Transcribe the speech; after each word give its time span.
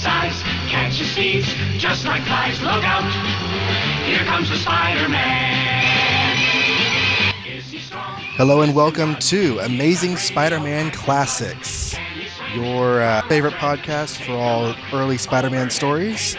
size. 0.00 0.42
Catches 0.68 1.14
thieves 1.14 1.54
just 1.76 2.06
like 2.06 2.22
flies. 2.22 2.58
Look 2.62 2.82
out! 2.84 3.04
Here 4.06 4.24
comes 4.24 4.48
the 4.48 4.56
Spider-Man. 4.56 6.36
He? 7.44 7.78
Hello 8.38 8.62
and 8.62 8.74
welcome 8.74 9.16
to 9.16 9.58
Amazing 9.58 10.16
Spider-Man 10.16 10.90
Classics, 10.92 11.94
your 12.54 13.02
uh, 13.02 13.20
favorite 13.28 13.52
podcast 13.54 14.24
for 14.24 14.32
all 14.32 14.74
early 14.94 15.18
Spider-Man 15.18 15.68
stories. 15.68 16.34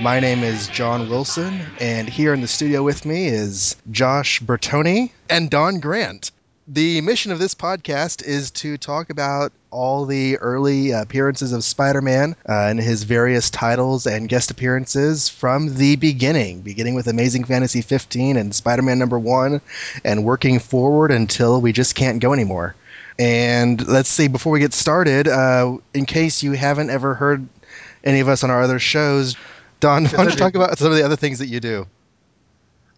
My 0.00 0.18
name 0.18 0.42
is 0.42 0.66
John 0.66 1.08
Wilson, 1.08 1.64
and 1.78 2.08
here 2.08 2.34
in 2.34 2.40
the 2.40 2.48
studio 2.48 2.82
with 2.82 3.06
me 3.06 3.28
is 3.28 3.76
Josh 3.92 4.40
Bertoni 4.40 5.12
and 5.30 5.48
Don 5.48 5.78
Grant. 5.78 6.32
The 6.66 7.00
mission 7.02 7.30
of 7.30 7.38
this 7.38 7.54
podcast 7.54 8.24
is 8.24 8.50
to 8.52 8.76
talk 8.76 9.10
about 9.10 9.52
all 9.74 10.06
the 10.06 10.38
early 10.38 10.92
appearances 10.92 11.52
of 11.52 11.64
Spider 11.64 12.00
Man 12.00 12.36
uh, 12.48 12.68
and 12.68 12.78
his 12.78 13.02
various 13.02 13.50
titles 13.50 14.06
and 14.06 14.28
guest 14.28 14.52
appearances 14.52 15.28
from 15.28 15.74
the 15.74 15.96
beginning, 15.96 16.60
beginning 16.60 16.94
with 16.94 17.08
Amazing 17.08 17.44
Fantasy 17.44 17.82
15 17.82 18.36
and 18.36 18.54
Spider 18.54 18.82
Man 18.82 19.00
number 19.00 19.18
one, 19.18 19.60
and 20.04 20.24
working 20.24 20.60
forward 20.60 21.10
until 21.10 21.60
we 21.60 21.72
just 21.72 21.96
can't 21.96 22.20
go 22.20 22.32
anymore. 22.32 22.76
And 23.18 23.84
let's 23.86 24.08
see, 24.08 24.28
before 24.28 24.52
we 24.52 24.60
get 24.60 24.72
started, 24.72 25.26
uh, 25.26 25.76
in 25.92 26.06
case 26.06 26.42
you 26.42 26.52
haven't 26.52 26.90
ever 26.90 27.14
heard 27.14 27.46
any 28.04 28.20
of 28.20 28.28
us 28.28 28.44
on 28.44 28.50
our 28.50 28.62
other 28.62 28.78
shows, 28.78 29.36
Don, 29.80 30.04
why 30.06 30.10
don't 30.18 30.30
you 30.30 30.36
talk 30.36 30.54
about 30.54 30.78
some 30.78 30.90
of 30.90 30.96
the 30.96 31.04
other 31.04 31.16
things 31.16 31.40
that 31.40 31.46
you 31.46 31.58
do? 31.58 31.86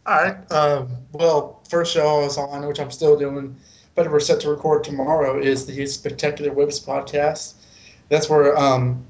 All 0.06 0.22
right. 0.22 0.52
Um, 0.52 0.88
well, 1.12 1.60
first 1.68 1.92
show 1.92 2.20
I 2.20 2.24
was 2.24 2.38
on, 2.38 2.66
which 2.66 2.78
I'm 2.78 2.90
still 2.90 3.18
doing, 3.18 3.56
but 3.96 4.10
we're 4.10 4.20
set 4.20 4.40
to 4.40 4.50
record 4.50 4.84
tomorrow, 4.84 5.40
is 5.40 5.66
the 5.66 5.86
Spectacular 5.86 6.52
Whips 6.52 6.78
podcast. 6.78 7.54
That's 8.08 8.30
where 8.30 8.56
um, 8.56 9.04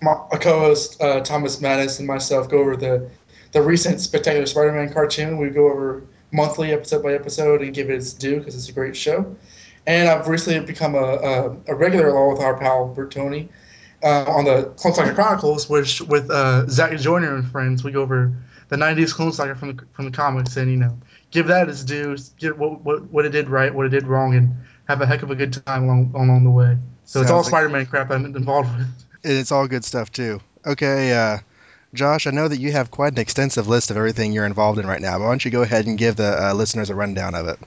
my 0.00 0.14
co-host 0.40 1.02
uh, 1.02 1.20
Thomas 1.20 1.60
Mattis 1.60 1.98
and 1.98 2.08
myself 2.08 2.48
go 2.48 2.58
over 2.58 2.76
the 2.76 3.10
the 3.52 3.60
recent 3.60 4.00
Spectacular 4.00 4.46
Spider-Man 4.46 4.92
cartoon. 4.92 5.36
We 5.36 5.50
go 5.50 5.68
over 5.68 6.04
monthly, 6.32 6.72
episode 6.72 7.02
by 7.02 7.14
episode, 7.14 7.60
and 7.60 7.74
give 7.74 7.90
it 7.90 7.96
its 7.96 8.12
due 8.12 8.38
because 8.38 8.54
it's 8.54 8.68
a 8.68 8.72
great 8.72 8.96
show. 8.96 9.36
And 9.86 10.08
I've 10.08 10.28
recently 10.28 10.64
become 10.64 10.94
a, 10.94 10.98
a, 10.98 11.56
a 11.68 11.74
regular 11.74 12.08
along 12.08 12.34
with 12.34 12.40
our 12.40 12.56
pal 12.56 12.94
Bertoni 12.96 13.48
uh, 14.02 14.24
on 14.28 14.44
the 14.44 14.72
Clone 14.76 14.94
Saga 14.94 15.14
Chronicles, 15.14 15.68
which 15.68 16.00
with 16.02 16.30
uh, 16.30 16.68
Zach 16.68 16.96
Joyner 16.98 17.34
and 17.34 17.50
friends, 17.50 17.82
we 17.82 17.90
go 17.90 18.02
over 18.02 18.32
the 18.68 18.76
'90s 18.76 19.12
Clone 19.12 19.32
Saga 19.32 19.54
from 19.54 19.76
the 19.76 19.84
from 19.92 20.04
the 20.04 20.12
comics, 20.12 20.56
and 20.56 20.70
you 20.70 20.76
know, 20.76 20.96
give 21.30 21.46
that 21.48 21.68
its 21.68 21.84
due, 21.84 22.16
get 22.38 22.56
what 22.58 22.80
what, 22.82 23.02
what 23.04 23.24
it 23.24 23.30
did 23.30 23.48
right, 23.48 23.74
what 23.74 23.86
it 23.86 23.90
did 23.90 24.06
wrong, 24.06 24.34
and 24.34 24.54
have 24.88 25.00
a 25.00 25.06
heck 25.06 25.22
of 25.22 25.30
a 25.30 25.34
good 25.36 25.52
time 25.66 25.84
along 25.84 26.12
along 26.14 26.44
the 26.44 26.50
way. 26.50 26.76
So 27.04 27.20
it's 27.20 27.30
all 27.30 27.38
like- 27.38 27.46
Spider-Man 27.48 27.86
crap 27.86 28.10
I'm 28.10 28.24
involved 28.24 28.76
with. 28.76 28.86
And 29.22 29.32
it's 29.34 29.52
all 29.52 29.66
good 29.68 29.84
stuff, 29.84 30.10
too. 30.12 30.40
Okay, 30.64 31.12
uh, 31.12 31.38
Josh, 31.92 32.26
I 32.26 32.30
know 32.30 32.48
that 32.48 32.58
you 32.58 32.72
have 32.72 32.90
quite 32.90 33.12
an 33.12 33.18
extensive 33.18 33.66
list 33.68 33.90
of 33.90 33.96
everything 33.96 34.32
you're 34.32 34.46
involved 34.46 34.78
in 34.78 34.86
right 34.86 35.00
now. 35.00 35.18
But 35.18 35.24
why 35.24 35.30
don't 35.30 35.44
you 35.44 35.50
go 35.50 35.62
ahead 35.62 35.86
and 35.86 35.98
give 35.98 36.16
the 36.16 36.48
uh, 36.50 36.54
listeners 36.54 36.88
a 36.88 36.94
rundown 36.94 37.34
of 37.34 37.48
it? 37.48 37.58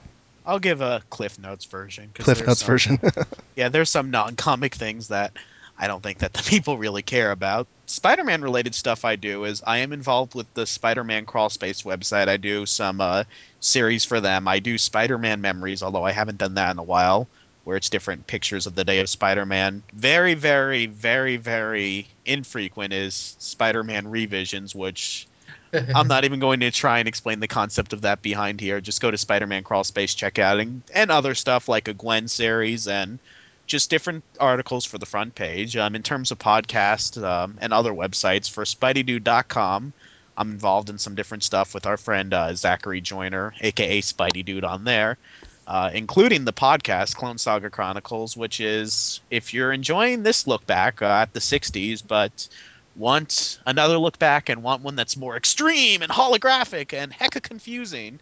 I'll 0.46 0.58
give 0.58 0.80
a 0.80 1.02
Cliff 1.10 1.38
Notes 1.38 1.64
version. 1.64 2.10
Cliff 2.14 2.46
Notes 2.46 2.60
some- 2.60 2.66
version. 2.66 2.98
Yeah, 3.56 3.68
there's 3.68 3.90
some 3.90 4.10
non-comic 4.10 4.74
things 4.74 5.08
that 5.08 5.32
I 5.78 5.86
don't 5.86 6.02
think 6.02 6.18
that 6.18 6.32
the 6.32 6.42
people 6.46 6.76
really 6.78 7.02
care 7.02 7.30
about. 7.30 7.66
Spider-Man 7.86 8.42
related 8.42 8.74
stuff 8.74 9.04
I 9.04 9.16
do 9.16 9.44
is 9.44 9.62
I 9.66 9.78
am 9.78 9.92
involved 9.92 10.34
with 10.34 10.52
the 10.54 10.66
Spider-Man 10.66 11.26
Crawl 11.26 11.50
Space 11.50 11.82
website. 11.82 12.28
I 12.28 12.38
do 12.38 12.66
some 12.66 13.00
uh, 13.00 13.24
series 13.60 14.04
for 14.04 14.20
them. 14.20 14.48
I 14.48 14.60
do 14.60 14.78
Spider-Man 14.78 15.40
Memories, 15.40 15.82
although 15.82 16.04
I 16.04 16.12
haven't 16.12 16.38
done 16.38 16.54
that 16.54 16.70
in 16.70 16.78
a 16.78 16.82
while, 16.82 17.28
where 17.64 17.76
it's 17.76 17.90
different 17.90 18.26
pictures 18.26 18.66
of 18.66 18.74
the 18.74 18.84
day 18.84 19.00
of 19.00 19.08
Spider-Man. 19.08 19.82
Very, 19.92 20.34
very, 20.34 20.86
very, 20.86 21.36
very 21.36 22.08
infrequent 22.24 22.94
is 22.94 23.36
Spider-Man 23.38 24.08
Revisions, 24.08 24.74
which 24.74 25.26
I'm 25.94 26.08
not 26.08 26.24
even 26.24 26.40
going 26.40 26.60
to 26.60 26.70
try 26.70 27.00
and 27.00 27.08
explain 27.08 27.40
the 27.40 27.48
concept 27.48 27.92
of 27.92 28.02
that 28.02 28.22
behind 28.22 28.60
here. 28.60 28.80
Just 28.80 29.02
go 29.02 29.10
to 29.10 29.18
Spider-Man 29.18 29.62
Crawl 29.62 29.84
Space, 29.84 30.14
check 30.14 30.38
out 30.38 30.58
and, 30.58 30.82
and 30.94 31.10
other 31.10 31.34
stuff 31.34 31.68
like 31.68 31.88
a 31.88 31.94
Gwen 31.94 32.28
series 32.28 32.88
and 32.88 33.18
just 33.66 33.90
different 33.90 34.24
articles 34.38 34.84
for 34.84 34.98
the 34.98 35.06
front 35.06 35.34
page. 35.34 35.76
Um, 35.76 35.94
in 35.94 36.02
terms 36.02 36.30
of 36.30 36.38
podcast 36.38 37.22
um, 37.22 37.58
and 37.60 37.72
other 37.72 37.92
websites 37.92 38.50
for 38.50 38.64
SpideyDude.com, 38.64 39.92
I'm 40.36 40.50
involved 40.50 40.90
in 40.90 40.98
some 40.98 41.14
different 41.14 41.44
stuff 41.44 41.74
with 41.74 41.86
our 41.86 41.96
friend 41.96 42.34
uh, 42.34 42.54
Zachary 42.54 43.00
Joyner, 43.00 43.54
aka 43.60 44.00
Spidey 44.00 44.44
Dude, 44.44 44.64
on 44.64 44.84
there. 44.84 45.18
Uh, 45.66 45.90
including 45.94 46.44
the 46.44 46.52
podcast 46.52 47.16
Clone 47.16 47.38
Saga 47.38 47.70
Chronicles, 47.70 48.36
which 48.36 48.60
is 48.60 49.22
if 49.30 49.54
you're 49.54 49.72
enjoying 49.72 50.22
this 50.22 50.46
look 50.46 50.66
back 50.66 51.00
uh, 51.00 51.06
at 51.06 51.32
the 51.32 51.40
60s, 51.40 52.02
but 52.06 52.48
want 52.96 53.58
another 53.64 53.96
look 53.96 54.18
back 54.18 54.50
and 54.50 54.62
want 54.62 54.82
one 54.82 54.94
that's 54.94 55.16
more 55.16 55.36
extreme 55.38 56.02
and 56.02 56.12
holographic 56.12 56.92
and 56.92 57.10
hecka 57.12 57.42
confusing, 57.42 58.20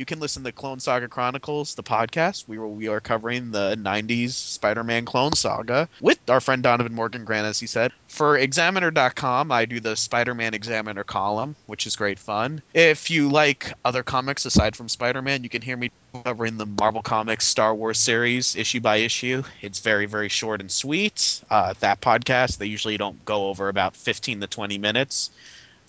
you 0.00 0.06
can 0.06 0.18
listen 0.18 0.44
to 0.44 0.50
Clone 0.50 0.80
Saga 0.80 1.08
Chronicles, 1.08 1.74
the 1.74 1.82
podcast. 1.82 2.48
We 2.48 2.58
we 2.58 2.88
are 2.88 3.00
covering 3.00 3.50
the 3.50 3.76
90s 3.78 4.30
Spider-Man 4.30 5.04
Clone 5.04 5.34
Saga 5.34 5.90
with 6.00 6.18
our 6.30 6.40
friend 6.40 6.62
Donovan 6.62 6.94
Morgan 6.94 7.26
Grant, 7.26 7.46
as 7.46 7.60
he 7.60 7.66
said. 7.66 7.92
For 8.08 8.38
Examiner.com, 8.38 9.52
I 9.52 9.66
do 9.66 9.78
the 9.78 9.96
Spider-Man 9.96 10.54
Examiner 10.54 11.04
column, 11.04 11.54
which 11.66 11.86
is 11.86 11.96
great 11.96 12.18
fun. 12.18 12.62
If 12.72 13.10
you 13.10 13.28
like 13.28 13.74
other 13.84 14.02
comics 14.02 14.46
aside 14.46 14.74
from 14.74 14.88
Spider-Man, 14.88 15.42
you 15.42 15.50
can 15.50 15.60
hear 15.60 15.76
me 15.76 15.90
covering 16.24 16.56
the 16.56 16.64
Marvel 16.64 17.02
Comics 17.02 17.46
Star 17.46 17.74
Wars 17.74 17.98
series 17.98 18.56
issue 18.56 18.80
by 18.80 18.96
issue. 18.96 19.42
It's 19.60 19.80
very, 19.80 20.06
very 20.06 20.30
short 20.30 20.62
and 20.62 20.72
sweet. 20.72 21.44
Uh, 21.50 21.74
that 21.80 22.00
podcast, 22.00 22.56
they 22.56 22.66
usually 22.66 22.96
don't 22.96 23.22
go 23.26 23.48
over 23.48 23.68
about 23.68 23.96
15 23.96 24.40
to 24.40 24.46
20 24.46 24.78
minutes. 24.78 25.30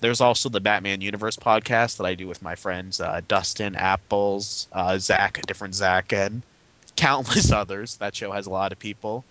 There's 0.01 0.19
also 0.19 0.49
the 0.49 0.59
Batman 0.59 1.01
Universe 1.01 1.37
podcast 1.37 1.97
that 1.97 2.05
I 2.05 2.15
do 2.15 2.27
with 2.27 2.41
my 2.41 2.55
friends 2.55 2.99
uh, 2.99 3.21
Dustin, 3.27 3.75
Apples, 3.75 4.67
uh, 4.73 4.97
Zach, 4.97 5.37
a 5.37 5.41
different 5.43 5.75
Zach, 5.75 6.11
and 6.11 6.41
countless 6.95 7.51
others. 7.51 7.97
That 7.97 8.15
show 8.15 8.31
has 8.31 8.45
a 8.47 8.49
lot 8.49 8.71
of 8.71 8.79
people. 8.79 9.23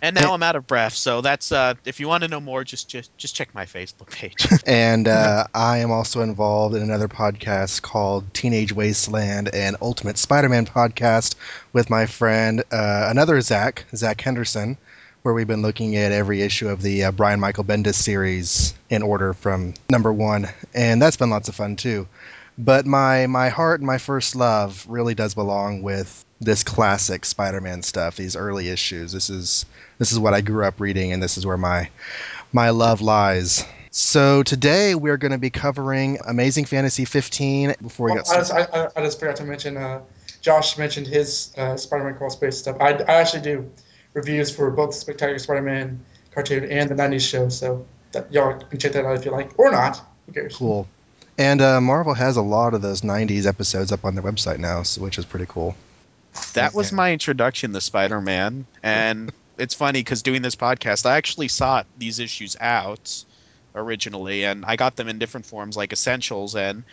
And 0.00 0.14
now 0.14 0.34
I'm 0.34 0.42
out 0.42 0.54
of 0.54 0.66
breath, 0.66 0.94
so 0.94 1.22
that's 1.22 1.50
uh, 1.50 1.74
if 1.86 1.98
you 1.98 2.08
want 2.08 2.22
to 2.24 2.28
know 2.28 2.40
more, 2.40 2.62
just 2.62 2.88
just 2.88 3.16
just 3.16 3.34
check 3.34 3.54
my 3.54 3.64
Facebook 3.64 4.10
page. 4.10 4.46
and 4.66 5.08
uh, 5.08 5.46
I 5.54 5.78
am 5.78 5.90
also 5.90 6.20
involved 6.20 6.74
in 6.74 6.82
another 6.82 7.08
podcast 7.08 7.80
called 7.80 8.32
Teenage 8.34 8.72
Wasteland 8.72 9.48
and 9.52 9.76
Ultimate 9.80 10.18
Spider-Man 10.18 10.66
podcast 10.66 11.36
with 11.72 11.88
my 11.88 12.06
friend, 12.06 12.62
uh, 12.70 13.06
another 13.10 13.40
Zach, 13.40 13.86
Zach 13.94 14.20
Henderson, 14.20 14.76
where 15.24 15.32
we've 15.32 15.48
been 15.48 15.62
looking 15.62 15.96
at 15.96 16.12
every 16.12 16.42
issue 16.42 16.68
of 16.68 16.82
the 16.82 17.04
uh, 17.04 17.10
Brian 17.10 17.40
Michael 17.40 17.64
Bendis 17.64 17.94
series 17.94 18.74
in 18.90 19.02
order 19.02 19.32
from 19.32 19.72
number 19.88 20.12
one, 20.12 20.46
and 20.74 21.00
that's 21.00 21.16
been 21.16 21.30
lots 21.30 21.48
of 21.48 21.54
fun 21.54 21.76
too. 21.76 22.06
But 22.58 22.84
my 22.84 23.26
my 23.26 23.48
heart 23.48 23.80
and 23.80 23.86
my 23.86 23.96
first 23.96 24.36
love 24.36 24.84
really 24.86 25.14
does 25.14 25.34
belong 25.34 25.80
with 25.80 26.22
this 26.42 26.62
classic 26.62 27.24
Spider-Man 27.24 27.82
stuff, 27.82 28.16
these 28.16 28.36
early 28.36 28.68
issues. 28.68 29.12
This 29.12 29.30
is 29.30 29.64
this 29.98 30.12
is 30.12 30.18
what 30.18 30.34
I 30.34 30.42
grew 30.42 30.62
up 30.66 30.78
reading, 30.78 31.10
and 31.14 31.22
this 31.22 31.38
is 31.38 31.46
where 31.46 31.56
my 31.56 31.88
my 32.52 32.68
love 32.68 33.00
lies. 33.00 33.64
So 33.92 34.42
today 34.42 34.94
we're 34.94 35.16
going 35.16 35.32
to 35.32 35.38
be 35.38 35.48
covering 35.50 36.18
Amazing 36.26 36.66
Fantasy 36.66 37.06
15. 37.06 37.76
Before 37.80 38.08
we 38.08 38.12
get 38.16 38.26
just, 38.26 38.48
started, 38.48 38.76
I, 38.76 38.84
I- 38.84 38.90
I 38.94 39.02
just 39.02 39.18
forgot 39.18 39.36
to 39.36 39.44
mention. 39.44 39.78
Uh, 39.78 40.02
Josh 40.42 40.76
mentioned 40.76 41.06
his 41.06 41.54
uh, 41.56 41.78
Spider-Man 41.78 42.16
Crawl 42.16 42.28
Space 42.28 42.58
stuff. 42.58 42.76
I, 42.78 42.90
I 42.90 43.14
actually 43.14 43.40
do 43.40 43.70
reviews 44.14 44.54
for 44.54 44.70
both 44.70 44.90
the 44.90 44.96
Spectacular 44.96 45.38
Spider-Man 45.38 46.00
cartoon 46.32 46.70
and 46.70 46.88
the 46.88 46.94
'90s 46.94 47.28
show, 47.28 47.48
so 47.48 47.86
that, 48.12 48.32
y'all 48.32 48.58
can 48.58 48.78
check 48.78 48.92
that 48.92 49.04
out 49.04 49.16
if 49.16 49.24
you 49.24 49.30
like, 49.30 49.58
or 49.58 49.70
not. 49.70 50.00
Who 50.26 50.32
cares? 50.32 50.56
cool. 50.56 50.88
And 51.36 51.60
uh, 51.60 51.80
Marvel 51.80 52.14
has 52.14 52.36
a 52.36 52.42
lot 52.42 52.74
of 52.74 52.82
those 52.82 53.00
90s 53.00 53.44
episodes 53.44 53.90
up 53.90 54.04
on 54.04 54.14
their 54.14 54.22
website 54.22 54.58
now, 54.58 54.84
so, 54.84 55.02
which 55.02 55.18
is 55.18 55.24
pretty 55.24 55.46
cool. 55.48 55.74
that 56.54 56.74
was 56.74 56.92
my 56.92 57.12
introduction 57.12 57.72
to 57.72 57.80
Spider-Man, 57.80 58.66
and 58.82 59.32
it's 59.58 59.74
funny 59.74 60.00
because 60.00 60.22
doing 60.22 60.42
this 60.42 60.54
podcast, 60.54 61.06
I 61.06 61.16
actually 61.16 61.48
sought 61.48 61.86
these 61.98 62.20
issues 62.20 62.56
out 62.60 63.24
originally, 63.74 64.44
and 64.44 64.64
I 64.64 64.76
got 64.76 64.96
them 64.96 65.08
in 65.08 65.18
different 65.18 65.46
forms, 65.46 65.76
like 65.76 65.92
Essentials 65.92 66.54
and 66.54 66.84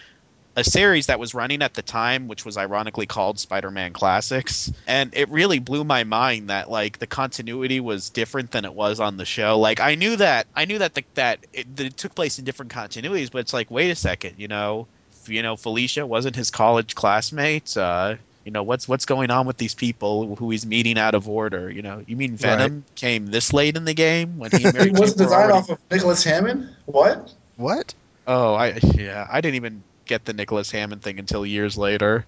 a 0.55 0.63
series 0.63 1.07
that 1.07 1.19
was 1.19 1.33
running 1.33 1.61
at 1.61 1.73
the 1.73 1.81
time, 1.81 2.27
which 2.27 2.43
was 2.43 2.57
ironically 2.57 3.05
called 3.05 3.39
Spider-Man 3.39 3.93
Classics, 3.93 4.71
and 4.85 5.13
it 5.15 5.29
really 5.29 5.59
blew 5.59 5.83
my 5.83 6.03
mind 6.03 6.49
that 6.49 6.69
like 6.69 6.99
the 6.99 7.07
continuity 7.07 7.79
was 7.79 8.09
different 8.09 8.51
than 8.51 8.65
it 8.65 8.73
was 8.73 8.99
on 8.99 9.17
the 9.17 9.25
show. 9.25 9.59
Like 9.59 9.79
I 9.79 9.95
knew 9.95 10.15
that 10.17 10.47
I 10.55 10.65
knew 10.65 10.79
that 10.79 10.93
the, 10.93 11.03
that, 11.15 11.39
it, 11.53 11.75
that 11.77 11.85
it 11.85 11.97
took 11.97 12.15
place 12.15 12.39
in 12.39 12.45
different 12.45 12.71
continuities, 12.71 13.31
but 13.31 13.39
it's 13.39 13.53
like 13.53 13.71
wait 13.71 13.91
a 13.91 13.95
second, 13.95 14.35
you 14.37 14.47
know, 14.47 14.87
you 15.27 15.41
know 15.41 15.55
Felicia 15.55 16.05
wasn't 16.05 16.35
his 16.35 16.51
college 16.51 16.95
classmate. 16.95 17.77
Uh, 17.77 18.15
you 18.43 18.51
know 18.51 18.63
what's 18.63 18.87
what's 18.87 19.05
going 19.05 19.31
on 19.31 19.45
with 19.45 19.57
these 19.57 19.75
people 19.75 20.35
who 20.35 20.49
he's 20.49 20.65
meeting 20.65 20.97
out 20.97 21.15
of 21.15 21.29
order. 21.29 21.69
You 21.71 21.81
know, 21.81 22.03
you 22.07 22.15
mean 22.15 22.35
Venom 22.35 22.83
came 22.95 23.27
this 23.27 23.53
late 23.53 23.77
in 23.77 23.85
the 23.85 23.93
game 23.93 24.37
when 24.39 24.51
he 24.51 24.57
He 24.63 24.65
wasn't 24.65 24.97
Jane 24.97 24.97
designed 24.97 25.31
already- 25.31 25.53
off 25.53 25.69
of 25.69 25.79
Nicholas 25.89 26.23
Hammond. 26.23 26.75
What? 26.85 27.33
What? 27.55 27.93
Oh, 28.27 28.53
I 28.53 28.79
yeah, 28.95 29.27
I 29.29 29.41
didn't 29.41 29.55
even 29.55 29.83
get 30.11 30.25
the 30.25 30.33
Nicholas 30.33 30.69
Hammond 30.69 31.01
thing 31.01 31.19
until 31.19 31.45
years 31.45 31.77
later, 31.77 32.25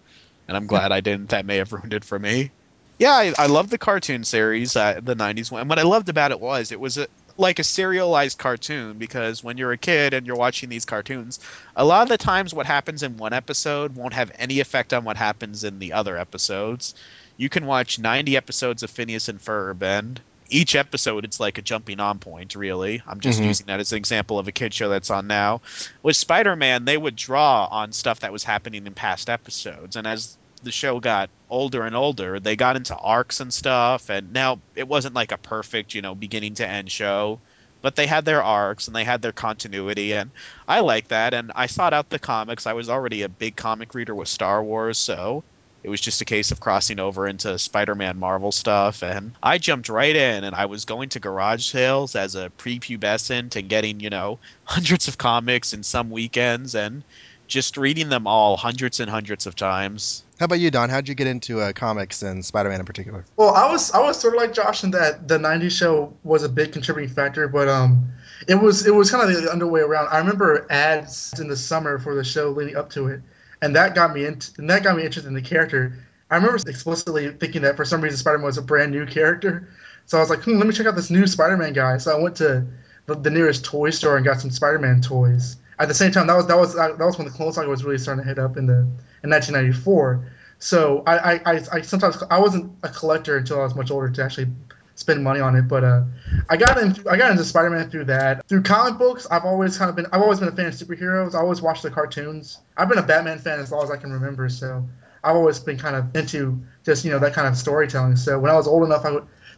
and 0.48 0.56
I'm 0.56 0.68
glad 0.68 0.94
I 0.94 1.02
didn't. 1.02 1.30
That 1.30 1.46
may 1.46 1.58
have 1.58 1.74
ruined 1.74 1.94
it 1.94 2.06
for 2.06 2.18
me. 2.18 2.52
Yeah, 2.98 3.12
I, 3.12 3.34
I 3.38 3.46
love 3.48 3.70
the 3.70 3.78
cartoon 3.78 4.24
series, 4.24 4.76
uh, 4.78 5.02
the 5.04 5.16
'90s 5.16 5.52
one. 5.52 5.62
And 5.62 5.70
what 5.70 5.80
I 5.80 5.84
loved 5.84 6.08
about 6.08 6.32
it 6.32 6.40
was 6.40 6.72
it 6.72 6.80
was 6.80 6.98
a, 6.98 7.08
like 7.38 7.60
a 7.60 7.64
serialized 7.64 8.38
cartoon 8.38 8.98
because 8.98 9.44
when 9.44 9.58
you're 9.58 9.74
a 9.74 9.78
kid 9.78 10.14
and 10.14 10.26
you're 10.26 10.38
watching 10.38 10.70
these 10.70 10.86
cartoons, 10.86 11.42
a 11.76 11.84
lot 11.84 12.04
of 12.04 12.10
the 12.10 12.18
times 12.18 12.54
what 12.54 12.66
happens 12.66 13.04
in 13.04 13.18
one 13.18 13.34
episode 13.34 13.96
won't 13.96 14.14
have 14.14 14.32
any 14.40 14.62
effect 14.62 14.94
on 14.94 15.04
what 15.04 15.18
happens 15.18 15.66
in 15.66 15.80
the 15.80 15.94
other 15.94 16.18
episodes. 16.18 16.96
You 17.36 17.50
can 17.50 17.66
watch 17.66 18.00
90 18.00 18.38
episodes 18.38 18.84
of 18.84 18.92
Phineas 18.92 19.28
and 19.28 19.40
Ferb, 19.40 19.82
and 19.82 20.22
each 20.50 20.76
episode 20.76 21.26
it's 21.26 21.40
like 21.40 21.58
a 21.58 21.62
jumping 21.62 22.00
on 22.00 22.20
point. 22.20 22.56
Really, 22.56 23.02
I'm 23.08 23.20
just 23.20 23.42
Mhm. 23.42 23.46
using 23.46 23.66
that 23.68 23.80
as 23.80 23.92
an 23.92 23.98
example 23.98 24.40
of 24.40 24.48
a 24.48 24.52
kid 24.52 24.74
show 24.74 24.90
that's 24.90 25.10
on 25.10 25.28
now. 25.28 25.62
With 26.02 26.16
Spider-Man, 26.16 26.86
they 26.86 26.98
would 26.98 27.16
draw 27.16 27.66
on 27.66 27.92
stuff 27.92 28.22
that 28.22 28.32
was 28.32 28.44
happening 28.44 28.86
in 28.88 28.94
past 28.94 29.30
episodes, 29.30 29.96
and 29.96 30.08
as 30.08 30.38
the 30.64 30.72
show 30.72 31.00
got 31.00 31.30
older 31.50 31.84
and 31.84 31.96
older, 31.96 32.40
they 32.40 32.56
got 32.56 32.78
into 32.78 32.96
arcs 32.96 33.42
and 33.42 33.54
stuff. 33.54 34.10
And 34.10 34.32
now 34.32 34.60
it 34.76 34.88
wasn't 34.88 35.14
like 35.14 35.34
a 35.34 35.38
perfect, 35.38 35.94
you 35.94 36.02
know, 36.02 36.16
beginning 36.16 36.56
to 36.56 36.68
end 36.68 36.90
show, 36.90 37.40
but 37.82 37.98
they 37.98 38.08
had 38.08 38.24
their 38.24 38.42
arcs 38.42 38.88
and 38.88 38.96
they 38.96 39.04
had 39.04 39.22
their 39.22 39.34
continuity. 39.34 40.14
And 40.14 40.32
I 40.66 40.80
like 40.80 41.10
that. 41.10 41.34
And 41.34 41.52
I 41.54 41.66
sought 41.66 41.94
out 41.94 42.10
the 42.10 42.18
comics. 42.18 42.66
I 42.66 42.74
was 42.74 42.90
already 42.90 43.24
a 43.24 43.30
big 43.30 43.58
comic 43.58 43.94
reader 43.94 44.16
with 44.16 44.30
Star 44.30 44.64
Wars, 44.64 44.98
so 44.98 45.44
it 45.84 45.90
was 45.90 46.00
just 46.00 46.22
a 46.22 46.26
case 46.26 46.52
of 46.52 46.60
crossing 46.60 47.00
over 47.00 47.28
into 47.28 47.60
Spider-Man 47.60 48.18
Marvel 48.18 48.52
stuff. 48.52 49.04
And 49.04 49.34
I 49.44 49.58
jumped 49.58 49.90
right 49.90 50.16
in 50.16 50.44
and 50.44 50.56
I 50.56 50.66
was 50.66 50.86
going 50.86 51.10
to 51.10 51.20
garage 51.20 51.66
sales 51.66 52.16
as 52.16 52.36
a 52.36 52.50
prepubescent 52.58 53.56
and 53.56 53.70
getting, 53.70 54.00
you 54.00 54.10
know, 54.10 54.40
hundreds 54.64 55.08
of 55.08 55.18
comics 55.18 55.74
in 55.74 55.84
some 55.84 56.10
weekends 56.10 56.74
and 56.74 57.04
just 57.48 57.78
reading 57.78 58.10
them 58.10 58.26
all 58.26 58.56
hundreds 58.56 59.00
and 59.00 59.10
hundreds 59.10 59.46
of 59.46 59.56
times. 59.56 60.24
How 60.40 60.46
about 60.46 60.60
you, 60.60 60.72
Don? 60.72 60.90
How'd 60.90 61.08
you 61.08 61.16
get 61.16 61.28
into 61.28 61.60
uh, 61.60 61.74
comics 61.74 62.24
and 62.24 62.44
Spider-Man 62.44 62.80
in 62.80 62.86
particular? 62.86 63.26
Well, 63.36 63.54
I 63.54 63.70
was 63.70 63.92
I 63.92 64.00
was 64.00 64.20
sort 64.20 64.36
of 64.36 64.42
like 64.42 64.54
Josh 64.54 64.84
in 64.84 64.92
that 64.92 65.28
the 65.28 65.38
'90s 65.38 65.72
show 65.72 66.14
was 66.24 66.44
a 66.44 66.50
big 66.50 66.72
contributing 66.72 67.14
factor, 67.14 67.48
but 67.48 67.68
um, 67.68 68.12
it 68.48 68.56
was 68.56 68.88
it 68.88 68.96
was 68.96 69.12
kind 69.12 69.30
of 69.30 69.42
the 69.42 69.52
other 69.52 69.68
way 69.68 69.82
around. 69.82 70.08
I 70.10 70.18
remember 70.18 70.66
ads 70.70 71.40
in 71.40 71.48
the 71.48 71.56
summer 71.56 72.00
for 72.00 72.16
the 72.16 72.24
show 72.24 72.50
leading 72.50 72.76
up 72.76 72.90
to 72.92 73.08
it, 73.08 73.22
and 73.64 73.78
that 73.78 73.96
got 73.96 74.14
me 74.14 74.26
into 74.26 74.52
and 74.58 74.70
that 74.70 74.84
got 74.84 74.98
me 74.98 75.04
interested 75.04 75.28
in 75.28 75.34
the 75.34 75.42
character. 75.42 75.98
I 76.30 76.36
remember 76.36 76.58
explicitly 76.68 77.30
thinking 77.32 77.62
that 77.62 77.78
for 77.78 77.86
some 77.86 78.02
reason 78.02 78.18
Spider-Man 78.18 78.46
was 78.46 78.58
a 78.58 78.62
brand 78.62 78.92
new 78.92 79.06
character, 79.06 79.70
so 80.06 80.18
I 80.18 80.22
was 80.22 80.30
like, 80.30 80.44
hmm, 80.44 80.58
let 80.58 80.68
me 80.68 80.74
check 80.74 80.86
out 80.86 80.96
this 80.96 81.10
new 81.10 81.26
Spider-Man 81.26 81.72
guy. 81.72 81.98
So 81.98 82.16
I 82.16 82.22
went 82.22 82.36
to 82.38 82.66
the, 83.06 83.16
the 83.16 83.30
nearest 83.30 83.64
toy 83.64 83.92
store 83.92 84.18
and 84.18 84.26
got 84.26 84.42
some 84.42 84.52
Spider-Man 84.52 85.02
toys. 85.02 85.56
At 85.80 85.88
the 85.88 85.94
same 85.94 86.12
time, 86.12 86.28
that 86.28 86.36
was 86.36 86.48
that 86.48 86.58
was 86.58 86.76
that 86.76 87.00
was 87.00 87.18
when 87.18 87.26
the 87.26 87.34
Clone 87.34 87.54
Saga 87.54 87.70
was 87.70 87.86
really 87.86 87.98
starting 87.98 88.24
to 88.24 88.28
hit 88.28 88.38
up 88.38 88.58
in 88.58 88.66
the 88.66 88.80
in 89.24 89.30
1994. 89.30 90.30
So 90.60 91.04
I, 91.08 91.18
I, 91.18 91.42
I, 91.46 91.62
I 91.72 91.82
sometimes 91.82 92.22
I 92.30 92.40
wasn't 92.40 92.72
a 92.84 92.90
collector 92.90 93.38
until 93.38 93.62
I 93.62 93.64
was 93.64 93.76
much 93.76 93.92
older 93.92 94.10
to 94.10 94.24
actually 94.24 94.48
spend 94.96 95.24
money 95.24 95.40
on 95.40 95.56
it. 95.56 95.68
But 95.68 95.84
uh, 95.84 96.04
I 96.50 96.58
got 96.58 96.78
in, 96.78 96.96
I 97.08 97.18
got 97.18 97.32
into 97.32 97.44
Spider-Man 97.44 97.90
through 97.90 98.06
that. 98.06 98.48
Through 98.48 98.64
comic 98.64 98.98
books, 98.98 99.28
I've 99.30 99.46
always 99.46 99.78
kind 99.78 99.90
of 99.90 99.96
been 99.96 100.06
I've 100.08 100.22
always 100.22 100.40
been 100.40 100.50
a 100.50 100.56
fan 100.56 100.68
of 100.68 100.74
superheroes. 100.74 101.36
I 101.36 101.40
always 101.40 101.62
watched 101.62 101.84
the 101.84 101.92
cartoons. 101.92 102.60
I've 102.78 102.90
been 102.90 103.00
a 103.00 103.04
Batman 103.04 103.40
fan 103.40 103.60
as 103.60 103.72
long 103.72 103.84
as 103.84 103.92
I 103.92 103.98
can 103.98 104.12
remember. 104.12 104.50
So 104.50 104.88
I've 105.24 105.36
always 105.36 105.60
been 105.60 105.78
kind 105.78 105.96
of 105.96 106.16
into 106.16 106.62
just 106.84 107.06
you 107.06 107.12
know 107.12 107.20
that 107.20 107.34
kind 107.34 107.48
of 107.48 107.58
storytelling. 107.58 108.16
So 108.16 108.40
when 108.40 108.52
I 108.52 108.56
was 108.56 108.68
old 108.68 108.84
enough 108.84 109.04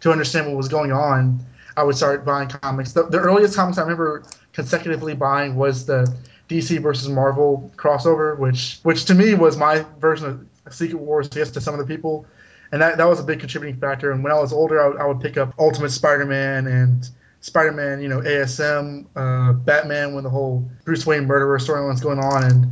to 0.01 0.11
understand 0.11 0.47
what 0.47 0.55
was 0.55 0.67
going 0.67 0.91
on, 0.91 1.39
I 1.77 1.83
would 1.83 1.95
start 1.95 2.25
buying 2.25 2.49
comics. 2.49 2.93
The, 2.93 3.03
the 3.03 3.19
earliest 3.19 3.55
comics 3.55 3.77
I 3.77 3.81
remember 3.81 4.23
consecutively 4.53 5.15
buying 5.15 5.55
was 5.55 5.85
the 5.85 6.13
DC 6.49 6.81
versus 6.81 7.09
Marvel 7.09 7.71
crossover, 7.75 8.37
which 8.37 8.79
which 8.83 9.05
to 9.05 9.15
me 9.15 9.33
was 9.33 9.57
my 9.57 9.85
version 9.99 10.47
of 10.65 10.73
Secret 10.73 10.99
Wars, 10.99 11.27
guess, 11.27 11.51
to 11.51 11.61
some 11.61 11.73
of 11.73 11.85
the 11.85 11.93
people, 11.93 12.25
and 12.71 12.81
that, 12.81 12.97
that 12.97 13.05
was 13.07 13.19
a 13.19 13.23
big 13.23 13.39
contributing 13.39 13.79
factor. 13.79 14.11
And 14.11 14.23
when 14.23 14.31
I 14.33 14.39
was 14.39 14.51
older, 14.53 14.81
I, 14.81 14.87
would- 14.87 14.97
I 15.01 15.05
would 15.05 15.21
pick 15.21 15.37
up 15.37 15.53
Ultimate 15.59 15.89
Spider-Man 15.91 16.67
and 16.67 17.09
Spider-Man, 17.41 18.01
you 18.01 18.07
know, 18.09 18.21
ASM, 18.21 19.05
uh, 19.15 19.53
Batman 19.53 20.13
when 20.15 20.23
the 20.23 20.29
whole 20.29 20.67
Bruce 20.83 21.05
Wayne 21.05 21.25
murderer 21.27 21.59
storyline's 21.59 22.01
going 22.01 22.17
on, 22.19 22.43
and 22.43 22.71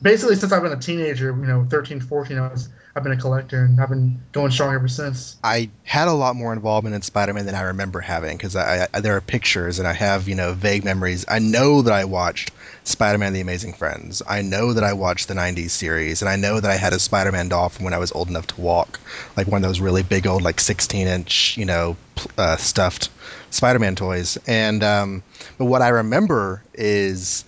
basically 0.00 0.36
since 0.36 0.52
I've 0.52 0.62
been 0.62 0.72
a 0.72 0.80
teenager, 0.80 1.26
you 1.26 1.46
know, 1.46 1.66
13, 1.68 2.00
14, 2.00 2.38
I 2.38 2.48
was 2.48 2.68
I've 2.96 3.02
been 3.02 3.12
a 3.12 3.16
collector, 3.18 3.62
and 3.62 3.78
I've 3.78 3.90
been 3.90 4.22
going 4.32 4.50
strong 4.50 4.74
ever 4.74 4.88
since. 4.88 5.36
I 5.44 5.68
had 5.84 6.08
a 6.08 6.14
lot 6.14 6.34
more 6.34 6.54
involvement 6.54 6.94
in 6.94 7.02
Spider-Man 7.02 7.44
than 7.44 7.54
I 7.54 7.60
remember 7.64 8.00
having 8.00 8.38
because 8.38 8.56
I, 8.56 8.88
I 8.90 9.00
there 9.00 9.16
are 9.16 9.20
pictures 9.20 9.78
and 9.78 9.86
I 9.86 9.92
have 9.92 10.28
you 10.28 10.34
know 10.34 10.54
vague 10.54 10.82
memories. 10.82 11.26
I 11.28 11.38
know 11.38 11.82
that 11.82 11.92
I 11.92 12.06
watched 12.06 12.52
Spider-Man: 12.84 13.34
The 13.34 13.42
Amazing 13.42 13.74
Friends. 13.74 14.22
I 14.26 14.40
know 14.40 14.72
that 14.72 14.82
I 14.82 14.94
watched 14.94 15.28
the 15.28 15.34
'90s 15.34 15.70
series, 15.70 16.22
and 16.22 16.30
I 16.30 16.36
know 16.36 16.58
that 16.58 16.70
I 16.70 16.76
had 16.76 16.94
a 16.94 16.98
Spider-Man 16.98 17.50
doll 17.50 17.68
from 17.68 17.84
when 17.84 17.92
I 17.92 17.98
was 17.98 18.12
old 18.12 18.30
enough 18.30 18.46
to 18.46 18.60
walk, 18.62 18.98
like 19.36 19.46
one 19.46 19.62
of 19.62 19.68
those 19.68 19.78
really 19.78 20.02
big 20.02 20.26
old 20.26 20.40
like 20.40 20.56
16-inch 20.56 21.58
you 21.58 21.66
know 21.66 21.98
uh, 22.38 22.56
stuffed 22.56 23.10
Spider-Man 23.50 23.96
toys. 23.96 24.38
And 24.46 24.82
um, 24.82 25.22
but 25.58 25.66
what 25.66 25.82
I 25.82 25.88
remember 25.88 26.62
is. 26.72 27.44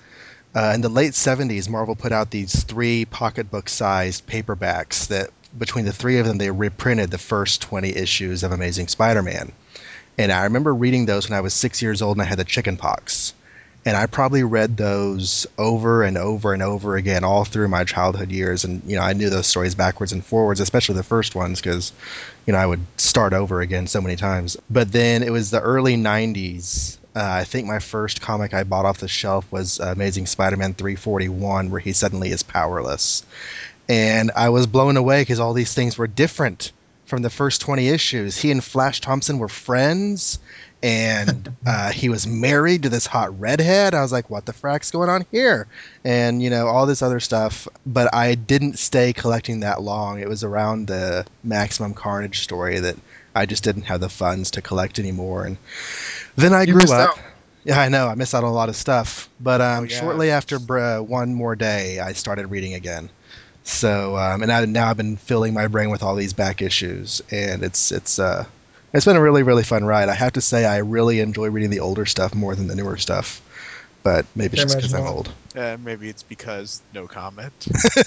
Uh, 0.55 0.73
in 0.75 0.81
the 0.81 0.89
late 0.89 1.13
70s, 1.13 1.69
Marvel 1.69 1.95
put 1.95 2.11
out 2.11 2.31
these 2.31 2.65
three 2.65 3.05
pocketbook 3.05 3.69
sized 3.69 4.27
paperbacks 4.27 5.09
that 5.09 5.31
between 5.59 5.85
the 5.85 5.93
three 5.93 6.19
of 6.19 6.27
them, 6.27 6.39
they 6.39 6.51
reprinted 6.51 7.11
the 7.11 7.19
first 7.19 7.63
20 7.63 7.95
issues 7.97 8.43
of 8.43 8.53
Amazing 8.53 8.89
Spider 8.89 9.23
Man. 9.23 9.53
And 10.17 10.33
I 10.33 10.45
remember 10.45 10.75
reading 10.75 11.07
those 11.07 11.29
when 11.29 11.39
I 11.39 11.43
was 11.43 11.55
six 11.55 11.81
years 11.81 12.03
old 12.03 12.17
and 12.17 12.23
I 12.23 12.27
had 12.27 12.39
the 12.39 12.45
chicken 12.45 12.77
pox. 12.77 13.35
And 13.85 13.97
I 13.97 14.07
probably 14.07 14.43
read 14.43 14.77
those 14.77 15.47
over 15.57 16.03
and 16.03 16.19
over 16.19 16.53
and 16.53 16.63
over 16.63 16.97
again 16.97 17.25
all 17.25 17.45
through 17.45 17.69
my 17.69 17.85
childhood 17.85 18.31
years. 18.31 18.65
And, 18.65 18.83
you 18.85 18.97
know, 18.97 19.03
I 19.03 19.13
knew 19.13 19.31
those 19.31 19.47
stories 19.47 19.77
backwards 19.77 20.13
and 20.13 20.25
forwards, 20.25 20.61
especially 20.61 20.97
the 20.97 21.05
first 21.05 21.35
ones, 21.35 21.61
because, 21.61 21.93
you 22.45 22.53
know, 22.53 22.59
I 22.59 22.67
would 22.67 22.85
start 22.97 23.33
over 23.33 23.61
again 23.61 23.87
so 23.87 24.01
many 24.01 24.17
times. 24.17 24.57
But 24.69 24.91
then 24.91 25.23
it 25.23 25.31
was 25.31 25.51
the 25.51 25.61
early 25.61 25.97
90s. 25.97 26.99
Uh, 27.15 27.23
I 27.25 27.45
think 27.45 27.67
my 27.67 27.79
first 27.79 28.21
comic 28.21 28.53
I 28.53 28.65
bought 28.65 28.85
off 28.85 28.99
the 28.99 29.09
shelf 29.09 29.51
was 29.51 29.79
Amazing 29.79 30.27
Spider 30.27 30.57
Man 30.57 30.75
341, 30.75 31.71
where 31.71 31.81
he 31.81 31.93
suddenly 31.93 32.31
is 32.31 32.43
powerless 32.43 33.25
and 33.89 34.31
I 34.37 34.51
was 34.51 34.67
blown 34.67 34.97
away 34.97 35.23
because 35.23 35.41
all 35.41 35.53
these 35.55 35.75
things 35.75 35.97
were 35.97 36.07
different 36.07 36.73
from 37.07 37.23
the 37.23 37.31
first 37.31 37.61
20 37.63 37.89
issues. 37.89 38.37
He 38.37 38.51
and 38.51 38.63
Flash 38.63 39.01
Thompson 39.01 39.39
were 39.39 39.49
friends, 39.49 40.39
and 40.83 41.55
uh, 41.67 41.91
he 41.91 42.09
was 42.11 42.27
married 42.27 42.83
to 42.83 42.91
this 42.91 43.07
hot 43.07 43.41
redhead. 43.41 43.95
I 43.95 44.03
was 44.03 44.13
like, 44.13 44.29
what 44.29 44.45
the 44.45 44.53
frack's 44.53 44.91
going 44.91 45.09
on 45.09 45.25
here? 45.31 45.67
And, 46.05 46.43
you 46.43 46.51
know, 46.51 46.67
all 46.67 46.85
this 46.87 47.01
other 47.01 47.19
stuff. 47.21 47.67
But 47.87 48.15
I 48.15 48.35
didn't 48.35 48.79
stay 48.79 49.13
collecting 49.15 49.61
that 49.61 49.81
long. 49.81 50.21
It 50.21 50.29
was 50.29 50.45
around 50.45 50.87
the 50.89 51.27
Maximum 51.43 51.95
Carnage 51.95 52.41
story 52.41 52.81
that 52.81 52.97
I 53.35 53.47
just 53.47 53.65
didn't 53.65 53.85
have 53.85 54.01
the 54.01 54.11
funds 54.11 54.53
to 54.53 54.63
collect 54.63 54.99
anymore. 54.99 55.45
And 55.47 55.57
then 56.37 56.53
I 56.53 56.65
You 56.65 56.75
grew 56.75 56.93
up. 56.93 57.11
out. 57.17 57.19
Yeah, 57.65 57.81
I 57.81 57.89
know. 57.89 58.07
I 58.07 58.15
missed 58.15 58.35
out 58.35 58.45
on 58.45 58.51
a 58.51 58.55
lot 58.55 58.69
of 58.69 58.77
stuff. 58.77 59.29
But 59.41 59.61
um, 59.63 59.85
Oh, 59.85 59.87
yeah. 59.87 60.01
shortly 60.01 60.31
after 60.31 60.57
uh, 60.57 61.01
One 61.01 61.33
More 61.35 61.57
Day, 61.57 62.01
I 62.01 62.13
started 62.13 62.49
reading 62.49 62.75
again. 62.75 63.09
So 63.69 64.17
um, 64.17 64.43
and 64.43 64.51
I, 64.51 64.65
now 64.65 64.89
I've 64.89 64.97
been 64.97 65.19
filling 65.19 65.53
my 65.53 65.69
brain 65.69 65.91
with 65.91 66.03
all 66.03 66.17
these 66.17 66.33
back 66.33 66.63
issues, 66.63 67.21
and 67.31 67.63
it's 67.63 67.93
it's 67.93 68.19
uh 68.19 68.47
it's 68.95 69.05
been 69.05 69.17
a 69.17 69.21
really 69.21 69.43
really 69.43 69.63
fun 69.63 69.85
ride. 69.85 70.09
I 70.09 70.15
have 70.15 70.33
to 70.33 70.41
say 70.41 70.65
I 70.65 70.79
really 70.79 71.21
enjoy 71.21 71.51
reading 71.51 71.69
the 71.69 71.81
older 71.81 72.07
stuff 72.07 72.35
more 72.35 72.55
than 72.55 72.67
the 72.67 72.75
newer 72.75 72.97
stuff, 72.97 73.43
but 74.03 74.25
maybe 74.35 74.55
it's 74.57 74.63
just 74.63 74.77
because 74.77 74.95
I'm 74.95 75.01
imagine 75.01 75.17
old. 75.17 75.33
Uh, 75.55 75.77
maybe 75.85 76.09
it's 76.09 76.23
because 76.23 76.81
no 76.95 77.07
comment. 77.07 77.53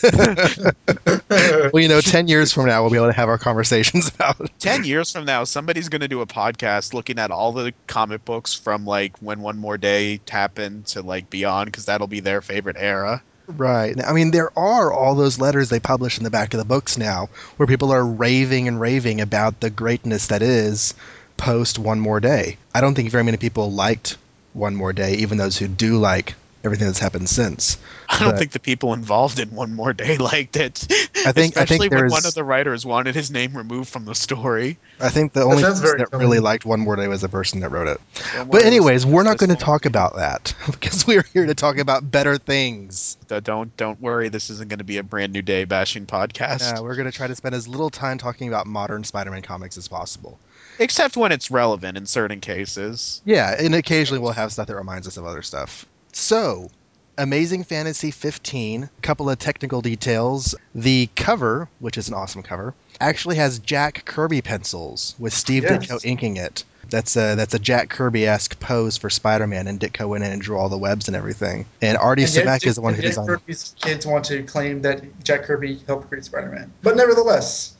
well, 1.29 1.81
you 1.81 1.89
know, 1.89 2.01
ten 2.01 2.27
years 2.27 2.51
from 2.51 2.65
now 2.65 2.81
we'll 2.81 2.89
be 2.89 2.97
able 2.97 3.07
to 3.07 3.13
have 3.13 3.29
our 3.29 3.37
conversations 3.37 4.07
about. 4.15 4.41
it. 4.41 4.49
Ten 4.57 4.83
years 4.83 5.11
from 5.11 5.25
now, 5.25 5.43
somebody's 5.43 5.89
going 5.89 6.01
to 6.01 6.07
do 6.07 6.21
a 6.21 6.25
podcast 6.25 6.95
looking 6.95 7.19
at 7.19 7.29
all 7.29 7.51
the 7.51 7.71
comic 7.85 8.25
books 8.25 8.55
from 8.55 8.83
like 8.83 9.15
when 9.19 9.41
One 9.41 9.59
More 9.59 9.77
Day 9.77 10.21
happened 10.27 10.87
to 10.87 11.03
like 11.03 11.29
beyond, 11.29 11.67
because 11.67 11.85
that'll 11.85 12.07
be 12.07 12.19
their 12.19 12.41
favorite 12.41 12.77
era. 12.79 13.21
Right. 13.57 13.95
I 14.03 14.13
mean, 14.13 14.31
there 14.31 14.57
are 14.57 14.91
all 14.91 15.15
those 15.15 15.39
letters 15.39 15.69
they 15.69 15.79
publish 15.79 16.17
in 16.17 16.23
the 16.23 16.29
back 16.29 16.53
of 16.53 16.57
the 16.59 16.65
books 16.65 16.97
now, 16.97 17.29
where 17.57 17.67
people 17.67 17.91
are 17.91 18.05
raving 18.05 18.67
and 18.67 18.79
raving 18.79 19.21
about 19.21 19.59
the 19.59 19.69
greatness 19.69 20.27
that 20.27 20.41
is 20.41 20.93
post 21.37 21.79
One 21.79 21.99
More 21.99 22.19
Day. 22.19 22.57
I 22.73 22.81
don't 22.81 22.95
think 22.95 23.09
very 23.09 23.23
many 23.23 23.37
people 23.37 23.71
liked 23.71 24.17
One 24.53 24.75
More 24.75 24.93
Day, 24.93 25.15
even 25.15 25.37
those 25.37 25.57
who 25.57 25.67
do 25.67 25.97
like 25.97 26.35
everything 26.63 26.87
that's 26.87 26.99
happened 26.99 27.29
since. 27.29 27.77
I 28.09 28.19
don't 28.19 28.31
But- 28.31 28.39
think 28.39 28.51
the 28.51 28.59
people 28.59 28.93
involved 28.93 29.39
in 29.39 29.51
One 29.51 29.73
More 29.73 29.93
Day 29.93 30.17
liked 30.19 30.55
it. 30.57 30.85
I 31.25 31.31
think- 31.31 31.57
I 31.57 31.65
think 31.65 31.81
especially 31.81 31.89
when 31.89 32.09
one 32.09 32.25
of 32.25 32.33
the 32.33 32.43
writers 32.43 32.85
wanted 32.85 33.15
his 33.15 33.31
name 33.31 33.55
removed 33.55 33.89
from 33.89 34.05
the 34.05 34.15
story. 34.15 34.77
I 34.99 35.09
think 35.09 35.33
the 35.33 35.43
only 35.43 35.63
person 35.63 35.97
that 35.97 36.09
telling. 36.11 36.25
really 36.25 36.39
liked 36.39 36.65
One 36.65 36.79
More 36.81 36.95
Day 36.95 37.07
was 37.07 37.21
the 37.21 37.29
person 37.29 37.61
that 37.61 37.69
wrote 37.69 37.87
it. 37.87 37.99
One 38.37 38.47
But 38.49 38.65
anyways, 38.65 39.05
we're 39.05 39.23
not 39.23 39.37
going 39.37 39.49
to 39.49 39.55
talk 39.55 39.85
about 39.85 40.15
that 40.17 40.53
because 40.71 41.05
we're 41.07 41.25
here 41.33 41.45
to 41.45 41.55
talk 41.55 41.77
about 41.77 42.09
better 42.09 42.37
things. 42.37 43.17
Don't 43.27 43.75
don't 43.77 44.01
worry, 44.01 44.29
this 44.29 44.49
isn't 44.49 44.69
going 44.69 44.79
to 44.79 44.85
be 44.85 44.97
a 44.97 45.03
brand 45.03 45.31
new 45.33 45.41
day 45.41 45.63
bashing 45.63 46.05
podcast. 46.05 46.77
Uh, 46.77 46.83
we're 46.83 46.95
going 46.95 47.09
to 47.09 47.15
try 47.15 47.27
to 47.27 47.35
spend 47.35 47.55
as 47.55 47.67
little 47.67 47.89
time 47.89 48.17
talking 48.17 48.47
about 48.49 48.67
modern 48.67 49.03
Spider-Man 49.03 49.41
comics 49.41 49.77
as 49.77 49.87
possible. 49.87 50.37
Except 50.79 51.15
when 51.17 51.31
it's 51.31 51.51
relevant 51.51 51.97
in 51.97 52.05
certain 52.05 52.39
cases. 52.41 53.21
Yeah, 53.25 53.55
and 53.57 53.75
occasionally 53.75 54.19
we'll 54.21 54.31
have 54.33 54.51
stuff 54.51 54.67
that 54.67 54.75
reminds 54.75 55.07
us 55.07 55.17
of 55.17 55.25
other 55.25 55.41
stuff. 55.41 55.85
So, 56.11 56.69
Amazing 57.17 57.63
Fantasy 57.65 58.11
15. 58.11 58.83
A 58.83 58.89
couple 59.01 59.29
of 59.29 59.37
technical 59.39 59.81
details. 59.81 60.55
The 60.75 61.09
cover, 61.15 61.69
which 61.79 61.97
is 61.97 62.07
an 62.09 62.13
awesome 62.15 62.43
cover, 62.43 62.73
actually 62.99 63.35
has 63.37 63.59
Jack 63.59 64.05
Kirby 64.05 64.41
pencils 64.41 65.15
with 65.19 65.33
Steve 65.33 65.63
Yes. 65.63 65.87
Ditko 65.87 66.05
inking 66.05 66.37
it. 66.37 66.63
That's 66.89 67.15
a 67.15 67.35
that's 67.35 67.53
a 67.53 67.59
Jack 67.59 67.89
Kirby 67.89 68.25
esque 68.27 68.59
pose 68.59 68.97
for 68.97 69.09
Spider-Man, 69.09 69.67
and 69.67 69.79
Ditko 69.79 70.09
went 70.09 70.23
in 70.25 70.31
and 70.31 70.41
drew 70.41 70.57
all 70.57 70.67
the 70.67 70.77
webs 70.77 71.07
and 71.07 71.15
everything. 71.15 71.65
And 71.81 71.97
Artie 71.97 72.23
And 72.23 72.33
yet- 72.33 72.45
Simek 72.45 72.65
is 72.67 72.75
the 72.75 72.81
one 72.81 72.93
who 72.93 72.97
and 72.97 73.03
yet 73.03 73.09
designed. 73.11 73.29
Kirby's 73.29 73.75
kids 73.79 74.05
want 74.05 74.25
to 74.25 74.43
claim 74.43 74.81
that 74.81 75.23
Jack 75.23 75.43
Kirby 75.43 75.81
helped 75.87 76.09
create 76.09 76.25
Spider-Man, 76.25 76.71
but 76.81 76.97
nevertheless, 76.97 77.73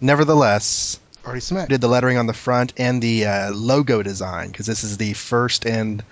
Nevertheless, 0.00 0.98
Artie 1.24 1.38
Simek 1.38 1.68
did 1.68 1.80
the 1.80 1.86
lettering 1.88 2.18
on 2.18 2.26
the 2.26 2.32
front 2.32 2.72
and 2.76 3.00
the 3.00 3.26
uh, 3.26 3.52
logo 3.52 4.02
design 4.02 4.48
because 4.48 4.66
this 4.66 4.82
is 4.82 4.96
the 4.96 5.12
first 5.12 5.64
and 5.64 6.02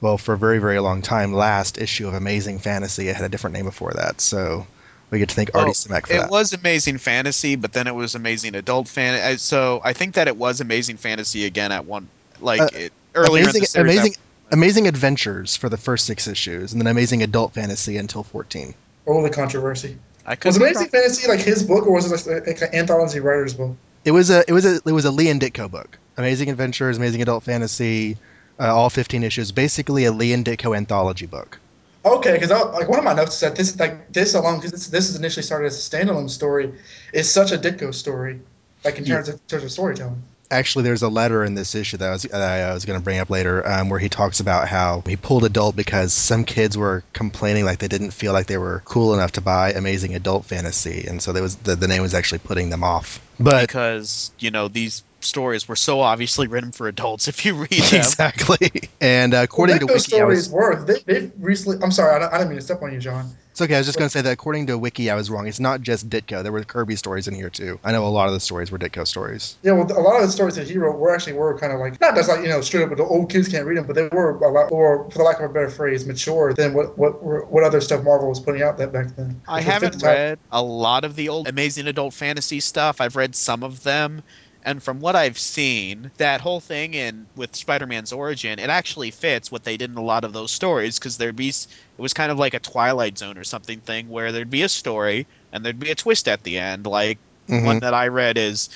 well 0.00 0.18
for 0.18 0.34
a 0.34 0.38
very 0.38 0.58
very 0.58 0.78
long 0.78 1.02
time 1.02 1.32
last 1.32 1.78
issue 1.78 2.08
of 2.08 2.14
Amazing 2.14 2.58
Fantasy. 2.58 3.08
It 3.08 3.16
had 3.16 3.24
a 3.24 3.28
different 3.28 3.54
name 3.54 3.64
before 3.64 3.92
that, 3.94 4.20
so 4.20 4.66
we 5.10 5.18
get 5.18 5.28
to 5.30 5.34
thank 5.34 5.54
Artie 5.54 5.70
Oh, 5.70 5.72
Simek 5.72 6.06
for 6.06 6.12
It 6.14 6.18
that. 6.18 6.30
was 6.30 6.52
Amazing 6.52 6.98
Fantasy, 6.98 7.56
but 7.56 7.72
then 7.72 7.86
it 7.86 7.94
was 7.94 8.14
Amazing 8.14 8.54
Adult 8.56 8.88
Fan. 8.88 9.14
uh, 9.14 9.36
So 9.36 9.80
I 9.84 9.92
think 9.92 10.14
that 10.14 10.26
it 10.28 10.36
was 10.36 10.60
Amazing 10.60 10.96
Fantasy 10.96 11.44
again 11.46 11.70
at 11.72 11.86
one, 11.86 12.08
like 12.40 12.60
Uh, 12.60 12.68
it, 12.74 12.92
earlier 13.14 13.44
amazing, 13.44 13.54
in 13.58 13.60
the 13.60 13.66
series. 13.66 13.94
amazing, 13.96 14.14
amazing 14.52 14.88
adventures 14.88 15.56
for 15.56 15.68
the 15.68 15.76
first 15.76 16.06
six 16.06 16.26
issues, 16.26 16.72
and 16.72 16.80
then 16.80 16.88
Amazing 16.88 17.22
Adult 17.22 17.54
Fantasy 17.54 17.96
until 17.96 18.22
fourteen. 18.24 18.74
all 19.06 19.22
the 19.22 19.30
controversy. 19.30 19.96
I 20.26 20.36
Was 20.44 20.58
be 20.58 20.64
Amazing 20.64 20.88
Fantasy 20.88 21.28
like 21.28 21.38
his 21.40 21.62
book, 21.62 21.86
or 21.86 21.92
was 21.92 22.10
it 22.10 22.28
like, 22.28 22.46
like 22.48 22.60
an 22.62 22.74
anthology 22.74 23.20
writer's 23.20 23.54
book? 23.54 23.76
It 24.04 24.10
was 24.10 24.28
a 24.30 24.44
it 24.48 24.52
was 24.52 24.66
a 24.66 24.80
it 24.84 24.92
was 24.92 25.04
a 25.04 25.12
Lee 25.12 25.30
and 25.30 25.40
Ditko 25.40 25.70
book. 25.70 25.98
Amazing 26.16 26.50
Adventures, 26.50 26.96
Amazing 26.96 27.22
Adult 27.22 27.44
Fantasy, 27.44 28.16
uh, 28.58 28.74
all 28.74 28.90
fifteen 28.90 29.22
issues, 29.22 29.52
basically 29.52 30.04
a 30.04 30.12
Lee 30.12 30.32
and 30.32 30.44
Ditko 30.44 30.76
anthology 30.76 31.26
book. 31.26 31.58
Okay, 32.04 32.34
because 32.34 32.50
like 32.50 32.88
one 32.88 32.98
of 32.98 33.04
my 33.04 33.14
notes 33.14 33.34
said 33.34 33.56
this 33.56 33.78
like 33.80 34.12
this 34.12 34.34
alone 34.34 34.58
because 34.58 34.70
this, 34.70 34.86
this 34.88 35.10
is 35.10 35.16
initially 35.16 35.42
started 35.42 35.66
as 35.66 35.76
a 35.76 35.96
standalone 35.96 36.30
story 36.30 36.72
is 37.12 37.30
such 37.30 37.50
a 37.50 37.58
Ditko 37.58 37.92
story, 37.92 38.40
like 38.84 38.98
in 38.98 39.04
Yeah. 39.04 39.16
terms 39.16 39.28
of, 39.28 39.34
in 39.34 39.40
terms 39.48 39.64
of 39.64 39.72
storytelling. 39.72 40.22
Actually, 40.48 40.84
there's 40.84 41.02
a 41.02 41.08
letter 41.08 41.42
in 41.42 41.56
this 41.56 41.74
issue 41.74 41.96
that 41.96 42.08
I 42.08 42.12
was, 42.12 42.22
that 42.22 42.68
I 42.70 42.72
was 42.72 42.84
going 42.84 42.96
to 42.96 43.02
bring 43.02 43.18
up 43.18 43.28
later, 43.28 43.66
um, 43.66 43.88
where 43.88 43.98
he 43.98 44.08
talks 44.08 44.38
about 44.38 44.68
how 44.68 45.02
he 45.04 45.16
pulled 45.16 45.44
adult 45.44 45.74
because 45.74 46.12
some 46.12 46.44
kids 46.44 46.78
were 46.78 47.02
complaining 47.12 47.64
like 47.64 47.80
they 47.80 47.88
didn't 47.88 48.12
feel 48.12 48.32
like 48.32 48.46
they 48.46 48.56
were 48.56 48.80
cool 48.84 49.12
enough 49.12 49.32
to 49.32 49.40
buy 49.40 49.72
Amazing 49.72 50.14
Adult 50.14 50.44
Fantasy, 50.44 51.06
and 51.08 51.20
so 51.20 51.32
there 51.32 51.42
was 51.42 51.56
the, 51.56 51.74
the 51.74 51.88
name 51.88 52.02
was 52.02 52.14
actually 52.14 52.38
putting 52.38 52.70
them 52.70 52.84
off. 52.84 53.20
But 53.40 53.66
because 53.66 54.30
you 54.38 54.52
know 54.52 54.68
these 54.68 55.02
stories 55.26 55.68
were 55.68 55.76
so 55.76 56.00
obviously 56.00 56.46
written 56.46 56.72
for 56.72 56.88
adults. 56.88 57.28
If 57.28 57.44
you 57.44 57.54
read 57.54 57.70
them, 57.70 58.00
exactly, 58.00 58.70
and 59.00 59.34
uh, 59.34 59.42
according 59.42 59.78
well, 59.78 59.80
to 59.80 59.86
Ditko 59.86 59.96
Wiki, 59.96 60.14
I 60.14 60.18
stories 60.18 60.38
was, 60.38 60.50
were 60.50 60.84
they, 60.84 61.00
they've 61.04 61.32
recently. 61.38 61.78
I'm 61.82 61.90
sorry, 61.90 62.16
I 62.16 62.18
don't, 62.20 62.32
I 62.32 62.38
didn't 62.38 62.50
mean 62.50 62.58
to 62.58 62.64
step 62.64 62.82
on 62.82 62.92
you, 62.92 62.98
John. 62.98 63.30
it's 63.50 63.60
okay. 63.60 63.74
I 63.74 63.78
was 63.78 63.86
just 63.86 63.98
going 63.98 64.08
to 64.08 64.12
say 64.12 64.22
that 64.22 64.32
according 64.32 64.66
to 64.66 64.78
Wiki, 64.78 65.10
I 65.10 65.14
was 65.14 65.30
wrong. 65.30 65.46
It's 65.46 65.60
not 65.60 65.82
just 65.82 66.08
Ditko. 66.08 66.42
There 66.42 66.52
were 66.52 66.62
Kirby 66.64 66.96
stories 66.96 67.28
in 67.28 67.34
here 67.34 67.50
too. 67.50 67.78
I 67.84 67.92
know 67.92 68.06
a 68.06 68.08
lot 68.08 68.28
of 68.28 68.34
the 68.34 68.40
stories 68.40 68.70
were 68.70 68.78
Ditko 68.78 69.06
stories. 69.06 69.56
Yeah, 69.62 69.72
well, 69.72 69.90
a 69.90 70.00
lot 70.00 70.16
of 70.16 70.22
the 70.22 70.32
stories 70.32 70.56
that 70.56 70.68
he 70.68 70.78
wrote 70.78 70.98
were 70.98 71.14
actually 71.14 71.34
were 71.34 71.58
kind 71.58 71.72
of 71.72 71.80
like 71.80 72.00
not 72.00 72.14
just 72.14 72.28
like 72.28 72.40
you 72.40 72.48
know 72.48 72.60
straight 72.60 72.84
up, 72.84 72.90
but 72.90 72.98
the 72.98 73.04
old 73.04 73.30
kids 73.30 73.48
can't 73.48 73.66
read 73.66 73.78
them, 73.78 73.86
but 73.86 73.96
they 73.96 74.08
were 74.08 74.36
a 74.36 74.48
lot, 74.48 74.70
or 74.72 75.10
for 75.10 75.18
the 75.18 75.24
lack 75.24 75.38
of 75.40 75.50
a 75.50 75.52
better 75.52 75.70
phrase, 75.70 76.06
mature 76.06 76.54
than 76.54 76.74
what 76.74 76.96
what 76.96 77.22
what 77.50 77.64
other 77.64 77.80
stuff 77.80 78.04
Marvel 78.04 78.28
was 78.28 78.40
putting 78.40 78.62
out 78.62 78.78
that 78.78 78.92
back 78.92 79.14
then. 79.16 79.40
I 79.48 79.58
Which 79.58 79.66
would 79.66 79.72
fit 79.72 79.82
haven't 79.82 80.02
read 80.02 80.38
a 80.52 80.62
lot 80.62 81.04
of 81.04 81.16
the 81.16 81.28
old 81.28 81.48
Amazing 81.48 81.86
Adult 81.86 82.14
Fantasy 82.14 82.60
stuff. 82.60 83.00
I've 83.00 83.16
read 83.16 83.34
some 83.34 83.62
of 83.62 83.82
them, 83.82 84.22
and 84.66 84.82
from 84.82 85.00
what 85.00 85.16
I've 85.16 85.38
seen, 85.38 86.10
that 86.18 86.40
whole 86.42 86.60
thing 86.60 86.94
in 86.94 87.26
with 87.36 87.56
Spider-Man's 87.56 88.12
origin, 88.12 88.58
it 88.58 88.68
actually 88.68 89.12
fits 89.12 89.50
what 89.50 89.64
they 89.64 89.76
did 89.78 89.90
in 89.90 89.96
a 89.96 90.02
lot 90.02 90.24
of 90.24 90.32
those 90.32 90.50
stories 90.50 90.98
because 90.98 91.16
there'd 91.16 91.36
be 91.36 91.48
it 91.50 91.66
was 91.96 92.12
kind 92.12 92.32
of 92.32 92.38
like 92.38 92.54
a 92.54 92.58
Twilight 92.60 93.16
Zone 93.16 93.38
or 93.38 93.44
something 93.44 93.80
thing 93.80 94.08
where 94.08 94.32
there'd 94.32 94.50
be 94.50 94.62
a 94.64 94.68
story 94.68 95.26
and 95.52 95.64
there'd 95.64 95.78
be 95.78 95.92
a 95.92 95.94
twist 95.94 96.28
at 96.28 96.42
the 96.42 96.58
end. 96.58 96.86
Like 96.86 97.18
Mhm. 97.48 97.64
one 97.64 97.78
that 97.80 97.94
I 97.94 98.08
read 98.08 98.38
is 98.38 98.68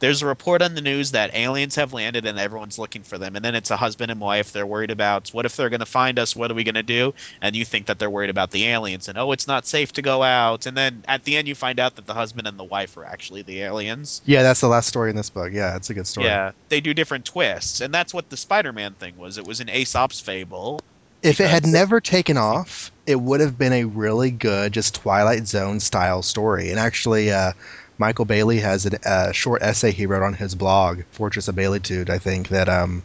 there's 0.00 0.22
a 0.22 0.26
report 0.26 0.62
on 0.62 0.74
the 0.74 0.80
news 0.80 1.12
that 1.12 1.34
aliens 1.34 1.74
have 1.76 1.92
landed 1.92 2.26
and 2.26 2.38
everyone's 2.38 2.78
looking 2.78 3.02
for 3.02 3.18
them. 3.18 3.36
And 3.36 3.44
then 3.44 3.54
it's 3.54 3.70
a 3.70 3.76
husband 3.76 4.10
and 4.10 4.20
wife. 4.20 4.52
They're 4.52 4.66
worried 4.66 4.90
about 4.90 5.30
what 5.30 5.46
if 5.46 5.56
they're 5.56 5.70
going 5.70 5.80
to 5.80 5.86
find 5.86 6.18
us? 6.18 6.36
What 6.36 6.50
are 6.50 6.54
we 6.54 6.64
going 6.64 6.74
to 6.74 6.82
do? 6.82 7.14
And 7.42 7.56
you 7.56 7.64
think 7.64 7.86
that 7.86 7.98
they're 7.98 8.10
worried 8.10 8.30
about 8.30 8.50
the 8.50 8.66
aliens 8.66 9.08
and 9.08 9.18
oh 9.18 9.32
it's 9.32 9.46
not 9.46 9.66
safe 9.66 9.92
to 9.94 10.02
go 10.02 10.22
out. 10.22 10.66
And 10.66 10.76
then 10.76 11.04
at 11.08 11.24
the 11.24 11.36
end 11.36 11.48
you 11.48 11.54
find 11.54 11.80
out 11.80 11.96
that 11.96 12.06
the 12.06 12.14
husband 12.14 12.46
and 12.46 12.58
the 12.58 12.64
wife 12.64 12.96
are 12.96 13.04
actually 13.04 13.42
the 13.42 13.62
aliens. 13.62 14.22
Yeah, 14.24 14.42
that's 14.42 14.60
the 14.60 14.68
last 14.68 14.86
story 14.86 15.10
in 15.10 15.16
this 15.16 15.30
book. 15.30 15.52
Yeah, 15.52 15.76
it's 15.76 15.90
a 15.90 15.94
good 15.94 16.06
story. 16.06 16.26
yeah 16.26 16.52
they 16.68 16.80
do 16.80 16.94
different 16.94 17.24
twists. 17.24 17.80
And 17.80 17.92
that's 17.92 18.14
what 18.14 18.28
the 18.28 18.36
spider-man 18.36 18.94
thing 18.94 19.16
was. 19.16 19.38
It 19.38 19.46
was 19.46 19.60
an 19.60 19.68
aesop's 19.68 20.20
fable. 20.20 20.80
If 21.22 21.40
it 21.40 21.50
had 21.50 21.66
never 21.66 22.00
taken 22.00 22.36
off, 22.36 22.92
it 23.04 23.20
would 23.20 23.40
have 23.40 23.58
been 23.58 23.72
a 23.72 23.84
really 23.84 24.30
good, 24.30 24.72
just 24.72 24.94
Twilight 24.94 25.48
Zone 25.48 25.80
style 25.80 26.22
story. 26.22 26.70
And 26.70 26.78
actually, 26.78 27.32
uh, 27.32 27.52
Michael 27.98 28.24
Bailey 28.24 28.60
has 28.60 28.86
a 28.86 29.08
uh, 29.08 29.32
short 29.32 29.62
essay 29.62 29.90
he 29.90 30.06
wrote 30.06 30.22
on 30.22 30.34
his 30.34 30.54
blog, 30.54 31.02
Fortress 31.10 31.48
of 31.48 31.56
Baileytude, 31.56 32.08
I 32.08 32.18
think, 32.18 32.48
that 32.48 32.68
um, 32.68 33.02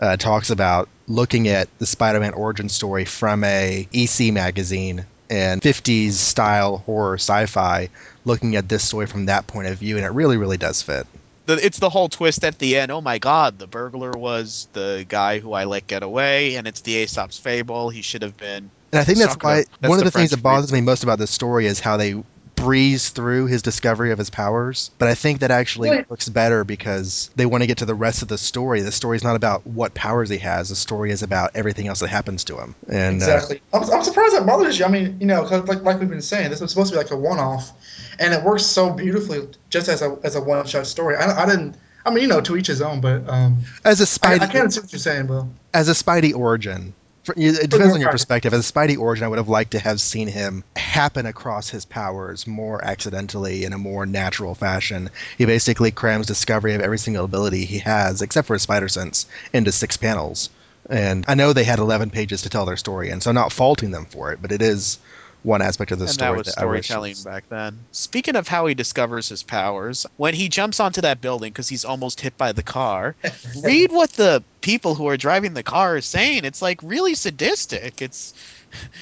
uh, 0.00 0.16
talks 0.16 0.50
about 0.50 0.88
looking 1.06 1.48
at 1.48 1.68
the 1.78 1.86
Spider-Man 1.86 2.32
origin 2.32 2.68
story 2.70 3.04
from 3.04 3.44
a 3.44 3.86
EC 3.92 4.32
magazine 4.32 5.04
and 5.28 5.60
50s 5.60 6.12
style 6.12 6.78
horror 6.78 7.14
sci-fi, 7.14 7.88
looking 8.24 8.56
at 8.56 8.68
this 8.68 8.82
story 8.82 9.06
from 9.06 9.26
that 9.26 9.46
point 9.46 9.68
of 9.68 9.78
view, 9.78 9.96
and 9.96 10.04
it 10.04 10.10
really, 10.10 10.38
really 10.38 10.56
does 10.56 10.82
fit. 10.82 11.06
the, 11.46 11.64
it's 11.64 11.78
the 11.78 11.90
whole 11.90 12.08
twist 12.08 12.42
at 12.42 12.58
the 12.58 12.78
end. 12.78 12.90
Oh 12.90 13.00
my 13.00 13.18
God, 13.18 13.58
the 13.58 13.66
burglar 13.66 14.12
was 14.12 14.68
the 14.72 15.04
guy 15.08 15.38
who 15.38 15.52
I 15.52 15.64
let 15.64 15.86
get 15.86 16.02
away, 16.02 16.56
and 16.56 16.66
it's 16.66 16.80
the 16.80 16.94
Aesop's 16.96 17.38
fable. 17.38 17.90
He 17.90 18.02
should 18.02 18.22
have 18.22 18.36
been. 18.36 18.70
And 18.92 19.00
I 19.00 19.04
think 19.04 19.18
that's 19.18 19.36
why. 19.36 19.64
That's 19.80 19.88
one 19.88 19.98
of 19.98 20.04
the 20.04 20.10
the 20.10 20.10
things 20.10 20.30
that 20.30 20.42
bothers 20.42 20.72
me 20.72 20.80
most 20.80 21.04
about 21.04 21.18
this 21.18 21.30
story 21.30 21.66
is 21.66 21.78
how 21.78 21.96
they 21.96 22.22
breeze 22.60 23.08
through 23.10 23.46
his 23.46 23.62
discovery 23.62 24.12
of 24.12 24.18
his 24.18 24.30
powers. 24.30 24.90
But 24.98 25.08
I 25.08 25.14
think 25.14 25.40
that 25.40 25.50
actually 25.50 25.90
Wait. 25.90 26.10
works 26.10 26.28
better 26.28 26.64
because 26.64 27.30
they 27.36 27.46
want 27.46 27.62
to 27.62 27.66
get 27.66 27.78
to 27.78 27.84
the 27.84 27.94
rest 27.94 28.22
of 28.22 28.28
the 28.28 28.38
story. 28.38 28.82
The 28.82 28.92
story's 28.92 29.24
not 29.24 29.36
about 29.36 29.66
what 29.66 29.94
powers 29.94 30.28
he 30.30 30.38
has. 30.38 30.68
The 30.68 30.76
story 30.76 31.10
is 31.10 31.22
about 31.22 31.52
everything 31.54 31.86
else 31.88 32.00
that 32.00 32.08
happens 32.08 32.44
to 32.44 32.58
him. 32.58 32.74
And 32.88 33.20
uh, 33.22 33.24
Exactly. 33.24 33.62
I'm, 33.72 33.82
I'm 33.90 34.02
surprised 34.04 34.34
that 34.36 34.46
bothers 34.46 34.78
you. 34.78 34.84
I 34.84 34.88
mean, 34.88 35.16
you 35.20 35.26
know, 35.26 35.44
'cause 35.46 35.66
like 35.68 35.82
like 35.82 35.98
we've 36.00 36.08
been 36.10 36.22
saying, 36.22 36.50
this 36.50 36.60
was 36.60 36.70
supposed 36.70 36.92
to 36.92 36.98
be 36.98 37.02
like 37.02 37.10
a 37.10 37.16
one-off, 37.16 37.72
and 38.18 38.32
it 38.34 38.42
works 38.42 38.64
so 38.66 38.90
beautifully 38.92 39.48
just 39.70 39.88
as 39.88 40.02
a 40.02 40.18
as 40.22 40.36
a 40.36 40.40
one-shot 40.40 40.86
story. 40.86 41.16
I, 41.16 41.42
I 41.42 41.46
didn't. 41.46 41.76
I 42.04 42.10
mean, 42.10 42.22
you 42.22 42.28
know, 42.28 42.40
to 42.40 42.56
each 42.56 42.68
his 42.68 42.80
own, 42.80 43.00
but 43.02 43.28
um, 43.28 43.58
as 43.84 44.00
a 44.00 44.04
I, 44.26 44.36
Spidey, 44.38 44.40
I 44.40 44.46
can't 44.46 44.72
see 44.72 44.80
what 44.80 44.90
you're 44.92 44.98
saying, 44.98 45.26
Bill. 45.26 45.50
as 45.74 45.88
a 45.90 45.92
Spidey 45.92 46.34
origin. 46.34 46.94
For, 47.24 47.34
it 47.36 47.70
depends 47.70 47.94
on 47.94 48.00
your 48.00 48.10
perspective. 48.10 48.54
As 48.54 48.68
a 48.68 48.72
Spidey 48.72 48.98
origin, 48.98 49.24
I 49.24 49.28
would 49.28 49.38
have 49.38 49.48
liked 49.48 49.72
to 49.72 49.78
have 49.78 50.00
seen 50.00 50.26
him 50.26 50.64
happen 50.74 51.26
across 51.26 51.68
his 51.68 51.84
powers 51.84 52.46
more 52.46 52.82
accidentally 52.82 53.64
in 53.64 53.72
a 53.72 53.78
more 53.78 54.06
natural 54.06 54.54
fashion. 54.54 55.10
He 55.36 55.44
basically 55.44 55.90
crams 55.90 56.26
discovery 56.26 56.74
of 56.74 56.80
every 56.80 56.98
single 56.98 57.24
ability 57.24 57.66
he 57.66 57.78
has, 57.80 58.22
except 58.22 58.46
for 58.46 58.54
his 58.54 58.62
spider 58.62 58.88
sense, 58.88 59.26
into 59.52 59.70
six 59.70 59.96
panels. 59.98 60.48
And 60.88 61.24
I 61.28 61.34
know 61.34 61.52
they 61.52 61.64
had 61.64 61.78
11 61.78 62.10
pages 62.10 62.42
to 62.42 62.48
tell 62.48 62.64
their 62.64 62.78
story, 62.78 63.10
and 63.10 63.22
so 63.22 63.30
I'm 63.30 63.34
not 63.34 63.52
faulting 63.52 63.90
them 63.90 64.06
for 64.06 64.32
it, 64.32 64.40
but 64.40 64.50
it 64.50 64.62
is 64.62 64.98
one 65.42 65.62
aspect 65.62 65.90
of 65.92 65.98
the 65.98 66.04
and 66.04 66.12
story 66.12 66.30
that 66.32 66.36
was 66.46 66.56
I 66.56 66.64
wish 66.66 66.86
storytelling 66.86 67.10
was- 67.12 67.24
back 67.24 67.48
then. 67.48 67.78
Speaking 67.92 68.36
of 68.36 68.46
how 68.48 68.66
he 68.66 68.74
discovers 68.74 69.28
his 69.28 69.42
powers, 69.42 70.06
when 70.16 70.34
he 70.34 70.48
jumps 70.48 70.80
onto 70.80 71.00
that 71.02 71.20
building 71.20 71.50
because 71.52 71.68
he's 71.68 71.84
almost 71.84 72.20
hit 72.20 72.36
by 72.36 72.52
the 72.52 72.62
car, 72.62 73.14
read 73.64 73.90
what 73.92 74.10
the 74.12 74.42
people 74.60 74.94
who 74.94 75.08
are 75.08 75.16
driving 75.16 75.54
the 75.54 75.62
car 75.62 75.96
are 75.96 76.00
saying. 76.00 76.44
It's 76.44 76.60
like 76.60 76.80
really 76.82 77.14
sadistic. 77.14 78.02
It's 78.02 78.34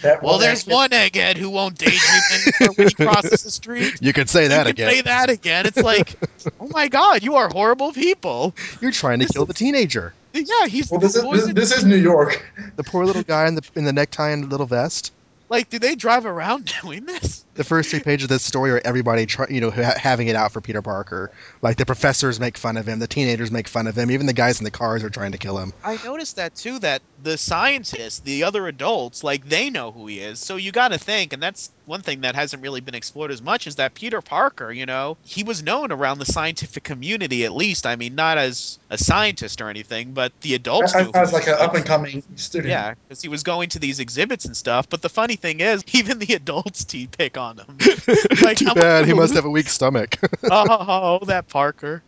That 0.02 0.22
well, 0.22 0.38
there's 0.38 0.60
actor- 0.60 0.70
one 0.74 0.90
egghead 0.90 1.36
who 1.36 1.50
won't 1.50 1.76
daydream 1.76 1.98
anymore 2.32 2.74
when 2.76 2.88
he 2.88 2.94
crosses 2.94 3.42
the 3.42 3.50
street. 3.62 3.98
You 4.00 4.12
could 4.12 4.30
say 4.30 4.48
that 4.48 4.66
you 4.68 4.74
can 4.74 4.84
again. 4.86 4.90
say 4.94 5.00
that 5.02 5.30
again. 5.30 5.66
It's 5.66 5.76
like, 5.82 6.14
oh 6.60 6.68
my 6.68 6.88
god, 6.88 7.22
you 7.24 7.34
are 7.36 7.48
horrible 7.48 7.92
people. 7.92 8.54
You're 8.80 8.92
trying 8.92 9.18
to 9.18 9.24
This 9.26 9.32
kill 9.32 9.42
is- 9.42 9.48
the 9.48 9.54
teenager, 9.54 10.14
Yeah, 10.32 10.66
he's 10.68 10.90
Well, 10.90 11.00
this 11.00 11.16
is 11.16 11.22
this, 11.24 11.52
this 11.52 11.76
is 11.76 11.84
New 11.84 11.96
York. 11.96 12.42
the 12.76 12.84
poor 12.84 13.04
little 13.04 13.24
guy 13.24 13.48
in 13.48 13.56
the 13.56 13.62
in 13.74 13.84
the 13.84 13.92
necktie 13.92 14.30
and 14.30 14.48
little 14.48 14.66
vest. 14.66 15.12
Like, 15.48 15.70
do 15.70 15.78
they 15.78 15.94
drive 15.96 16.26
around 16.26 16.72
doing 16.82 17.06
this? 17.06 17.44
The 17.58 17.64
first 17.64 17.90
three 17.90 17.98
pages 17.98 18.22
of 18.24 18.28
this 18.28 18.44
story 18.44 18.70
are 18.70 18.80
everybody 18.84 19.26
try, 19.26 19.46
you 19.50 19.60
know 19.60 19.72
ha- 19.72 19.94
having 19.96 20.28
it 20.28 20.36
out 20.36 20.52
for 20.52 20.60
Peter 20.60 20.80
Parker. 20.80 21.32
Like 21.60 21.76
the 21.76 21.84
professors 21.84 22.38
make 22.38 22.56
fun 22.56 22.76
of 22.76 22.86
him, 22.86 23.00
the 23.00 23.08
teenagers 23.08 23.50
make 23.50 23.66
fun 23.66 23.88
of 23.88 23.98
him, 23.98 24.12
even 24.12 24.26
the 24.26 24.32
guys 24.32 24.60
in 24.60 24.64
the 24.64 24.70
cars 24.70 25.02
are 25.02 25.10
trying 25.10 25.32
to 25.32 25.38
kill 25.38 25.58
him. 25.58 25.72
I 25.82 25.98
noticed 26.04 26.36
that 26.36 26.54
too. 26.54 26.78
That 26.78 27.02
the 27.20 27.36
scientists, 27.36 28.20
the 28.20 28.44
other 28.44 28.68
adults, 28.68 29.24
like 29.24 29.44
they 29.48 29.70
know 29.70 29.90
who 29.90 30.06
he 30.06 30.20
is. 30.20 30.38
So 30.38 30.54
you 30.54 30.70
got 30.70 30.88
to 30.92 30.98
think, 30.98 31.32
and 31.32 31.42
that's 31.42 31.72
one 31.84 32.02
thing 32.02 32.20
that 32.20 32.36
hasn't 32.36 32.62
really 32.62 32.80
been 32.80 32.94
explored 32.94 33.32
as 33.32 33.42
much 33.42 33.66
is 33.66 33.76
that 33.76 33.94
Peter 33.94 34.20
Parker. 34.20 34.70
You 34.70 34.86
know, 34.86 35.16
he 35.24 35.42
was 35.42 35.60
known 35.60 35.90
around 35.90 36.20
the 36.20 36.26
scientific 36.26 36.84
community, 36.84 37.44
at 37.44 37.52
least. 37.52 37.86
I 37.86 37.96
mean, 37.96 38.14
not 38.14 38.38
as 38.38 38.78
a 38.88 38.98
scientist 38.98 39.60
or 39.60 39.68
anything, 39.68 40.12
but 40.12 40.32
the 40.42 40.54
adults 40.54 40.94
As, 40.94 41.06
knew. 41.06 41.12
as 41.14 41.30
who 41.30 41.36
like 41.36 41.48
an 41.48 41.54
up 41.58 41.74
and 41.74 41.84
coming 41.84 42.22
student. 42.36 42.70
Yeah, 42.70 42.94
because 42.94 43.20
he 43.20 43.28
was 43.28 43.42
going 43.42 43.70
to 43.70 43.80
these 43.80 43.98
exhibits 43.98 44.44
and 44.44 44.56
stuff. 44.56 44.88
But 44.88 45.02
the 45.02 45.08
funny 45.08 45.34
thing 45.34 45.58
is, 45.58 45.82
even 45.92 46.20
the 46.20 46.34
adults 46.34 46.84
tea 46.84 47.08
pick 47.08 47.36
on 47.36 47.47
him. 47.56 47.78
Like, 48.42 48.56
Too 48.58 48.66
how 48.66 48.74
bad, 48.74 49.04
he 49.06 49.12
must 49.14 49.34
have 49.34 49.44
a 49.44 49.50
weak 49.50 49.68
stomach. 49.68 50.16
oh, 50.50 51.18
that 51.26 51.48
Parker. 51.48 52.02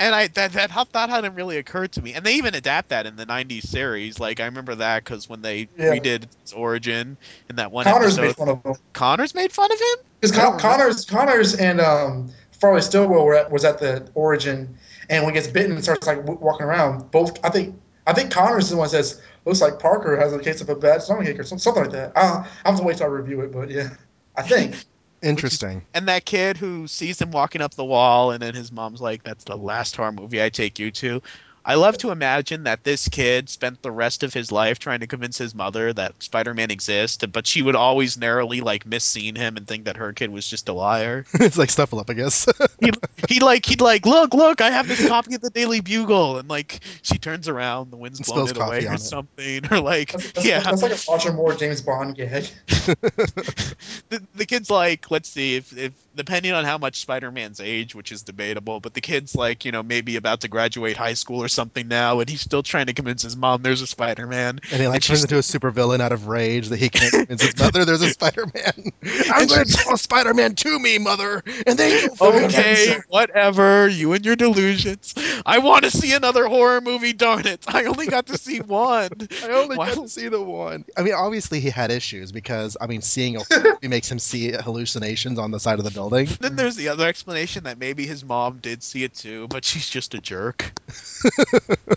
And 0.00 0.14
I 0.14 0.26
that 0.28 0.52
that 0.52 0.70
how- 0.70 0.86
that 0.92 1.08
hadn't 1.08 1.34
really 1.34 1.56
occurred 1.58 1.92
to 1.92 2.02
me. 2.02 2.12
And 2.14 2.24
they 2.24 2.34
even 2.34 2.54
adapt 2.54 2.88
that 2.90 3.06
in 3.06 3.14
the 3.16 3.26
'90s 3.26 3.62
series. 3.66 4.18
Like 4.20 4.40
I 4.40 4.44
remember 4.46 4.74
that 4.76 5.04
because 5.04 5.28
when 5.28 5.42
they 5.42 5.68
Yeah. 5.78 5.92
redid 5.96 6.26
his 6.42 6.52
origin 6.52 7.16
in 7.48 7.56
that 7.56 7.70
one 7.72 7.84
Connors 7.84 8.16
made 8.18 8.24
episode, 8.30 8.36
fun 8.36 8.48
of 8.48 8.64
him 8.64 8.82
Connors 8.92 9.34
made 9.34 9.52
fun 9.52 9.70
of 9.72 9.78
him. 9.78 9.96
because 10.20 10.36
I 10.38 10.42
don't 10.42 10.58
Connors, 10.60 11.04
Connors 11.04 11.54
and 11.54 11.80
um, 11.80 12.30
Farley 12.60 12.80
Stillwell 12.80 13.24
were 13.24 13.34
at, 13.34 13.50
was 13.52 13.64
at 13.64 13.78
the 13.78 14.08
origin, 14.14 14.76
and 15.08 15.24
when 15.24 15.34
he 15.34 15.40
gets 15.40 15.50
bitten 15.52 15.72
and 15.72 15.82
starts 15.82 16.06
like 16.06 16.18
w- 16.18 16.38
walking 16.40 16.66
around, 16.66 17.10
both 17.10 17.38
I 17.44 17.50
think 17.50 17.76
I 18.06 18.12
think 18.12 18.30
Connors 18.32 18.64
is 18.64 18.70
the 18.70 18.76
one 18.76 18.86
that 18.86 18.90
says 18.90 19.20
looks 19.44 19.60
like 19.60 19.78
Parker 19.78 20.16
has 20.16 20.32
a 20.32 20.38
case 20.40 20.60
of 20.60 20.68
a 20.68 20.74
bad 20.74 21.02
stomachache 21.02 21.38
or 21.38 21.44
some, 21.44 21.58
something 21.58 21.84
like 21.84 21.92
that. 21.92 22.12
I, 22.16 22.44
I 22.64 22.70
have 22.70 22.78
to 22.78 22.84
wait 22.84 22.96
till 22.96 23.06
I 23.06 23.10
review 23.10 23.42
it, 23.42 23.52
but 23.52 23.70
yeah, 23.70 23.90
I 24.36 24.42
think. 24.42 24.84
Interesting. 25.22 25.86
And 25.94 26.08
that 26.08 26.26
kid 26.26 26.58
who 26.58 26.86
sees 26.86 27.20
him 27.20 27.30
walking 27.30 27.62
up 27.62 27.74
the 27.74 27.84
wall, 27.84 28.32
and 28.32 28.42
then 28.42 28.54
his 28.54 28.70
mom's 28.70 29.00
like, 29.00 29.22
"That's 29.22 29.44
the 29.44 29.56
last 29.56 29.96
horror 29.96 30.12
movie 30.12 30.42
I 30.42 30.50
take 30.50 30.78
you 30.78 30.90
to." 30.92 31.22
I 31.68 31.74
love 31.74 31.98
to 31.98 32.12
imagine 32.12 32.62
that 32.62 32.84
this 32.84 33.08
kid 33.08 33.48
spent 33.48 33.82
the 33.82 33.90
rest 33.90 34.22
of 34.22 34.32
his 34.32 34.52
life 34.52 34.78
trying 34.78 35.00
to 35.00 35.08
convince 35.08 35.36
his 35.36 35.52
mother 35.52 35.92
that 35.92 36.22
Spider-Man 36.22 36.70
exists, 36.70 37.26
but 37.26 37.44
she 37.44 37.60
would 37.60 37.74
always 37.74 38.16
narrowly 38.16 38.60
like 38.60 38.84
misseen 38.84 39.36
him 39.36 39.56
and 39.56 39.66
think 39.66 39.86
that 39.86 39.96
her 39.96 40.12
kid 40.12 40.30
was 40.30 40.48
just 40.48 40.68
a 40.68 40.72
liar. 40.72 41.26
it's 41.34 41.58
like 41.58 41.70
stuffle 41.70 41.98
up, 41.98 42.08
I 42.08 42.12
guess. 42.14 42.46
He 43.28 43.40
like 43.40 43.66
he'd 43.66 43.80
like, 43.80 44.06
look, 44.06 44.34
look, 44.34 44.60
I 44.60 44.70
have 44.70 44.86
this 44.86 45.08
copy 45.08 45.34
of 45.34 45.40
the 45.40 45.50
Daily 45.50 45.80
Bugle, 45.80 46.38
and 46.38 46.48
like 46.48 46.80
she 47.02 47.18
turns 47.18 47.48
around, 47.48 47.90
the 47.90 47.96
wind's 47.96 48.20
And 48.20 48.26
blown 48.26 48.48
it 48.48 48.56
away 48.56 48.86
or 48.86 48.94
it. 48.94 49.00
something, 49.00 49.66
or 49.72 49.80
like, 49.80 50.12
That's, 50.12 50.32
that's, 50.32 50.46
yeah, 50.46 50.60
that's 50.60 50.82
like 50.82 50.92
a 50.92 50.98
Roger 51.10 51.32
Moore 51.32 51.54
James 51.54 51.80
Bond 51.80 52.14
gag. 52.14 52.44
the, 52.66 54.22
the 54.36 54.46
kid's 54.46 54.70
like, 54.70 55.10
let's 55.10 55.28
see, 55.28 55.56
if, 55.56 55.76
if 55.76 55.92
depending 56.16 56.52
on 56.52 56.64
how 56.64 56.78
much 56.78 57.00
Spider-Man's 57.00 57.60
age, 57.60 57.94
which 57.94 58.10
is 58.12 58.22
debatable, 58.22 58.80
but 58.80 58.94
the 58.94 59.00
kid's 59.00 59.34
like, 59.34 59.64
you 59.64 59.72
know, 59.72 59.82
maybe 59.82 60.16
about 60.16 60.40
to 60.40 60.48
graduate 60.48 60.96
high 60.96 61.14
school 61.14 61.42
or 61.42 61.48
something 61.48 61.86
now, 61.88 62.20
and 62.20 62.28
he's 62.28 62.40
still 62.40 62.62
trying 62.62 62.86
to 62.86 62.94
convince 62.94 63.22
his 63.22 63.36
mom 63.36 63.62
there's 63.62 63.82
a 63.82 63.86
Spider-Man. 63.86 64.60
and 64.72 64.80
he 64.80 64.86
like 64.88 64.96
And 64.96 65.02
turns 65.04 65.22
into 65.22 65.36
a 65.36 65.40
supervillain 65.40 66.00
out 66.00 66.12
of 66.12 66.26
rage 66.26 66.68
that 66.68 66.78
he 66.78 66.88
can't 66.88 67.12
convince 67.12 67.42
his 67.42 67.58
mother 67.58 67.84
there's 67.84 68.02
a 68.02 68.10
Spider-Man. 68.10 68.72
I'm 69.32 69.46
going 69.46 69.64
to 69.66 69.72
tell 69.72 69.94
a 69.94 69.98
Spider-Man 69.98 70.54
to 70.56 70.78
me, 70.78 70.98
mother, 70.98 71.42
and 71.66 71.78
then 71.78 72.08
Okay, 72.20 72.86
better. 72.88 73.04
whatever. 73.08 73.88
You 73.88 74.12
and 74.14 74.24
your 74.24 74.36
delusions. 74.36 75.14
I 75.44 75.58
want 75.58 75.84
to 75.84 75.90
see 75.90 76.12
another 76.14 76.46
horror 76.46 76.80
movie. 76.80 77.12
Darn 77.12 77.46
it! 77.46 77.64
I 77.68 77.84
only 77.84 78.06
got 78.06 78.26
to 78.26 78.38
see 78.38 78.58
one. 78.60 79.08
I 79.44 79.48
only 79.50 79.76
Why- 79.76 79.94
got 79.94 80.02
to 80.02 80.08
see 80.08 80.28
the 80.28 80.42
one. 80.42 80.84
I 80.96 81.02
mean, 81.02 81.14
obviously 81.14 81.60
he 81.60 81.70
had 81.70 81.90
issues 81.90 82.32
because 82.32 82.76
I 82.80 82.86
mean, 82.86 83.02
seeing 83.02 83.36
a 83.36 83.40
he 83.82 83.88
makes 83.88 84.10
him 84.10 84.18
see 84.18 84.52
hallucinations 84.52 85.38
on 85.38 85.50
the 85.50 85.60
side 85.60 85.78
of 85.78 85.84
the 85.84 85.90
building. 85.90 86.05
Then 86.40 86.56
there's 86.56 86.76
the 86.76 86.88
other 86.88 87.06
explanation 87.06 87.64
that 87.64 87.78
maybe 87.78 88.06
his 88.06 88.24
mom 88.24 88.58
did 88.58 88.82
see 88.82 89.04
it 89.04 89.14
too, 89.14 89.48
but 89.48 89.64
she's 89.64 89.88
just 89.88 90.14
a 90.14 90.20
jerk. 90.20 90.72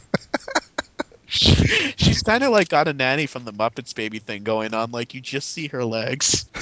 She's 1.31 2.23
kind 2.23 2.43
of 2.43 2.51
like 2.51 2.69
got 2.69 2.87
a 2.87 2.93
nanny 2.93 3.27
from 3.27 3.45
the 3.45 3.53
Muppets 3.53 3.93
baby 3.93 4.17
thing 4.17 4.43
going 4.43 4.73
on. 4.73 4.89
Like 4.91 5.13
you 5.13 5.21
just 5.21 5.49
see 5.49 5.67
her 5.67 5.85
legs. 5.85 6.45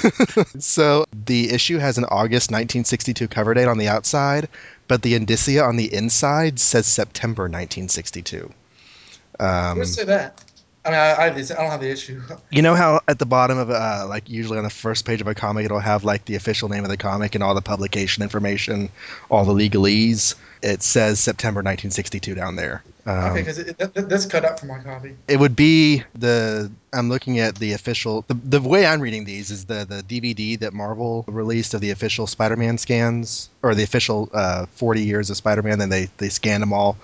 So 0.58 1.04
the 1.12 1.50
issue 1.50 1.78
has 1.78 1.98
an 1.98 2.04
August 2.04 2.50
1962 2.50 3.28
cover 3.28 3.54
date 3.54 3.66
on 3.66 3.78
the 3.78 3.88
outside, 3.88 4.48
but 4.86 5.02
the 5.02 5.14
indicia 5.14 5.64
on 5.64 5.76
the 5.76 5.92
inside 5.92 6.60
says 6.60 6.86
September 6.86 7.44
1962. 7.44 8.52
Um, 9.40 9.76
Where's 9.76 9.94
say 9.94 10.04
that? 10.04 10.44
I 10.88 10.90
mean, 10.90 11.00
I, 11.00 11.12
I, 11.12 11.58
I 11.58 11.62
don't 11.62 11.70
have 11.70 11.80
the 11.80 11.90
issue. 11.90 12.20
you 12.50 12.62
know 12.62 12.74
how 12.74 13.00
at 13.06 13.18
the 13.18 13.26
bottom 13.26 13.58
of 13.58 13.70
uh, 13.70 14.06
like 14.08 14.28
usually 14.28 14.58
on 14.58 14.64
the 14.64 14.70
first 14.70 15.04
page 15.04 15.20
of 15.20 15.26
a 15.26 15.34
comic 15.34 15.66
it'll 15.66 15.78
have 15.78 16.04
like 16.04 16.24
the 16.24 16.36
official 16.36 16.68
name 16.68 16.84
of 16.84 16.90
the 16.90 16.96
comic 16.96 17.34
and 17.34 17.44
all 17.44 17.54
the 17.54 17.62
publication 17.62 18.22
information, 18.22 18.90
all 19.30 19.44
the 19.44 19.52
legalese. 19.52 20.34
It 20.60 20.82
says 20.82 21.20
September 21.20 21.58
1962 21.58 22.34
down 22.34 22.56
there. 22.56 22.82
Um, 23.06 23.32
okay, 23.32 23.40
because 23.40 23.56
that, 23.56 24.08
that's 24.08 24.26
cut 24.26 24.44
out 24.44 24.58
from 24.58 24.68
my 24.68 24.80
copy. 24.80 25.14
it 25.28 25.38
would 25.38 25.54
be 25.54 26.02
the 26.14 26.70
I'm 26.92 27.08
looking 27.08 27.38
at 27.38 27.54
the 27.54 27.74
official 27.74 28.24
the, 28.26 28.34
the 28.34 28.60
way 28.60 28.84
I'm 28.84 29.00
reading 29.00 29.24
these 29.24 29.50
is 29.50 29.66
the 29.66 29.84
the 29.84 30.02
DVD 30.02 30.58
that 30.60 30.72
Marvel 30.72 31.24
released 31.28 31.74
of 31.74 31.80
the 31.80 31.90
official 31.90 32.26
Spider-Man 32.26 32.76
scans 32.78 33.50
or 33.62 33.74
the 33.74 33.82
official 33.82 34.28
uh, 34.32 34.66
40 34.74 35.02
years 35.02 35.30
of 35.30 35.36
Spider-Man. 35.36 35.78
Then 35.78 35.90
they 35.90 36.08
they 36.16 36.28
scanned 36.28 36.62
them 36.62 36.72
all. 36.72 36.96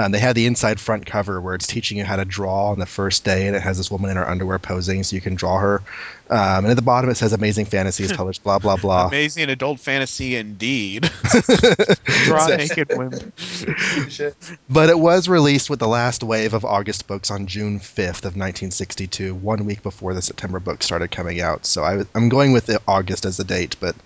Um, 0.00 0.12
they 0.12 0.18
had 0.18 0.34
the 0.34 0.46
inside 0.46 0.80
front 0.80 1.04
cover 1.04 1.40
where 1.40 1.54
it's 1.54 1.66
teaching 1.66 1.98
you 1.98 2.04
how 2.04 2.16
to 2.16 2.24
draw 2.24 2.70
on 2.70 2.78
the 2.78 2.86
first 2.86 3.22
day, 3.22 3.46
and 3.46 3.54
it 3.54 3.60
has 3.60 3.76
this 3.76 3.90
woman 3.90 4.10
in 4.10 4.16
her 4.16 4.28
underwear 4.28 4.58
posing, 4.58 5.02
so 5.02 5.14
you 5.14 5.20
can 5.20 5.34
draw 5.34 5.58
her. 5.58 5.82
Um, 6.30 6.64
and 6.64 6.68
at 6.68 6.76
the 6.76 6.82
bottom 6.82 7.10
it 7.10 7.16
says 7.16 7.32
"Amazing 7.32 7.66
Fantasies" 7.66 8.12
published, 8.12 8.42
blah 8.42 8.58
blah 8.58 8.76
blah. 8.76 9.06
Amazing 9.08 9.50
adult 9.50 9.78
fantasy 9.78 10.36
indeed. 10.36 11.02
Draw 12.04 12.46
So- 12.46 12.56
naked 12.56 12.96
women. 12.96 13.32
Shit. 13.36 14.36
But 14.70 14.88
it 14.88 14.98
was 14.98 15.28
released 15.28 15.68
with 15.68 15.80
the 15.80 15.88
last 15.88 16.22
wave 16.22 16.54
of 16.54 16.64
August 16.64 17.06
books 17.06 17.30
on 17.30 17.46
June 17.46 17.78
5th 17.78 18.24
of 18.24 18.36
1962, 18.36 19.34
one 19.34 19.66
week 19.66 19.82
before 19.82 20.14
the 20.14 20.22
September 20.22 20.60
book 20.60 20.82
started 20.82 21.10
coming 21.10 21.40
out. 21.40 21.66
So 21.66 21.82
I, 21.82 22.04
am 22.14 22.28
going 22.28 22.52
with 22.52 22.66
the 22.66 22.80
August 22.88 23.26
as 23.26 23.36
the 23.36 23.44
date, 23.44 23.76
but 23.80 23.96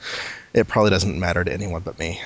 it 0.55 0.67
probably 0.67 0.91
doesn't 0.91 1.21
matter 1.21 1.45
to 1.45 1.53
anyone 1.53 1.83
but 1.83 1.99
me. 1.99 2.21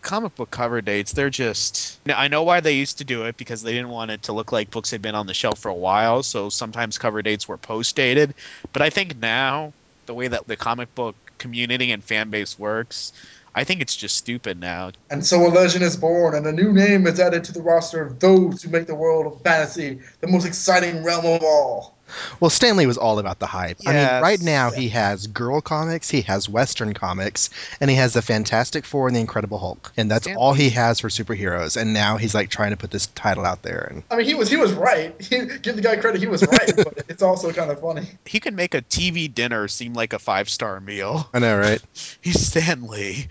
Comic 0.00 0.34
book 0.34 0.50
cover 0.50 0.80
dates 0.80 1.12
they're 1.12 1.30
just 1.30 1.98
i 2.14 2.28
know 2.28 2.42
why 2.42 2.60
they 2.60 2.74
used 2.74 2.98
to 2.98 3.04
do 3.04 3.24
it 3.24 3.36
because 3.36 3.62
they 3.62 3.72
didn't 3.72 3.90
want 3.90 4.10
it 4.10 4.22
to 4.22 4.32
look 4.32 4.52
like 4.52 4.70
books 4.70 4.90
had 4.90 5.02
been 5.02 5.14
on 5.14 5.26
the 5.26 5.34
shelf 5.34 5.58
for 5.58 5.68
a 5.68 5.74
while 5.74 6.22
so 6.22 6.48
sometimes 6.48 6.98
cover 6.98 7.22
dates 7.22 7.46
were 7.46 7.58
post 7.58 7.96
dated 7.96 8.34
but 8.72 8.82
i 8.82 8.90
think 8.90 9.16
now 9.18 9.72
the 10.06 10.14
way 10.14 10.28
that 10.28 10.46
the 10.46 10.56
comic 10.56 10.94
book 10.94 11.14
community 11.38 11.92
and 11.92 12.02
fan 12.02 12.30
base 12.30 12.58
works 12.58 13.12
i 13.54 13.64
think 13.64 13.80
it's 13.80 13.96
just 13.96 14.16
stupid 14.16 14.58
now 14.58 14.90
And 15.10 15.24
so 15.24 15.46
a 15.46 15.48
legend 15.48 15.84
is 15.84 15.96
born, 15.96 16.34
and 16.34 16.46
a 16.46 16.52
new 16.52 16.72
name 16.72 17.06
is 17.06 17.18
added 17.20 17.44
to 17.44 17.52
the 17.52 17.62
roster 17.62 18.02
of 18.02 18.20
those 18.20 18.62
who 18.62 18.70
make 18.70 18.86
the 18.86 18.94
world 18.94 19.26
of 19.26 19.42
fantasy 19.42 20.00
the 20.20 20.28
most 20.28 20.46
exciting 20.46 21.02
realm 21.02 21.26
of 21.26 21.42
all. 21.42 21.99
Well, 22.40 22.50
Stan 22.50 22.76
Lee 22.76 22.86
was 22.86 22.98
all 22.98 23.18
about 23.18 23.38
the 23.38 23.46
hype. 23.46 23.78
I 23.86 23.92
mean, 23.92 24.22
right 24.22 24.40
now 24.40 24.70
he 24.70 24.88
has 24.90 25.26
girl 25.26 25.60
comics, 25.60 26.08
he 26.10 26.22
has 26.22 26.48
Western 26.48 26.94
comics, 26.94 27.50
and 27.80 27.90
he 27.90 27.96
has 27.96 28.12
the 28.14 28.22
Fantastic 28.22 28.84
Four 28.84 29.08
and 29.08 29.16
the 29.16 29.20
Incredible 29.20 29.58
Hulk. 29.58 29.92
And 29.96 30.10
that's 30.10 30.26
all 30.36 30.52
he 30.52 30.70
has 30.70 31.00
for 31.00 31.08
superheroes. 31.08 31.80
And 31.80 31.92
now 31.92 32.16
he's 32.16 32.34
like 32.34 32.50
trying 32.50 32.70
to 32.70 32.76
put 32.76 32.90
this 32.90 33.06
title 33.08 33.44
out 33.44 33.62
there. 33.62 33.88
And 33.90 34.02
I 34.10 34.16
mean, 34.16 34.26
he 34.26 34.34
was 34.34 34.50
he 34.50 34.56
was 34.56 34.72
right. 34.72 35.14
He, 35.20 35.38
give 35.62 35.76
the 35.76 35.82
guy 35.82 35.96
credit, 35.96 36.20
he 36.20 36.26
was 36.26 36.46
right, 36.46 36.72
but 36.76 37.04
it's 37.08 37.22
also 37.22 37.52
kind 37.52 37.70
of 37.70 37.80
funny. 37.80 38.08
he 38.24 38.40
can 38.40 38.54
make 38.54 38.74
a 38.74 38.82
tv 38.82 39.32
dinner 39.32 39.68
seem 39.68 39.94
like 39.94 40.12
a 40.12 40.18
five 40.18 40.48
star 40.48 40.80
meal 40.80 41.28
I 41.32 41.38
know, 41.38 41.58
right? 41.58 41.80
he's 42.20 42.40
stanley 42.46 43.28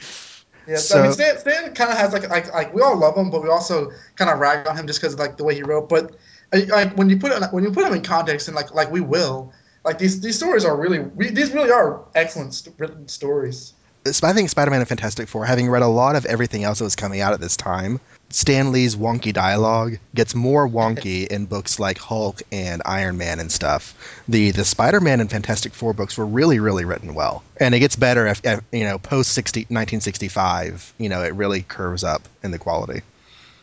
Yeah, 0.68 0.78
So- 0.78 1.00
I 1.00 1.04
mean, 1.04 1.14
Stan, 1.14 1.38
Stan 1.40 1.74
kind 1.74 1.92
of 1.92 1.98
has 1.98 2.14
like 2.14 2.30
like 2.30 2.54
like 2.54 2.74
we 2.74 2.82
all 2.82 2.98
love 2.98 3.18
him, 3.18 3.32
but 3.32 3.42
we 3.42 3.50
also 3.50 3.92
kind 4.16 4.30
of 4.30 4.40
rag 4.40 4.68
on 4.68 4.78
him 4.78 4.88
just 4.88 5.02
because 5.02 5.18
like 5.18 5.38
the 5.38 5.44
way 5.44 5.56
he 5.56 5.64
wrote. 5.64 5.90
But 5.90 6.16
like 6.52 6.98
when 6.98 7.10
you 7.10 7.18
put 7.18 7.32
it, 7.32 7.44
when 7.52 7.64
you 7.64 7.72
put 7.72 7.86
him 7.86 7.94
in 7.94 8.02
context, 8.02 8.48
and 8.48 8.56
like 8.56 8.74
like 8.74 8.92
we 8.92 9.02
will, 9.02 9.54
like 9.86 9.98
these 9.98 10.22
these 10.22 10.36
stories 10.36 10.66
are 10.66 10.76
really 10.76 11.00
re- 11.00 11.30
these 11.30 11.52
really 11.54 11.72
are 11.72 12.06
excellent 12.16 12.54
st- 12.54 12.76
written 12.80 13.08
stories. 13.08 13.74
I 14.06 14.34
think 14.34 14.50
Spider-Man 14.50 14.80
and 14.80 14.88
Fantastic 14.88 15.28
Four, 15.28 15.46
having 15.46 15.70
read 15.70 15.82
a 15.82 15.88
lot 15.88 16.16
of 16.16 16.26
everything 16.26 16.64
else 16.64 16.80
that 16.80 16.86
was 16.86 16.96
coming 16.96 17.20
out 17.20 17.34
at 17.34 17.42
this 17.42 17.58
time, 17.58 18.00
Stan 18.30 18.72
Lee's 18.72 18.96
wonky 18.96 19.34
dialogue 19.34 19.98
gets 20.16 20.34
more 20.34 20.68
wonky 20.68 21.28
in 21.32 21.46
books 21.46 21.80
like 21.80 21.98
Hulk 21.98 22.42
and 22.52 22.82
Iron 22.86 23.18
Man 23.18 23.40
and 23.40 23.52
stuff. 23.52 24.22
The 24.28 24.52
the 24.52 24.66
Spider-Man 24.66 25.20
and 25.20 25.30
Fantastic 25.30 25.74
Four 25.74 25.94
books 25.94 26.18
were 26.18 26.26
really 26.26 26.60
really 26.60 26.86
written 26.86 27.14
well, 27.14 27.44
and 27.58 27.76
it 27.76 27.80
gets 27.80 27.96
better 27.96 28.26
if, 28.28 28.42
if 28.46 28.62
you 28.72 28.86
know 28.86 28.98
post 28.98 29.34
60, 29.34 29.62
1965. 29.62 30.94
You 30.98 31.10
know, 31.10 31.22
it 31.24 31.34
really 31.34 31.62
curves 31.64 32.04
up 32.04 32.28
in 32.42 32.52
the 32.52 32.60
quality. 32.60 33.02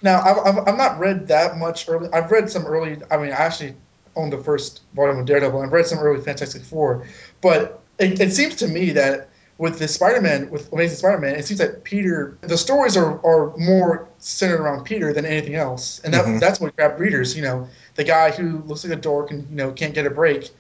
Now 0.06 0.20
I've, 0.20 0.38
I've 0.46 0.68
I've 0.68 0.78
not 0.78 0.98
read 1.00 1.26
that 1.28 1.58
much 1.58 1.88
early. 1.88 2.08
I've 2.12 2.30
read 2.30 2.48
some 2.48 2.64
early. 2.64 2.96
I 3.10 3.16
mean, 3.16 3.32
I 3.32 3.40
actually 3.48 3.74
own 4.14 4.30
the 4.30 4.38
first 4.38 4.82
volume 4.94 5.18
of 5.18 5.26
Daredevil. 5.26 5.60
I've 5.60 5.72
read 5.72 5.86
some 5.86 5.98
early 5.98 6.20
Fantastic 6.22 6.62
Four, 6.62 7.06
but 7.40 7.80
it, 7.98 8.20
it 8.20 8.32
seems 8.32 8.54
to 8.56 8.68
me 8.68 8.92
that 8.92 9.28
with 9.58 9.78
the 9.78 9.88
Spider-Man, 9.88 10.50
with 10.50 10.72
Amazing 10.72 10.98
Spider-Man, 10.98 11.34
it 11.34 11.44
seems 11.46 11.58
that 11.58 11.82
Peter, 11.82 12.36
the 12.42 12.58
stories 12.58 12.94
are, 12.96 13.18
are 13.26 13.56
more 13.56 14.06
centered 14.18 14.60
around 14.60 14.84
Peter 14.84 15.12
than 15.12 15.24
anything 15.24 15.54
else, 15.54 15.98
and 16.04 16.12
that, 16.14 16.26
Mhm. 16.26 16.38
that's 16.40 16.60
what 16.60 16.76
grabbed 16.76 17.00
readers. 17.00 17.34
You 17.34 17.42
know, 17.42 17.68
the 17.96 18.04
guy 18.04 18.30
who 18.30 18.62
looks 18.66 18.84
like 18.84 18.92
a 18.92 19.00
dork 19.00 19.30
and 19.32 19.48
you 19.50 19.56
know 19.56 19.72
can't 19.72 19.92
get 19.94 20.06
a 20.06 20.10
break. 20.10 20.50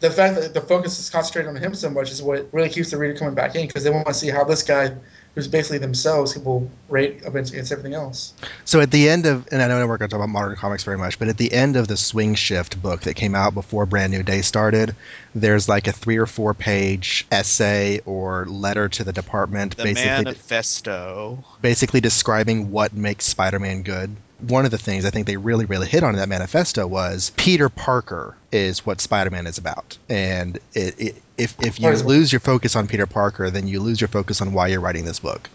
The 0.00 0.10
fact 0.10 0.34
that 0.34 0.52
the 0.52 0.60
focus 0.60 0.98
is 0.98 1.08
concentrated 1.08 1.48
on 1.48 1.56
him 1.56 1.74
so 1.74 1.88
much 1.90 2.10
is 2.10 2.22
what 2.22 2.48
really 2.52 2.68
keeps 2.68 2.90
the 2.90 2.98
reader 2.98 3.14
coming 3.16 3.34
back 3.34 3.54
in 3.54 3.66
because 3.66 3.84
they 3.84 3.90
want 3.90 4.06
to 4.08 4.14
see 4.14 4.28
how 4.28 4.44
this 4.44 4.62
guy, 4.62 4.90
who's 5.36 5.46
basically 5.46 5.76
themselves, 5.76 6.36
will 6.38 6.68
rate 6.88 7.20
against 7.26 7.52
against 7.52 7.70
everything 7.70 7.92
else. 7.92 8.32
So 8.64 8.80
at 8.80 8.90
the 8.90 9.08
end 9.08 9.26
of, 9.26 9.46
and 9.52 9.62
I 9.62 9.68
know 9.68 9.86
we're 9.86 9.98
going 9.98 10.08
to 10.08 10.14
talk 10.14 10.24
about 10.24 10.30
modern 10.30 10.56
comics 10.56 10.82
very 10.82 10.96
much, 10.96 11.18
but 11.18 11.28
at 11.28 11.36
the 11.36 11.52
end 11.52 11.76
of 11.76 11.86
the 11.86 11.96
Swing 11.96 12.34
Shift 12.34 12.80
book 12.82 13.02
that 13.02 13.14
came 13.14 13.34
out 13.34 13.52
before 13.52 13.84
Brand 13.84 14.12
New 14.12 14.22
Day 14.22 14.40
started, 14.40 14.96
there's 15.34 15.68
like 15.68 15.86
a 15.86 15.92
three 15.92 16.16
or 16.16 16.24
four 16.26 16.54
page 16.54 17.26
essay 17.30 18.00
or 18.06 18.46
letter 18.46 18.88
to 18.88 19.04
the 19.04 19.12
department, 19.12 19.76
the 19.76 19.84
basically 19.84 20.24
manifesto 20.24 21.44
basically 21.60 22.00
describing 22.00 22.70
what 22.70 22.94
makes 22.94 23.26
Spider-Man 23.26 23.82
good. 23.82 24.16
One 24.40 24.64
of 24.64 24.70
the 24.70 24.78
things 24.78 25.04
I 25.04 25.10
think 25.10 25.26
they 25.26 25.36
really, 25.36 25.64
really 25.64 25.86
hit 25.86 26.02
on 26.02 26.10
in 26.10 26.16
that 26.16 26.28
manifesto 26.28 26.86
was 26.86 27.32
Peter 27.36 27.68
Parker 27.68 28.36
is 28.52 28.84
what 28.84 29.00
Spider-Man 29.00 29.46
is 29.46 29.58
about, 29.58 29.96
and 30.08 30.58
it, 30.74 31.00
it, 31.00 31.22
if 31.38 31.54
if 31.62 31.80
you 31.80 31.90
lose 31.90 32.32
your 32.32 32.40
focus 32.40 32.76
on 32.76 32.86
Peter 32.86 33.06
Parker, 33.06 33.50
then 33.50 33.66
you 33.66 33.80
lose 33.80 34.00
your 34.00 34.08
focus 34.08 34.40
on 34.40 34.52
why 34.52 34.68
you're 34.68 34.80
writing 34.80 35.04
this 35.04 35.20
book. 35.20 35.48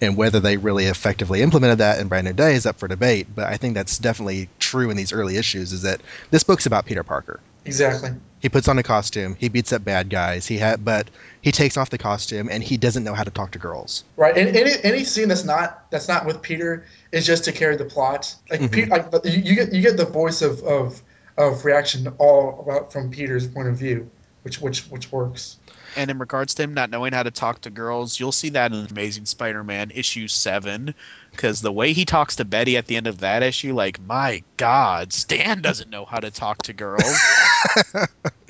And 0.00 0.16
whether 0.16 0.40
they 0.40 0.56
really 0.56 0.86
effectively 0.86 1.40
implemented 1.40 1.78
that 1.78 2.00
in 2.00 2.08
Brand 2.08 2.26
New 2.26 2.32
Day 2.32 2.56
is 2.56 2.66
up 2.66 2.78
for 2.78 2.88
debate. 2.88 3.28
But 3.32 3.44
I 3.46 3.56
think 3.56 3.74
that's 3.74 3.96
definitely 3.96 4.48
true 4.58 4.90
in 4.90 4.96
these 4.96 5.12
early 5.12 5.36
issues. 5.36 5.72
Is 5.72 5.82
that 5.82 6.00
this 6.30 6.42
book's 6.42 6.66
about 6.66 6.84
Peter 6.84 7.04
Parker. 7.04 7.38
Exactly. 7.64 8.10
He 8.44 8.50
puts 8.50 8.68
on 8.68 8.78
a 8.78 8.82
costume. 8.82 9.36
He 9.40 9.48
beats 9.48 9.72
up 9.72 9.86
bad 9.86 10.10
guys. 10.10 10.46
He 10.46 10.58
had, 10.58 10.84
but 10.84 11.08
he 11.40 11.50
takes 11.50 11.78
off 11.78 11.88
the 11.88 11.96
costume 11.96 12.50
and 12.50 12.62
he 12.62 12.76
doesn't 12.76 13.02
know 13.02 13.14
how 13.14 13.24
to 13.24 13.30
talk 13.30 13.52
to 13.52 13.58
girls. 13.58 14.04
Right. 14.18 14.36
And 14.36 14.54
any 14.54 14.70
any 14.82 15.04
scene 15.04 15.28
that's 15.28 15.44
not 15.44 15.90
that's 15.90 16.08
not 16.08 16.26
with 16.26 16.42
Peter 16.42 16.84
is 17.10 17.24
just 17.24 17.44
to 17.44 17.52
carry 17.52 17.76
the 17.76 17.86
plot. 17.86 18.34
Like 18.50 18.60
Mhm. 18.60 18.70
Pe- 18.70 18.84
like 18.84 19.24
you, 19.24 19.40
you 19.40 19.54
get 19.54 19.72
you 19.72 19.80
get 19.80 19.96
the 19.96 20.04
voice 20.04 20.42
of 20.42 20.62
of 20.62 21.00
of 21.38 21.64
reaction 21.64 22.06
all 22.18 22.60
about 22.60 22.92
from 22.92 23.10
Peter's 23.10 23.46
point 23.46 23.68
of 23.68 23.78
view, 23.78 24.10
which 24.42 24.60
which 24.60 24.82
which 24.90 25.10
works. 25.10 25.56
And 25.96 26.10
in 26.10 26.18
regards 26.18 26.54
to 26.54 26.62
him 26.62 26.74
not 26.74 26.90
knowing 26.90 27.12
how 27.12 27.22
to 27.22 27.30
talk 27.30 27.62
to 27.62 27.70
girls, 27.70 28.18
you'll 28.18 28.32
see 28.32 28.50
that 28.50 28.72
in 28.72 28.86
Amazing 28.90 29.26
Spider-Man 29.26 29.92
issue 29.94 30.28
seven, 30.28 30.94
because 31.30 31.60
the 31.60 31.72
way 31.72 31.92
he 31.92 32.04
talks 32.04 32.36
to 32.36 32.44
Betty 32.44 32.76
at 32.76 32.86
the 32.86 32.96
end 32.96 33.06
of 33.06 33.20
that 33.20 33.42
issue, 33.42 33.74
like 33.74 34.00
my 34.00 34.42
God, 34.56 35.12
Stan 35.12 35.62
doesn't 35.62 35.90
know 35.90 36.04
how 36.04 36.18
to 36.18 36.30
talk 36.30 36.62
to 36.62 36.72
girls. 36.72 37.02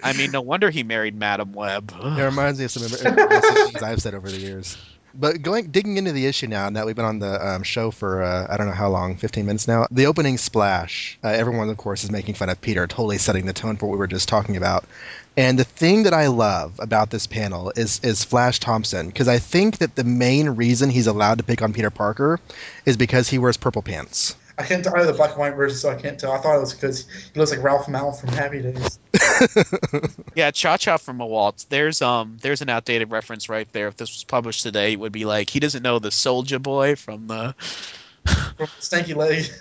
I 0.02 0.12
mean, 0.12 0.30
no 0.30 0.40
wonder 0.40 0.70
he 0.70 0.82
married 0.82 1.14
Madam 1.14 1.52
Web. 1.52 1.92
It 1.94 2.22
reminds 2.22 2.58
me 2.58 2.66
of 2.66 2.70
some, 2.70 2.82
things 2.82 3.82
I've 3.82 4.00
said 4.00 4.14
over 4.14 4.30
the 4.30 4.38
years. 4.38 4.76
But 5.16 5.42
going 5.42 5.70
digging 5.70 5.96
into 5.96 6.10
the 6.10 6.26
issue 6.26 6.48
now, 6.48 6.68
now 6.70 6.86
we've 6.86 6.96
been 6.96 7.04
on 7.04 7.20
the 7.20 7.46
um, 7.46 7.62
show 7.62 7.92
for 7.92 8.22
uh, 8.22 8.48
I 8.50 8.56
don't 8.56 8.66
know 8.66 8.72
how 8.72 8.88
long, 8.88 9.16
15 9.16 9.46
minutes 9.46 9.68
now. 9.68 9.86
The 9.90 10.06
opening 10.06 10.38
splash, 10.38 11.18
uh, 11.22 11.28
everyone 11.28 11.70
of 11.70 11.76
course 11.76 12.02
is 12.02 12.10
making 12.10 12.34
fun 12.34 12.48
of 12.48 12.60
Peter, 12.60 12.86
totally 12.88 13.18
setting 13.18 13.46
the 13.46 13.52
tone 13.52 13.76
for 13.76 13.86
what 13.86 13.92
we 13.92 13.98
were 13.98 14.08
just 14.08 14.28
talking 14.28 14.56
about. 14.56 14.84
And 15.36 15.58
the 15.58 15.64
thing 15.64 16.04
that 16.04 16.14
I 16.14 16.28
love 16.28 16.78
about 16.78 17.10
this 17.10 17.26
panel 17.26 17.72
is 17.74 18.00
is 18.04 18.24
Flash 18.24 18.60
Thompson 18.60 19.08
because 19.08 19.26
I 19.26 19.38
think 19.38 19.78
that 19.78 19.96
the 19.96 20.04
main 20.04 20.50
reason 20.50 20.90
he's 20.90 21.08
allowed 21.08 21.38
to 21.38 21.44
pick 21.44 21.60
on 21.60 21.72
Peter 21.72 21.90
Parker 21.90 22.38
is 22.86 22.96
because 22.96 23.28
he 23.28 23.38
wears 23.38 23.56
purple 23.56 23.82
pants. 23.82 24.36
I 24.56 24.62
can't 24.62 24.84
tell 24.84 24.94
I 24.94 24.98
have 24.98 25.08
the 25.08 25.12
black 25.14 25.30
and 25.30 25.40
white 25.40 25.54
version, 25.54 25.76
so 25.76 25.90
I 25.90 25.96
can't 25.96 26.18
tell. 26.18 26.30
I 26.30 26.38
thought 26.38 26.56
it 26.56 26.60
was 26.60 26.74
because 26.74 27.08
he 27.32 27.40
looks 27.40 27.50
like 27.50 27.62
Ralph 27.62 27.86
Malph 27.86 28.20
from 28.20 28.28
Happy 28.30 28.62
Days. 28.62 28.98
Yeah, 30.36 30.50
Cha 30.50 30.76
Cha 30.76 30.96
from 30.96 31.20
a 31.20 31.26
Waltz. 31.26 31.64
There's 31.64 32.02
um 32.02 32.38
there's 32.40 32.60
an 32.60 32.68
outdated 32.68 33.10
reference 33.10 33.48
right 33.48 33.70
there. 33.72 33.88
If 33.88 33.96
this 33.96 34.10
was 34.10 34.24
published 34.24 34.62
today, 34.62 34.92
it 34.92 35.00
would 35.00 35.12
be 35.12 35.24
like 35.24 35.50
he 35.50 35.60
doesn't 35.60 35.82
know 35.82 35.98
the 35.98 36.10
Soulja 36.10 36.60
Boy 36.62 36.96
from 36.96 37.26
the 37.26 37.54
From 38.24 38.66
Stanky 38.80 39.16
Leg. 39.16 39.46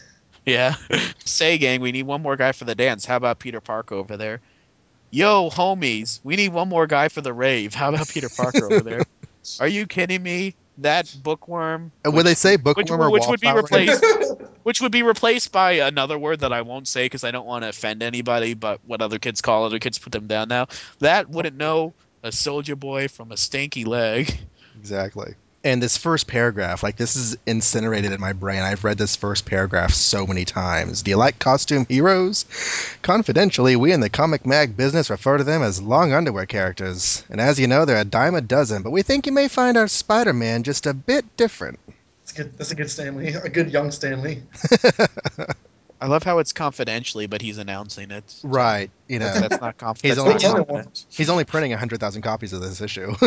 Yeah. 0.45 0.75
Say, 1.23 1.57
gang, 1.57 1.79
we 1.79 1.93
need 1.93 2.03
one 2.03 2.21
more 2.21 2.35
guy 2.35 2.51
for 2.51 2.65
the 2.65 2.75
dance. 2.75 3.05
How 3.05 3.15
about 3.15 3.39
Peter 3.39 3.61
Parker 3.61 3.95
over 3.95 4.17
there? 4.17 4.41
Yo, 5.13 5.51
homies, 5.51 6.19
we 6.23 6.35
need 6.35 6.51
one 6.51 6.67
more 6.67 6.87
guy 6.87 7.07
for 7.07 7.21
the 7.21 7.31
rave. 7.31 7.75
How 7.75 7.89
about 7.89 8.09
Peter 8.09 8.29
Parker 8.29 8.65
over 8.65 8.81
there? 8.81 9.03
Are 9.59 9.67
you 9.67 9.85
kidding 9.85 10.23
me? 10.23 10.55
That 10.79 11.15
bookworm, 11.21 11.91
And 12.03 12.15
when 12.15 12.25
they 12.25 12.33
say 12.33 12.55
which, 12.55 12.63
bookworm 12.63 12.99
or 12.99 13.11
which 13.11 13.27
would 13.27 13.39
be 13.39 13.51
replaced, 13.51 14.03
which 14.63 14.81
would 14.81 14.91
be 14.91 15.03
replaced 15.03 15.51
by 15.51 15.73
another 15.73 16.17
word 16.17 16.39
that 16.39 16.51
I 16.51 16.63
won't 16.63 16.87
say 16.87 17.05
because 17.05 17.23
I 17.23 17.29
don't 17.29 17.45
want 17.45 17.61
to 17.61 17.69
offend 17.69 18.01
anybody. 18.01 18.55
But 18.55 18.79
what 18.87 19.03
other 19.03 19.19
kids 19.19 19.39
call 19.41 19.65
it? 19.65 19.65
other 19.67 19.77
kids 19.77 19.99
put 19.99 20.13
them 20.13 20.25
down 20.25 20.47
now. 20.47 20.65
That 20.97 21.29
wouldn't 21.29 21.57
know 21.57 21.93
a 22.23 22.29
Soulja 22.29 22.75
Boy 22.75 23.07
from 23.07 23.31
a 23.31 23.35
stanky 23.35 23.85
leg. 23.85 24.35
Exactly. 24.79 25.35
And 25.65 25.81
this 25.81 25.95
first 25.97 26.27
paragraph, 26.27 26.83
like 26.83 26.97
this 26.97 27.15
is 27.15 27.37
incinerated 27.45 28.11
in 28.11 28.19
my 28.19 28.33
brain. 28.33 28.63
I've 28.63 28.83
read 28.83 28.97
this 28.97 29.15
first 29.15 29.45
paragraph 29.45 29.93
so 29.93 30.27
many 30.27 30.43
times. 30.43 31.03
Do 31.03 31.11
you 31.11 31.15
like 31.15 31.39
costume 31.39 31.85
heroes? 31.87 32.45
Confidentially, 33.01 33.77
we 33.77 33.93
in 33.93 34.01
the 34.01 34.09
comic 34.09 34.45
mag 34.45 34.75
business 34.75 35.09
refer 35.09 35.37
to 35.37 35.45
them 35.45 35.63
as 35.63 35.81
long 35.81 36.11
underwear 36.11 36.45
characters. 36.45 37.23
And 37.29 37.39
as 37.39 37.59
you 37.59 37.67
know, 37.67 37.85
they're 37.85 38.01
a 38.01 38.03
dime 38.03 38.35
a 38.35 38.41
dozen, 38.41 38.83
but 38.83 38.91
we 38.91 39.03
think 39.03 39.25
you 39.25 39.31
may 39.31 39.47
find 39.47 39.77
our 39.77 39.87
Spider 39.87 40.33
Man 40.33 40.63
just 40.63 40.85
a 40.85 40.93
bit 40.93 41.37
different. 41.37 41.79
That's 42.23 42.33
good. 42.33 42.57
That's 42.57 42.71
a 42.71 42.75
good 42.75 42.91
Stanley. 42.91 43.29
A 43.29 43.47
good 43.47 43.71
young 43.71 43.91
Stanley. 43.91 44.43
I 46.03 46.07
love 46.07 46.23
how 46.23 46.39
it's 46.39 46.51
confidentially, 46.51 47.27
but 47.27 47.41
he's 47.41 47.57
announcing 47.57 48.11
it. 48.11 48.23
Right. 48.43 48.91
You 49.07 49.19
know, 49.19 49.25
That's, 49.25 49.39
that's 49.47 49.61
not 49.61 49.77
confidential. 49.77 50.25
He's 50.25 50.29
only- 50.29 50.33
not 50.33 50.41
He's 50.41 50.51
only 50.51 50.65
confident. 50.65 51.05
he's 51.09 51.29
only 51.29 51.43
printing 51.45 51.71
100,000 51.71 52.21
copies 52.21 52.51
of 52.51 52.61
this 52.61 52.81
issue. 52.81 53.15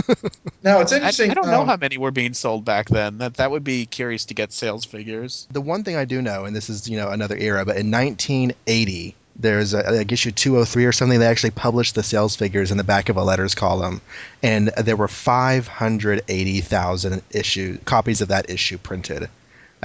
Now 0.62 0.80
it's 0.80 0.92
interesting. 0.92 1.30
I 1.30 1.34
don't 1.34 1.46
know 1.46 1.60
um, 1.62 1.68
how 1.68 1.76
many 1.76 1.96
were 1.96 2.10
being 2.10 2.34
sold 2.34 2.64
back 2.64 2.88
then. 2.88 3.18
That 3.18 3.34
that 3.34 3.52
would 3.52 3.62
be 3.62 3.86
curious 3.86 4.24
to 4.26 4.34
get 4.34 4.52
sales 4.52 4.84
figures. 4.84 5.46
the 5.52 5.60
one 5.60 5.84
thing 5.84 5.94
I 5.96 6.04
do 6.06 6.20
know, 6.20 6.44
and 6.44 6.56
this 6.56 6.68
is, 6.68 6.88
you 6.88 6.96
know, 6.98 7.08
another 7.08 7.36
era, 7.36 7.64
but 7.64 7.76
in 7.76 7.90
1980, 7.92 9.14
there's 9.38 9.74
a, 9.74 9.82
like 9.92 10.10
issue 10.10 10.32
203 10.32 10.86
or 10.86 10.92
something, 10.92 11.20
they 11.20 11.26
actually 11.26 11.52
published 11.52 11.94
the 11.94 12.02
sales 12.02 12.34
figures 12.36 12.72
in 12.72 12.78
the 12.78 12.84
back 12.84 13.08
of 13.10 13.16
a 13.16 13.22
letters 13.22 13.54
column. 13.54 14.00
And 14.42 14.68
there 14.68 14.96
were 14.96 15.08
580,000 15.08 17.22
issue 17.30 17.78
copies 17.84 18.20
of 18.20 18.28
that 18.28 18.50
issue 18.50 18.78
printed, 18.78 19.28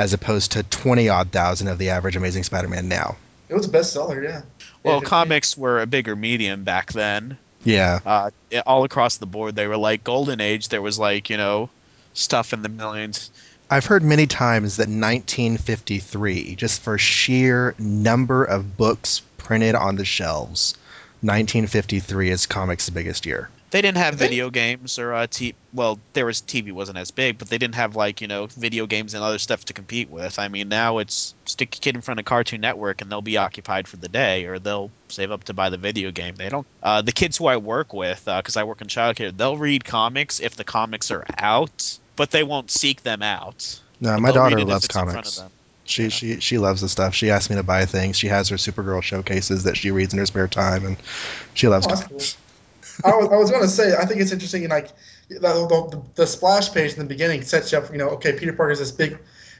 as 0.01 0.13
opposed 0.13 0.53
to 0.53 0.63
20 0.63 1.09
odd 1.09 1.31
thousand 1.31 1.67
of 1.67 1.77
the 1.77 1.91
average 1.91 2.15
Amazing 2.15 2.41
Spider 2.41 2.67
Man 2.67 2.89
now. 2.89 3.17
It 3.49 3.53
was 3.53 3.67
a 3.67 3.69
bestseller, 3.69 4.23
yeah. 4.23 4.41
Well, 4.83 5.01
Yeah, 5.03 5.07
comics 5.07 5.55
were 5.55 5.79
a 5.79 5.85
bigger 5.85 6.15
medium 6.15 6.63
back 6.63 6.91
then. 6.91 7.37
Yeah. 7.63 7.99
Uh, 8.03 8.31
yeah, 8.49 8.63
all 8.65 8.83
across 8.83 9.17
the 9.17 9.27
board, 9.27 9.55
they 9.55 9.67
were 9.67 9.77
like 9.77 10.03
golden 10.03 10.41
age. 10.41 10.69
There 10.69 10.81
was 10.81 10.97
like 10.97 11.29
you 11.29 11.37
know, 11.37 11.69
stuff 12.13 12.51
in 12.51 12.63
the 12.63 12.69
millions. 12.69 13.29
I've 13.69 13.85
heard 13.85 14.01
many 14.01 14.25
times 14.25 14.77
that 14.77 14.89
1953, 14.89 16.55
just 16.55 16.81
for 16.81 16.97
sheer 16.97 17.75
number 17.77 18.43
of 18.43 18.75
books 18.75 19.21
printed 19.37 19.75
on 19.75 19.97
the 19.97 20.05
shelves, 20.05 20.73
1953 21.21 22.31
is 22.31 22.47
comics' 22.47 22.89
biggest 22.89 23.27
year. 23.27 23.49
They 23.71 23.81
didn't 23.81 23.97
have 23.97 24.15
I 24.15 24.17
think- 24.17 24.29
video 24.29 24.49
games 24.49 24.99
or 24.99 25.13
uh, 25.13 25.27
t- 25.27 25.55
well, 25.73 25.97
there 26.13 26.25
was 26.25 26.41
TV 26.41 26.71
wasn't 26.73 26.97
as 26.97 27.11
big, 27.11 27.37
but 27.37 27.49
they 27.49 27.57
didn't 27.57 27.75
have 27.75 27.95
like 27.95 28.19
you 28.21 28.27
know 28.27 28.47
video 28.47 28.85
games 28.85 29.13
and 29.13 29.23
other 29.23 29.39
stuff 29.39 29.63
to 29.65 29.73
compete 29.73 30.09
with. 30.09 30.39
I 30.39 30.49
mean, 30.49 30.67
now 30.69 30.97
it's 30.97 31.33
stick 31.45 31.75
a 31.75 31.79
kid 31.79 31.95
in 31.95 32.01
front 32.01 32.19
of 32.19 32.25
Cartoon 32.25 32.59
Network 32.61 33.01
and 33.01 33.09
they'll 33.11 33.21
be 33.21 33.37
occupied 33.37 33.87
for 33.87 33.95
the 33.97 34.09
day, 34.09 34.45
or 34.45 34.59
they'll 34.59 34.91
save 35.07 35.31
up 35.31 35.45
to 35.45 35.53
buy 35.53 35.69
the 35.69 35.77
video 35.77 36.11
game. 36.11 36.35
They 36.35 36.49
don't. 36.49 36.67
Uh, 36.83 37.01
the 37.01 37.13
kids 37.13 37.37
who 37.37 37.47
I 37.47 37.57
work 37.57 37.93
with, 37.93 38.25
because 38.25 38.57
I 38.57 38.65
work 38.65 38.81
in 38.81 38.87
childcare, 38.87 39.35
they'll 39.35 39.57
read 39.57 39.85
comics 39.85 40.39
if 40.41 40.55
the 40.57 40.65
comics 40.65 41.09
are 41.09 41.25
out, 41.37 41.97
but 42.17 42.29
they 42.31 42.43
won't 42.43 42.69
seek 42.69 43.03
them 43.03 43.21
out. 43.21 43.79
No, 44.01 44.17
my 44.19 44.31
daughter 44.31 44.59
loves 44.65 44.85
it's 44.85 44.95
in 44.95 45.01
front 45.03 45.09
of 45.09 45.35
comics. 45.35 45.43
She 45.85 46.03
Yeah. 46.03 46.09
she 46.09 46.39
she 46.41 46.57
loves 46.57 46.81
the 46.81 46.89
stuff. 46.89 47.15
She 47.15 47.31
asks 47.31 47.49
me 47.49 47.55
to 47.55 47.63
buy 47.63 47.85
things. 47.85 48.17
She 48.17 48.27
has 48.27 48.49
her 48.49 48.57
Supergirl 48.57 49.01
showcases 49.01 49.63
that 49.63 49.77
she 49.77 49.91
reads 49.91 50.11
in 50.13 50.19
her 50.19 50.25
spare 50.25 50.47
time, 50.49 50.85
and 50.85 50.97
she 51.53 51.69
loves 51.69 51.85
Oh, 51.87 51.89
that's 51.89 52.03
comics. 52.03 52.37
I 53.03 53.15
was, 53.15 53.29
I 53.29 53.37
was 53.37 53.51
going 53.51 53.63
to 53.63 53.69
say, 53.69 53.95
I 53.95 54.05
think 54.05 54.21
it's 54.21 54.31
interesting, 54.31 54.67
like, 54.69 54.89
the, 55.29 55.39
the, 55.39 56.01
the 56.15 56.27
splash 56.27 56.71
page 56.73 56.93
in 56.93 56.99
the 56.99 57.05
beginning 57.05 57.41
sets 57.41 57.71
you 57.71 57.77
up, 57.77 57.91
you 57.91 57.97
know, 57.97 58.09
okay, 58.09 58.33
Peter 58.33 58.53
Parker's 58.53 58.79
this 58.79 58.91
big, 58.91 59.17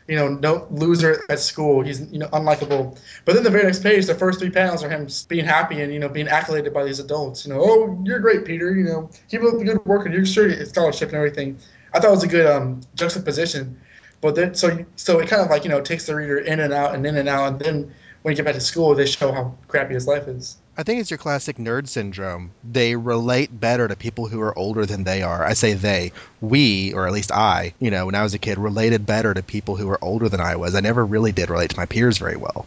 you 0.07 0.15
know, 0.15 0.27
no 0.27 0.67
loser 0.71 1.23
at 1.29 1.39
school. 1.39 1.81
He's, 1.81 2.11
you 2.11 2.19
know, 2.19 2.27
unlikable. 2.27 2.99
But 3.23 3.35
then 3.35 3.43
the 3.43 3.49
very 3.49 3.63
next 3.63 3.83
page, 3.83 4.05
the 4.05 4.15
first 4.15 4.39
three 4.39 4.49
panels 4.49 4.83
are 4.83 4.89
him 4.89 5.07
being 5.29 5.45
happy 5.45 5.81
and, 5.81 5.93
you 5.93 5.99
know, 5.99 6.09
being 6.09 6.27
accoladed 6.27 6.73
by 6.73 6.83
these 6.83 6.99
adults. 6.99 7.45
You 7.45 7.53
know, 7.53 7.61
oh, 7.61 8.01
you're 8.03 8.19
great, 8.19 8.43
Peter. 8.43 8.73
You 8.73 8.83
know, 8.83 9.09
keep 9.29 9.43
up 9.43 9.57
the 9.57 9.63
good 9.63 9.85
work 9.85 10.05
and 10.05 10.13
you're 10.13 10.25
sure 10.25 10.65
scholarship 10.65 11.09
and 11.09 11.17
everything. 11.17 11.59
I 11.93 11.99
thought 11.99 12.07
it 12.07 12.11
was 12.11 12.23
a 12.23 12.27
good 12.27 12.47
um, 12.47 12.81
juxtaposition. 12.95 13.79
But 14.19 14.35
then, 14.35 14.55
so, 14.55 14.85
so 14.95 15.19
it 15.19 15.29
kind 15.29 15.41
of 15.41 15.49
like, 15.49 15.63
you 15.63 15.69
know, 15.69 15.81
takes 15.81 16.05
the 16.05 16.15
reader 16.15 16.39
in 16.39 16.59
and 16.59 16.73
out 16.73 16.95
and 16.95 17.05
in 17.05 17.15
and 17.15 17.29
out. 17.29 17.47
And 17.53 17.59
then 17.59 17.93
when 18.23 18.33
you 18.33 18.35
get 18.35 18.45
back 18.45 18.55
to 18.55 18.61
school, 18.61 18.93
they 18.95 19.05
show 19.05 19.31
how 19.31 19.55
crappy 19.67 19.93
his 19.93 20.07
life 20.07 20.27
is. 20.27 20.57
I 20.77 20.83
think 20.83 21.01
it's 21.01 21.11
your 21.11 21.17
classic 21.17 21.57
nerd 21.57 21.87
syndrome. 21.87 22.51
They 22.63 22.95
relate 22.95 23.59
better 23.59 23.87
to 23.87 23.95
people 23.95 24.27
who 24.27 24.41
are 24.41 24.57
older 24.57 24.85
than 24.85 25.03
they 25.03 25.21
are. 25.21 25.43
I 25.43 25.53
say 25.53 25.73
they. 25.73 26.11
We, 26.39 26.93
or 26.93 27.07
at 27.07 27.13
least 27.13 27.31
I, 27.31 27.73
you 27.79 27.91
know, 27.91 28.05
when 28.05 28.15
I 28.15 28.23
was 28.23 28.33
a 28.33 28.39
kid, 28.39 28.57
related 28.57 29.05
better 29.05 29.33
to 29.33 29.43
people 29.43 29.75
who 29.75 29.87
were 29.87 29.99
older 30.01 30.29
than 30.29 30.39
I 30.39 30.55
was. 30.55 30.73
I 30.73 30.79
never 30.79 31.05
really 31.05 31.31
did 31.31 31.49
relate 31.49 31.71
to 31.71 31.77
my 31.77 31.85
peers 31.85 32.17
very 32.17 32.37
well. 32.37 32.65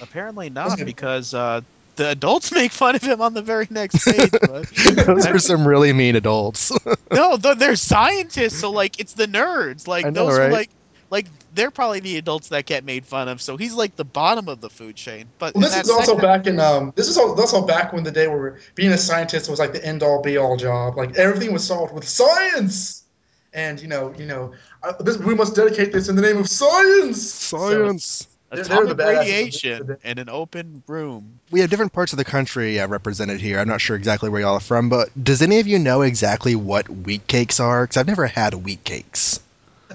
Apparently 0.00 0.50
not, 0.50 0.78
because 0.84 1.32
uh, 1.32 1.60
the 1.96 2.10
adults 2.10 2.52
make 2.52 2.72
fun 2.72 2.96
of 2.96 3.02
him 3.02 3.20
on 3.20 3.34
the 3.34 3.42
very 3.42 3.68
next 3.70 4.04
page. 4.04 4.30
But 4.30 4.66
Those 5.06 5.26
are 5.26 5.38
some 5.38 5.66
really 5.66 5.92
mean 5.92 6.16
adults. 6.16 6.72
no, 7.12 7.36
th- 7.36 7.58
they're 7.58 7.76
scientists, 7.76 8.60
so 8.60 8.70
like 8.70 8.98
it's 8.98 9.14
the 9.14 9.26
nerds. 9.26 9.86
Like 9.86 10.06
know, 10.06 10.10
those 10.10 10.38
right? 10.38 10.48
are 10.48 10.52
like 10.52 10.70
like 11.14 11.26
they're 11.54 11.70
probably 11.70 12.00
the 12.00 12.16
adults 12.18 12.48
that 12.48 12.66
get 12.66 12.84
made 12.84 13.06
fun 13.06 13.28
of. 13.28 13.40
So 13.40 13.56
he's 13.56 13.72
like 13.72 13.94
the 13.94 14.04
bottom 14.04 14.48
of 14.48 14.60
the 14.60 14.68
food 14.68 14.96
chain. 14.96 15.26
But 15.38 15.54
Well, 15.54 15.62
this 15.62 15.76
is 15.76 15.88
also 15.88 16.16
second- 16.16 16.20
back 16.22 16.46
in 16.48 16.58
um. 16.58 16.92
This 16.96 17.08
is 17.08 17.16
al- 17.16 17.40
also 17.40 17.64
back 17.64 17.92
when 17.92 18.02
the 18.02 18.10
day 18.10 18.26
where 18.26 18.58
being 18.74 18.90
a 18.92 18.98
scientist 18.98 19.48
was 19.48 19.58
like 19.60 19.72
the 19.72 19.84
end 19.84 20.02
all 20.02 20.20
be 20.22 20.36
all 20.36 20.56
job. 20.56 20.96
Like 20.96 21.16
everything 21.16 21.52
was 21.52 21.64
solved 21.64 21.94
with 21.94 22.06
science, 22.08 23.04
and 23.52 23.80
you 23.80 23.86
know, 23.88 24.12
you 24.18 24.26
know, 24.26 24.52
uh, 24.82 24.92
this, 25.00 25.16
we 25.16 25.34
must 25.36 25.54
dedicate 25.54 25.92
this 25.92 26.08
in 26.08 26.16
the 26.16 26.22
name 26.22 26.38
of 26.38 26.48
science. 26.48 27.22
Science. 27.22 28.26
They're- 28.50 28.62
they're 28.64 28.86
the 28.86 28.92
of 28.92 28.98
radiation 28.98 29.96
in 30.04 30.18
an 30.18 30.28
open 30.28 30.82
room. 30.86 31.40
We 31.50 31.60
have 31.60 31.70
different 31.70 31.92
parts 31.92 32.12
of 32.12 32.18
the 32.18 32.24
country 32.24 32.78
uh, 32.78 32.86
represented 32.86 33.40
here. 33.40 33.58
I'm 33.58 33.66
not 33.66 33.80
sure 33.80 33.96
exactly 33.96 34.30
where 34.30 34.40
y'all 34.42 34.54
are 34.54 34.60
from, 34.60 34.88
but 34.88 35.08
does 35.20 35.42
any 35.42 35.58
of 35.58 35.66
you 35.66 35.80
know 35.80 36.02
exactly 36.02 36.54
what 36.54 36.88
wheat 36.88 37.26
cakes 37.26 37.58
are? 37.58 37.82
Because 37.84 37.96
I've 37.96 38.06
never 38.06 38.26
had 38.26 38.54
wheat 38.54 38.84
cakes. 38.84 39.40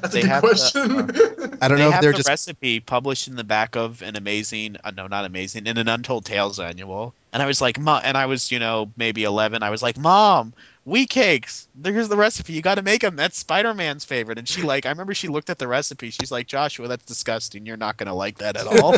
That's 0.02 0.14
They 0.14 0.20
a 0.20 0.24
good 0.24 0.30
have 0.32 0.42
the, 0.42 0.48
question. 0.48 1.58
I 1.62 1.68
don't 1.68 1.78
know 1.78 1.88
if 1.88 1.94
have 1.94 2.02
they're 2.02 2.12
the 2.12 2.18
just 2.18 2.30
recipe 2.30 2.80
published 2.80 3.28
in 3.28 3.36
the 3.36 3.44
back 3.44 3.76
of 3.76 4.02
an 4.02 4.16
amazing, 4.16 4.78
uh, 4.84 4.92
no, 4.92 5.08
not 5.08 5.26
amazing, 5.26 5.68
in 5.68 5.78
an 5.78 5.88
Untold 5.88 6.26
Tales 6.26 6.60
annual. 6.60 7.14
And 7.32 7.44
I 7.44 7.46
was 7.46 7.62
like, 7.62 7.80
"Mom," 7.80 8.02
and 8.04 8.18
I 8.18 8.26
was, 8.26 8.52
you 8.52 8.60
know, 8.60 8.92
maybe 8.98 9.24
11. 9.24 9.62
I 9.62 9.70
was 9.70 9.84
like, 9.84 9.98
"Mom, 9.98 10.54
wheat 10.84 11.10
cakes. 11.10 11.68
Here's 11.84 12.10
the 12.10 12.18
recipe. 12.18 12.54
You 12.54 12.62
got 12.64 12.76
to 12.76 12.82
make 12.82 13.02
them. 13.02 13.16
That's 13.16 13.38
Spider-Man's 13.38 14.04
favorite." 14.04 14.40
And 14.40 14.48
she 14.48 14.64
like, 14.64 14.88
I 14.88 14.90
remember 14.90 15.14
she 15.14 15.28
looked 15.28 15.52
at 15.52 15.60
the 15.60 15.68
recipe. 15.68 16.10
She's 16.10 16.32
like, 16.32 16.48
"Joshua, 16.48 16.88
that's 16.88 17.06
disgusting. 17.06 17.68
You're 17.68 17.78
not 17.78 17.98
gonna 17.98 18.16
like 18.16 18.40
that 18.40 18.58
at 18.58 18.66
all." 18.82 18.96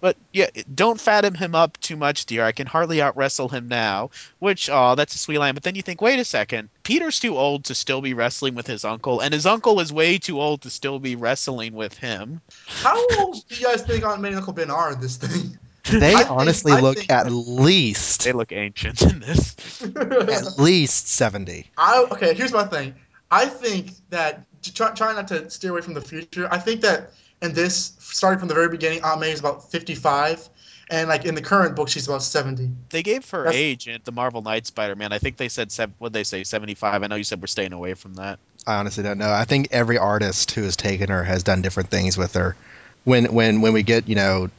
But 0.00 0.16
yeah, 0.32 0.48
don't 0.74 1.00
fatten 1.00 1.34
him 1.34 1.54
up 1.54 1.78
too 1.78 1.96
much, 1.96 2.26
dear. 2.26 2.44
I 2.44 2.52
can 2.52 2.66
hardly 2.66 3.00
out 3.00 3.16
wrestle 3.16 3.48
him 3.48 3.68
now. 3.68 4.10
Which, 4.40 4.68
oh, 4.68 4.96
that's 4.96 5.14
a 5.14 5.18
sweet 5.18 5.38
line. 5.38 5.54
But 5.54 5.62
then 5.62 5.76
you 5.76 5.82
think, 5.82 6.00
wait 6.02 6.18
a 6.18 6.24
second. 6.24 6.70
Peter's 6.82 7.20
too 7.20 7.36
old 7.36 7.66
to 7.66 7.74
still 7.74 8.00
be 8.00 8.14
wrestling 8.14 8.56
with 8.56 8.66
his 8.66 8.84
uncle, 8.84 9.20
and 9.20 9.32
his 9.32 9.46
uncle 9.46 9.78
is 9.78 9.92
way 9.92 10.18
too 10.18 10.40
old 10.40 10.62
to 10.62 10.70
still 10.70 10.98
be 10.98 11.14
wrestling 11.14 11.74
with 11.74 11.96
him. 11.96 12.40
How 12.66 13.00
old 13.18 13.46
do 13.48 13.54
you 13.54 13.66
guys 13.66 13.82
think 13.82 14.04
Aunt 14.04 14.20
May 14.20 14.28
and 14.28 14.38
Uncle 14.38 14.54
Ben 14.54 14.70
are 14.70 14.92
in 14.92 15.00
this 15.00 15.16
thing? 15.16 15.56
They 15.84 16.14
I 16.14 16.24
honestly 16.24 16.72
I 16.72 16.80
look 16.80 16.98
think- 16.98 17.10
at 17.10 17.30
least 17.32 18.24
They 18.24 18.32
look 18.32 18.52
ancient 18.52 19.02
in 19.02 19.20
this. 19.20 19.82
at 19.96 20.58
least 20.58 21.08
70. 21.08 21.66
I 21.76 22.06
okay. 22.12 22.34
Here's 22.34 22.52
my 22.52 22.64
thing. 22.64 22.94
I 23.30 23.46
think 23.46 23.92
that 24.10 24.44
to 24.62 24.74
try, 24.74 24.90
try 24.92 25.12
not 25.14 25.28
to 25.28 25.48
steer 25.50 25.70
away 25.70 25.80
from 25.80 25.94
the 25.94 26.00
future. 26.00 26.48
I 26.50 26.58
think 26.58 26.82
that 26.82 27.10
in 27.40 27.54
this, 27.54 27.92
starting 27.98 28.38
from 28.38 28.48
the 28.48 28.54
very 28.54 28.68
beginning, 28.68 29.02
Aunt 29.02 29.20
May 29.20 29.30
is 29.30 29.40
about 29.40 29.70
55, 29.70 30.48
and 30.90 31.08
like 31.08 31.24
in 31.24 31.34
the 31.34 31.40
current 31.40 31.76
book, 31.76 31.88
she's 31.88 32.06
about 32.08 32.22
70. 32.22 32.68
They 32.90 33.02
gave 33.02 33.28
her 33.30 33.44
That's- 33.44 33.54
age 33.58 33.88
in 33.88 34.00
the 34.04 34.12
Marvel 34.12 34.42
Knight 34.42 34.66
Spider-Man. 34.66 35.12
I 35.12 35.18
think 35.18 35.36
they 35.38 35.48
said 35.48 35.72
seven. 35.72 35.94
What 35.98 36.12
they 36.12 36.24
say, 36.24 36.44
seventy-five. 36.44 37.02
I 37.02 37.06
know 37.06 37.14
you 37.16 37.24
said 37.24 37.40
we're 37.40 37.46
staying 37.46 37.72
away 37.72 37.94
from 37.94 38.14
that. 38.14 38.38
I 38.66 38.74
honestly 38.74 39.02
don't 39.04 39.16
know. 39.18 39.30
I 39.32 39.44
think 39.44 39.68
every 39.70 39.96
artist 39.96 40.50
who 40.50 40.62
has 40.64 40.76
taken 40.76 41.08
her 41.08 41.24
has 41.24 41.42
done 41.42 41.62
different 41.62 41.90
things 41.90 42.18
with 42.18 42.34
her. 42.34 42.56
When 43.04 43.32
when 43.32 43.60
when 43.62 43.72
we 43.72 43.82
get 43.82 44.08
you 44.08 44.16
know 44.16 44.44
a- 44.44 44.50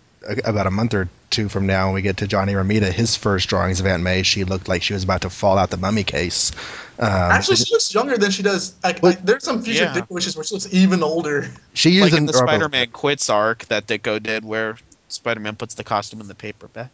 about 0.45 0.67
a 0.67 0.71
month 0.71 0.93
or 0.93 1.09
two 1.29 1.49
from 1.49 1.65
now, 1.65 1.87
when 1.87 1.95
we 1.95 2.01
get 2.01 2.17
to 2.17 2.27
Johnny 2.27 2.53
Romita, 2.53 2.91
his 2.91 3.15
first 3.15 3.49
drawings 3.49 3.79
of 3.79 3.87
Aunt 3.87 4.03
May, 4.03 4.21
she 4.23 4.43
looked 4.43 4.67
like 4.67 4.83
she 4.83 4.93
was 4.93 5.03
about 5.03 5.21
to 5.21 5.29
fall 5.29 5.57
out 5.57 5.69
the 5.71 5.77
mummy 5.77 6.03
case. 6.03 6.51
Um, 6.99 7.07
Actually, 7.09 7.57
she 7.57 7.73
looks 7.73 7.93
younger 7.93 8.17
than 8.17 8.29
she 8.31 8.43
does. 8.43 8.75
Like, 8.83 9.01
Well, 9.01 9.13
like 9.13 9.25
there's 9.25 9.43
some 9.43 9.63
future 9.63 9.85
yeah. 9.85 9.93
Dick 9.93 10.05
wishes 10.09 10.35
where 10.35 10.43
she 10.43 10.53
looks 10.55 10.71
even 10.73 11.01
older. 11.01 11.49
she 11.73 12.01
Like 12.01 12.13
in 12.13 12.25
the 12.25 12.33
an- 12.33 12.37
Spider-Man 12.37 12.89
Quits 12.91 13.29
arc 13.29 13.65
that 13.65 13.87
Ditko 13.87 14.21
did, 14.21 14.45
where 14.45 14.77
Spider-Man 15.09 15.55
puts 15.55 15.73
the 15.75 15.83
costume 15.83 16.21
in 16.21 16.27
the 16.27 16.35
paperback. 16.35 16.91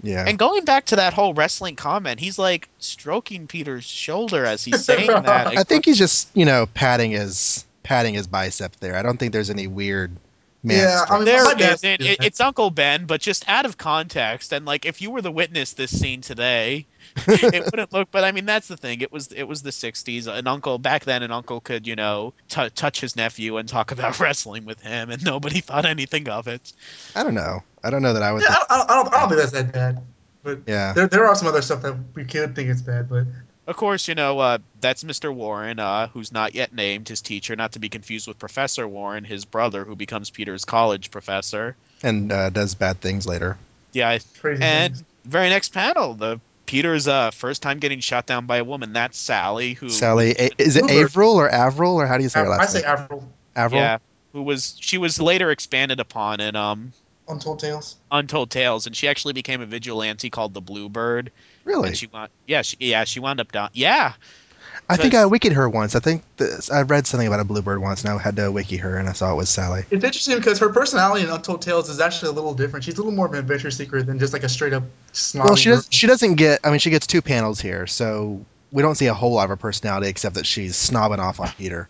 Yeah, 0.00 0.24
And 0.28 0.38
going 0.38 0.64
back 0.64 0.86
to 0.86 0.96
that 0.96 1.12
whole 1.12 1.34
wrestling 1.34 1.74
comment, 1.74 2.20
he's 2.20 2.38
like 2.38 2.68
stroking 2.78 3.48
Peter's 3.48 3.84
shoulder 3.84 4.44
as 4.44 4.62
he's 4.62 4.84
saying 4.84 5.06
that. 5.08 5.48
I 5.58 5.64
think 5.64 5.86
he's 5.86 5.98
just 5.98 6.28
you 6.34 6.44
know 6.44 6.66
patting 6.74 7.10
his 7.10 7.64
patting 7.82 8.14
his 8.14 8.28
bicep 8.28 8.76
there. 8.76 8.94
I 8.94 9.02
don't 9.02 9.16
think 9.16 9.32
there's 9.32 9.50
any 9.50 9.66
weird. 9.66 10.12
Man 10.62 10.76
Yeah, 10.78 11.00
I 11.02 11.04
stroke. 11.04 11.18
mean, 11.20 11.24
There 11.26 11.44
my 11.44 11.54
dad 11.54 11.74
isn't. 11.74 12.00
It, 12.02 12.24
it's 12.24 12.40
Uncle 12.40 12.70
Ben, 12.70 13.06
but 13.06 13.20
just 13.20 13.48
out 13.48 13.64
of 13.64 13.76
context. 13.78 14.52
And 14.52 14.66
like, 14.66 14.86
if 14.86 15.00
you 15.00 15.10
were 15.10 15.22
the 15.22 15.30
witness 15.30 15.74
this 15.74 15.96
scene 15.96 16.20
today, 16.20 16.86
it 17.26 17.64
wouldn't 17.66 17.92
look. 17.92 18.10
But 18.10 18.24
I 18.24 18.32
mean, 18.32 18.44
that's 18.44 18.66
the 18.68 18.76
thing. 18.76 19.00
It 19.00 19.12
was 19.12 19.28
it 19.28 19.44
was 19.44 19.62
the 19.62 19.70
'60s. 19.70 20.26
An 20.26 20.46
uncle 20.46 20.78
back 20.78 21.04
then, 21.04 21.22
an 21.22 21.30
uncle 21.30 21.60
could 21.60 21.86
you 21.86 21.94
know 21.96 22.34
t- 22.48 22.70
touch 22.70 23.00
his 23.00 23.14
nephew 23.16 23.56
and 23.56 23.68
talk 23.68 23.92
about 23.92 24.18
wrestling 24.20 24.64
with 24.64 24.80
him, 24.80 25.10
and 25.10 25.24
nobody 25.24 25.60
thought 25.68 25.86
anything 25.86 26.28
of 26.28 26.48
it. 26.48 26.72
I 27.14 27.22
don't 27.22 27.34
know. 27.34 27.60
I 27.84 27.90
don't 27.90 28.02
know 28.02 28.12
that 28.14 28.22
I 28.22 28.32
would. 28.32 28.42
Yeah, 28.42 28.54
think- 28.54 28.66
I, 28.70 28.82
I, 28.82 28.86
don't, 28.96 29.14
I 29.14 29.20
don't 29.20 29.28
think 29.28 29.40
that's 29.40 29.52
that 29.52 29.72
bad. 29.72 30.02
But 30.42 30.60
yeah. 30.66 30.92
there, 30.92 31.06
there 31.08 31.26
are 31.26 31.34
some 31.34 31.48
other 31.48 31.62
stuff 31.62 31.82
that 31.82 31.96
we 32.14 32.24
could 32.24 32.54
think 32.54 32.68
it's 32.70 32.82
bad. 32.82 33.08
But 33.08 33.24
Of 33.68 33.76
course, 33.76 34.08
you 34.08 34.14
know 34.14 34.38
uh, 34.38 34.58
that's 34.80 35.04
Mr. 35.04 35.32
Warren, 35.32 35.78
uh, 35.78 36.08
who's 36.08 36.32
not 36.32 36.54
yet 36.54 36.72
named 36.72 37.06
his 37.06 37.20
teacher, 37.20 37.54
not 37.54 37.72
to 37.72 37.78
be 37.78 37.90
confused 37.90 38.26
with 38.26 38.38
Professor 38.38 38.88
Warren, 38.88 39.24
his 39.24 39.44
brother, 39.44 39.84
who 39.84 39.94
becomes 39.94 40.30
Peter's 40.30 40.64
college 40.64 41.10
professor. 41.10 41.76
and 42.02 42.32
uh, 42.32 42.48
does 42.48 42.74
bad 42.74 43.02
things 43.02 43.26
later. 43.26 43.58
Yeah, 43.92 44.16
crazy. 44.40 44.62
And 44.62 44.94
things. 44.96 45.04
very 45.26 45.50
next 45.50 45.74
panel, 45.74 46.14
the 46.14 46.40
Peter's 46.64 47.06
uh, 47.08 47.30
first 47.30 47.60
time 47.60 47.78
getting 47.78 48.00
shot 48.00 48.24
down 48.24 48.46
by 48.46 48.56
a 48.56 48.64
woman. 48.64 48.94
That's 48.94 49.18
Sally, 49.18 49.74
who 49.74 49.90
Sally, 49.90 50.30
A- 50.38 50.50
is 50.56 50.76
it 50.76 50.84
Bluebird. 50.84 51.04
Avril 51.04 51.34
or 51.34 51.50
Avril 51.50 51.96
or 51.96 52.06
how 52.06 52.16
do 52.16 52.22
you 52.22 52.30
say 52.30 52.40
her 52.40 52.50
I, 52.50 52.56
I 52.60 52.66
say 52.66 52.80
name? 52.80 52.88
Avril. 52.88 53.28
Avril. 53.54 53.82
yeah, 53.82 53.98
who 54.32 54.44
was 54.44 54.76
she 54.80 54.96
was 54.96 55.20
later 55.20 55.50
expanded 55.50 56.00
upon 56.00 56.40
in 56.40 56.56
um 56.56 56.92
Untold 57.28 57.58
Tales. 57.60 57.96
Untold 58.10 58.50
Tales, 58.50 58.86
and 58.86 58.96
she 58.96 59.08
actually 59.08 59.34
became 59.34 59.60
a 59.60 59.66
vigilante 59.66 60.30
called 60.30 60.54
the 60.54 60.60
Bluebird. 60.60 61.30
Really? 61.64 61.88
And 61.88 61.96
she 61.96 62.06
wound, 62.06 62.30
yeah, 62.46 62.62
she, 62.62 62.76
yeah, 62.80 63.04
she 63.04 63.20
wound 63.20 63.40
up 63.40 63.52
down. 63.52 63.70
Yeah, 63.72 64.14
I 64.88 64.96
think 64.96 65.12
because- 65.12 65.26
I 65.26 65.28
wikied 65.28 65.52
her 65.52 65.68
once. 65.68 65.94
I 65.94 66.00
think 66.00 66.22
this, 66.38 66.70
I 66.70 66.82
read 66.82 67.06
something 67.06 67.26
about 67.26 67.40
a 67.40 67.44
bluebird 67.44 67.80
once, 67.80 68.02
and 68.04 68.12
I 68.12 68.18
had 68.18 68.36
to 68.36 68.50
wiki 68.50 68.78
her, 68.78 68.96
and 68.96 69.08
I 69.08 69.12
saw 69.12 69.32
it 69.32 69.36
was 69.36 69.50
Sally. 69.50 69.84
It's 69.90 70.04
interesting 70.04 70.38
because 70.38 70.58
her 70.60 70.70
personality 70.70 71.24
in 71.24 71.30
Untold 71.30 71.60
Tales 71.62 71.90
is 71.90 72.00
actually 72.00 72.30
a 72.30 72.32
little 72.32 72.54
different. 72.54 72.84
She's 72.84 72.94
a 72.94 72.98
little 72.98 73.12
more 73.12 73.26
of 73.26 73.32
an 73.34 73.38
adventure 73.38 73.70
seeker 73.70 74.02
than 74.02 74.18
just 74.18 74.32
like 74.32 74.44
a 74.44 74.48
straight 74.48 74.72
up 74.72 74.84
snobby. 75.12 75.48
Well, 75.48 75.56
she 75.56 75.68
does. 75.70 75.88
She 75.90 76.06
doesn't 76.06 76.36
get. 76.36 76.60
I 76.64 76.70
mean, 76.70 76.78
she 76.78 76.90
gets 76.90 77.06
two 77.06 77.20
panels 77.20 77.60
here, 77.60 77.86
so 77.86 78.44
we 78.72 78.82
don't 78.82 78.94
see 78.94 79.06
a 79.06 79.14
whole 79.14 79.32
lot 79.32 79.44
of 79.44 79.50
her 79.50 79.56
personality 79.56 80.08
except 80.08 80.36
that 80.36 80.46
she's 80.46 80.74
snobbing 80.76 81.18
off 81.18 81.40
on 81.40 81.48
Peter. 81.58 81.88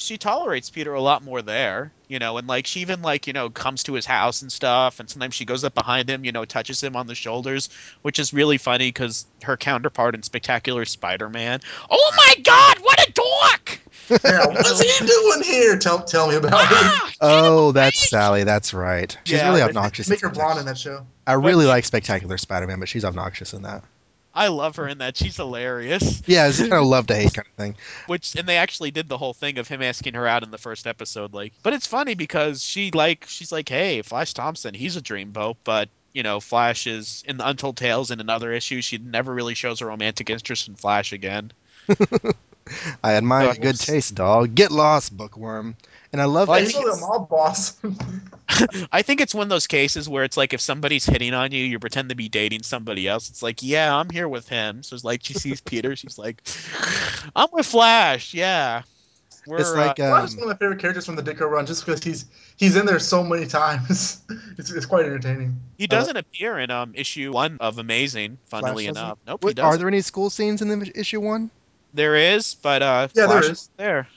She 0.00 0.18
tolerates 0.18 0.70
Peter 0.70 0.92
a 0.94 1.00
lot 1.00 1.22
more 1.22 1.42
there, 1.42 1.92
you 2.08 2.18
know, 2.18 2.38
and 2.38 2.46
like 2.48 2.66
she 2.66 2.80
even 2.80 3.02
like 3.02 3.26
you 3.26 3.32
know 3.32 3.50
comes 3.50 3.84
to 3.84 3.92
his 3.94 4.06
house 4.06 4.42
and 4.42 4.50
stuff, 4.50 4.98
and 5.00 5.08
sometimes 5.08 5.34
she 5.34 5.44
goes 5.44 5.62
up 5.64 5.74
behind 5.74 6.08
him, 6.10 6.24
you 6.24 6.32
know, 6.32 6.44
touches 6.44 6.82
him 6.82 6.96
on 6.96 7.06
the 7.06 7.14
shoulders, 7.14 7.68
which 8.02 8.18
is 8.18 8.32
really 8.32 8.58
funny 8.58 8.88
because 8.88 9.26
her 9.42 9.56
counterpart 9.56 10.14
in 10.14 10.22
Spectacular 10.22 10.84
Spider-Man. 10.84 11.60
Oh 11.90 12.10
my 12.16 12.34
God, 12.42 12.78
what 12.80 13.08
a 13.08 13.12
dork! 13.12 13.80
Yeah, 14.24 14.46
what's 14.48 14.80
he 14.80 15.06
doing 15.06 15.42
here? 15.44 15.78
Tell 15.78 16.02
tell 16.02 16.28
me 16.28 16.34
about 16.34 16.52
it. 16.62 16.68
Ah, 16.72 17.12
Oh, 17.20 17.72
that's 17.72 18.08
Sally. 18.10 18.42
That's 18.44 18.74
right. 18.74 19.16
She's 19.24 19.38
Yeah, 19.38 19.48
really 19.50 19.62
obnoxious. 19.62 20.08
Make 20.08 20.22
her 20.22 20.30
blonde 20.30 20.58
in 20.58 20.66
that 20.66 20.78
show. 20.78 21.06
I 21.26 21.34
really 21.34 21.64
But- 21.66 21.70
like 21.70 21.84
Spectacular 21.84 22.36
Spider-Man, 22.38 22.80
but 22.80 22.88
she's 22.88 23.04
obnoxious 23.04 23.52
in 23.54 23.62
that. 23.62 23.84
I 24.34 24.48
love 24.48 24.76
her 24.76 24.86
in 24.86 24.98
that. 24.98 25.16
She's 25.16 25.36
hilarious. 25.36 26.22
Yeah, 26.26 26.48
it's 26.48 26.60
kind 26.60 26.72
of 26.72 26.84
love 26.84 27.06
to 27.08 27.16
hate 27.16 27.34
kind 27.34 27.46
of 27.46 27.54
thing. 27.54 27.74
Which 28.06 28.36
and 28.36 28.48
they 28.48 28.56
actually 28.56 28.92
did 28.92 29.08
the 29.08 29.18
whole 29.18 29.34
thing 29.34 29.58
of 29.58 29.66
him 29.66 29.82
asking 29.82 30.14
her 30.14 30.26
out 30.26 30.42
in 30.42 30.50
the 30.50 30.58
first 30.58 30.86
episode, 30.86 31.34
like. 31.34 31.52
But 31.62 31.72
it's 31.72 31.86
funny 31.86 32.14
because 32.14 32.62
she 32.62 32.90
like 32.92 33.24
she's 33.28 33.50
like, 33.50 33.68
hey, 33.68 34.02
Flash 34.02 34.34
Thompson, 34.34 34.74
he's 34.74 34.96
a 34.96 35.02
dreamboat, 35.02 35.56
but 35.64 35.88
you 36.12 36.22
know, 36.22 36.40
Flash 36.40 36.86
is 36.86 37.24
in 37.26 37.36
the 37.36 37.48
Untold 37.48 37.76
Tales 37.76 38.10
in 38.10 38.20
another 38.20 38.52
issue. 38.52 38.80
She 38.82 38.98
never 38.98 39.32
really 39.32 39.54
shows 39.54 39.80
a 39.80 39.86
romantic 39.86 40.30
interest 40.30 40.68
in 40.68 40.74
Flash 40.74 41.12
again. 41.12 41.52
I 43.02 43.14
admire 43.14 43.54
good 43.54 43.78
taste, 43.78 44.14
dog. 44.14 44.54
Get 44.54 44.70
lost, 44.70 45.16
bookworm. 45.16 45.76
And 46.12 46.20
I 46.20 46.24
love 46.24 46.48
Well, 46.48 46.58
I 46.58 46.62
Like, 46.62 46.72
that. 46.72 46.72
he's 46.72 46.84
think 46.84 46.94
still 46.94 47.08
a 47.08 47.18
mob 47.18 47.28
boss. 47.28 47.76
I 48.92 49.02
think 49.02 49.20
it's 49.20 49.34
one 49.34 49.44
of 49.44 49.48
those 49.48 49.68
cases 49.68 50.08
where 50.08 50.24
it's 50.24 50.36
like 50.36 50.52
if 50.52 50.60
somebody's 50.60 51.06
hitting 51.06 51.34
on 51.34 51.52
you, 51.52 51.64
you 51.64 51.78
pretend 51.78 52.08
to 52.08 52.16
be 52.16 52.28
dating 52.28 52.64
somebody 52.64 53.06
else. 53.06 53.30
It's 53.30 53.42
like, 53.42 53.62
yeah, 53.62 53.94
I'm 53.94 54.10
here 54.10 54.28
with 54.28 54.48
him. 54.48 54.82
So 54.82 54.94
it's 54.94 55.04
like 55.04 55.22
she 55.22 55.34
sees 55.34 55.60
Peter, 55.60 55.94
she's 55.94 56.18
like, 56.18 56.42
I'm 57.36 57.48
with 57.52 57.66
Flash. 57.66 58.34
Yeah, 58.34 58.82
we're 59.46 59.58
It's 59.58 59.70
like 59.72 59.98
uh, 60.00 60.08
Flash 60.10 60.24
is 60.28 60.34
um, 60.34 60.40
one 60.40 60.50
of 60.50 60.54
my 60.56 60.58
favorite 60.58 60.80
characters 60.80 61.06
from 61.06 61.16
the 61.16 61.22
Ditko 61.22 61.48
run, 61.48 61.66
just 61.66 61.86
because 61.86 62.02
he's 62.02 62.26
he's 62.56 62.76
in 62.76 62.86
there 62.86 62.98
so 62.98 63.22
many 63.22 63.46
times. 63.46 64.20
it's, 64.58 64.70
it's 64.70 64.86
quite 64.86 65.06
entertaining. 65.06 65.60
he 65.78 65.86
doesn't 65.86 66.16
appear 66.16 66.58
in 66.58 66.70
um 66.70 66.92
issue 66.94 67.32
one 67.32 67.56
of 67.60 67.78
Amazing. 67.78 68.38
Funnily 68.48 68.84
Flash 68.86 68.96
enough, 68.96 69.18
nope, 69.26 69.40
he 69.42 69.46
what, 69.46 69.56
does. 69.56 69.64
are 69.64 69.78
there 69.78 69.88
any 69.88 70.00
school 70.02 70.28
scenes 70.28 70.60
in 70.62 70.68
the 70.68 70.92
issue 70.94 71.20
one? 71.20 71.50
There 71.94 72.16
is, 72.16 72.54
but 72.54 72.82
uh, 72.82 73.08
Yeah, 73.14 73.26
there 73.26 73.40
Flash 73.40 73.50
is. 73.50 73.70
there. 73.76 74.08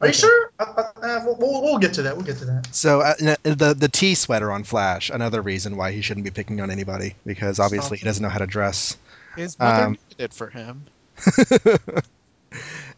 Are 0.00 0.08
you 0.08 0.12
sure? 0.12 0.45
Uh, 0.58 0.64
uh, 0.76 0.82
uh, 1.02 1.22
we'll, 1.24 1.36
we'll, 1.38 1.62
we'll 1.62 1.78
get 1.78 1.94
to 1.94 2.02
that. 2.02 2.16
We'll 2.16 2.24
get 2.26 2.38
to 2.38 2.44
that. 2.46 2.68
So 2.74 3.00
uh, 3.00 3.14
the 3.42 3.74
the 3.78 3.88
T 3.88 4.14
sweater 4.14 4.50
on 4.50 4.64
Flash, 4.64 5.10
another 5.10 5.42
reason 5.42 5.76
why 5.76 5.92
he 5.92 6.00
shouldn't 6.00 6.24
be 6.24 6.30
picking 6.30 6.60
on 6.60 6.70
anybody 6.70 7.14
because 7.24 7.60
obviously 7.60 7.98
he 7.98 8.04
doesn't 8.04 8.22
know 8.22 8.28
how 8.28 8.38
to 8.38 8.46
dress. 8.46 8.96
His 9.36 9.58
mother 9.58 9.82
Um, 9.84 9.98
did 10.10 10.24
it 10.24 10.34
for 10.34 10.48
him. 10.48 10.86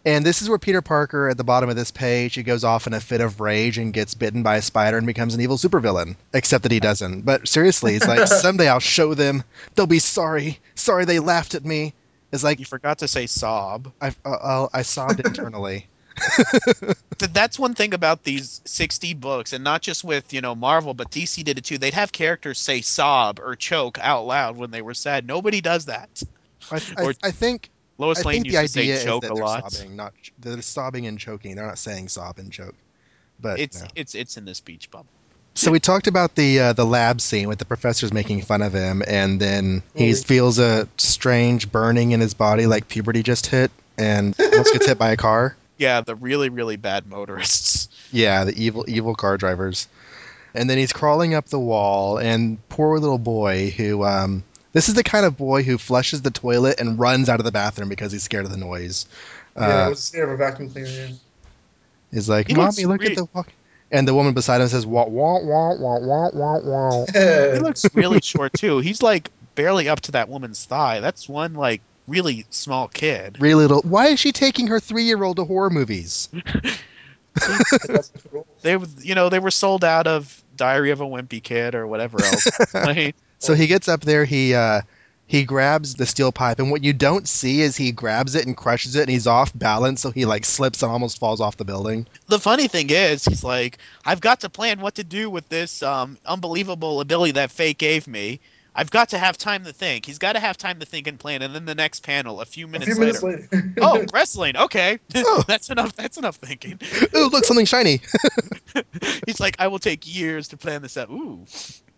And 0.04 0.24
this 0.24 0.42
is 0.42 0.48
where 0.48 0.58
Peter 0.58 0.80
Parker, 0.80 1.28
at 1.28 1.36
the 1.36 1.44
bottom 1.44 1.68
of 1.68 1.76
this 1.76 1.90
page, 1.90 2.34
he 2.34 2.42
goes 2.44 2.62
off 2.62 2.86
in 2.86 2.94
a 2.94 3.00
fit 3.00 3.20
of 3.20 3.40
rage 3.40 3.78
and 3.78 3.92
gets 3.92 4.14
bitten 4.14 4.42
by 4.44 4.56
a 4.56 4.62
spider 4.62 4.96
and 4.96 5.06
becomes 5.06 5.34
an 5.34 5.40
evil 5.40 5.56
supervillain. 5.56 6.16
Except 6.32 6.62
that 6.62 6.72
he 6.72 6.78
doesn't. 6.80 7.22
But 7.22 7.48
seriously, 7.48 7.96
it's 7.96 8.06
like 8.06 8.26
someday 8.28 8.68
I'll 8.68 8.78
show 8.78 9.14
them. 9.14 9.42
They'll 9.74 9.86
be 9.86 9.98
sorry. 9.98 10.60
Sorry 10.76 11.04
they 11.04 11.18
laughed 11.18 11.54
at 11.56 11.64
me. 11.64 11.94
It's 12.30 12.44
like 12.44 12.58
You 12.60 12.64
forgot 12.64 12.98
to 12.98 13.08
say 13.08 13.26
sob. 13.26 13.92
I 14.00 14.14
uh, 14.24 14.30
uh, 14.30 14.68
I 14.72 14.82
sobbed 14.82 15.20
internally. 15.20 15.88
Th- 17.18 17.32
That's 17.32 17.58
one 17.58 17.74
thing 17.74 17.94
about 17.94 18.22
these 18.24 18.60
60 18.64 19.14
books, 19.14 19.52
and 19.52 19.64
not 19.64 19.82
just 19.82 20.04
with, 20.04 20.32
you 20.32 20.40
know, 20.40 20.54
Marvel, 20.54 20.94
but 20.94 21.10
DC 21.10 21.42
did 21.44 21.58
it 21.58 21.64
too. 21.64 21.78
They'd 21.78 21.94
have 21.94 22.12
characters 22.12 22.58
say 22.58 22.80
sob 22.80 23.40
or 23.40 23.56
choke 23.56 23.98
out 24.00 24.26
loud 24.26 24.56
when 24.56 24.70
they 24.70 24.82
were 24.82 24.94
sad. 24.94 25.26
Nobody 25.26 25.60
does 25.60 25.86
that. 25.86 26.22
I, 26.70 26.80
I, 26.96 27.02
Or- 27.04 27.14
I 27.22 27.30
think 27.30 27.70
Lois 27.98 28.20
I 28.20 28.28
Lane 28.28 28.42
think 28.42 28.52
the 28.54 28.60
used 28.62 28.74
to 28.74 28.80
idea 28.80 28.94
say 28.96 29.00
is 29.00 29.04
choke 29.04 29.22
that 29.22 29.30
a 29.32 29.34
lot. 29.34 29.72
sobbing, 29.72 29.96
not 29.96 30.12
they're 30.38 30.62
sobbing 30.62 31.06
and 31.06 31.18
choking. 31.18 31.56
They're 31.56 31.66
not 31.66 31.78
saying 31.78 32.08
sob 32.08 32.38
and 32.38 32.52
choke. 32.52 32.74
But 33.40 33.58
It's 33.60 33.80
no. 33.80 33.88
it's 33.94 34.14
it's 34.14 34.36
in 34.36 34.44
the 34.44 34.54
speech 34.54 34.90
bubble. 34.90 35.06
So 35.54 35.72
we 35.72 35.80
talked 35.80 36.06
about 36.06 36.36
the 36.36 36.60
uh, 36.60 36.72
the 36.74 36.86
lab 36.86 37.20
scene 37.20 37.48
with 37.48 37.58
the 37.58 37.64
professor's 37.64 38.12
making 38.12 38.42
fun 38.42 38.62
of 38.62 38.72
him, 38.72 39.02
and 39.04 39.40
then 39.40 39.82
he 39.94 40.12
feels 40.14 40.60
a 40.60 40.86
strange 40.98 41.72
burning 41.72 42.12
in 42.12 42.20
his 42.20 42.34
body, 42.34 42.66
like 42.66 42.86
puberty 42.86 43.24
just 43.24 43.46
hit, 43.46 43.72
and 43.96 44.38
almost 44.38 44.72
gets 44.72 44.86
hit 44.86 44.98
by 44.98 45.10
a 45.10 45.16
car. 45.16 45.56
Yeah, 45.78 46.00
the 46.02 46.14
really 46.14 46.48
really 46.50 46.76
bad 46.76 47.06
motorists. 47.06 47.88
Yeah, 48.10 48.44
the 48.44 48.54
evil 48.62 48.86
evil 48.88 49.14
car 49.14 49.36
drivers. 49.36 49.86
And 50.54 50.68
then 50.70 50.78
he's 50.78 50.94
crawling 50.94 51.34
up 51.34 51.46
the 51.50 51.58
wall, 51.60 52.16
and 52.18 52.56
poor 52.70 52.98
little 52.98 53.18
boy 53.18 53.68
who 53.70 54.02
um, 54.02 54.44
This 54.72 54.88
is 54.88 54.94
the 54.94 55.04
kind 55.04 55.26
of 55.26 55.36
boy 55.36 55.62
who 55.62 55.76
flushes 55.76 56.22
the 56.22 56.30
toilet 56.30 56.80
and 56.80 56.98
runs 56.98 57.28
out 57.28 57.38
of 57.38 57.44
the 57.44 57.52
bathroom 57.52 57.90
because 57.90 58.12
he's 58.12 58.22
scared 58.22 58.46
of 58.46 58.50
the 58.50 58.56
noise. 58.56 59.06
yeah, 59.56 59.84
it 59.84 59.86
Uh, 59.86 59.90
was 59.90 60.02
scared 60.02 60.28
of 60.30 60.34
a 60.34 60.36
vacuum 60.38 60.70
cleaner. 60.70 60.88
Yeah. 60.88 61.08
he's 62.12 62.28
like, 62.30 62.48
He 62.48 62.54
"Mommy, 62.54 62.86
look 62.86 63.02
re- 63.02 63.08
at 63.08 63.16
the 63.16 63.28
walk." 63.34 63.52
And 63.90 64.08
the 64.08 64.14
woman 64.14 64.32
beside 64.34 64.60
him 64.62 64.68
says, 64.68 64.86
"Wah 64.86 65.04
wah 65.06 65.38
wah 65.40 65.74
wah 65.74 65.98
wah 65.98 66.30
wah 66.32 66.58
wah." 66.60 67.06
He 67.52 67.58
looks 67.58 67.86
really 67.94 68.20
short 68.22 68.54
too. 68.54 68.78
He's 68.78 69.02
like 69.02 69.30
barely 69.54 69.88
up 69.88 70.00
to 70.02 70.12
that 70.12 70.30
woman's 70.30 70.64
thigh. 70.64 71.00
That's 71.00 71.28
one 71.28 71.54
like 71.54 71.82
really 72.08 72.46
small 72.50 72.88
kid. 72.88 73.36
Really 73.38 73.66
little. 73.66 73.82
Why 73.82 74.08
is 74.08 74.18
she 74.18 74.32
taking 74.32 74.66
her 74.66 74.80
three-year-old 74.80 75.36
to 75.36 75.44
horror 75.44 75.70
movies? 75.70 76.28
That's 77.34 78.08
the 78.08 78.28
rule. 78.32 78.46
They, 78.62 78.76
you 79.02 79.14
know, 79.14 79.28
they 79.28 79.38
were 79.38 79.50
sold 79.50 79.84
out 79.84 80.06
of 80.06 80.42
Diary 80.56 80.90
of 80.90 81.00
a 81.00 81.06
Wimpy 81.06 81.42
Kid 81.42 81.74
or 81.74 81.86
whatever 81.86 82.22
else. 82.22 82.48
Like, 82.74 83.14
So 83.38 83.54
he 83.54 83.66
gets 83.66 83.88
up 83.88 84.00
there, 84.00 84.24
he 84.24 84.54
uh, 84.54 84.80
he 85.28 85.44
grabs 85.44 85.94
the 85.94 86.06
steel 86.06 86.32
pipe, 86.32 86.58
and 86.58 86.70
what 86.70 86.82
you 86.82 86.92
don't 86.92 87.28
see 87.28 87.60
is 87.60 87.76
he 87.76 87.92
grabs 87.92 88.34
it 88.34 88.46
and 88.46 88.56
crushes 88.56 88.96
it, 88.96 89.02
and 89.02 89.10
he's 89.10 89.26
off 89.26 89.56
balance, 89.56 90.00
so 90.00 90.10
he 90.10 90.24
like 90.24 90.44
slips 90.44 90.82
and 90.82 90.90
almost 90.90 91.18
falls 91.18 91.40
off 91.40 91.56
the 91.56 91.64
building. 91.64 92.06
the 92.28 92.38
funny 92.40 92.66
thing 92.66 92.88
is, 92.90 93.24
he's 93.24 93.44
like, 93.44 93.78
I've 94.04 94.20
got 94.20 94.40
to 94.40 94.48
plan 94.48 94.80
what 94.80 94.96
to 94.96 95.04
do 95.04 95.30
with 95.30 95.48
this 95.48 95.82
um, 95.82 96.18
unbelievable 96.26 97.00
ability 97.00 97.32
that 97.32 97.50
Fate 97.50 97.78
gave 97.78 98.08
me. 98.08 98.40
I've 98.78 98.92
got 98.92 99.08
to 99.08 99.18
have 99.18 99.36
time 99.36 99.64
to 99.64 99.72
think. 99.72 100.06
He's 100.06 100.18
got 100.18 100.34
to 100.34 100.38
have 100.40 100.56
time 100.56 100.78
to 100.78 100.86
think 100.86 101.08
and 101.08 101.18
plan. 101.18 101.42
And 101.42 101.52
then 101.52 101.64
the 101.64 101.74
next 101.74 102.04
panel, 102.04 102.40
a 102.40 102.44
few 102.44 102.66
A 102.66 102.68
minutes 102.68 102.92
few 102.92 103.00
minutes 103.00 103.24
later, 103.24 103.48
later. 103.50 103.74
oh, 103.82 104.06
wrestling. 104.14 104.56
Okay, 104.56 105.00
Oh. 105.16 105.42
that's 105.48 105.68
enough. 105.68 105.96
That's 105.96 106.16
enough 106.16 106.36
thinking. 106.36 106.78
Ooh, 107.16 107.26
look, 107.26 107.44
something 107.44 107.66
shiny. 107.66 108.00
He's 109.26 109.40
like, 109.40 109.56
I 109.58 109.66
will 109.66 109.80
take 109.80 110.06
years 110.06 110.46
to 110.48 110.56
plan 110.56 110.82
this 110.82 110.96
out. 110.96 111.10
Ooh, 111.10 111.44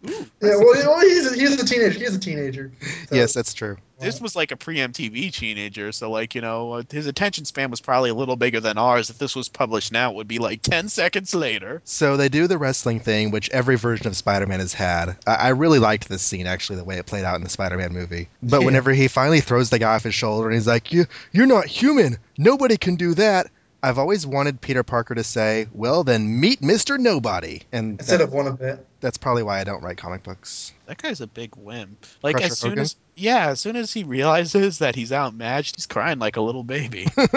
ooh. 0.08 0.26
yeah, 0.40 0.56
well, 0.56 0.76
you 0.76 0.84
know, 0.84 0.98
he's 1.00 1.32
a, 1.32 1.34
he's 1.34 1.62
a 1.62 1.66
teenager. 1.66 1.98
He's 1.98 2.14
a 2.14 2.20
teenager. 2.20 2.72
So, 3.08 3.14
yes, 3.14 3.34
that's 3.34 3.54
true. 3.54 3.76
This 4.00 4.18
was 4.18 4.34
like 4.34 4.50
a 4.50 4.56
pre 4.56 4.78
MTV 4.78 5.30
teenager, 5.32 5.92
so 5.92 6.10
like 6.10 6.34
you 6.34 6.40
know 6.40 6.72
uh, 6.72 6.82
his 6.90 7.06
attention 7.06 7.44
span 7.44 7.70
was 7.70 7.82
probably 7.82 8.08
a 8.08 8.14
little 8.14 8.36
bigger 8.36 8.58
than 8.58 8.78
ours. 8.78 9.10
If 9.10 9.18
this 9.18 9.36
was 9.36 9.50
published 9.50 9.92
now, 9.92 10.10
it 10.10 10.16
would 10.16 10.26
be 10.26 10.38
like 10.38 10.62
ten 10.62 10.88
seconds 10.88 11.34
later. 11.34 11.82
So 11.84 12.16
they 12.16 12.30
do 12.30 12.46
the 12.46 12.56
wrestling 12.56 13.00
thing, 13.00 13.30
which 13.30 13.50
every 13.50 13.76
version 13.76 14.06
of 14.06 14.16
Spider-Man 14.16 14.60
has 14.60 14.72
had. 14.72 15.18
I, 15.26 15.34
I 15.34 15.48
really 15.50 15.78
liked 15.78 16.08
this 16.08 16.22
scene 16.22 16.46
actually, 16.46 16.76
the 16.76 16.84
way 16.84 16.96
it 16.96 17.04
played 17.04 17.24
out 17.24 17.36
in 17.36 17.44
the 17.44 17.50
Spider-Man 17.50 17.92
movie. 17.92 18.28
But 18.42 18.60
Yeah. 18.60 18.64
whenever 18.66 18.92
he 18.92 19.06
finally 19.06 19.40
throws 19.40 19.68
the 19.68 19.78
guy 19.78 19.94
off 19.94 20.04
his 20.04 20.14
shoulder 20.14 20.46
and 20.46 20.54
he's 20.54 20.66
like, 20.66 20.92
"You, 20.92 21.04
you're 21.32 21.46
not 21.46 21.66
human. 21.66 22.16
Nobody 22.38 22.78
can 22.78 22.96
do 22.96 23.12
that." 23.14 23.48
I've 23.82 23.98
always 23.98 24.26
wanted 24.26 24.60
Peter 24.60 24.82
Parker 24.82 25.14
to 25.14 25.24
say, 25.24 25.66
"Well, 25.72 26.04
then 26.04 26.40
meet 26.40 26.62
Mister 26.62 26.98
Nobody," 26.98 27.62
and 27.72 27.98
Instead 27.98 28.20
that- 28.20 28.24
of 28.24 28.32
one 28.32 28.46
of 28.46 28.58
that. 28.58 28.84
that's 29.00 29.16
probably 29.16 29.42
why 29.42 29.60
I 29.60 29.64
don't 29.64 29.82
write 29.82 29.96
comic 29.96 30.22
books. 30.22 30.72
That 30.86 30.98
guy's 31.00 31.20
a 31.20 31.26
big 31.26 31.54
wimp. 31.56 32.04
Like 32.22 32.36
Crusher 32.36 32.52
as 32.52 32.58
soon 32.58 32.70
Hogan? 32.72 32.82
as 32.82 32.96
yeah, 33.16 33.48
as 33.50 33.60
soon 33.60 33.76
as 33.76 33.92
he 33.92 34.04
realizes 34.04 34.78
that 34.78 34.94
he's 34.94 35.12
outmatched, 35.12 35.76
he's 35.76 35.86
crying 35.86 36.18
like 36.18 36.36
a 36.36 36.40
little 36.40 36.62
baby. 36.64 37.06
like 37.16 37.36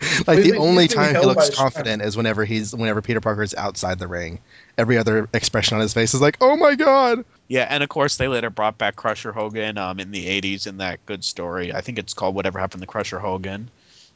He's 0.00 0.26
the 0.26 0.42
being- 0.42 0.56
only 0.56 0.84
he's 0.84 0.94
time 0.94 1.14
he 1.14 1.20
looks 1.24 1.48
his 1.48 1.56
confident 1.56 2.02
is 2.02 2.16
whenever 2.16 2.44
he's 2.44 2.74
whenever 2.74 3.02
Peter 3.02 3.20
Parker 3.20 3.42
is 3.42 3.54
outside 3.54 3.98
the 3.98 4.08
ring. 4.08 4.38
Every 4.78 4.98
other 4.98 5.28
expression 5.32 5.76
on 5.76 5.80
his 5.82 5.92
face 5.92 6.14
is 6.14 6.20
like, 6.20 6.38
"Oh 6.40 6.56
my 6.56 6.74
god!" 6.74 7.24
yeah, 7.48 7.66
and 7.68 7.82
of 7.82 7.88
course 7.88 8.16
they 8.16 8.28
later 8.28 8.50
brought 8.50 8.78
back 8.78 8.96
Crusher 8.96 9.32
Hogan 9.32 9.78
um 9.78 10.00
in 10.00 10.10
the 10.10 10.26
'80s 10.40 10.66
in 10.66 10.78
that 10.78 11.04
good 11.06 11.24
story. 11.24 11.72
I 11.72 11.80
think 11.82 11.98
it's 11.98 12.14
called 12.14 12.34
Whatever 12.34 12.58
Happened 12.58 12.80
to 12.82 12.86
Crusher 12.86 13.18
Hogan. 13.18 13.70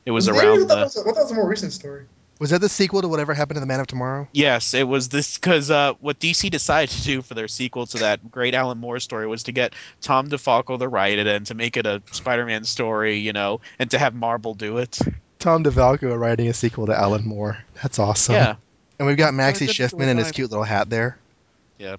It 0.06 0.12
was 0.12 0.28
Maybe 0.28 0.38
around 0.38 0.46
I 0.46 0.58
thought 0.60 0.68
the 0.68 0.74
that 0.76 0.84
was, 0.84 0.96
I 0.96 1.02
thought 1.02 1.14
that 1.16 1.22
was 1.22 1.32
a 1.32 1.34
more 1.34 1.48
recent 1.48 1.72
story. 1.72 2.06
Was 2.38 2.50
that 2.50 2.60
the 2.60 2.68
sequel 2.68 3.00
to 3.00 3.08
whatever 3.08 3.32
happened 3.32 3.56
to 3.56 3.60
the 3.60 3.66
Man 3.66 3.80
of 3.80 3.86
Tomorrow? 3.86 4.28
Yes, 4.32 4.74
it 4.74 4.86
was 4.86 5.08
this 5.08 5.38
because 5.38 5.70
uh, 5.70 5.94
what 6.00 6.20
DC 6.20 6.50
decided 6.50 6.90
to 6.90 7.02
do 7.02 7.22
for 7.22 7.34
their 7.34 7.48
sequel 7.48 7.86
to 7.86 7.98
that 7.98 8.30
great 8.30 8.54
Alan 8.54 8.78
Moore 8.78 9.00
story 9.00 9.26
was 9.26 9.44
to 9.44 9.52
get 9.52 9.74
Tom 10.02 10.28
DeFalco 10.28 10.78
to 10.78 10.86
write 10.86 11.18
it 11.18 11.26
and 11.26 11.46
to 11.46 11.54
make 11.54 11.76
it 11.78 11.86
a 11.86 12.02
Spider-Man 12.12 12.64
story, 12.64 13.16
you 13.16 13.32
know, 13.32 13.60
and 13.78 13.90
to 13.90 13.98
have 13.98 14.14
Marvel 14.14 14.54
do 14.54 14.78
it. 14.78 14.98
Tom 15.38 15.64
DeFalco 15.64 16.18
writing 16.18 16.48
a 16.48 16.52
sequel 16.54 16.86
to 16.86 16.94
Alan 16.94 17.26
Moore. 17.26 17.58
That's 17.82 17.98
awesome. 17.98 18.34
Yeah, 18.34 18.56
And 18.98 19.08
we've 19.08 19.16
got 19.16 19.32
Maxie 19.32 19.66
Schiffman 19.66 20.08
in 20.08 20.18
his 20.18 20.30
cute 20.30 20.50
little 20.50 20.64
hat 20.64 20.90
there. 20.90 21.16
Yeah. 21.78 21.96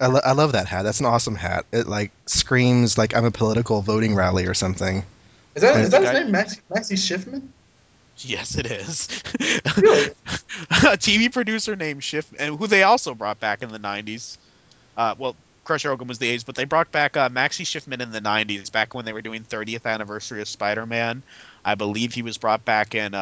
I, 0.00 0.06
lo- 0.06 0.20
I 0.24 0.32
love 0.32 0.52
that 0.52 0.66
hat. 0.66 0.82
That's 0.82 1.00
an 1.00 1.06
awesome 1.06 1.34
hat. 1.34 1.66
It 1.72 1.86
like 1.86 2.12
screams 2.26 2.96
like 2.96 3.14
I'm 3.16 3.24
a 3.24 3.30
political 3.30 3.82
voting 3.82 4.14
rally 4.14 4.46
or 4.46 4.54
something. 4.54 5.04
Is 5.54 5.62
that, 5.62 5.76
is 5.76 5.90
that 5.90 6.02
his 6.02 6.12
name, 6.12 6.30
Maxie, 6.30 6.60
Maxie 6.70 6.94
Schiffman? 6.94 7.48
yes, 8.18 8.56
it 8.56 8.66
is. 8.66 9.22
Really? 9.76 10.10
a 10.70 10.96
TV 10.96 11.32
producer 11.32 11.76
named 11.76 12.02
Schiff, 12.04 12.30
and 12.38 12.58
who 12.58 12.66
they 12.66 12.82
also 12.82 13.14
brought 13.14 13.40
back 13.40 13.62
in 13.62 13.70
the 13.70 13.78
'90s. 13.78 14.36
Uh, 14.96 15.14
well, 15.18 15.36
Crusher 15.64 15.90
Hogan 15.90 16.08
was 16.08 16.18
the 16.18 16.36
'80s, 16.36 16.44
but 16.44 16.54
they 16.54 16.64
brought 16.64 16.92
back 16.92 17.16
uh, 17.16 17.28
Maxie 17.28 17.64
Schiffman 17.64 18.00
in 18.00 18.10
the 18.10 18.20
'90s, 18.20 18.70
back 18.70 18.94
when 18.94 19.04
they 19.04 19.12
were 19.12 19.22
doing 19.22 19.42
30th 19.44 19.86
anniversary 19.86 20.40
of 20.40 20.48
Spider-Man. 20.48 21.22
I 21.64 21.74
believe 21.74 22.12
he 22.12 22.22
was 22.22 22.38
brought 22.38 22.64
back 22.64 22.94
in 22.94 23.12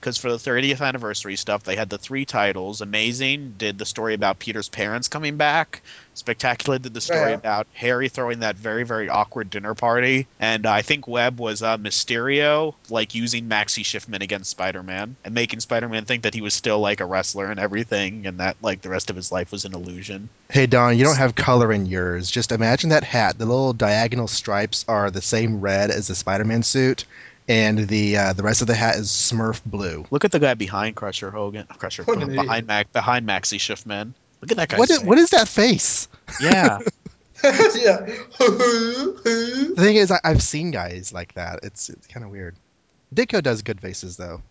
because 0.00 0.18
for 0.18 0.30
the 0.30 0.38
30th 0.38 0.86
anniversary 0.86 1.36
stuff, 1.36 1.62
they 1.62 1.76
had 1.76 1.88
the 1.88 1.98
three 1.98 2.24
titles. 2.24 2.80
Amazing 2.80 3.54
did 3.58 3.78
the 3.78 3.86
story 3.86 4.14
about 4.14 4.38
Peter's 4.38 4.68
parents 4.68 5.08
coming 5.08 5.36
back. 5.36 5.82
Spectacular 6.18 6.78
did 6.78 6.94
the 6.94 7.00
story 7.00 7.30
Yeah. 7.30 7.36
about 7.36 7.66
Harry 7.74 8.08
throwing 8.08 8.40
that 8.40 8.56
very 8.56 8.84
very 8.84 9.08
awkward 9.08 9.50
dinner 9.50 9.74
party, 9.74 10.26
and 10.40 10.66
uh, 10.66 10.72
I 10.72 10.82
think 10.82 11.06
Web 11.06 11.38
was 11.40 11.62
uh, 11.62 11.76
Mysterio, 11.78 12.74
like 12.90 13.14
using 13.14 13.48
Maxie 13.48 13.82
Schiffman 13.84 14.22
against 14.22 14.50
Spider-Man 14.50 15.16
and 15.24 15.34
making 15.34 15.60
Spider-Man 15.60 16.04
think 16.04 16.22
that 16.22 16.34
he 16.34 16.40
was 16.40 16.54
still 16.54 16.80
like 16.80 17.00
a 17.00 17.04
wrestler 17.06 17.46
and 17.50 17.60
everything, 17.60 18.26
and 18.26 18.40
that 18.40 18.56
like 18.62 18.82
the 18.82 18.88
rest 18.88 19.10
of 19.10 19.16
his 19.16 19.30
life 19.30 19.52
was 19.52 19.64
an 19.64 19.74
illusion. 19.74 20.28
Hey 20.50 20.66
Don, 20.66 20.96
you 20.96 21.04
don't 21.04 21.16
have 21.16 21.34
color 21.34 21.72
in 21.72 21.86
yours. 21.86 22.30
Just 22.30 22.52
imagine 22.52 22.90
that 22.90 23.04
hat. 23.04 23.38
The 23.38 23.46
little 23.46 23.72
diagonal 23.72 24.28
stripes 24.28 24.84
are 24.88 25.10
the 25.10 25.22
same 25.22 25.60
red 25.60 25.90
as 25.90 26.06
the 26.08 26.14
Spider-Man 26.14 26.62
suit, 26.62 27.04
and 27.48 27.86
the 27.88 28.16
uh, 28.16 28.32
the 28.32 28.42
rest 28.42 28.60
of 28.60 28.66
the 28.66 28.74
hat 28.74 28.96
is 28.96 29.08
Smurf 29.08 29.60
blue. 29.64 30.06
Look 30.10 30.24
at 30.24 30.32
the 30.32 30.38
guy 30.40 30.54
behind 30.54 30.96
Crusher 30.96 31.30
Hogan, 31.30 31.66
Crusher 31.66 32.04
What 32.04 32.18
an 32.18 32.28
behind 32.30 32.48
idiot. 32.50 32.66
Mac, 32.66 32.92
behind 32.92 33.26
Maxie 33.26 33.58
Schiffman. 33.58 34.14
Look 34.46 34.52
at 34.52 34.56
that 34.58 34.68
guy. 34.68 34.78
What 34.78 34.90
is, 34.90 35.02
what 35.02 35.18
is 35.18 35.30
that 35.30 35.48
face? 35.48 36.08
Yeah, 36.40 36.78
yeah. 37.42 38.06
The 38.38 39.74
thing 39.76 39.96
is, 39.96 40.10
I, 40.10 40.20
I've 40.24 40.42
seen 40.42 40.70
guys 40.70 41.12
like 41.12 41.34
that. 41.34 41.60
It's 41.62 41.90
it's 41.90 42.06
kind 42.06 42.24
of 42.24 42.30
weird. 42.30 42.54
Ditko 43.14 43.42
does 43.42 43.62
good 43.62 43.80
faces 43.80 44.16
though. 44.16 44.42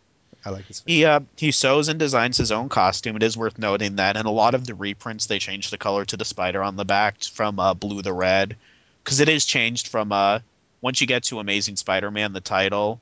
I 0.44 0.50
like 0.50 0.66
his 0.66 0.82
face. 0.82 0.94
he 0.94 1.06
uh 1.06 1.22
he 1.38 1.52
sews 1.52 1.88
and 1.88 1.98
designs 1.98 2.38
his 2.38 2.52
own 2.52 2.70
costume. 2.70 3.16
It 3.16 3.24
is 3.24 3.38
worth 3.38 3.58
noting 3.58 3.96
that 3.96 4.18
in 4.18 4.26
a 4.26 4.32
lot 4.32 4.54
of 4.54 4.68
the 4.68 4.76
reprints 4.76 5.26
they 5.28 5.40
change 5.40 5.70
the 5.70 5.78
color 5.78 6.06
to 6.06 6.18
the 6.18 6.26
spider 6.26 6.62
on 6.62 6.76
the 6.76 6.86
back 6.86 7.24
from 7.24 7.60
uh, 7.60 7.74
blue 7.74 8.02
to 8.02 8.14
red 8.14 8.58
because 9.04 9.22
it 9.22 9.30
is 9.30 9.46
changed 9.46 9.88
from 9.88 10.12
uh 10.12 10.40
once 10.82 11.02
you 11.02 11.08
get 11.08 11.24
to 11.24 11.40
Amazing 11.40 11.78
Spider-Man 11.78 12.34
the 12.34 12.42
title, 12.42 13.02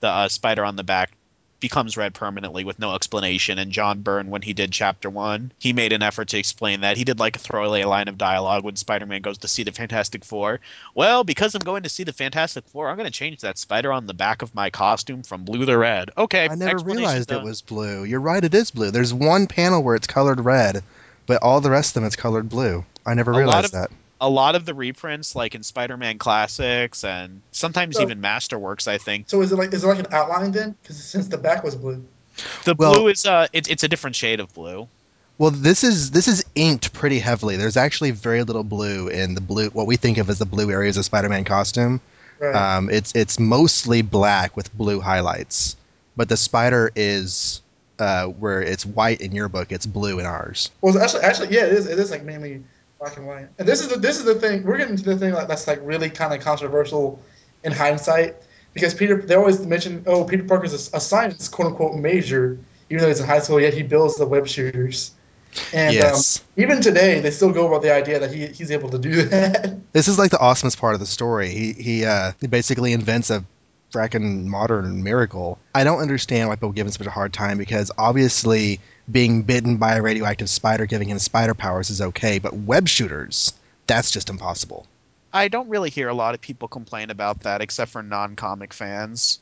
the 0.00 0.08
uh, 0.08 0.28
spider 0.28 0.64
on 0.64 0.76
the 0.76 0.84
back 0.84 1.10
becomes 1.60 1.96
red 1.96 2.14
permanently 2.14 2.64
with 2.64 2.78
no 2.78 2.94
explanation. 2.94 3.58
And 3.58 3.72
John 3.72 4.00
Byrne, 4.02 4.30
when 4.30 4.42
he 4.42 4.52
did 4.52 4.72
Chapter 4.72 5.10
One, 5.10 5.52
he 5.58 5.72
made 5.72 5.92
an 5.92 6.02
effort 6.02 6.28
to 6.28 6.38
explain 6.38 6.82
that. 6.82 6.96
He 6.96 7.04
did 7.04 7.18
like 7.18 7.36
a 7.36 7.38
throwaway 7.40 7.84
line 7.84 8.08
of 8.08 8.16
dialogue 8.18 8.64
when 8.64 8.76
Spider-Man 8.76 9.22
goes 9.22 9.38
to 9.38 9.48
see 9.48 9.62
the 9.64 9.72
Fantastic 9.72 10.24
Four. 10.24 10.60
Well, 10.94 11.24
because 11.24 11.54
I'm 11.54 11.60
going 11.60 11.82
to 11.82 11.88
see 11.88 12.04
the 12.04 12.12
Fantastic 12.12 12.64
Four, 12.68 12.88
I'm 12.88 12.96
going 12.96 13.10
to 13.10 13.12
change 13.12 13.40
that 13.40 13.58
spider 13.58 13.92
on 13.92 14.06
the 14.06 14.14
back 14.14 14.42
of 14.42 14.54
my 14.54 14.70
costume 14.70 15.22
from 15.22 15.44
blue 15.44 15.66
to 15.66 15.76
red. 15.76 16.10
Okay, 16.16 16.48
I 16.48 16.54
never 16.54 16.78
realized 16.78 17.28
done. 17.28 17.42
it 17.42 17.44
was 17.44 17.62
blue. 17.62 18.04
You're 18.04 18.20
right, 18.20 18.42
it 18.44 18.54
is 18.54 18.70
blue. 18.70 18.90
There's 18.90 19.12
one 19.12 19.46
panel 19.46 19.82
where 19.82 19.96
it's 19.96 20.06
colored 20.06 20.40
red, 20.40 20.82
but 21.26 21.42
all 21.42 21.60
the 21.60 21.70
rest 21.70 21.90
of 21.90 21.94
them 21.94 22.04
it's 22.04 22.16
colored 22.16 22.48
blue. 22.48 22.84
I 23.04 23.14
never 23.14 23.32
A 23.32 23.36
realized 23.38 23.66
of- 23.66 23.72
that. 23.72 23.90
A 24.20 24.28
lot 24.28 24.54
of 24.56 24.64
the 24.64 24.74
reprints, 24.74 25.36
like 25.36 25.54
in 25.54 25.62
Spider-Man 25.62 26.18
Classics 26.18 27.04
and 27.04 27.40
sometimes 27.52 27.96
So- 27.96 28.02
even 28.02 28.20
Masterworks, 28.20 28.88
I 28.88 28.98
think 28.98 29.28
So 29.28 29.40
is 29.42 29.52
it 29.52 29.56
like 29.56 29.72
is 29.72 29.84
it 29.84 29.86
like 29.86 29.98
an 30.00 30.06
outline 30.12 30.52
then? 30.52 30.74
Because 30.82 31.02
since 31.02 31.28
the 31.28 31.38
back 31.38 31.62
was 31.62 31.74
blue. 31.76 32.04
the 32.64 32.74
Well- 32.74 32.94
blue 32.94 33.08
is 33.08 33.26
uh, 33.26 33.46
it's 33.52 33.68
it's 33.68 33.84
a 33.84 33.88
different 33.88 34.16
shade 34.16 34.40
of 34.40 34.52
blue. 34.54 34.88
Well, 35.38 35.52
this 35.52 35.84
is 35.84 36.10
this 36.10 36.26
is 36.26 36.44
inked 36.56 36.92
pretty 36.92 37.20
heavily. 37.20 37.56
There's 37.56 37.76
actually 37.76 38.10
very 38.10 38.42
little 38.42 38.64
blue 38.64 39.06
in 39.08 39.34
the 39.34 39.40
blue 39.40 39.68
what 39.70 39.86
we 39.86 39.96
think 39.96 40.18
of 40.18 40.28
as 40.30 40.38
the 40.40 40.46
blue 40.46 40.70
areas 40.70 40.96
of 40.96 41.04
Spider-Man 41.04 41.44
costume. 41.44 42.00
Right. 42.40 42.54
Um, 42.54 42.90
it's 42.90 43.12
it's 43.14 43.38
mostly 43.38 44.02
black 44.02 44.56
with 44.56 44.76
blue 44.76 45.00
highlights, 45.00 45.76
but 46.16 46.28
the 46.28 46.36
spider 46.36 46.90
is 46.96 47.60
uh, 48.00 48.26
where 48.26 48.62
it's 48.62 48.84
white 48.86 49.20
in 49.20 49.32
your 49.32 49.48
book. 49.48 49.70
It's 49.72 49.86
blue 49.86 50.18
in 50.20 50.26
ours. 50.26 50.70
Well, 50.80 50.96
actually, 51.00 51.22
actually, 51.22 51.48
yeah, 51.54 51.66
it 51.66 51.72
is. 51.72 51.86
It 51.86 51.98
is 51.98 52.10
like 52.10 52.24
mainly 52.24 52.62
black 52.98 53.16
and 53.16 53.26
white. 53.26 53.48
And 53.58 53.66
this 53.68 53.80
is 53.80 53.88
the 53.88 53.98
this 53.98 54.18
is 54.18 54.24
the 54.24 54.34
thing. 54.34 54.64
We're 54.64 54.78
getting 54.78 54.96
to 54.96 55.02
the 55.02 55.16
thing 55.16 55.32
like, 55.32 55.48
that's 55.48 55.66
like 55.66 55.80
really 55.82 56.10
kind 56.10 56.34
of 56.34 56.40
controversial 56.40 57.20
in 57.64 57.72
hindsight 57.72 58.36
because 58.74 58.94
Peter. 58.94 59.20
They 59.20 59.34
always 59.34 59.64
mention, 59.64 60.04
oh, 60.06 60.24
Peter 60.24 60.44
Parker's 60.44 60.72
a, 60.72 60.96
a 60.96 61.00
science 61.00 61.48
quote 61.48 61.68
unquote 61.68 61.96
major, 61.96 62.58
even 62.90 63.02
though 63.02 63.08
he's 63.08 63.20
in 63.20 63.26
high 63.26 63.40
school. 63.40 63.60
Yet 63.60 63.74
he 63.74 63.82
builds 63.82 64.16
the 64.16 64.26
web 64.26 64.48
shooters. 64.48 65.12
And 65.72 65.94
yes, 65.94 66.40
um, 66.40 66.44
even 66.62 66.82
today, 66.82 67.20
they 67.20 67.30
still 67.30 67.52
go 67.52 67.66
about 67.66 67.82
the 67.82 67.92
idea 67.92 68.18
that 68.20 68.32
he, 68.32 68.46
he's 68.48 68.70
able 68.70 68.90
to 68.90 68.98
do 68.98 69.22
that. 69.24 69.92
this 69.92 70.06
is 70.06 70.18
like 70.18 70.30
the 70.30 70.36
awesomest 70.36 70.78
part 70.78 70.94
of 70.94 71.00
the 71.00 71.06
story. 71.06 71.48
He 71.48 71.72
he 71.72 72.04
uh, 72.04 72.32
he 72.40 72.46
basically 72.46 72.92
invents 72.92 73.30
a 73.30 73.44
fracking 73.92 74.44
modern 74.44 75.02
miracle. 75.02 75.58
I 75.74 75.84
don't 75.84 76.00
understand 76.00 76.48
why 76.48 76.56
people 76.56 76.72
give 76.72 76.86
him 76.86 76.92
such 76.92 77.06
a 77.06 77.10
hard 77.10 77.32
time 77.32 77.56
because 77.56 77.90
obviously 77.96 78.80
being 79.10 79.42
bitten 79.42 79.76
by 79.78 79.94
a 79.94 80.02
radioactive 80.02 80.50
spider 80.50 80.86
giving 80.86 81.08
him 81.08 81.18
spider 81.18 81.54
powers 81.54 81.90
is 81.90 82.00
okay, 82.00 82.38
but 82.38 82.52
web 82.54 82.88
shooters, 82.88 83.52
that's 83.86 84.10
just 84.10 84.30
impossible. 84.30 84.86
I 85.32 85.48
don't 85.48 85.68
really 85.68 85.90
hear 85.90 86.08
a 86.08 86.14
lot 86.14 86.34
of 86.34 86.40
people 86.40 86.68
complain 86.68 87.10
about 87.10 87.40
that, 87.40 87.60
except 87.60 87.90
for 87.90 88.02
non-comic 88.02 88.72
fans. 88.72 89.40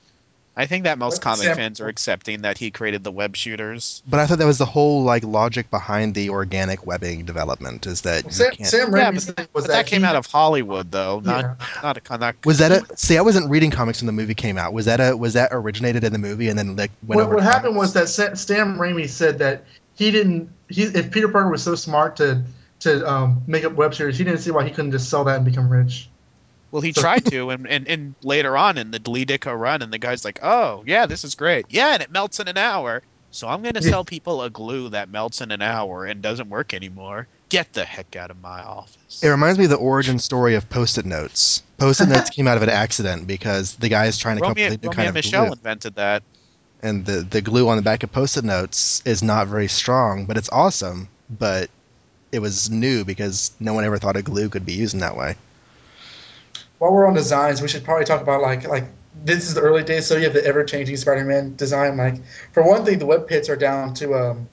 I 0.58 0.64
think 0.66 0.84
that 0.84 0.96
most 0.98 1.20
comic 1.20 1.44
Sam- 1.44 1.56
fans 1.56 1.80
are 1.80 1.88
accepting 1.88 2.42
that 2.42 2.56
he 2.56 2.70
created 2.70 3.04
the 3.04 3.12
web 3.12 3.36
shooters. 3.36 4.02
But 4.08 4.20
I 4.20 4.26
thought 4.26 4.38
that 4.38 4.46
was 4.46 4.56
the 4.56 4.64
whole 4.64 5.02
like 5.02 5.22
logic 5.22 5.70
behind 5.70 6.14
the 6.14 6.30
organic 6.30 6.86
webbing 6.86 7.26
development 7.26 7.86
is 7.86 8.00
that 8.02 8.24
you 8.24 8.30
Sam, 8.30 8.50
can't. 8.52 8.68
Sam 8.68 8.96
Yeah, 8.96 9.10
Raimi's 9.10 9.26
thing 9.30 9.46
was 9.52 9.66
But 9.66 9.72
that 9.72 9.86
came 9.86 10.00
he- 10.00 10.06
out 10.06 10.16
of 10.16 10.24
Hollywood, 10.24 10.90
though, 10.90 11.20
not 11.20 11.44
Yeah. 11.44 11.66
not 11.82 11.98
a 11.98 12.18
not. 12.18 12.36
Was 12.46 12.58
that 12.58 12.72
a 12.72 12.96
see? 12.96 13.18
I 13.18 13.20
wasn't 13.22 13.50
reading 13.50 13.70
comics 13.70 14.00
when 14.00 14.06
the 14.06 14.12
movie 14.12 14.34
came 14.34 14.56
out. 14.56 14.72
Was 14.72 14.86
that 14.86 14.98
a 15.00 15.14
was 15.16 15.34
that 15.34 15.50
originated 15.52 16.04
in 16.04 16.12
the 16.12 16.18
movie 16.18 16.48
and 16.48 16.58
then 16.58 16.74
like 16.76 16.90
went 17.06 17.16
what, 17.16 17.24
over? 17.26 17.34
what 17.34 17.40
to 17.42 17.44
happened 17.46 17.74
comics? 17.74 17.94
was 17.94 18.16
that 18.16 18.38
Sam 18.38 18.78
Raimi 18.78 19.08
said 19.08 19.40
that 19.40 19.64
he 19.94 20.10
didn't. 20.10 20.50
He 20.68 20.84
if 20.84 21.10
Peter 21.10 21.28
Parker 21.28 21.50
was 21.50 21.62
so 21.62 21.74
smart 21.74 22.16
to 22.16 22.44
to 22.80 23.10
um, 23.10 23.42
make 23.46 23.64
up 23.64 23.72
web 23.74 23.94
series, 23.94 24.16
he 24.18 24.24
didn't 24.24 24.40
see 24.40 24.50
why 24.50 24.64
he 24.64 24.70
couldn't 24.70 24.92
just 24.92 25.08
sell 25.10 25.24
that 25.24 25.36
and 25.36 25.44
become 25.44 25.68
rich. 25.68 26.08
Well, 26.70 26.82
he 26.82 26.92
tried 26.92 27.24
to, 27.30 27.50
and, 27.50 27.66
and, 27.66 27.88
and 27.88 28.14
later 28.22 28.56
on 28.56 28.78
in 28.78 28.90
the 28.90 29.00
Lee 29.06 29.26
run, 29.44 29.82
and 29.82 29.92
the 29.92 29.98
guy's 29.98 30.24
like, 30.24 30.40
"Oh, 30.42 30.82
yeah, 30.86 31.06
this 31.06 31.24
is 31.24 31.34
great. 31.34 31.66
Yeah, 31.68 31.94
and 31.94 32.02
it 32.02 32.10
melts 32.10 32.40
in 32.40 32.48
an 32.48 32.58
hour. 32.58 33.02
So 33.30 33.48
I'm 33.48 33.60
going 33.62 33.74
to 33.74 33.82
sell 33.82 34.04
people 34.04 34.42
a 34.42 34.48
glue 34.48 34.88
that 34.90 35.10
melts 35.10 35.42
in 35.42 35.50
an 35.50 35.60
hour 35.60 36.06
and 36.06 36.22
doesn't 36.22 36.48
work 36.48 36.72
anymore. 36.72 37.28
Get 37.50 37.74
the 37.74 37.84
heck 37.84 38.16
out 38.16 38.30
of 38.30 38.40
my 38.40 38.62
office." 38.62 39.22
It 39.22 39.28
reminds 39.28 39.58
me 39.58 39.64
of 39.64 39.70
the 39.70 39.76
origin 39.76 40.18
story 40.18 40.54
of 40.54 40.68
Post-it 40.68 41.06
notes. 41.06 41.62
Post-it 41.78 42.08
notes 42.08 42.30
came 42.30 42.48
out 42.48 42.56
of 42.56 42.62
an 42.62 42.70
accident 42.70 43.26
because 43.26 43.74
the 43.76 43.88
guy 43.88 44.06
is 44.06 44.18
trying 44.18 44.36
to 44.36 44.42
come 44.42 44.52
up 44.52 44.56
Romeo, 44.56 44.70
with 44.70 44.80
a 44.80 44.82
new 44.82 44.88
Romeo 44.88 44.96
kind 44.96 45.08
of 45.08 45.14
Michelle 45.14 45.44
glue, 45.44 45.52
invented 45.52 45.94
that. 45.96 46.22
and 46.82 47.04
the 47.06 47.22
the 47.22 47.40
glue 47.42 47.68
on 47.68 47.76
the 47.76 47.82
back 47.82 48.02
of 48.02 48.12
Post-it 48.12 48.44
notes 48.44 49.02
is 49.04 49.22
not 49.22 49.48
very 49.48 49.68
strong, 49.68 50.26
but 50.26 50.36
it's 50.36 50.50
awesome. 50.50 51.08
But 51.28 51.70
it 52.32 52.40
was 52.40 52.70
new 52.70 53.04
because 53.04 53.52
no 53.60 53.72
one 53.74 53.84
ever 53.84 53.98
thought 53.98 54.16
a 54.16 54.22
glue 54.22 54.48
could 54.48 54.66
be 54.66 54.74
used 54.74 54.94
in 54.94 55.00
that 55.00 55.16
way. 55.16 55.36
While 56.78 56.92
we're 56.92 57.06
on 57.06 57.14
designs, 57.14 57.62
we 57.62 57.68
should 57.68 57.84
probably 57.84 58.04
talk 58.04 58.20
about 58.20 58.42
like 58.42 58.66
like 58.68 58.84
this 59.24 59.48
is 59.48 59.54
the 59.54 59.60
early 59.62 59.82
days, 59.82 60.06
so 60.06 60.16
you 60.16 60.24
have 60.24 60.34
the 60.34 60.44
ever 60.44 60.62
changing 60.64 60.96
Spider-Man 60.96 61.56
design. 61.56 61.96
Like 61.96 62.16
for 62.52 62.62
one 62.62 62.84
thing, 62.84 62.98
the 62.98 63.06
web 63.06 63.26
pits 63.26 63.48
are 63.48 63.56
down 63.56 63.94
to 63.94 64.14
um, 64.14 64.48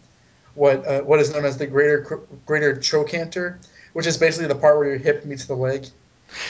what 0.55 0.86
uh, 0.88 1.01
what 1.01 1.19
is 1.19 1.34
known 1.34 1.45
as 1.45 1.57
the 1.57 1.67
greater 1.67 2.19
greater 2.45 2.76
trochanter, 2.76 3.59
which 3.93 4.07
is 4.07 4.17
basically 4.17 4.47
the 4.47 4.55
part 4.55 4.78
where 4.78 4.88
your 4.88 4.97
hip 4.97 5.26
meets 5.26 5.45
the 5.45 5.55
leg. 5.55 5.86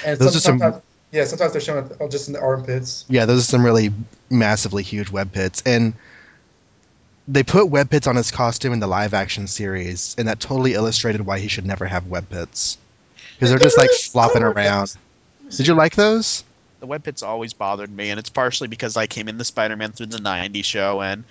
And 0.05 0.17
Those 0.19 0.29
some- 0.43 0.55
are 0.55 0.59
some- 0.59 0.59
sometimes, 0.59 0.83
yeah, 1.11 1.25
sometimes 1.25 1.51
they're 1.53 1.61
shown 1.61 1.89
at- 1.99 2.11
just 2.11 2.27
in 2.27 2.33
the 2.33 2.39
armpits. 2.39 3.05
Yeah, 3.09 3.25
those 3.25 3.39
are 3.41 3.45
some 3.51 3.65
really 3.65 3.91
massively 4.29 4.83
huge 4.83 5.09
web 5.09 5.31
pits, 5.31 5.63
and 5.65 5.93
they 7.27 7.43
put 7.43 7.69
web 7.69 7.89
pits 7.89 8.05
on 8.07 8.15
his 8.15 8.31
costume 8.31 8.73
in 8.73 8.79
the 8.79 8.87
live 8.87 9.13
action 9.13 9.47
series, 9.47 10.15
and 10.17 10.27
that 10.27 10.39
totally 10.39 10.73
illustrated 10.75 11.25
why 11.25 11.39
he 11.39 11.47
should 11.47 11.65
never 11.65 11.85
have 11.85 12.07
web 12.07 12.29
pits 12.29 12.77
because 13.35 13.49
they're 13.49 13.59
just 13.59 13.77
like 13.77 13.89
flopping 13.91 14.43
around. 14.43 14.95
Did 15.49 15.67
you 15.67 15.73
like 15.73 15.95
those? 15.95 16.43
the 16.83 16.87
web 16.87 17.01
pits 17.01 17.23
always 17.23 17.53
bothered 17.53 17.89
me, 17.89 18.09
and 18.09 18.19
it's 18.19 18.29
partially 18.29 18.67
because 18.67 18.97
I 18.97 19.07
came 19.07 19.29
in 19.29 19.37
the 19.37 19.45
Spider-Man 19.45 19.93
through 19.93 20.07
the 20.07 20.17
'90s 20.17 20.65
show, 20.65 21.01
and 21.01 21.23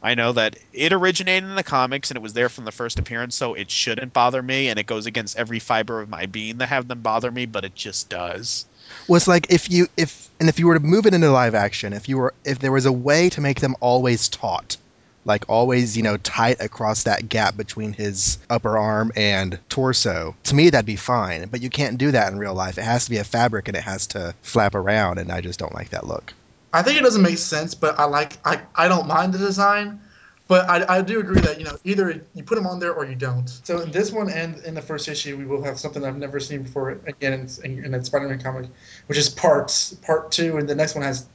I 0.00 0.14
know 0.14 0.30
that 0.34 0.54
it 0.72 0.92
originated 0.92 1.48
in 1.48 1.56
the 1.56 1.64
comics 1.64 2.12
and 2.12 2.16
it 2.16 2.22
was 2.22 2.32
there 2.32 2.48
from 2.48 2.64
the 2.64 2.70
first 2.70 3.00
appearance, 3.00 3.34
so 3.34 3.54
it 3.54 3.72
shouldn't 3.72 4.12
bother 4.12 4.40
me, 4.40 4.68
and 4.68 4.78
it 4.78 4.86
goes 4.86 5.06
against 5.06 5.36
every 5.36 5.58
fiber 5.58 6.00
of 6.00 6.08
my 6.08 6.26
being 6.26 6.58
to 6.58 6.66
have 6.66 6.86
them 6.86 7.00
bother 7.00 7.28
me, 7.28 7.46
but 7.46 7.64
it 7.64 7.74
just 7.74 8.08
does. 8.08 8.66
was 9.08 9.26
like 9.26 9.50
if 9.50 9.68
you 9.68 9.88
if 9.96 10.30
and 10.38 10.48
if 10.48 10.60
you 10.60 10.68
were 10.68 10.78
to 10.78 10.80
move 10.80 11.06
it 11.06 11.14
into 11.14 11.28
live 11.28 11.56
action, 11.56 11.92
if 11.92 12.08
you 12.08 12.18
were 12.18 12.32
if 12.44 12.60
there 12.60 12.70
was 12.70 12.86
a 12.86 12.92
way 12.92 13.30
to 13.30 13.40
make 13.40 13.58
them 13.58 13.74
always 13.80 14.28
taut, 14.28 14.76
like 15.24 15.44
always 15.48 15.96
you 15.96 16.02
know 16.02 16.16
tight 16.18 16.60
across 16.60 17.04
that 17.04 17.28
gap 17.28 17.56
between 17.56 17.92
his 17.92 18.38
upper 18.48 18.78
arm 18.78 19.12
and 19.16 19.58
torso, 19.68 20.34
to 20.44 20.54
me 20.54 20.70
that'd 20.70 20.86
be 20.86 20.96
fine. 20.96 21.48
But 21.48 21.60
you 21.60 21.70
can't 21.70 21.98
do 21.98 22.10
that 22.12 22.32
in 22.32 22.38
real 22.38 22.54
life. 22.54 22.78
It 22.78 22.84
has 22.84 23.04
to 23.04 23.10
be 23.10 23.18
a 23.18 23.24
fabric 23.24 23.68
and 23.68 23.76
it 23.76 23.84
has 23.84 24.08
to 24.08 24.34
flap 24.42 24.74
around, 24.74 25.18
and 25.18 25.30
I 25.30 25.40
just 25.40 25.58
don't 25.58 25.74
like 25.74 25.90
that 25.90 26.06
look. 26.06 26.32
I 26.72 26.82
think 26.82 26.98
it 26.98 27.02
doesn't 27.02 27.22
make 27.22 27.38
sense, 27.38 27.74
but 27.74 27.98
I 27.98 28.04
like 28.04 28.38
I, 28.46 28.60
I 28.74 28.88
don't 28.88 29.06
mind 29.06 29.34
the 29.34 29.38
design, 29.38 30.00
but 30.46 30.68
I, 30.68 30.98
I 30.98 31.02
do 31.02 31.20
agree 31.20 31.40
that 31.40 31.58
you 31.58 31.64
know 31.64 31.76
either 31.84 32.24
you 32.34 32.44
put 32.44 32.54
them 32.54 32.66
on 32.66 32.78
there 32.78 32.92
or 32.92 33.04
you 33.04 33.16
don't. 33.16 33.48
So 33.48 33.80
in 33.80 33.90
this 33.90 34.12
one 34.12 34.30
and 34.30 34.58
in 34.64 34.74
the 34.74 34.82
first 34.82 35.08
issue, 35.08 35.36
we 35.36 35.44
will 35.44 35.62
have 35.62 35.78
something 35.78 36.04
I've 36.04 36.16
never 36.16 36.40
seen 36.40 36.62
before 36.62 36.90
again 37.06 37.32
in, 37.32 37.48
in, 37.64 37.84
in 37.86 37.94
a 37.94 38.04
Spider-Man 38.04 38.40
comic, 38.40 38.70
which 39.06 39.18
is 39.18 39.28
parts 39.28 39.94
part 39.94 40.30
two, 40.30 40.58
and 40.58 40.68
the 40.68 40.74
next 40.74 40.94
one 40.94 41.04
has 41.04 41.26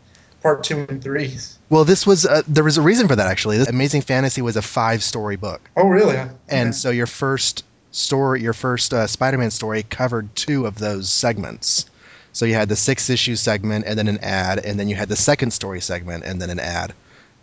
part 0.46 0.64
two 0.64 0.86
and 0.88 1.02
three. 1.02 1.36
Well, 1.70 1.86
this 1.86 2.06
was 2.06 2.26
uh, 2.26 2.44
there 2.48 2.64
was 2.64 2.78
a 2.78 2.82
reason 2.82 3.08
for 3.08 3.16
that 3.16 3.28
actually. 3.28 3.58
This 3.58 3.68
Amazing 3.68 4.02
Fantasy 4.04 4.42
was 4.44 4.56
a 4.56 4.62
five 4.62 5.02
story 5.04 5.36
book, 5.38 5.62
Oh 5.76 5.88
really? 5.88 6.16
and 6.48 6.70
Okay. 6.70 6.72
so 6.72 6.92
your 6.92 7.08
first 7.08 7.64
story, 7.92 8.42
your 8.42 8.54
first 8.54 8.94
uh, 8.94 9.08
Spider-Man 9.08 9.50
story 9.52 9.82
covered 9.84 10.36
two 10.36 10.68
of 10.68 10.78
those 10.78 11.10
segments. 11.10 11.88
So 12.34 12.46
you 12.46 12.54
had 12.54 12.70
the 12.70 12.76
six 12.76 13.10
issue 13.10 13.36
segment, 13.36 13.86
and 13.88 13.98
then 13.98 14.08
an 14.08 14.20
ad, 14.20 14.60
and 14.60 14.80
then 14.80 14.88
you 14.90 14.96
had 14.96 15.10
the 15.10 15.16
second 15.16 15.52
story 15.52 15.82
segment, 15.82 16.26
and 16.26 16.40
then 16.42 16.50
an 16.50 16.60
ad, 16.60 16.94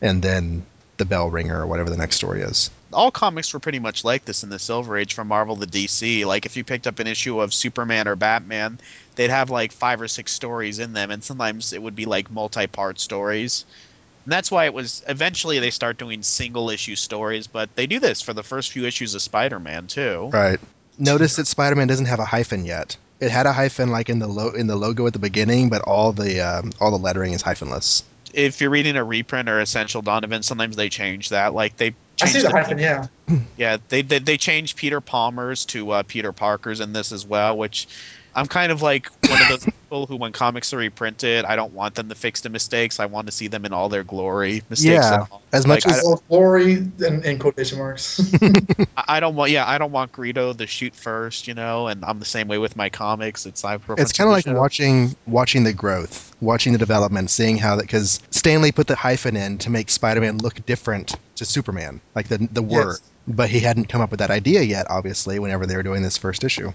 and 0.01 0.23
then 0.23 0.65
the 1.03 1.09
bell 1.09 1.29
ringer 1.29 1.61
or 1.61 1.67
whatever 1.67 1.91
the 1.91 1.97
next 1.97 2.15
story 2.17 2.43
is. 2.43 2.71
all 2.93 3.11
comics 3.11 3.53
were 3.53 3.59
pretty 3.59 3.81
much 3.81 4.05
like 4.05 4.25
this 4.25 4.45
in 4.45 4.51
the 4.51 4.59
Silver 4.59 4.97
Age 4.97 5.15
from 5.15 5.27
Marvel 5.29 5.57
to 5.57 5.67
DC. 5.67 6.25
Like 6.25 6.47
if 6.47 6.57
you 6.57 6.63
picked 6.63 6.87
up 6.87 7.01
an 7.01 7.09
issue 7.09 7.41
of 7.41 7.53
Superman 7.53 8.07
or 8.07 8.15
Batman, 8.15 8.79
they'd 9.17 9.31
have 9.31 9.51
like 9.51 9.73
five 9.73 10.01
or 10.01 10.09
six 10.09 10.33
stories 10.33 10.79
in 10.79 10.93
them, 10.93 11.11
and 11.11 11.25
sometimes 11.25 11.73
it 11.73 11.83
would 11.83 11.97
be 11.97 12.05
like 12.05 12.31
multi-part 12.31 13.01
stories. 13.01 13.65
And 14.25 14.33
that's 14.33 14.51
why 14.53 14.67
it 14.67 14.75
was 14.75 15.03
eventually 15.09 15.59
they 15.59 15.71
start 15.71 15.99
doing 15.99 16.23
single 16.23 16.71
issue 16.71 16.95
stories, 16.95 17.49
but 17.49 17.75
they 17.75 17.89
do 17.89 17.99
this 17.99 18.23
for 18.23 18.33
the 18.33 18.45
first 18.45 18.71
few 18.71 18.87
issues 18.87 19.17
of 19.17 19.23
Spider-Man 19.23 19.89
too. 19.89 20.31
Right. 20.33 20.61
Notice 20.99 21.37
that 21.37 21.49
Spider-Man 21.49 21.89
doesn't 21.89 22.07
have 22.07 22.21
a 22.21 22.25
hyphen 22.25 22.65
yet. 22.65 22.97
It 23.19 23.31
had 23.31 23.47
a 23.47 23.53
hyphen 23.53 23.91
like 23.91 24.09
in 24.09 24.21
the 24.21 24.29
lo- 24.29 24.53
in 24.53 24.67
the 24.67 24.77
logo 24.77 25.07
at 25.07 25.13
the 25.13 25.19
beginning, 25.19 25.71
but 25.71 25.83
all 25.83 26.13
the 26.13 26.41
um, 26.41 26.73
all 26.81 26.91
the 26.91 26.99
lettering 26.99 27.33
is 27.33 27.43
hyphenless. 27.43 28.05
If 28.33 28.61
you're 28.61 28.71
reading 28.71 28.97
a 28.97 29.05
reprint 29.05 29.49
or 29.49 29.61
Essential 29.61 30.03
Donovan, 30.03 30.43
sometimes 30.43 30.77
they 30.77 30.89
change 30.89 31.31
that. 31.31 31.55
Like 31.55 31.77
they 31.77 31.95
I 32.21 32.27
see 32.27 32.41
the 32.41 32.49
the- 32.49 32.51
hyphen. 32.53 32.79
Yeah. 32.79 33.07
Yeah, 33.57 33.79
they 33.89 34.03
they, 34.03 34.19
they 34.19 34.37
changed 34.37 34.77
Peter 34.77 35.01
Palmer's 35.01 35.65
to 35.67 35.91
uh, 35.91 36.03
Peter 36.03 36.33
Parker's 36.33 36.81
in 36.81 36.93
this 36.93 37.13
as 37.13 37.25
well, 37.27 37.57
which 37.57 37.89
I'm 38.35 38.47
kind 38.47 38.73
of 38.73 38.81
like 38.83 39.09
one 39.29 39.41
of 39.43 39.49
those 39.49 39.65
people 39.65 40.07
who, 40.07 40.17
when 40.17 40.33
comics 40.33 40.73
are 40.73 40.79
reprinted, 40.79 41.45
I 41.45 41.57
don't 41.57 41.75
want 41.75 41.95
them 41.95 42.09
to 42.09 42.15
fix 42.15 42.41
the 42.41 42.49
mistakes. 42.49 42.99
I 42.99 43.07
want 43.07 43.27
to 43.27 43.33
see 43.33 43.49
them 43.49 43.65
in 43.65 43.73
all 43.73 43.89
their 43.89 44.05
glory. 44.05 44.63
Mistakes 44.71 45.05
Yeah, 45.05 45.27
all. 45.31 45.43
as 45.53 45.67
much 45.67 45.85
Like, 45.85 45.95
as- 45.97 46.01
I, 46.05 46.07
Well, 46.09 46.23
glory 46.29 46.73
in, 46.75 47.23
in 47.25 47.39
quotation 47.39 47.79
marks. 47.79 48.21
I 48.97 49.21
don't 49.21 49.35
want. 49.37 49.51
Yeah, 49.51 49.69
I 49.69 49.79
don't 49.79 49.93
want 49.93 50.13
Greedo 50.13 50.57
to 50.57 50.67
shoot 50.67 50.95
first. 50.95 51.47
You 51.47 51.55
know, 51.55 51.89
and 51.89 52.05
I'm 52.05 52.19
the 52.19 52.25
same 52.25 52.49
way 52.49 52.59
with 52.59 52.75
my 52.77 52.89
comics. 52.89 53.45
It's 53.45 53.65
I 53.65 53.79
It's 53.99 54.13
kind 54.13 54.29
of 54.29 54.33
like 54.33 54.47
watching 54.47 55.15
watching 55.27 55.65
the 55.65 55.73
growth, 55.73 56.35
watching 56.41 56.73
the 56.73 56.79
development, 56.79 57.31
seeing 57.31 57.59
how 57.59 57.77
that 57.77 57.83
because 57.83 58.21
Stan 58.31 58.63
Lee 58.63 58.73
put 58.73 58.87
the 58.87 58.97
hyphen 58.97 59.37
in 59.37 59.59
to 59.59 59.71
make 59.71 59.91
Spider-Man 59.91 60.39
look 60.39 60.65
different 60.65 61.17
to 61.37 61.45
Superman, 61.45 62.01
like 62.15 62.29
the 62.29 62.39
the 62.53 62.63
word. 62.63 62.87
Yes. 62.93 63.03
But 63.29 63.51
he 63.51 63.61
hadn't 63.61 63.85
come 63.89 64.01
up 64.01 64.11
with 64.11 64.19
that 64.19 64.31
idea 64.31 64.63
yet, 64.63 64.87
obviously. 64.91 65.39
Whenever 65.39 65.65
they 65.67 65.77
were 65.77 65.85
doing 65.85 66.03
this 66.03 66.17
first 66.19 66.43
issue, 66.43 66.73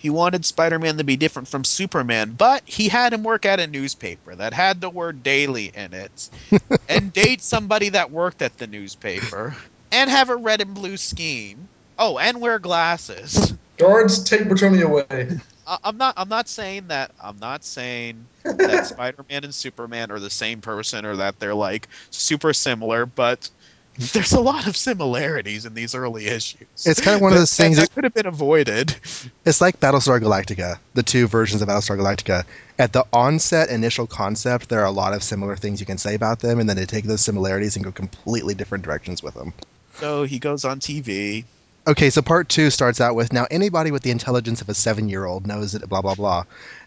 He 0.00 0.08
wanted 0.08 0.46
Spider-Man 0.46 0.96
to 0.96 1.04
be 1.04 1.16
different 1.16 1.48
from 1.48 1.62
Superman, 1.62 2.32
but 2.32 2.62
he 2.64 2.88
had 2.88 3.12
him 3.12 3.22
work 3.22 3.44
at 3.44 3.60
a 3.60 3.66
newspaper 3.66 4.34
that 4.34 4.54
had 4.54 4.80
the 4.80 4.88
word 4.88 5.22
daily 5.22 5.66
in 5.74 5.92
it, 5.92 6.30
and 6.88 7.12
date 7.12 7.42
somebody 7.42 7.90
that 7.90 8.10
worked 8.10 8.40
at 8.40 8.56
the 8.56 8.66
newspaper, 8.66 9.54
and 9.92 10.08
have 10.08 10.30
a 10.30 10.36
red 10.36 10.62
and 10.62 10.74
blue 10.74 10.96
scheme. 10.96 11.68
Oh, 11.98 12.16
and 12.18 12.40
wear 12.40 12.58
glasses. 12.58 13.52
Guards, 13.76 14.24
take 14.24 14.42
Bertoni 14.42 14.82
away. 14.82 15.38
I- 15.66 15.78
I'm 15.84 15.98
not. 15.98 16.14
I'm 16.16 16.30
not 16.30 16.48
saying 16.48 16.88
that. 16.88 17.10
I'm 17.22 17.38
not 17.38 17.62
saying 17.62 18.26
that 18.44 18.86
Spider-Man 18.86 19.44
and 19.44 19.54
Superman 19.54 20.10
are 20.10 20.18
the 20.18 20.30
same 20.30 20.62
person 20.62 21.04
or 21.04 21.16
that 21.16 21.38
they're 21.38 21.54
like 21.54 21.88
super 22.10 22.54
similar, 22.54 23.04
but 23.04 23.50
there's 24.12 24.32
a 24.32 24.40
lot 24.40 24.66
of 24.66 24.76
similarities 24.76 25.66
in 25.66 25.74
these 25.74 25.94
early 25.94 26.26
issues. 26.26 26.66
It's 26.86 27.00
kind 27.00 27.16
of 27.16 27.22
one 27.22 27.32
of 27.32 27.38
those 27.38 27.54
things 27.54 27.76
that, 27.76 27.92
could 27.92 28.04
have 28.04 28.14
been 28.14 28.26
avoided. 28.26 28.94
it's 29.44 29.60
like 29.60 29.80
Battlestar 29.80 30.20
Galactica, 30.20 30.78
the 30.94 31.02
two 31.02 31.26
versions 31.26 31.60
of 31.60 31.68
Battlestar 31.68 31.98
Galactica. 31.98 32.44
At 32.78 32.92
the 32.92 33.04
onset 33.12 33.68
initial 33.68 34.06
concept, 34.06 34.68
there 34.68 34.80
are 34.80 34.86
a 34.86 34.90
lot 34.90 35.12
of 35.12 35.22
similar 35.22 35.56
things 35.56 35.80
you 35.80 35.86
can 35.86 35.98
say 35.98 36.14
about 36.14 36.40
them, 36.40 36.60
and 36.60 36.68
then 36.68 36.76
they 36.76 36.86
take 36.86 37.04
those 37.04 37.20
similarities 37.20 37.76
and 37.76 37.84
go 37.84 37.92
completely 37.92 38.54
different 38.54 38.84
directions 38.84 39.22
with 39.22 39.34
them. 39.34 39.52
So 39.94 40.22
he 40.24 40.38
goes 40.38 40.64
on 40.64 40.80
TV. 40.80 41.44
Okay, 41.86 42.10
so 42.10 42.22
part 42.22 42.48
two 42.48 42.70
starts 42.70 43.00
out 43.00 43.14
with 43.14 43.32
now 43.32 43.46
anybody 43.50 43.90
with 43.90 44.02
the 44.02 44.10
intelligence 44.10 44.60
of 44.62 44.68
a 44.68 44.74
seven 44.74 45.08
year 45.08 45.24
old 45.24 45.46
knows 45.46 45.74
it, 45.74 45.86
blah, 45.88 46.02
blah, 46.02 46.14
blah. 46.14 46.44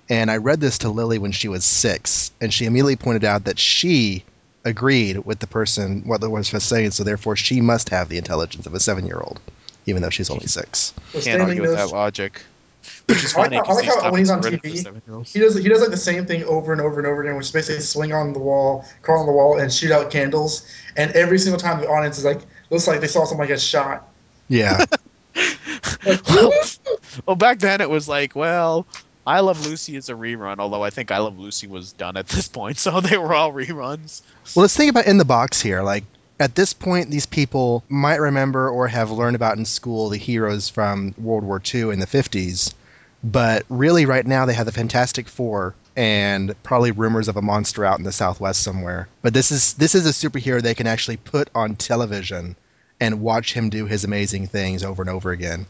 And 0.09 0.31
I 0.31 0.37
read 0.37 0.59
this 0.59 0.79
to 0.79 0.89
Lily 0.89 1.17
when 1.19 1.31
she 1.31 1.47
was 1.47 1.63
six, 1.63 2.31
and 2.41 2.53
she 2.53 2.65
immediately 2.65 2.95
pointed 2.95 3.23
out 3.23 3.45
that 3.45 3.59
she 3.59 4.23
agreed 4.65 5.17
with 5.25 5.39
the 5.39 5.47
person, 5.47 6.01
what 6.05 6.21
the 6.21 6.29
was 6.29 6.47
saying, 6.63 6.91
so 6.91 7.03
therefore 7.03 7.35
she 7.35 7.61
must 7.61 7.89
have 7.89 8.09
the 8.09 8.17
intelligence 8.17 8.65
of 8.65 8.73
a 8.73 8.79
seven 8.79 9.05
year 9.05 9.19
old, 9.19 9.39
even 9.85 10.01
though 10.01 10.09
she's 10.09 10.29
only 10.29 10.47
six. 10.47 10.93
So 11.11 11.11
Can't 11.13 11.23
Stan 11.23 11.39
Lee 11.39 11.45
argue 11.45 11.61
with 11.61 11.71
knows- 11.71 11.89
that 11.91 11.95
logic. 11.95 12.41
Which 13.07 13.23
is 13.23 13.33
I 13.33 13.39
like 13.39 13.45
funny. 13.51 13.55
how- 13.57 13.63
I 13.63 13.65
'cause 13.65 13.75
like 13.77 13.85
how 14.03 14.11
when 14.11 14.19
he's 14.19 14.29
on 14.29 14.41
comics 14.41 14.57
are 14.85 14.91
written 14.91 15.23
TV. 15.23 15.27
He 15.33 15.39
does 15.39 15.55
he 15.55 15.69
does 15.69 15.79
like 15.81 15.91
the 15.91 15.95
same 15.97 16.25
thing 16.25 16.43
over 16.43 16.73
and 16.73 16.81
over 16.81 16.99
and 16.99 17.07
over 17.07 17.21
again, 17.21 17.35
which 17.37 17.45
is 17.45 17.51
basically 17.51 17.81
swing 17.81 18.11
on 18.13 18.33
the 18.33 18.39
wall, 18.39 18.85
crawl 19.01 19.21
on 19.21 19.25
the 19.25 19.31
wall, 19.31 19.57
and 19.57 19.71
shoot 19.71 19.91
out 19.91 20.11
candles. 20.11 20.65
And 20.97 21.09
every 21.13 21.39
single 21.39 21.59
time 21.59 21.79
the 21.79 21.87
audience 21.87 22.17
is 22.17 22.25
like, 22.25 22.41
looks 22.69 22.85
like 22.87 22.99
they 22.99 23.07
saw 23.07 23.23
somebody 23.25 23.47
get 23.49 23.61
shot. 23.61 24.07
Yeah. 24.49 24.83
Like, 26.05 26.27
well, 26.29 26.51
well, 27.25 27.35
back 27.37 27.59
then 27.59 27.79
it 27.81 27.89
was 27.89 28.07
like, 28.09 28.35
well, 28.35 28.85
I 29.25 29.39
Love 29.39 29.65
Lucy 29.65 29.95
is 29.95 30.09
a 30.09 30.13
rerun, 30.13 30.59
although 30.59 30.83
I 30.83 30.89
think 30.89 31.11
I 31.11 31.19
Love 31.19 31.39
Lucy 31.39 31.67
was 31.67 31.93
done 31.93 32.17
at 32.17 32.27
this 32.29 32.47
point, 32.47 32.77
so 32.77 32.99
they 33.01 33.17
were 33.17 33.33
all 33.33 33.53
reruns. 33.53 34.21
Well, 34.55 34.63
let's 34.63 34.75
think 34.75 34.89
about 34.89 35.05
in 35.05 35.17
the 35.17 35.25
box 35.25 35.61
here. 35.61 35.81
Like 35.81 36.03
at 36.39 36.55
this 36.55 36.73
point, 36.73 37.09
these 37.09 37.25
people 37.25 37.83
might 37.89 38.19
remember 38.19 38.69
or 38.69 38.87
have 38.87 39.11
learned 39.11 39.35
about 39.35 39.57
in 39.57 39.65
school 39.65 40.09
the 40.09 40.17
heroes 40.17 40.69
from 40.69 41.13
World 41.17 41.43
War 41.43 41.61
II 41.73 41.91
in 41.91 41.99
the 41.99 42.07
50s, 42.07 42.73
but 43.23 43.63
really, 43.69 44.05
right 44.05 44.25
now 44.25 44.45
they 44.45 44.53
have 44.53 44.65
the 44.65 44.71
Fantastic 44.71 45.29
Four 45.29 45.75
and 45.95 46.55
probably 46.63 46.91
rumors 46.91 47.27
of 47.27 47.37
a 47.37 47.41
monster 47.41 47.85
out 47.85 47.99
in 47.99 48.03
the 48.03 48.11
Southwest 48.11 48.61
somewhere. 48.61 49.07
But 49.21 49.33
this 49.33 49.51
is 49.51 49.75
this 49.75 49.95
is 49.95 50.05
a 50.05 50.09
superhero 50.09 50.61
they 50.61 50.75
can 50.75 50.87
actually 50.87 51.17
put 51.17 51.49
on 51.55 51.75
television 51.75 52.55
and 52.99 53.21
watch 53.21 53.53
him 53.53 53.69
do 53.69 53.85
his 53.85 54.03
amazing 54.03 54.47
things 54.47 54.83
over 54.83 55.01
and 55.01 55.09
over 55.09 55.31
again 55.31 55.65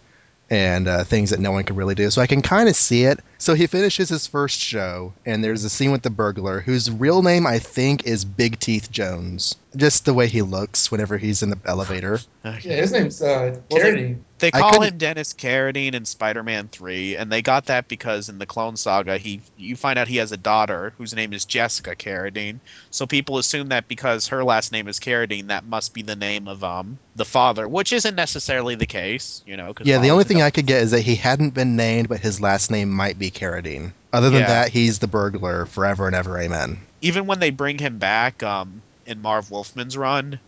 and 0.53 0.87
uh, 0.87 1.03
things 1.03 1.31
that 1.31 1.39
no 1.39 1.51
one 1.51 1.63
can 1.63 1.75
really 1.75 1.95
do. 1.95 2.11
So 2.11 2.21
I 2.21 2.27
can 2.27 2.43
kind 2.43 2.69
of 2.69 2.75
see 2.75 3.05
it. 3.05 3.19
So 3.39 3.55
he 3.55 3.65
finishes 3.65 4.07
his 4.07 4.27
first 4.27 4.59
show, 4.59 5.13
and 5.25 5.43
there's 5.43 5.63
a 5.63 5.69
scene 5.69 5.91
with 5.91 6.03
the 6.03 6.11
burglar, 6.11 6.59
whose 6.59 6.91
real 6.91 7.23
name 7.23 7.47
I 7.47 7.57
think 7.57 8.05
is 8.05 8.23
Big 8.23 8.59
Teeth 8.59 8.91
Jones. 8.91 9.55
Just 9.75 10.05
the 10.05 10.13
way 10.13 10.27
he 10.27 10.43
looks 10.43 10.91
whenever 10.91 11.17
he's 11.17 11.41
in 11.41 11.49
the 11.49 11.57
elevator. 11.65 12.19
Yeah, 12.43 12.75
his 12.75 12.91
name's 12.91 13.21
uh, 13.21 13.57
Carradine. 13.69 14.19
They 14.43 14.51
call 14.51 14.81
him 14.81 14.97
Dennis 14.97 15.33
Carradine 15.33 15.93
in 15.93 16.05
Spider-Man 16.05 16.67
3, 16.67 17.15
and 17.15 17.31
they 17.31 17.41
got 17.41 17.67
that 17.67 17.87
because 17.87 18.27
in 18.29 18.37
the 18.39 18.45
Clone 18.45 18.75
Saga, 18.75 19.17
he 19.17 19.41
you 19.57 19.75
find 19.75 19.97
out 19.97 20.07
he 20.07 20.17
has 20.17 20.31
a 20.31 20.37
daughter 20.37 20.93
whose 20.97 21.15
name 21.15 21.31
is 21.33 21.45
Jessica 21.45 21.95
Carradine. 21.95 22.59
So 22.91 23.07
people 23.07 23.37
assume 23.37 23.69
that 23.69 23.87
because 23.87 24.27
her 24.27 24.43
last 24.43 24.71
name 24.71 24.87
is 24.87 24.99
Carradine, 24.99 25.47
that 25.47 25.65
must 25.65 25.93
be 25.93 26.01
the 26.01 26.15
name 26.15 26.47
of 26.47 26.63
um 26.63 26.99
the 27.15 27.25
father, 27.25 27.67
which 27.67 27.93
isn't 27.93 28.15
necessarily 28.15 28.75
the 28.75 28.85
case, 28.85 29.41
you 29.45 29.55
know. 29.55 29.73
Yeah, 29.83 29.99
the 29.99 30.11
only 30.11 30.25
thing 30.25 30.41
I 30.41 30.49
could 30.49 30.65
get 30.65 30.81
is 30.83 30.91
that 30.91 31.01
he 31.01 31.15
hadn't 31.15 31.53
been 31.53 31.75
named, 31.75 32.09
but 32.09 32.19
his 32.19 32.41
last 32.41 32.69
name 32.69 32.89
might 32.89 33.17
be 33.17 33.31
Carradine. 33.31 33.93
Other 34.11 34.29
than 34.29 34.41
Yeah. 34.41 34.47
that, 34.47 34.69
he's 34.69 34.99
the 34.99 35.07
burglar 35.07 35.65
forever 35.65 36.05
and 36.07 36.15
ever. 36.15 36.37
Amen. 36.39 36.77
even 37.01 37.27
when 37.27 37.39
they 37.39 37.49
bring 37.49 37.77
him 37.77 37.97
back 37.97 38.43
um 38.43 38.81
in 39.05 39.21
Marv 39.21 39.49
Wolfman's 39.49 39.97
run, 39.97 40.39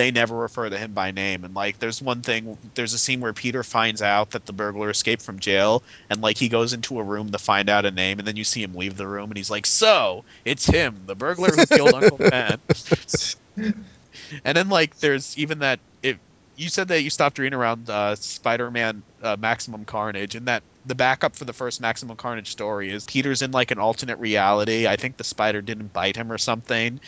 they 0.00 0.10
never 0.10 0.34
refer 0.34 0.66
to 0.66 0.78
him 0.78 0.94
by 0.94 1.10
name. 1.10 1.44
And 1.44 1.54
like, 1.54 1.78
there's 1.78 2.00
one 2.00 2.22
thing, 2.22 2.56
there's 2.74 2.94
a 2.94 2.98
scene 2.98 3.20
where 3.20 3.34
Peter 3.34 3.62
finds 3.62 4.00
out 4.00 4.30
that 4.30 4.46
the 4.46 4.52
burglar 4.54 4.88
escaped 4.88 5.20
from 5.20 5.38
jail, 5.38 5.82
and 6.08 6.22
like 6.22 6.38
he 6.38 6.48
goes 6.48 6.72
into 6.72 6.98
a 6.98 7.02
room 7.02 7.30
to 7.32 7.38
find 7.38 7.68
out 7.68 7.84
a 7.84 7.90
name, 7.90 8.18
and 8.18 8.26
then 8.26 8.34
you 8.34 8.44
see 8.44 8.62
him 8.62 8.74
leave 8.74 8.96
the 8.96 9.06
room, 9.06 9.30
and 9.30 9.36
he's 9.36 9.50
like, 9.50 9.66
"So 9.66 10.24
it's 10.46 10.64
him, 10.64 11.02
the 11.04 11.14
burglar 11.14 11.50
who 11.50 11.66
killed 11.66 11.92
Uncle 11.92 12.16
Ben." 12.30 12.58
and 14.42 14.56
then 14.56 14.70
like, 14.70 14.98
there's 15.00 15.36
even 15.36 15.58
that 15.58 15.80
it. 16.02 16.16
You 16.56 16.70
said 16.70 16.88
that 16.88 17.02
you 17.02 17.10
stopped 17.10 17.38
reading 17.38 17.58
around 17.58 17.90
uh, 17.90 18.14
Spider-Man 18.16 19.02
uh, 19.22 19.36
Maximum 19.38 19.84
Carnage, 19.84 20.34
and 20.34 20.46
that 20.46 20.62
the 20.86 20.94
backup 20.94 21.36
for 21.36 21.44
the 21.44 21.52
first 21.52 21.82
Maximum 21.82 22.16
Carnage 22.16 22.48
story 22.48 22.90
is 22.90 23.04
Peter's 23.04 23.42
in 23.42 23.50
like 23.50 23.70
an 23.70 23.78
alternate 23.78 24.18
reality. 24.18 24.86
I 24.86 24.96
think 24.96 25.18
the 25.18 25.24
spider 25.24 25.60
didn't 25.60 25.92
bite 25.92 26.16
him 26.16 26.32
or 26.32 26.38
something. 26.38 27.00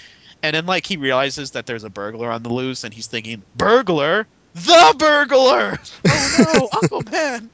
And 0.42 0.54
then 0.54 0.66
like 0.66 0.86
he 0.86 0.96
realizes 0.96 1.52
that 1.52 1.66
there's 1.66 1.84
a 1.84 1.90
burglar 1.90 2.30
on 2.30 2.42
the 2.42 2.48
loose 2.52 2.84
and 2.84 2.92
he's 2.92 3.06
thinking, 3.06 3.42
"Burglar? 3.56 4.26
The 4.54 4.94
burglar! 4.98 5.78
Oh 6.04 6.54
no, 6.54 6.68
Uncle 6.82 7.02
Ben!" 7.02 7.50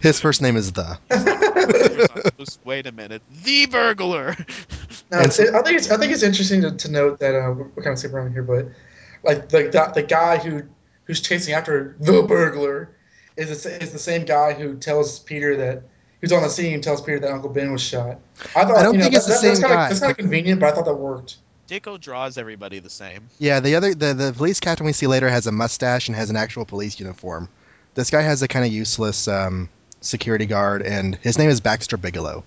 His 0.00 0.20
first 0.20 0.40
name 0.40 0.56
is 0.56 0.72
the. 0.72 0.98
Burglar's 1.08 2.08
on 2.14 2.22
the 2.22 2.32
loose. 2.38 2.58
Wait 2.64 2.86
a 2.86 2.92
minute. 2.92 3.22
The 3.44 3.66
burglar. 3.66 4.36
No, 5.10 5.20
it's, 5.20 5.38
I 5.40 5.62
think 5.62 5.78
it's 5.78 5.90
I 5.90 5.96
think 5.96 6.12
it's 6.12 6.22
interesting 6.22 6.62
to, 6.62 6.72
to 6.72 6.90
note 6.90 7.18
that 7.20 7.34
uh, 7.34 7.52
we're 7.52 7.82
kind 7.82 7.88
of 7.94 7.98
skipping 7.98 8.16
around 8.16 8.32
here, 8.32 8.42
but 8.42 8.66
like 9.24 9.48
the 9.48 9.64
the, 9.64 9.92
the 9.94 10.02
guy 10.02 10.38
who 10.38 10.62
who's 11.04 11.20
chasing 11.20 11.54
after 11.54 11.96
the 12.00 12.22
burglar 12.22 12.90
is 13.36 13.62
the, 13.64 13.82
is 13.82 13.92
the 13.92 13.98
same 13.98 14.24
guy 14.24 14.52
who 14.52 14.76
tells 14.76 15.18
Peter 15.20 15.56
that 15.56 15.82
who's 16.20 16.32
on 16.32 16.42
the 16.42 16.48
scene 16.50 16.74
and 16.74 16.82
tells 16.82 17.00
Peter 17.02 17.18
that 17.20 17.30
Uncle 17.32 17.50
Ben 17.50 17.72
was 17.72 17.82
shot. 17.82 18.18
I 18.56 18.64
thought 18.64 18.76
I 18.76 18.82
don't 18.82 18.94
you 18.94 18.98
know, 18.98 19.04
think 19.04 19.16
it's 19.16 19.26
that- 19.26 19.40
the 19.40 19.48
that- 19.48 19.48
that's 19.48 19.58
same 19.60 19.68
kinda, 19.68 19.68
guy. 19.76 19.88
That's 19.88 20.00
kind 20.00 20.10
of 20.12 20.16
convenient, 20.18 20.60
but 20.60 20.72
I 20.72 20.74
thought 20.74 20.84
that 20.86 20.94
worked. 20.94 21.36
Ditko 21.68 22.00
draws 22.00 22.38
everybody 22.38 22.78
the 22.78 22.90
same. 22.90 23.28
Yeah, 23.38 23.60
the 23.60 23.76
other 23.76 23.94
the, 23.94 24.14
the 24.14 24.32
police 24.34 24.58
captain 24.58 24.86
we 24.86 24.92
see 24.92 25.06
later 25.06 25.28
has 25.28 25.46
a 25.46 25.52
mustache 25.52 26.08
and 26.08 26.16
has 26.16 26.30
an 26.30 26.36
actual 26.36 26.64
police 26.64 26.98
uniform. 26.98 27.48
This 27.94 28.10
guy 28.10 28.22
has 28.22 28.42
a 28.42 28.48
kind 28.48 28.64
of 28.64 28.72
useless 28.72 29.28
um, 29.28 29.68
security 30.00 30.46
guard, 30.46 30.82
and 30.82 31.16
his 31.16 31.36
name 31.38 31.50
is 31.50 31.60
Baxter 31.60 31.96
Bigelow. 31.98 32.42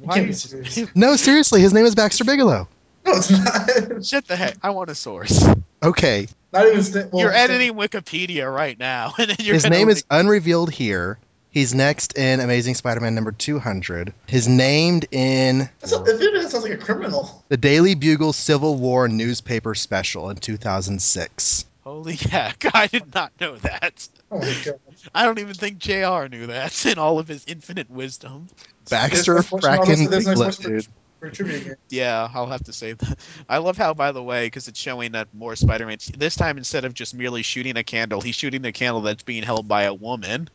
You 0.00 0.08
can't 0.08 0.26
be 0.26 0.32
serious. 0.32 0.94
No, 0.94 1.16
seriously, 1.16 1.60
his 1.60 1.72
name 1.74 1.84
is 1.84 1.94
Baxter 1.94 2.24
Bigelow. 2.24 2.66
No, 3.04 3.12
it's 3.14 3.30
not. 3.30 4.04
Shut 4.06 4.26
the 4.26 4.36
heck! 4.36 4.56
I 4.62 4.70
want 4.70 4.88
a 4.90 4.94
source. 4.94 5.44
Okay, 5.82 6.28
Not 6.52 6.66
even. 6.66 6.82
st- 6.82 7.12
well, 7.12 7.22
You're 7.24 7.32
st- 7.32 7.50
editing 7.50 7.76
Wikipedia 7.76 8.52
right 8.52 8.78
now, 8.78 9.12
and 9.18 9.28
then 9.28 9.36
you're 9.40 9.54
his 9.54 9.68
name 9.68 9.88
link- 9.88 9.98
is 9.98 10.04
unrevealed 10.10 10.70
here. 10.72 11.18
He's 11.52 11.74
next 11.74 12.16
in 12.18 12.40
Amazing 12.40 12.74
Spider-Man 12.76 13.14
number 13.14 13.30
200. 13.30 14.12
He's 14.26 14.48
named 14.48 15.06
in 15.10 15.68
That's 15.80 15.92
a, 15.92 16.02
if 16.02 16.20
it 16.20 16.34
is, 16.34 16.50
sounds 16.50 16.64
like 16.64 16.72
a 16.72 16.78
criminal. 16.78 17.44
the 17.48 17.56
Daily 17.58 17.94
Bugle 17.94 18.32
Civil 18.32 18.76
War 18.76 19.06
newspaper 19.06 19.74
special 19.74 20.30
in 20.30 20.36
2006. 20.38 21.66
Holy 21.84 22.14
heck! 22.16 22.64
I 22.74 22.86
did 22.86 23.14
not 23.14 23.32
know 23.40 23.56
that. 23.56 24.08
Oh 24.30 24.38
my 24.38 24.54
god. 24.64 24.78
I 25.14 25.24
don't 25.24 25.38
even 25.40 25.54
think 25.54 25.78
Jr. 25.78 26.26
knew 26.30 26.46
that 26.46 26.86
in 26.90 26.96
all 26.98 27.18
of 27.18 27.28
his 27.28 27.44
infinite 27.46 27.90
wisdom. 27.90 28.48
Baxter 28.88 29.34
There's 29.34 29.52
no 29.52 29.58
question- 29.58 29.96
frackin' 29.96 30.10
there's 30.10 30.26
no 30.26 30.32
Bigelow, 30.32 30.44
question 30.46 30.64
for- 30.64 30.70
dude. 30.70 30.86
for 31.20 31.30
trivia 31.30 31.60
game. 31.60 31.74
Yeah, 31.90 32.28
I'll 32.32 32.46
have 32.46 32.64
to 32.64 32.72
say 32.72 32.94
that. 32.94 33.18
I 33.48 33.58
love 33.58 33.76
how, 33.76 33.92
by 33.94 34.12
the 34.12 34.22
way, 34.22 34.46
because 34.46 34.68
it's 34.68 34.80
showing 34.80 35.12
that 35.12 35.28
more 35.34 35.54
Spider-Man. 35.54 35.98
This 36.16 36.34
time, 36.36 36.56
instead 36.56 36.84
of 36.86 36.94
just 36.94 37.14
merely 37.14 37.42
shooting 37.42 37.76
a 37.76 37.84
candle, 37.84 38.20
he's 38.22 38.36
shooting 38.36 38.62
the 38.62 38.72
candle 38.72 39.02
that's 39.02 39.22
being 39.24 39.42
held 39.42 39.68
by 39.68 39.82
a 39.82 39.92
woman. 39.94 40.48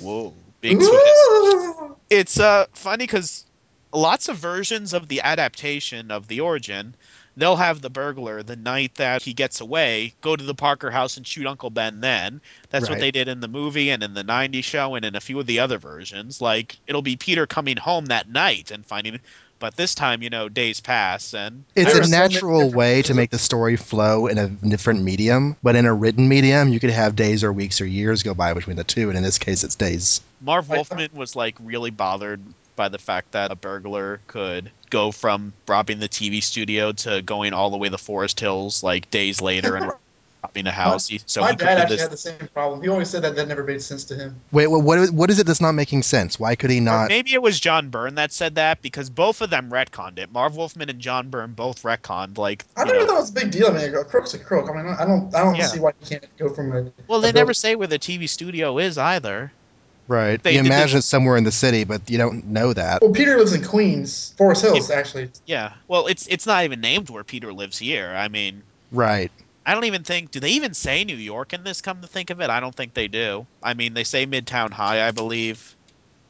Whoa, 0.00 0.34
It's 2.10 2.38
uh 2.38 2.66
funny 2.74 3.04
because 3.04 3.44
lots 3.92 4.28
of 4.28 4.36
versions 4.36 4.92
of 4.92 5.08
the 5.08 5.20
adaptation 5.22 6.10
of 6.10 6.28
the 6.28 6.40
origin, 6.40 6.94
they'll 7.36 7.56
have 7.56 7.80
the 7.80 7.90
burglar 7.90 8.42
the 8.42 8.56
night 8.56 8.94
that 8.96 9.22
he 9.22 9.32
gets 9.32 9.60
away 9.60 10.14
go 10.20 10.36
to 10.36 10.44
the 10.44 10.54
Parker 10.54 10.90
house 10.90 11.16
and 11.16 11.26
shoot 11.26 11.46
Uncle 11.46 11.70
Ben. 11.70 12.00
Then 12.00 12.40
that's 12.70 12.88
what 12.88 12.98
they 12.98 13.10
did 13.10 13.28
in 13.28 13.40
the 13.40 13.48
movie 13.48 13.90
and 13.90 14.02
in 14.02 14.14
the 14.14 14.24
'90s 14.24 14.64
show 14.64 14.94
and 14.94 15.04
in 15.04 15.16
a 15.16 15.20
few 15.20 15.40
of 15.40 15.46
the 15.46 15.58
other 15.58 15.78
versions. 15.78 16.40
Like 16.40 16.78
it'll 16.86 17.02
be 17.02 17.16
Peter 17.16 17.46
coming 17.46 17.76
home 17.76 18.06
that 18.06 18.28
night 18.28 18.70
and 18.70 18.86
finding. 18.86 19.20
But 19.62 19.76
this 19.76 19.94
time, 19.94 20.24
you 20.24 20.28
know, 20.28 20.48
days 20.48 20.80
pass 20.80 21.34
and 21.34 21.62
It's 21.76 21.94
a 21.94 22.00
are 22.00 22.02
so 22.02 22.10
natural 22.10 22.58
different 22.58 22.74
way 22.74 23.02
to 23.02 23.14
make 23.14 23.30
the 23.30 23.38
story 23.38 23.76
flow 23.76 24.26
in 24.26 24.36
a 24.36 24.48
different 24.48 25.04
medium, 25.04 25.56
but 25.62 25.76
in 25.76 25.86
a 25.86 25.94
written 25.94 26.28
medium, 26.28 26.70
you 26.70 26.80
could 26.80 26.90
have 26.90 27.14
days 27.14 27.44
or 27.44 27.52
weeks 27.52 27.80
or 27.80 27.86
years 27.86 28.24
go 28.24 28.34
by 28.34 28.54
between 28.54 28.74
the 28.74 28.82
two, 28.82 29.08
and 29.08 29.16
in 29.16 29.22
this 29.22 29.38
case, 29.38 29.62
it's 29.62 29.76
days. 29.76 30.20
Marv 30.40 30.68
Wolfman 30.68 31.10
was 31.14 31.36
like 31.36 31.54
really 31.62 31.90
bothered 31.90 32.40
by 32.74 32.88
the 32.88 32.98
fact 32.98 33.30
that 33.32 33.52
a 33.52 33.54
burglar 33.54 34.20
could 34.26 34.72
go 34.90 35.12
from 35.12 35.52
robbing 35.68 36.00
the 36.00 36.08
TV 36.08 36.42
studio 36.42 36.90
to 36.90 37.22
going 37.22 37.52
all 37.52 37.70
the 37.70 37.76
way 37.76 37.88
to 37.88 37.98
Forest 37.98 38.40
Hills 38.40 38.82
like 38.82 39.12
days 39.12 39.40
later 39.40 39.76
and 39.76 39.92
robbing 40.42 40.66
a 40.66 40.70
house. 40.72 41.08
He- 41.08 41.20
so 41.26 41.40
My 41.40 41.52
dad 41.52 41.78
actually 41.78 41.96
this. 41.96 42.02
had 42.02 42.10
the 42.10 42.16
same 42.16 42.48
problem. 42.52 42.82
He 42.82 42.88
always 42.88 43.08
said 43.08 43.22
that 43.22 43.36
that 43.36 43.48
never 43.48 43.62
made 43.64 43.82
sense 43.82 44.04
to 44.04 44.14
him. 44.14 44.40
Wait, 44.50 44.66
what, 44.66 44.82
what, 44.82 45.10
what 45.10 45.30
is 45.30 45.38
it 45.38 45.46
that's 45.46 45.60
not 45.60 45.72
making 45.72 46.02
sense? 46.02 46.38
Why 46.38 46.54
could 46.56 46.70
he 46.70 46.78
Or 46.78 46.82
not? 46.82 47.08
maybe 47.08 47.32
it 47.34 47.42
was 47.42 47.58
John 47.60 47.90
Byrne 47.90 48.16
that 48.16 48.32
said 48.32 48.56
that 48.56 48.82
because 48.82 49.10
both 49.10 49.40
of 49.40 49.50
them 49.50 49.70
retconned 49.70 50.18
it. 50.18 50.32
Marv 50.32 50.56
Wolfman 50.56 50.90
and 50.90 50.98
John 51.00 51.30
Byrne 51.30 51.52
both 51.52 51.82
retconned 51.82 52.38
like 52.38 52.64
I 52.76 52.80
you 52.82 52.86
never 52.86 52.98
know, 53.00 53.06
thought 53.06 53.16
it 53.16 53.20
was 53.20 53.30
a 53.30 53.34
big 53.34 53.50
deal. 53.50 53.68
I 53.68 53.70
mean, 53.72 53.94
a 53.94 54.04
crook's 54.04 54.34
a 54.34 54.38
crook. 54.38 54.68
I 54.70 54.72
mean, 54.82 54.86
I 54.98 55.04
don't, 55.04 55.34
I 55.34 55.42
don't 55.44 55.54
Yeah. 55.54 55.66
see 55.66 55.80
why 55.80 55.92
you 56.00 56.06
can't 56.08 56.26
go 56.38 56.48
from 56.52 56.72
a. 56.76 56.92
Well, 57.08 57.20
they 57.20 57.30
a 57.30 57.32
never 57.32 57.54
say 57.54 57.74
where 57.76 57.88
the 57.88 57.98
TV 57.98 58.28
studio 58.28 58.78
is 58.78 58.98
either. 58.98 59.52
Right. 60.08 60.42
They 60.42 60.52
you 60.56 60.62
did 60.62 60.70
the- 60.72 60.74
imagine 60.74 60.98
it's 60.98 61.06
somewhere 61.06 61.36
in 61.36 61.44
the 61.44 61.52
city, 61.52 61.84
but 61.84 62.10
you 62.10 62.18
don't 62.18 62.46
know 62.48 62.72
that. 62.72 63.00
Well, 63.02 63.12
Peter 63.12 63.38
lives 63.38 63.52
in 63.52 63.64
Queens, 63.64 64.34
Forest 64.36 64.62
Hills, 64.62 64.90
actually. 64.90 65.30
Yeah. 65.46 65.74
Well, 65.86 66.08
it's 66.08 66.26
it's 66.26 66.44
not 66.46 66.64
even 66.64 66.80
named 66.80 67.08
where 67.08 67.22
Peter 67.22 67.52
lives 67.52 67.78
here. 67.78 68.08
I 68.08 68.26
mean, 68.28 68.62
Right. 68.90 69.30
I 69.64 69.74
don't 69.74 69.84
even 69.84 70.02
think. 70.02 70.30
Do 70.30 70.40
they 70.40 70.50
even 70.50 70.74
say 70.74 71.04
New 71.04 71.16
York 71.16 71.52
in 71.52 71.64
this? 71.64 71.80
Come 71.80 72.00
to 72.00 72.08
think 72.08 72.30
of 72.30 72.40
it, 72.40 72.50
I 72.50 72.60
don't 72.60 72.74
think 72.74 72.94
they 72.94 73.08
do. 73.08 73.46
I 73.62 73.74
mean, 73.74 73.94
they 73.94 74.04
say 74.04 74.26
Midtown 74.26 74.70
High, 74.70 75.06
I 75.06 75.10
believe. 75.10 75.76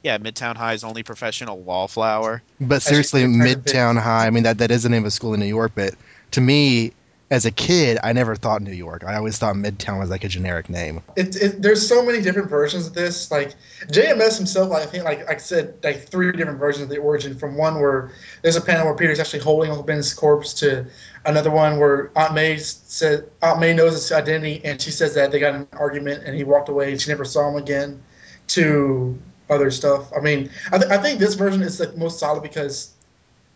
Yeah, 0.03 0.18
Midtown 0.18 0.57
High 0.57 0.74
is 0.74 0.85
only 0.85 1.03
professional 1.03 1.59
wallflower. 1.61 2.43
But 2.61 2.83
seriously, 2.83 3.22
it's 3.22 3.37
kind 3.37 3.49
of 3.49 3.64
big. 3.64 3.74
Midtown 3.74 4.01
High, 4.01 4.26
I 4.26 4.30
mean, 4.30 4.43
that, 4.43 4.59
that 4.59 4.70
is 4.70 4.83
the 4.83 4.89
name 4.89 5.03
of 5.03 5.07
a 5.07 5.11
school 5.11 5.33
in 5.33 5.41
New 5.41 5.47
York, 5.47 5.72
but 5.74 5.95
to 6.33 6.41
me, 6.41 6.93
as 7.33 7.47
a 7.47 7.51
kid, 7.51 7.99
I 8.03 8.12
never 8.12 8.37
thought 8.37 8.61
New 8.61 8.74
York. 8.74 9.05
I 9.05 9.16
always 9.16 9.39
thought 9.39 9.55
Midtown 9.55 9.99
was 9.99 10.11
like 10.11 10.22
a 10.22 10.28
generic 10.28 10.68
name. 10.68 11.03
It, 11.16 11.35
it, 11.35 11.62
there's 11.62 11.89
so 11.89 12.05
many 12.05 12.20
different 12.20 12.51
versions 12.51 12.87
of 12.87 12.93
this. 12.93 13.30
Like 13.30 13.55
JMS 13.87 14.37
himself, 14.37 14.70
I 14.70 14.85
think, 14.85 15.05
like 15.05 15.26
I 15.30 15.39
said, 15.39 15.78
like 15.83 16.07
three 16.07 16.30
different 16.33 16.59
versions 16.59 16.83
of 16.83 16.89
the 16.91 16.99
origin. 16.99 17.35
From 17.39 17.57
one 17.57 17.80
where 17.80 18.12
there's 18.43 18.57
a 18.57 18.61
panel 18.61 18.85
where 18.85 18.95
Peter's 18.95 19.18
actually 19.18 19.41
holding 19.41 19.70
Uncle 19.70 19.83
Ben's 19.83 20.12
corpse 20.12 20.53
to 20.61 20.85
another 21.24 21.51
one 21.51 21.78
where 21.78 22.12
Aunt 22.18 22.35
May 22.35 22.59
said 22.59 23.30
Aunt 23.41 23.61
May 23.61 23.72
knows 23.72 23.95
his 23.95 24.12
identity 24.12 24.61
and 24.62 24.78
she 24.78 24.91
says 24.91 25.14
that 25.14 25.33
they 25.33 25.41
got 25.41 25.55
an 25.55 25.66
argument 25.72 26.24
and 26.24 26.37
he 26.37 26.45
walked 26.45 26.68
away 26.68 26.93
and 26.93 27.01
she 27.01 27.09
never 27.09 27.24
saw 27.24 27.49
him 27.49 27.57
again. 27.57 28.03
To 28.49 29.18
other 29.49 29.70
stuff. 29.70 30.12
I 30.14 30.20
mean, 30.20 30.51
I, 30.70 30.78
th- 30.78 30.91
I 30.91 30.99
think 30.99 31.18
this 31.18 31.35
version 31.35 31.62
is 31.62 31.78
the 31.78 31.93
most 31.97 32.18
solid 32.18 32.43
because 32.43 32.93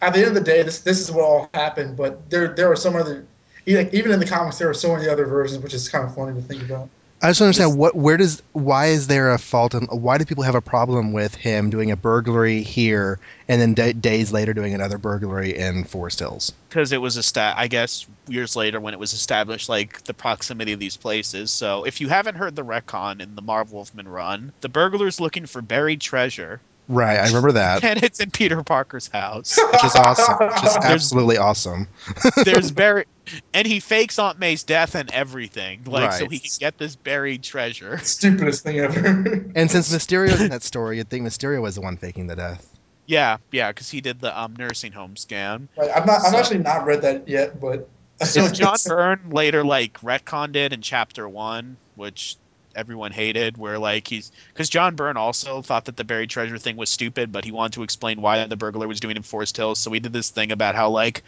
at 0.01 0.13
the 0.13 0.21
end 0.21 0.29
of 0.29 0.35
the 0.35 0.41
day, 0.41 0.63
this 0.63 0.81
this 0.81 1.01
is 1.01 1.11
what 1.11 1.25
all 1.25 1.51
happened. 1.55 1.97
But 1.97 2.31
there 2.31 2.55
there 2.55 2.71
are 2.71 2.77
some 2.77 2.97
other. 2.97 3.27
Like, 3.67 3.93
Even 3.93 4.13
in 4.13 4.21
the 4.21 4.27
comics, 4.27 4.59
there 4.59 4.71
are 4.71 4.75
so 4.75 4.95
many 4.95 5.09
other 5.09 5.27
versions, 5.27 5.63
which 5.63 5.75
is 5.75 5.89
kind 5.89 6.05
of 6.05 6.15
funny 6.15 6.41
to 6.41 6.47
think 6.47 6.63
about. 6.63 6.89
I 7.23 7.31
just 7.31 7.39
don't 7.39 7.47
understand 7.47 7.79
what 7.79 7.97
where 7.97 8.19
does 8.19 8.43
why 8.53 8.87
is 8.87 9.07
there 9.07 9.33
a 9.33 9.39
fault 9.39 9.75
in 9.75 9.87
why 9.87 10.19
do 10.19 10.27
people 10.27 10.45
have 10.45 10.55
a 10.55 10.61
problem 10.61 11.15
with 11.15 11.35
him 11.35 11.71
doing 11.71 11.91
a 11.91 11.97
burglary 11.97 12.63
here 12.63 13.19
and 13.49 13.59
then 13.59 13.73
da 13.73 13.95
days 13.95 14.33
later 14.33 14.53
doing 14.53 14.75
another 14.75 14.99
burglary 14.99 15.57
in 15.57 15.85
Forest 15.85 16.19
Hills? 16.19 16.53
because 16.69 16.93
it 16.93 17.01
was 17.01 17.17
a 17.17 17.23
stat 17.23 17.55
i 17.57 17.69
guess 17.69 18.07
years 18.29 18.55
later 18.55 18.79
when 18.81 18.93
it 18.93 19.01
was 19.01 19.15
established 19.15 19.67
like 19.71 20.05
the 20.05 20.13
proximity 20.13 20.75
of 20.75 20.79
these 20.79 20.99
places 20.99 21.51
so 21.51 21.85
if 21.85 22.03
you 22.03 22.09
haven't 22.09 22.35
heard 22.35 22.55
the 22.55 22.65
retcon 22.65 23.23
in 23.23 23.35
the 23.35 23.43
Marv 23.43 23.73
Wolfman 23.73 24.09
run 24.09 24.53
the 24.61 24.69
burglar's 24.69 25.19
looking 25.19 25.47
for 25.47 25.63
buried 25.63 26.03
treasure 26.03 26.61
Right, 26.89 27.19
I 27.19 27.27
remember 27.27 27.53
that, 27.53 27.83
and 27.85 28.03
it's 28.03 28.21
in 28.21 28.31
peter 28.31 28.63
parker's 28.63 29.09
house 29.09 29.59
which 29.73 29.85
is 29.85 29.95
awesome, 29.97 30.37
which 30.39 30.63
is 30.65 30.77
absolutely 30.83 31.37
awesome. 31.37 31.89
there's 32.45 32.71
buried 32.71 33.07
and 33.53 33.67
he 33.67 33.81
fakes 33.81 34.19
aunt 34.21 34.39
may's 34.39 34.63
death 34.63 34.95
and 34.95 35.11
everything 35.11 35.83
like 35.85 36.13
so 36.13 36.21
Right. 36.23 36.31
he 36.33 36.39
can 36.39 36.51
get 36.61 36.79
this 36.79 36.95
buried 36.95 37.43
treasure 37.43 37.99
Stupidest 37.99 38.63
thing 38.63 38.79
ever. 38.79 39.51
And 39.57 39.69
since 39.71 39.93
Mysterio's 39.93 40.41
in 40.41 40.51
that 40.51 40.63
story, 40.63 40.99
you'd 40.99 41.11
think 41.11 41.27
Mysterio 41.27 41.61
was 41.61 41.75
the 41.75 41.81
one 41.81 41.97
faking 41.97 42.29
the 42.29 42.37
death. 42.37 42.65
yeah 43.07 43.39
yeah 43.51 43.71
because 43.73 43.91
he 43.91 44.01
did 44.01 44.21
the 44.21 44.39
um, 44.41 44.55
nursing 44.57 44.93
home 44.93 45.15
scam 45.15 45.67
Like, 45.77 45.91
I'm 45.95 46.07
not. 46.07 46.25
I've 46.25 46.31
So- 46.33 46.39
actually 46.39 46.59
not 46.59 46.87
read 46.87 47.03
that 47.03 47.29
yet, 47.29 47.61
but 47.61 47.89
So 48.25 48.49
John 48.49 48.77
Byrne 48.87 49.31
later 49.31 49.65
like 49.65 49.95
retconned 50.03 50.55
it 50.55 50.73
in 50.73 50.83
chapter 50.83 51.29
one, 51.29 51.77
which 51.97 52.37
everyone 52.77 53.13
hated, 53.13 53.57
where 53.57 53.79
like 53.79 54.07
he's 54.07 54.31
because 54.53 54.69
John 54.69 54.95
Byrne 54.95 55.17
also 55.17 55.63
thought 55.63 55.87
that 55.87 55.97
the 55.97 56.05
buried 56.05 56.31
treasure 56.31 56.59
thing 56.59 56.77
was 56.77 56.91
stupid, 56.91 57.33
but 57.33 57.45
he 57.45 57.53
wanted 57.53 57.73
to 57.75 57.83
explain 57.83 58.21
why 58.21 58.47
the 58.47 58.57
burglar 58.57 58.87
was 58.87 59.01
doing 59.01 59.13
it 59.13 59.17
in 59.17 59.23
Forest 59.23 59.57
Hills. 59.57 59.79
So 59.79 59.91
he 59.91 60.01
did 60.01 60.13
this 60.13 60.31
thing 60.31 60.53
about 60.53 60.75
how 60.75 60.91
like 60.91 61.23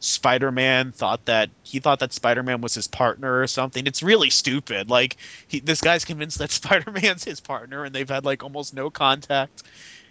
Spider-Man 0.00 0.92
thought 0.92 1.24
that 1.26 1.50
he 1.62 1.80
thought 1.80 2.00
that 2.00 2.12
Spider-Man 2.12 2.60
was 2.60 2.74
his 2.74 2.86
partner 2.86 3.40
or 3.40 3.46
something. 3.46 3.86
It's 3.86 4.02
really 4.02 4.30
stupid. 4.30 4.90
Like 4.90 5.16
he, 5.48 5.60
this 5.60 5.80
guy's 5.80 6.04
convinced 6.04 6.38
that 6.38 6.50
Spider-Man's 6.50 7.24
his 7.24 7.40
partner, 7.40 7.84
and 7.84 7.94
they've 7.94 8.08
had 8.08 8.24
like 8.24 8.42
almost 8.42 8.74
no 8.74 8.90
contact. 8.90 9.62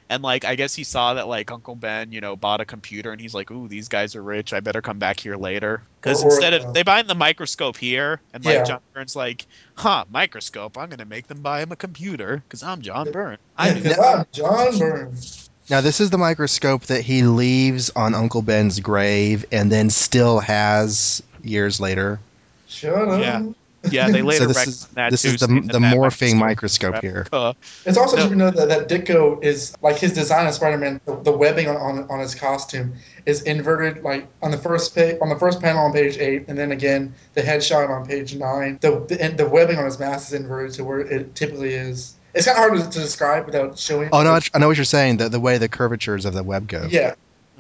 And 0.10 0.24
like 0.24 0.46
I 0.46 0.56
guess 0.56 0.76
he 0.76 0.84
saw 0.84 1.16
that 1.16 1.28
like 1.28 1.52
Uncle 1.52 1.76
Ben, 1.76 2.12
you 2.12 2.22
know, 2.22 2.36
bought 2.36 2.62
a 2.62 2.66
computer, 2.66 3.12
and 3.12 3.20
he's 3.20 3.34
like, 3.34 3.50
"Ooh, 3.52 3.68
these 3.68 3.88
guys 3.88 4.16
are 4.16 4.24
rich. 4.24 4.54
I 4.54 4.60
better 4.60 4.82
come 4.82 5.00
back 5.00 5.20
here 5.20 5.36
later." 5.36 5.82
Because 6.00 6.24
Or- 6.24 6.28
or, 6.28 6.30
instead 6.32 6.54
uh, 6.54 6.68
of 6.68 6.74
they 6.74 6.84
buy 6.84 7.02
the 7.02 7.16
microscope 7.16 7.78
here, 7.78 8.20
and 8.34 8.44
like 8.44 8.56
Yeah. 8.56 8.64
John 8.64 8.80
Byrne's 8.94 9.16
like, 9.16 9.46
"Huh, 9.76 10.06
microscope? 10.12 10.78
I'm 10.78 10.90
gonna 10.90 11.06
make 11.06 11.28
them 11.28 11.42
buy 11.42 11.62
him 11.62 11.72
a 11.72 11.76
computer 11.76 12.44
because 12.48 12.64
I'm 12.64 12.82
John 12.82 13.12
Byrne." 13.12 13.38
I 13.58 13.70
I 13.70 13.74
do 13.74 13.82
because 13.82 13.98
that. 13.98 14.18
I'm 14.20 14.26
John 14.32 14.80
Burns. 14.80 15.50
Now, 15.70 15.80
this 15.80 16.02
is 16.02 16.10
the 16.10 16.18
microscope 16.18 16.84
that 16.88 17.02
he 17.02 17.24
leaves 17.24 17.90
on 17.96 18.14
Uncle 18.14 18.42
Ben's 18.42 18.82
grave 18.82 19.46
and 19.50 19.72
then 19.72 19.90
still 19.90 20.40
has 20.40 21.24
years 21.42 21.80
later. 21.80 22.20
Shut 22.68 22.94
up. 23.08 23.22
Yeah. 23.22 23.44
Yeah, 23.92 24.10
they 24.10 24.22
later 24.22 24.48
this 24.48 24.58
retconned 24.58 24.68
is- 24.68 24.86
that 24.94 25.12
this 25.12 25.22
too, 25.24 25.28
is 25.30 25.40
the- 25.42 25.48
saying 25.48 25.68
the 25.68 25.74
that 25.74 25.80
that 25.82 25.96
morphing 25.96 26.38
microscope 26.38 27.02
here. 27.02 27.28
Uh, 27.32 27.54
It's 27.86 27.98
also 27.98 28.16
No. 28.16 28.24
good 28.24 28.30
to 28.30 28.36
know 28.36 28.52
that, 28.52 28.70
that 28.70 28.88
Ditko 28.90 29.44
is 29.44 29.76
like 29.82 29.98
his 29.98 30.14
design 30.14 30.48
of 30.48 30.54
Spider-Man. 30.54 31.02
The, 31.06 31.16
the 31.18 31.32
webbing 31.32 31.68
on, 31.68 31.76
on 31.76 32.08
on 32.10 32.20
his 32.20 32.34
costume 32.36 32.94
is 33.26 33.42
inverted, 33.44 34.04
like 34.04 34.28
on 34.42 34.52
the 34.52 34.58
first 34.58 34.96
page, 34.96 35.18
on 35.22 35.30
the 35.30 35.38
first 35.38 35.62
panel 35.62 35.84
on 35.86 35.92
page 35.94 36.18
eight, 36.18 36.46
and 36.48 36.58
then 36.58 36.72
again 36.72 37.14
the 37.34 37.42
headshot 37.42 37.90
on 37.90 38.06
page 38.06 38.36
nine. 38.36 38.78
The 38.82 39.06
the, 39.08 39.22
and 39.22 39.38
the 39.38 39.48
webbing 39.48 39.78
on 39.78 39.86
his 39.86 40.00
mask 40.00 40.28
is 40.30 40.34
inverted 40.34 40.74
to 40.76 40.84
where 40.86 41.00
it 41.02 41.36
typically 41.36 41.74
is. 41.74 42.16
It's 42.34 42.48
kind 42.48 42.58
of 42.58 42.64
hard 42.64 42.80
to, 42.80 42.98
to 42.98 43.00
describe 43.06 43.46
without 43.46 43.78
showing. 43.78 44.10
Oh, 44.12 44.24
no, 44.24 44.40
I 44.54 44.58
know 44.60 44.68
what 44.68 44.76
you're 44.78 44.86
saying, 44.86 45.18
the, 45.18 45.30
the 45.30 45.40
way 45.40 45.60
the 45.60 45.70
curvatures 45.70 46.26
of 46.26 46.34
the 46.34 46.42
web 46.42 46.68
go. 46.68 46.88
Yeah, 46.90 47.14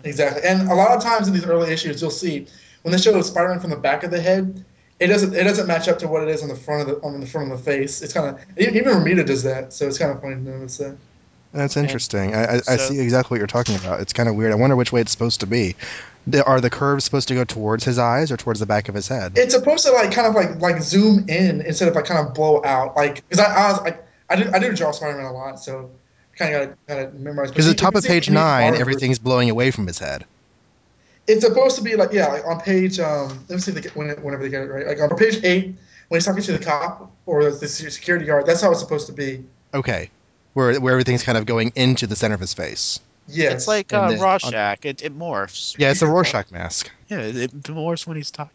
exactly. 0.03 0.41
And 0.43 0.67
a 0.67 0.74
lot 0.74 0.97
of 0.97 1.03
times 1.03 1.28
in 1.28 1.34
these 1.36 1.45
early 1.45 1.71
issues, 1.71 2.01
you'll 2.01 2.09
see 2.09 2.47
when 2.82 2.91
they 2.91 2.97
show 2.97 3.21
Spider-Man 3.21 3.59
from 3.59 3.69
the 3.69 3.76
back 3.76 4.03
of 4.03 4.09
the 4.09 4.19
head, 4.19 4.65
it 4.99 5.07
doesn't 5.07 5.33
it 5.33 5.43
doesn't 5.43 5.67
match 5.67 5.87
up 5.87 5.99
to 5.99 6.07
what 6.07 6.23
it 6.23 6.29
is 6.29 6.43
on 6.43 6.49
the 6.49 6.55
front 6.55 6.81
of 6.81 6.87
the 6.87 7.05
on 7.05 7.19
the 7.19 7.25
front 7.25 7.51
of 7.51 7.57
the 7.57 7.63
face. 7.63 8.01
It's 8.01 8.13
kind 8.13 8.35
of 8.35 8.59
even 8.59 8.83
Romita 8.85 9.25
does 9.25 9.43
that, 9.43 9.73
so 9.73 9.87
it's 9.87 9.97
kind 9.97 10.11
of 10.11 10.21
funny 10.21 10.35
to 10.35 10.41
notice 10.41 10.77
that. 10.77 10.95
That's 11.53 11.77
interesting. 11.77 12.33
I, 12.33 12.55
I, 12.55 12.61
I 12.67 12.77
see 12.77 12.99
exactly 12.99 13.35
what 13.35 13.39
you're 13.39 13.47
talking 13.47 13.75
about. 13.75 13.99
It's 13.99 14.11
kind 14.11 14.27
of 14.27 14.33
weird. 14.35 14.51
I 14.51 14.55
wonder 14.55 14.75
which 14.75 14.91
way 14.91 15.01
it's 15.01 15.11
supposed 15.11 15.41
to 15.41 15.45
be. 15.45 15.75
Are 16.45 16.59
the 16.59 16.71
curves 16.71 17.03
supposed 17.03 17.27
to 17.27 17.35
go 17.35 17.43
towards 17.43 17.83
his 17.83 17.99
eyes 17.99 18.31
or 18.31 18.37
towards 18.37 18.59
the 18.59 18.65
back 18.65 18.89
of 18.89 18.95
his 18.95 19.07
head? 19.07 19.33
It's 19.35 19.53
supposed 19.53 19.85
to 19.85 19.91
like 19.91 20.11
kind 20.11 20.27
of 20.27 20.33
like 20.33 20.59
like 20.61 20.81
zoom 20.81 21.29
in 21.29 21.61
instead 21.61 21.89
of 21.89 21.95
like 21.95 22.05
kind 22.05 22.25
of 22.27 22.33
blow 22.33 22.63
out. 22.63 22.95
Like 22.95 23.27
because 23.29 23.39
I, 23.39 23.53
I 23.53 23.71
was 23.71 23.81
like 23.81 24.03
I 24.29 24.35
do 24.35 24.49
I 24.51 24.59
do 24.59 24.73
draw 24.75 24.91
Spider-Man 24.91 25.25
a 25.25 25.31
lot, 25.31 25.59
so 25.59 25.91
kind 26.35 26.55
of 26.55 26.69
got 26.87 26.95
to 26.95 26.95
kinda 26.95 27.19
memorize. 27.19 27.51
Because 27.51 27.65
But 27.65 27.71
at 27.71 27.77
the 27.77 27.81
top 27.81 27.95
of 27.95 28.03
page 28.03 28.29
nine, 28.29 28.75
everything's 28.75 29.19
blowing 29.19 29.49
away 29.49 29.69
from 29.71 29.85
his 29.85 29.99
head. 29.99 30.25
It's 31.28 31.45
supposed 31.45 31.78
to 31.78 31.84
be 31.84 31.95
like 31.95 32.11
yeah, 32.11 32.28
like 32.28 32.45
on 32.45 32.59
page 32.59 32.99
um. 32.99 33.30
Let 33.47 33.55
me 33.55 33.57
see 33.59 33.71
if 33.71 33.76
they 33.76 33.82
get, 33.82 33.95
when, 33.95 34.09
whenever 34.21 34.43
they 34.43 34.49
get 34.49 34.63
it 34.63 34.65
right. 34.65 34.86
Like 34.88 34.99
on 34.99 35.17
page 35.17 35.43
eight, 35.43 35.76
when 36.09 36.17
he's 36.19 36.26
talking 36.26 36.43
to 36.43 36.51
the 36.57 36.63
cop 36.63 37.11
or 37.26 37.43
the 37.51 37.67
security 37.67 38.26
guard, 38.26 38.45
that's 38.45 38.61
how 38.61 38.71
it's 38.71 38.80
supposed 38.82 39.07
to 39.07 39.13
be. 39.13 39.43
Okay. 39.74 40.09
Where, 40.53 40.80
where 40.80 40.91
everything's 40.93 41.24
kind 41.24 41.38
of 41.38 41.45
going 41.45 41.71
into 41.76 42.05
the 42.07 42.15
center 42.15 42.36
of 42.36 42.41
his 42.41 42.53
face. 42.53 42.99
Yes. 43.28 43.53
it's 43.53 43.67
like 43.67 43.91
And 43.93 44.01
uh, 44.01 44.09
then- 44.09 44.19
Rorschach. 44.19 44.86
It, 44.86 45.01
it 45.01 45.17
morphs. 45.17 45.76
Yeah, 45.80 45.91
it's 45.91 46.01
a 46.01 46.07
Rorschach 46.07 46.51
mask. 46.51 46.91
Yeah, 47.07 47.19
it, 47.21 47.36
it 47.38 47.63
morphs 47.63 48.05
when 48.05 48.17
he's 48.17 48.30
talking. 48.30 48.51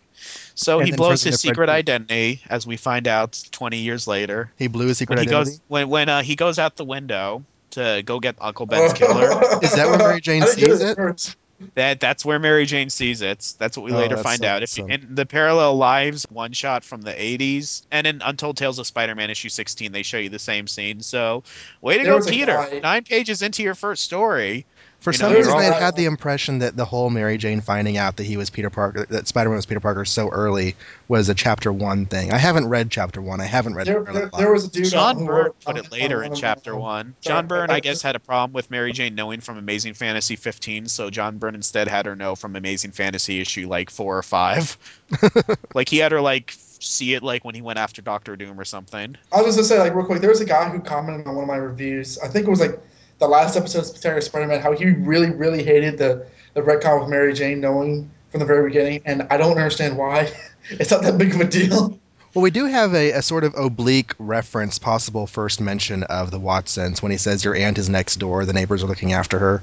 So 0.55 0.79
And 0.81 0.89
he 0.89 0.95
blows 0.95 1.23
President 1.23 1.33
his 1.35 1.41
secret 1.41 1.67
Quill. 1.67 1.71
identity, 1.77 2.43
as 2.51 2.67
we 2.67 2.77
find 2.77 3.09
out 3.09 3.43
20 3.51 3.79
years 3.79 4.07
later. 4.07 4.53
He 4.59 4.67
blew 4.69 4.89
his 4.89 4.99
secret 4.99 5.19
When 5.19 5.27
he 5.27 5.33
identity. 5.35 5.51
goes 5.53 5.61
when 5.69 5.89
when 5.89 6.09
uh, 6.09 6.23
he 6.23 6.37
goes 6.37 6.59
out 6.59 6.77
the 6.77 6.85
window 6.85 7.45
to 7.71 8.03
go 8.05 8.21
get 8.21 8.37
Uncle 8.41 8.67
Ben's 8.67 8.93
killer. 8.93 9.31
Is 9.63 9.73
that 9.75 9.87
where 9.89 9.99
Mary 9.99 10.21
Jane 10.21 10.43
I 10.45 10.47
didn't 10.47 10.59
get 10.59 10.71
sees 10.71 10.81
at 10.83 10.91
it? 10.91 10.97
first. 10.97 11.37
That 11.75 11.99
that's 12.01 12.25
where 12.25 12.39
Mary 12.39 12.67
Jane 12.67 12.89
sees 12.91 13.21
it. 13.21 13.55
That's 13.59 13.77
what 13.77 13.85
we 13.85 13.93
Oh, 13.93 13.97
later 13.97 14.17
find 14.17 14.41
so 14.41 14.47
out. 14.47 14.63
If 14.63 14.79
you, 14.79 14.87
in 14.87 15.15
the 15.15 15.27
Parallel 15.27 15.77
Lives 15.77 16.25
one 16.31 16.53
shot 16.53 16.85
from 16.85 17.03
the 17.03 17.13
80s 17.13 17.83
and 17.91 18.07
in 18.07 18.23
Untold 18.25 18.57
Tales 18.57 18.79
of 18.79 18.87
Spider-Man 18.87 19.29
issue 19.31 19.49
16, 19.49 19.91
they 19.91 20.03
show 20.05 20.19
you 20.19 20.29
the 20.29 20.39
same 20.39 20.67
scene. 20.69 21.01
So, 21.01 21.43
way 21.81 21.99
to 21.99 22.05
There 22.05 22.21
go, 22.21 22.27
Peter! 22.27 22.53
guy- 22.53 22.79
Nine 22.81 23.05
pages 23.05 23.43
into 23.43 23.63
your 23.63 23.75
first 23.75 24.05
story. 24.05 24.67
For 25.01 25.13
You 25.13 25.19
some 25.19 25.31
know, 25.31 25.39
reason, 25.39 25.53
you're 25.53 25.73
I 25.75 25.79
had 25.79 25.95
the 25.95 26.07
impression 26.07 26.59
that 26.59 26.77
the 26.77 26.85
whole 26.85 27.09
Mary 27.09 27.39
Jane 27.39 27.61
finding 27.61 27.97
out 27.97 28.17
that 28.17 28.25
he 28.25 28.37
was 28.37 28.51
Peter 28.51 28.69
Parker, 28.69 29.07
that 29.11 29.29
Spider-Man 29.29 29.55
was 29.55 29.65
Peter 29.65 29.79
Parker 29.79 30.05
so 30.05 30.29
early, 30.29 30.75
was 31.07 31.29
a 31.29 31.35
chapter 31.37 31.73
one 31.73 32.07
thing. 32.07 32.33
I 32.33 32.39
haven't 32.39 32.67
read 32.69 32.91
chapter 32.91 33.23
one. 33.23 33.41
I 33.41 33.45
haven't 33.45 33.75
read. 33.75 33.87
There, 33.87 34.03
Parallel 34.03 34.31
there, 34.31 34.41
there 34.41 34.53
was 34.53 34.65
a 34.65 34.71
dude 34.71 34.91
John 34.91 35.19
who 35.19 35.27
Byrne 35.27 35.53
put 35.65 35.77
it 35.77 35.93
later 35.93 36.25
in 36.25 36.35
chapter 36.35 36.77
one. 36.77 37.15
John 37.21 37.47
Byrne, 37.47 37.71
I- 37.71 37.75
I 37.75 37.81
guess, 37.81 38.03
had 38.03 38.17
a 38.17 38.21
problem 38.21 38.53
with 38.53 38.73
Mary 38.73 38.91
Jane 38.93 39.15
knowing 39.15 39.41
from 39.41 39.57
Amazing 39.57 39.95
Fantasy 39.95 40.35
15, 40.35 40.89
so 40.89 41.11
John 41.11 41.39
Byrne 41.39 41.55
instead 41.55 41.87
had 41.87 42.07
her 42.07 42.17
know 42.17 42.35
from 42.35 42.57
Amazing 42.57 42.91
Fantasy 42.91 43.41
issue 43.41 43.69
like 43.69 43.91
four 43.91 44.19
or 44.19 44.23
five. 44.25 44.77
like 45.75 45.89
he 45.89 45.99
had 45.99 46.11
her 46.11 46.21
like 46.21 46.53
see 46.81 47.15
it 47.15 47.23
like 47.23 47.45
when 47.45 47.55
he 47.55 47.63
went 47.63 47.79
after 47.79 48.03
Doctor 48.03 48.35
Doom 48.35 48.59
or 48.59 48.65
something. 48.65 49.17
I 49.33 49.43
was 49.43 49.55
just 49.57 49.71
gonna 49.71 49.81
say, 49.81 49.89
like, 49.89 49.95
real 49.95 50.07
quick, 50.07 50.21
there 50.21 50.31
was 50.31 50.41
a 50.41 50.45
guy 50.45 50.69
who 50.71 50.81
commented 50.81 51.27
on 51.29 51.35
one 51.37 51.45
of 51.45 51.49
my 51.49 51.57
reviews. 51.57 52.19
I 52.19 52.27
think 52.29 52.47
it 52.47 52.51
was 52.51 52.61
like 52.61 52.81
the 53.19 53.29
last 53.29 53.57
episode 53.57 53.81
of 53.81 53.87
Spectacular 53.87 54.21
Spider-Man, 54.21 54.61
how 54.61 54.73
he 54.73 54.87
really, 54.87 55.31
really 55.31 55.63
hated 55.63 55.99
the 55.99 56.27
the 56.55 56.63
retcon 56.63 57.01
with 57.01 57.09
Mary 57.09 57.33
Jane 57.35 57.61
knowing 57.61 58.11
from 58.31 58.41
the 58.41 58.47
very 58.47 58.69
beginning, 58.69 59.03
and 59.05 59.27
I 59.31 59.37
don't 59.37 59.57
understand 59.57 59.97
why. 59.97 60.31
it's 60.71 60.91
not 60.91 61.03
that 61.03 61.19
big 61.19 61.35
of 61.35 61.41
a 61.41 61.45
deal. 61.45 61.99
Well, 62.35 62.43
we 62.43 62.51
do 62.51 62.67
have 62.67 62.95
a, 62.95 63.13
a 63.13 63.23
sort 63.23 63.45
of 63.45 63.55
oblique 63.57 64.13
reference, 64.19 64.79
possible 64.79 65.27
first 65.27 65.61
mention 65.61 66.03
of 66.05 66.31
the 66.31 66.39
Watsons 66.39 67.03
when 67.03 67.11
he 67.11 67.19
says 67.19 67.45
your 67.45 67.55
aunt 67.55 67.79
is 67.79 67.89
next 67.89 68.17
door. 68.17 68.45
The 68.45 68.53
neighbors 68.53 68.83
are 68.83 68.87
looking 68.87 69.13
after 69.13 69.39
her. 69.39 69.63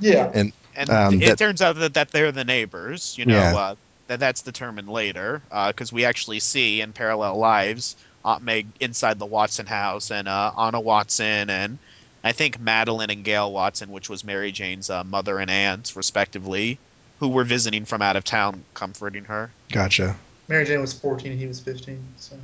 Yeah, 0.00 0.30
And 0.34 0.52
Um, 0.88 1.20
it 1.22 1.26
that- 1.26 1.38
turns 1.38 1.62
out 1.62 1.76
that, 1.76 1.94
that 1.94 2.10
they're 2.10 2.32
the 2.32 2.44
neighbors. 2.44 3.16
You 3.16 3.26
know, 3.26 3.36
Yeah. 3.36 3.56
uh, 3.56 3.74
that 4.08 4.18
that's 4.18 4.42
determined 4.42 4.88
later 4.88 5.40
because 5.68 5.92
we 5.92 6.04
actually 6.04 6.40
see 6.40 6.80
in 6.80 6.92
Parallel 6.92 7.36
Lives 7.36 7.96
Aunt 8.24 8.42
May 8.42 8.66
inside 8.80 9.18
the 9.18 9.26
Watson 9.26 9.66
house 9.66 10.10
and 10.10 10.26
uh, 10.26 10.52
Anna 10.58 10.80
Watson 10.80 11.48
and 11.48 11.78
I 12.22 12.32
think 12.32 12.60
Madeline 12.60 13.10
and 13.10 13.24
Gail 13.24 13.50
Watson, 13.52 13.90
which 13.90 14.08
was 14.10 14.24
Mary 14.24 14.52
Jane's 14.52 14.90
uh, 14.90 15.04
mother 15.04 15.38
and 15.38 15.50
aunt, 15.50 15.92
respectively, 15.96 16.78
who 17.18 17.28
were 17.28 17.44
visiting 17.44 17.84
from 17.84 18.02
out 18.02 18.16
of 18.16 18.24
town, 18.24 18.64
comforting 18.74 19.24
her. 19.24 19.50
Gotcha. 19.70 20.16
Mary 20.48 20.64
Jane 20.64 20.80
was 20.80 20.92
14, 20.92 21.38
he 21.38 21.46
was 21.46 21.60
15. 21.60 22.02
So 22.16 22.36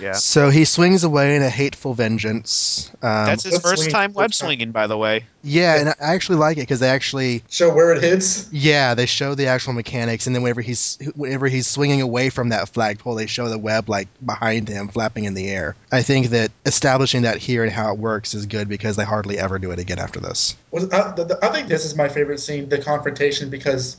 Yeah, 0.00 0.12
So 0.12 0.50
he 0.50 0.64
swings 0.64 1.04
away 1.04 1.36
in 1.36 1.42
a 1.42 1.48
hateful 1.48 1.94
vengeance. 1.94 2.90
Um, 3.02 3.26
that's 3.26 3.44
his 3.44 3.58
first 3.60 3.76
swinging- 3.76 3.92
time 3.92 4.12
web 4.12 4.34
swinging, 4.34 4.70
by 4.72 4.86
the 4.88 4.96
way. 4.98 5.24
yeah, 5.42 5.76
and 5.78 5.88
I 5.90 5.94
actually 6.00 6.38
like 6.38 6.56
it 6.56 6.60
because 6.60 6.80
they 6.80 6.88
actually 6.88 7.44
show 7.48 7.72
where 7.72 7.92
it 7.92 8.02
hits. 8.02 8.48
Yeah, 8.52 8.94
they 8.94 9.06
show 9.06 9.34
the 9.36 9.46
actual 9.46 9.72
mechanics, 9.72 10.26
and 10.26 10.34
then 10.34 10.42
whenever 10.42 10.60
he's 10.62 10.98
whenever 11.14 11.46
he's 11.46 11.66
swinging 11.68 12.00
away 12.00 12.28
from 12.30 12.48
that 12.48 12.68
flagpole, 12.68 13.14
they 13.14 13.26
show 13.26 13.48
the 13.48 13.58
web 13.58 13.88
like 13.88 14.08
behind 14.24 14.68
him, 14.68 14.88
flapping 14.88 15.24
in 15.24 15.34
the 15.34 15.48
air. 15.48 15.76
I 15.92 16.02
think 16.02 16.28
that 16.30 16.50
establishing 16.66 17.22
that 17.22 17.38
here 17.38 17.62
and 17.62 17.72
how 17.72 17.92
it 17.92 17.98
works 17.98 18.34
is 18.34 18.46
good 18.46 18.68
because 18.68 18.96
they 18.96 19.04
hardly 19.04 19.38
ever 19.38 19.58
do 19.60 19.70
it 19.70 19.78
again 19.78 19.98
after 20.00 20.18
this. 20.18 20.56
Was 20.72 20.90
I, 20.92 21.12
the, 21.14 21.24
the- 21.24 21.38
I 21.44 21.52
think 21.52 21.68
this 21.68 21.84
is 21.84 21.94
my 21.96 22.08
favorite 22.08 22.40
scene, 22.40 22.68
the 22.68 22.78
confrontation, 22.78 23.48
because 23.48 23.96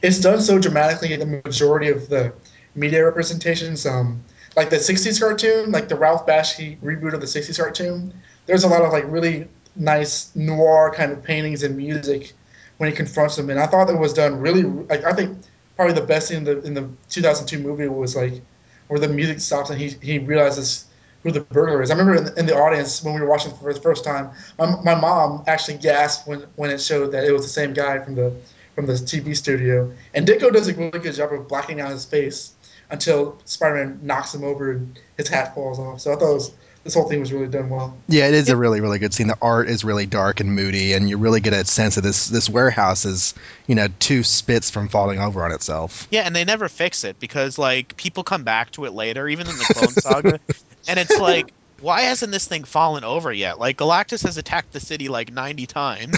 it's 0.00 0.20
done 0.20 0.40
so 0.40 0.58
dramatically 0.58 1.12
in 1.12 1.20
the 1.20 1.26
majority 1.44 1.88
of 1.90 2.08
the 2.08 2.32
media 2.74 3.04
representations. 3.04 3.84
Um, 3.86 4.22
like 4.56 4.70
the 4.70 4.76
'60s 4.76 5.20
cartoon, 5.20 5.72
like 5.72 5.88
the 5.88 5.96
Ralph 5.96 6.26
Bakshi 6.26 6.78
reboot 6.80 7.12
of 7.12 7.20
the 7.20 7.26
'60s 7.26 7.58
cartoon. 7.58 8.14
There's 8.46 8.64
a 8.64 8.68
lot 8.68 8.82
of 8.82 8.92
like 8.92 9.04
really 9.06 9.48
nice 9.76 10.34
noir 10.36 10.92
kind 10.94 11.12
of 11.12 11.22
paintings 11.22 11.62
and 11.62 11.76
music 11.76 12.32
when 12.78 12.90
he 12.90 12.96
confronts 12.96 13.36
them, 13.36 13.50
and 13.50 13.58
I 13.58 13.66
thought 13.66 13.88
it 13.90 13.98
was 13.98 14.12
done 14.12 14.40
really. 14.40 14.62
Like 14.62 15.04
I 15.04 15.12
think 15.12 15.38
probably 15.76 15.94
the 15.94 16.06
best 16.06 16.28
thing 16.28 16.38
in 16.38 16.44
the 16.44 16.62
in 16.62 16.74
the 16.74 16.88
2002 17.10 17.58
movie 17.58 17.88
was 17.88 18.16
like 18.16 18.42
where 18.88 19.00
the 19.00 19.08
music 19.08 19.40
stops 19.40 19.70
and 19.70 19.80
he 19.80 19.88
he 20.02 20.18
realizes 20.18 20.86
who 21.22 21.32
the 21.32 21.40
burglar 21.40 21.82
is. 21.82 21.90
I 21.90 21.94
remember 21.94 22.16
in 22.16 22.24
the, 22.26 22.38
in 22.38 22.46
the 22.46 22.54
audience 22.54 23.02
when 23.02 23.14
we 23.14 23.20
were 23.20 23.28
watching 23.28 23.52
for 23.54 23.72
the 23.72 23.80
first 23.80 24.04
time, 24.04 24.30
my, 24.58 24.76
my 24.82 24.94
mom 24.94 25.42
actually 25.46 25.78
gasped 25.78 26.28
when, 26.28 26.40
when 26.56 26.70
it 26.70 26.80
showed 26.82 27.12
that 27.12 27.24
it 27.24 27.32
was 27.32 27.42
the 27.42 27.48
same 27.48 27.72
guy 27.72 27.98
from 27.98 28.14
the 28.14 28.32
from 28.74 28.86
the 28.86 28.92
TV 28.92 29.36
studio. 29.36 29.92
And 30.12 30.26
Ditko 30.26 30.52
does 30.52 30.68
a 30.68 30.74
really 30.74 30.90
good 30.98 31.14
job 31.14 31.32
of 31.32 31.48
blacking 31.48 31.80
out 31.80 31.90
his 31.90 32.04
face 32.04 32.52
until 32.94 33.38
Spider-Man 33.44 34.00
knocks 34.02 34.34
him 34.34 34.42
over 34.42 34.72
and 34.72 34.98
his 35.18 35.28
hat 35.28 35.54
falls 35.54 35.78
off. 35.78 36.00
So 36.00 36.12
I 36.12 36.16
thought 36.16 36.30
it 36.30 36.34
was, 36.34 36.52
this 36.82 36.94
whole 36.94 37.08
thing 37.08 37.20
was 37.20 37.32
really 37.32 37.48
done 37.48 37.70
well. 37.70 37.96
Yeah, 38.08 38.28
it 38.28 38.34
is 38.34 38.48
a 38.48 38.56
really, 38.56 38.80
really 38.80 38.98
good 38.98 39.14
scene. 39.14 39.26
The 39.26 39.38
art 39.40 39.68
is 39.68 39.84
really 39.84 40.06
dark 40.06 40.40
and 40.40 40.54
moody, 40.54 40.92
and 40.92 41.08
you 41.08 41.16
really 41.16 41.40
get 41.40 41.52
a 41.52 41.64
sense 41.64 41.96
of 41.96 42.02
this 42.02 42.28
this 42.28 42.48
warehouse 42.48 43.06
is, 43.06 43.34
you 43.66 43.74
know, 43.74 43.88
two 43.98 44.22
spits 44.22 44.70
from 44.70 44.88
falling 44.88 45.18
over 45.18 45.44
on 45.44 45.52
itself. 45.52 46.06
Yeah, 46.10 46.22
and 46.22 46.36
they 46.36 46.44
never 46.44 46.68
fix 46.68 47.04
it 47.04 47.18
because 47.18 47.58
like 47.58 47.96
people 47.96 48.22
come 48.22 48.44
back 48.44 48.70
to 48.72 48.84
it 48.84 48.92
later, 48.92 49.26
even 49.28 49.48
in 49.48 49.56
the 49.56 49.64
Clone 49.74 49.92
Saga, 49.92 50.40
and 50.86 51.00
it's 51.00 51.18
like, 51.18 51.52
why 51.84 52.00
hasn't 52.00 52.32
this 52.32 52.46
thing 52.46 52.64
fallen 52.64 53.04
over 53.04 53.30
yet? 53.32 53.58
Like 53.58 53.76
Galactus 53.76 54.22
has 54.24 54.38
attacked 54.38 54.72
the 54.72 54.80
city 54.80 55.08
like 55.08 55.32
ninety 55.32 55.66
times. 55.66 56.16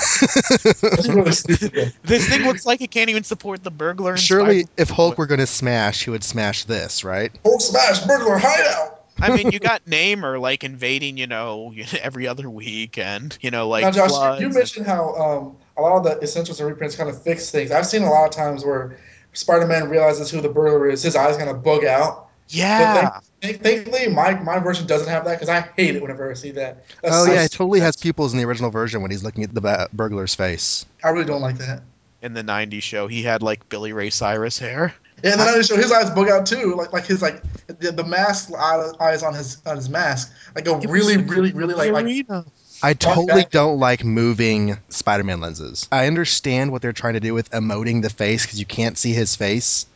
It's 0.64 1.08
really 1.08 1.32
stupid. 1.32 1.92
this 2.04 2.28
thing 2.28 2.42
looks 2.42 2.64
like 2.64 2.80
it 2.80 2.90
can't 2.90 3.10
even 3.10 3.24
support 3.24 3.64
the 3.64 3.70
burglar. 3.70 4.12
and 4.12 4.20
Surely, 4.20 4.62
Spider- 4.62 4.72
if 4.82 4.90
Hulk 4.90 5.18
were 5.18 5.26
going 5.26 5.40
to 5.40 5.46
smash, 5.46 6.04
he 6.04 6.10
would 6.10 6.24
smash 6.24 6.64
this, 6.64 7.04
right? 7.04 7.32
Hulk 7.44 7.60
smash 7.60 8.00
burglar 8.00 8.38
hideout. 8.38 9.02
I 9.18 9.36
mean, 9.36 9.50
you 9.50 9.58
got 9.60 9.84
Namor 9.86 10.40
like 10.40 10.62
invading, 10.62 11.18
you 11.18 11.26
know, 11.26 11.74
every 12.00 12.28
other 12.28 12.48
week, 12.48 12.98
and 12.98 13.36
you 13.40 13.50
know, 13.50 13.68
like 13.68 13.82
now, 13.82 13.90
Josh, 13.90 14.10
floods 14.10 14.40
you 14.40 14.48
mentioned 14.50 14.86
how 14.86 15.14
um, 15.14 15.56
a 15.76 15.82
lot 15.82 15.96
of 15.98 16.04
the 16.04 16.24
essentials 16.24 16.60
and 16.60 16.68
reprints 16.68 16.96
kind 16.96 17.10
of 17.10 17.20
fix 17.22 17.50
things. 17.50 17.72
I've 17.72 17.86
seen 17.86 18.02
a 18.02 18.10
lot 18.10 18.26
of 18.26 18.30
times 18.30 18.64
where 18.64 18.98
Spider-Man 19.32 19.88
realizes 19.88 20.30
who 20.30 20.40
the 20.40 20.48
burglar 20.48 20.88
is, 20.88 21.02
his 21.02 21.16
eyes 21.16 21.36
kind 21.36 21.50
of 21.50 21.62
bug 21.62 21.84
out. 21.84 22.25
Yeah. 22.48 23.20
Thank- 23.40 23.62
Thankfully, 23.62 24.08
my, 24.08 24.34
my 24.40 24.58
version 24.58 24.86
doesn't 24.86 25.08
have 25.08 25.24
that 25.24 25.34
because 25.34 25.48
I 25.48 25.60
hate 25.76 25.94
it 25.94 26.02
whenever 26.02 26.30
I 26.30 26.34
see 26.34 26.50
that. 26.52 26.84
That's 27.02 27.14
oh 27.14 27.26
so 27.26 27.32
yeah, 27.32 27.44
it 27.44 27.52
totally 27.52 27.80
has 27.80 27.96
pupils 27.96 28.32
in 28.32 28.38
the 28.38 28.44
original 28.44 28.70
version 28.70 29.02
when 29.02 29.10
he's 29.10 29.22
looking 29.22 29.44
at 29.44 29.54
the 29.54 29.60
ba- 29.60 29.88
burglar's 29.92 30.34
face. 30.34 30.84
I 31.04 31.10
really 31.10 31.26
don't 31.26 31.40
like 31.42 31.58
that. 31.58 31.82
In 32.22 32.32
the 32.32 32.42
'90s 32.42 32.82
show, 32.82 33.06
he 33.06 33.22
had 33.22 33.42
like 33.42 33.68
Billy 33.68 33.92
Ray 33.92 34.10
Cyrus 34.10 34.58
hair. 34.58 34.94
Yeah, 35.22 35.32
and 35.32 35.40
then 35.40 35.48
I 35.48 35.62
show 35.62 35.76
his 35.76 35.92
eyes 35.92 36.10
bug 36.10 36.28
out 36.28 36.46
too, 36.46 36.74
like 36.74 36.92
like 36.92 37.06
his 37.06 37.22
like 37.22 37.42
the, 37.66 37.92
the 37.92 38.04
mask 38.04 38.52
eyes 38.52 39.22
on 39.22 39.34
his 39.34 39.62
on 39.64 39.76
his 39.76 39.88
mask, 39.88 40.32
like 40.54 40.64
go 40.64 40.78
It 40.78 40.88
really 40.88 41.16
really 41.18 41.52
really 41.52 41.74
like 41.74 41.92
like 41.92 42.26
I 42.82 42.94
totally 42.94 43.46
don't 43.50 43.78
like 43.78 44.04
moving 44.04 44.76
Spider-Man 44.90 45.40
lenses. 45.40 45.88
I 45.90 46.06
understand 46.06 46.72
what 46.72 46.82
they're 46.82 46.92
trying 46.92 47.14
to 47.14 47.20
do 47.20 47.32
with 47.32 47.50
emoting 47.50 48.02
the 48.02 48.10
face 48.10 48.44
because 48.44 48.58
you 48.58 48.66
can't 48.66 48.98
see 48.98 49.12
his 49.12 49.34
face, 49.34 49.86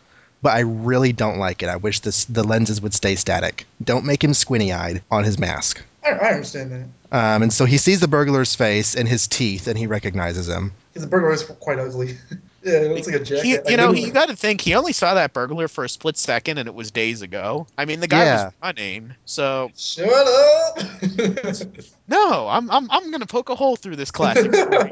but 0.43 0.51
I 0.57 0.61
really 0.61 1.13
don't 1.13 1.39
like 1.39 1.63
it. 1.63 1.69
I 1.69 1.77
wish 1.77 2.01
this 2.01 2.25
the 2.27 2.43
lenses 2.45 2.81
would 2.81 2.95
stay 2.95 3.15
static. 3.15 3.67
Don't 3.83 4.05
make 4.05 4.23
him 4.25 4.35
squinty-eyed 4.35 5.03
on 5.11 5.25
his 5.25 5.39
mask. 5.39 5.83
I, 6.05 6.11
I 6.11 6.29
understand 6.33 6.73
that. 6.73 6.87
Um, 7.13 7.43
and 7.43 7.53
so 7.53 7.65
he 7.65 7.77
sees 7.77 8.01
the 8.01 8.09
burglar's 8.09 8.55
face 8.55 8.95
and 8.95 9.09
his 9.09 9.27
teeth, 9.27 9.67
and 9.67 9.77
he 9.77 9.87
recognizes 9.87 10.49
him. 10.49 10.73
The 10.95 11.07
burglar 11.07 11.33
is 11.33 11.43
quite 11.43 11.79
ugly. 11.79 12.17
yeah, 12.63 12.73
it 12.81 12.91
looks 12.93 13.07
like 13.07 13.17
a 13.17 13.25
jacket. 13.25 13.45
He, 13.45 13.57
like, 13.57 13.71
you 13.71 13.77
know, 13.77 13.89
literally. 13.89 14.07
you 14.07 14.13
got 14.13 14.29
to 14.29 14.37
think 14.37 14.61
he 14.61 14.75
only 14.75 14.93
saw 14.93 15.15
that 15.15 15.33
burglar 15.33 15.69
for 15.69 15.85
a 15.85 15.89
split 15.89 16.17
second, 16.17 16.59
and 16.59 16.69
it 16.69 16.75
was 16.75 16.91
days 16.91 17.21
ago. 17.23 17.67
I 17.79 17.85
mean, 17.85 18.01
the 18.01 18.09
guy 18.09 18.25
Yeah. 18.25 18.45
was 18.47 18.53
running, 18.63 19.15
so 19.25 19.71
Shut 19.77 20.09
up! 20.09 20.79
no, 22.09 22.49
I'm 22.49 22.71
I'm 22.71 22.91
I'm 22.91 23.11
gonna 23.11 23.27
poke 23.27 23.51
a 23.51 23.55
hole 23.55 23.77
through 23.77 23.97
this 23.97 24.11
classic. 24.11 24.51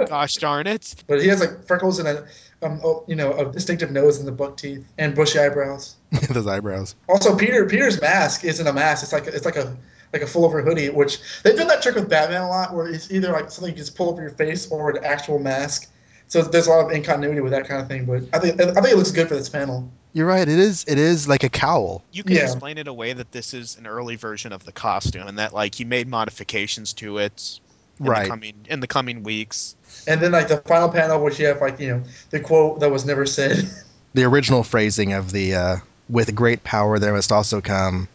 Gosh 0.09 0.37
darn 0.37 0.67
it! 0.67 0.95
but 1.07 1.21
he 1.21 1.29
has 1.29 1.41
like 1.41 1.67
freckles 1.67 1.99
and 1.99 2.09
a, 2.09 2.27
um, 2.63 2.81
oh, 2.85 3.05
you 3.07 3.15
know, 3.17 3.33
a 3.33 3.51
distinctive 3.53 3.91
nose 3.91 4.19
and 4.19 4.27
the 4.27 4.33
buck 4.33 4.57
teeth 4.57 4.85
and 4.99 5.15
bushy 5.15 5.39
eyebrows. 5.39 5.97
Those 6.31 6.47
eyebrows. 6.47 6.95
Also, 7.09 7.37
Peter 7.37 7.67
Peter's 7.67 8.01
mask 8.01 8.45
isn't 8.45 8.67
a 8.67 8.73
mask. 8.73 9.03
It's 9.05 9.13
like 9.13 9.27
it's 9.27 9.45
like 9.45 9.57
a 9.57 9.77
like 10.13 10.23
a 10.23 10.27
full 10.27 10.45
over 10.45 10.63
hoodie, 10.63 10.89
which 10.91 11.19
they've 11.43 11.57
done 11.57 11.69
that 11.69 11.83
trick 11.83 11.95
with 11.95 12.09
Batman 12.09 12.43
a 12.43 12.49
lot, 12.49 12.75
where 12.75 12.89
it's 12.89 13.11
either 13.11 13.31
like 13.33 13.51
something 13.51 13.73
you 13.73 13.79
just 13.79 13.95
pull 13.97 14.09
over 14.11 14.23
your 14.23 14.31
face 14.31 14.71
or 14.71 14.91
an 14.97 15.05
actual 15.05 15.39
mask. 15.39 15.91
So 16.29 16.43
there's 16.43 16.67
a 16.67 16.71
lot 16.71 16.87
of 16.87 16.93
incontinuity 16.93 17.41
with 17.41 17.53
that 17.53 17.67
kind 17.69 17.81
of 17.81 17.89
thing. 17.89 18.05
But 18.07 18.23
I 18.33 18.39
think 18.39 18.61
I 18.61 18.73
think 18.73 18.89
it 18.89 18.97
looks 18.97 19.13
good 19.13 19.29
for 19.29 19.35
this 19.37 19.49
panel. 19.49 19.91
You're 20.15 20.27
right. 20.27 20.49
It 20.49 20.59
is. 20.59 20.85
It 20.89 20.99
is 20.99 21.29
like 21.29 21.45
a 21.45 21.49
cowl. 21.51 22.03
You 22.11 22.25
can 22.25 22.37
Yeah. 22.37 22.43
explain 22.45 22.79
it 22.79 22.89
away 22.89 23.13
that 23.13 23.31
this 23.31 23.55
is 23.55 23.77
an 23.77 23.87
early 23.87 24.17
version 24.17 24.53
of 24.53 24.65
the 24.65 24.73
costume, 24.73 25.29
and 25.29 25.39
that 25.39 25.53
like 25.55 25.75
he 25.75 25.85
made 25.85 26.09
modifications 26.09 26.95
to 26.95 27.19
it 27.19 27.61
in 28.01 28.07
Right. 28.07 28.25
the 28.25 28.29
coming 28.31 28.55
in 28.69 28.81
the 28.81 28.87
coming 28.87 29.23
weeks. 29.23 29.77
And 30.09 30.21
then 30.21 30.33
like 30.33 30.49
the 30.49 30.57
final 30.59 30.89
panel, 30.89 31.23
which 31.23 31.39
you 31.39 31.47
have 31.47 31.61
like 31.61 31.79
you 31.79 31.89
know 31.89 32.03
the 32.31 32.41
quote 32.41 32.81
that 32.81 32.91
was 32.91 33.05
never 33.05 33.27
said. 33.27 33.69
The 34.15 34.25
original 34.25 34.65
phrasing 34.65 35.13
of 35.13 35.33
the 35.33 35.55
uh, 35.55 35.77
"with 36.09 36.35
great 36.35 36.65
power 36.65 36.99
there 36.99 37.13
must 37.13 37.31
also 37.31 37.61
come 37.61 38.09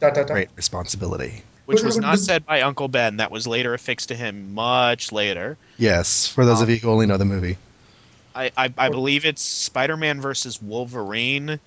dot 0.00 0.14
dot 0.14 0.26
dot. 0.26 0.34
great 0.34 0.48
responsibility." 0.56 1.42
Which 1.66 1.82
was 1.82 1.98
not 1.98 2.18
said 2.18 2.46
by 2.46 2.62
Uncle 2.62 2.88
Ben. 2.88 3.18
That 3.18 3.30
was 3.30 3.46
later 3.46 3.74
affixed 3.74 4.08
to 4.08 4.14
him 4.14 4.54
much 4.54 5.12
later. 5.12 5.58
Yes, 5.76 6.26
for 6.26 6.46
those 6.46 6.62
of 6.62 6.68
Um, 6.68 6.74
you 6.74 6.80
who 6.80 6.90
only 6.90 7.04
know 7.04 7.18
the 7.18 7.26
movie. 7.26 7.58
I, 8.34 8.50
I, 8.56 8.72
I 8.78 8.88
believe 8.88 9.26
it's 9.26 9.42
Spider-Man 9.42 10.22
versus 10.22 10.62
Wolverine. 10.62 11.60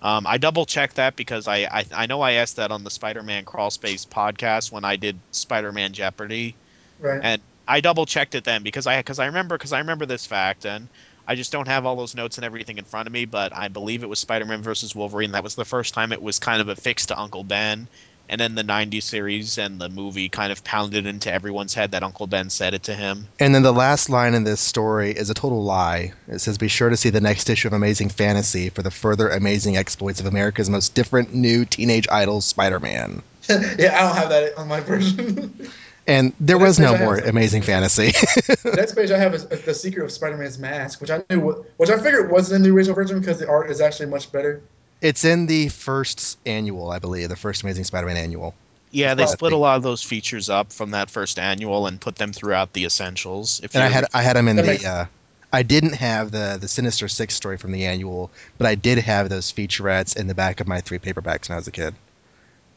Um, 0.00 0.26
I 0.26 0.38
double 0.38 0.64
checked 0.64 0.94
that 0.96 1.16
because 1.16 1.48
I, 1.48 1.56
I 1.64 1.84
I 1.92 2.06
know 2.06 2.20
I 2.20 2.34
asked 2.34 2.56
that 2.56 2.70
on 2.70 2.84
the 2.84 2.90
Spider-Man 2.90 3.44
Crawl 3.44 3.70
Space 3.70 4.06
podcast 4.06 4.70
when 4.70 4.84
I 4.84 4.94
did 4.94 5.18
Spider-Man 5.32 5.92
Jeopardy. 5.92 6.54
Right. 7.00 7.20
And 7.20 7.42
I 7.68 7.80
double 7.82 8.06
checked 8.06 8.34
it 8.34 8.44
then 8.44 8.62
because 8.62 8.86
I 8.86 8.96
because 8.98 9.18
I 9.18 9.26
remember 9.26 9.58
because 9.58 9.74
I 9.74 9.78
remember 9.80 10.06
this 10.06 10.26
fact 10.26 10.64
and 10.64 10.88
I 11.26 11.34
just 11.34 11.52
don't 11.52 11.68
have 11.68 11.84
all 11.84 11.94
those 11.94 12.14
notes 12.14 12.38
and 12.38 12.44
everything 12.46 12.78
in 12.78 12.86
front 12.86 13.06
of 13.06 13.12
me, 13.12 13.26
but 13.26 13.54
I 13.54 13.68
believe 13.68 14.02
it 14.02 14.08
was 14.08 14.18
Spider-Man 14.18 14.62
versus 14.62 14.96
Wolverine. 14.96 15.32
That 15.32 15.44
was 15.44 15.54
the 15.54 15.66
first 15.66 15.92
time 15.92 16.10
it 16.10 16.22
was 16.22 16.38
kind 16.38 16.62
of 16.62 16.70
affixed 16.70 17.08
to 17.08 17.20
Uncle 17.20 17.44
Ben, 17.44 17.86
and 18.30 18.40
then 18.40 18.54
the 18.54 18.62
'90s 18.62 19.02
series 19.02 19.58
and 19.58 19.78
the 19.78 19.90
movie 19.90 20.30
kind 20.30 20.50
of 20.50 20.64
pounded 20.64 21.04
into 21.04 21.30
everyone's 21.30 21.74
head 21.74 21.90
that 21.90 22.02
Uncle 22.02 22.26
Ben 22.26 22.48
said 22.48 22.72
it 22.72 22.84
to 22.84 22.94
him. 22.94 23.28
And 23.38 23.54
then 23.54 23.62
the 23.62 23.72
last 23.72 24.08
line 24.08 24.32
in 24.32 24.44
this 24.44 24.62
story 24.62 25.10
is 25.10 25.28
a 25.28 25.34
total 25.34 25.62
lie. 25.62 26.14
It 26.26 26.38
says, 26.38 26.56
"Be 26.56 26.68
sure 26.68 26.88
to 26.88 26.96
see 26.96 27.10
the 27.10 27.20
next 27.20 27.50
issue 27.50 27.68
of 27.68 27.74
Amazing 27.74 28.08
Fantasy 28.08 28.70
for 28.70 28.80
the 28.80 28.90
further 28.90 29.28
amazing 29.28 29.76
exploits 29.76 30.20
of 30.20 30.26
America's 30.26 30.70
most 30.70 30.94
different 30.94 31.34
new 31.34 31.66
teenage 31.66 32.08
idol, 32.10 32.40
Spider-Man." 32.40 33.22
yeah, 33.50 33.96
I 33.98 34.00
don't 34.00 34.16
have 34.16 34.30
that 34.30 34.56
on 34.56 34.68
my 34.68 34.80
version. 34.80 35.68
And 36.08 36.32
there 36.40 36.58
The 36.58 36.64
was 36.64 36.80
no 36.80 36.96
more 36.98 37.16
have- 37.16 37.26
Amazing 37.28 37.62
Fantasy. 37.62 38.06
the 38.46 38.74
next 38.76 38.94
page 38.94 39.10
I 39.10 39.18
have 39.18 39.34
is, 39.34 39.44
is 39.44 39.60
the 39.62 39.74
secret 39.74 40.02
of 40.04 40.10
Spider-Man's 40.10 40.58
mask, 40.58 41.00
which 41.00 41.10
I 41.10 41.22
knew, 41.30 41.64
which 41.76 41.90
I 41.90 41.98
figured 41.98 42.30
wasn't 42.30 42.56
in 42.56 42.62
the 42.62 42.74
original 42.74 42.96
version 42.96 43.20
because 43.20 43.38
the 43.38 43.48
art 43.48 43.70
is 43.70 43.80
actually 43.80 44.06
much 44.06 44.32
better. 44.32 44.62
it's 45.02 45.24
in 45.24 45.46
the 45.46 45.68
first 45.68 46.38
annual, 46.46 46.90
I 46.90 46.98
believe, 46.98 47.28
the 47.28 47.36
first 47.36 47.62
Amazing 47.62 47.84
Spider-Man 47.84 48.16
annual. 48.16 48.54
Yeah, 48.90 49.14
they 49.14 49.24
Well, 49.24 49.32
split 49.32 49.52
a 49.52 49.56
lot 49.58 49.76
of 49.76 49.82
those 49.82 50.02
features 50.02 50.48
up 50.48 50.72
from 50.72 50.92
that 50.92 51.10
first 51.10 51.38
annual 51.38 51.86
and 51.86 52.00
put 52.00 52.16
them 52.16 52.32
throughout 52.32 52.72
the 52.72 52.86
essentials. 52.86 53.60
If 53.62 53.74
And 53.74 53.84
I 53.84 53.88
had 53.88 54.06
I 54.14 54.22
had 54.22 54.34
them 54.36 54.48
in 54.48 54.56
the. 54.56 54.62
makes- 54.62 54.84
Uh, 54.86 55.06
I 55.52 55.62
didn't 55.62 55.94
have 55.96 56.30
the 56.30 56.56
the 56.58 56.68
Sinister 56.68 57.06
Six 57.08 57.34
story 57.34 57.58
from 57.58 57.72
the 57.72 57.84
annual, 57.84 58.30
but 58.56 58.66
I 58.66 58.74
did 58.76 58.96
have 58.98 59.28
those 59.28 59.52
featurettes 59.52 60.16
in 60.16 60.26
the 60.26 60.34
back 60.34 60.60
of 60.60 60.66
my 60.66 60.80
three 60.80 60.98
paperbacks 60.98 61.48
when 61.50 61.56
I 61.56 61.58
was 61.58 61.68
a 61.68 61.70
kid. 61.70 61.94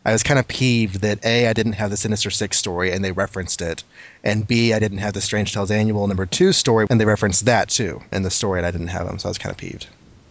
I 0.03 0.13
was 0.13 0.23
kind 0.23 0.39
of 0.39 0.47
peeved 0.47 1.01
that 1.01 1.23
a 1.25 1.47
I 1.47 1.53
didn't 1.53 1.73
have 1.73 1.91
the 1.91 1.97
Sinister 1.97 2.31
Six 2.31 2.57
story 2.57 2.91
and 2.91 3.03
they 3.05 3.11
referenced 3.11 3.61
it, 3.61 3.83
and 4.23 4.47
b 4.47 4.73
I 4.73 4.79
didn't 4.79 4.97
have 4.97 5.13
the 5.13 5.21
Strange 5.21 5.53
Tales 5.53 5.69
annual 5.69 6.07
number 6.07 6.25
two 6.25 6.53
story 6.53 6.87
and 6.89 6.99
they 6.99 7.05
referenced 7.05 7.45
that 7.45 7.69
too 7.69 8.01
in 8.11 8.23
the 8.23 8.31
story 8.31 8.59
and 8.59 8.65
I 8.65 8.71
didn't 8.71 8.87
have 8.87 9.05
them, 9.05 9.19
so 9.19 9.27
I 9.27 9.31
was 9.31 9.37
kind 9.37 9.51
of 9.51 9.57
peeved. 9.57 9.87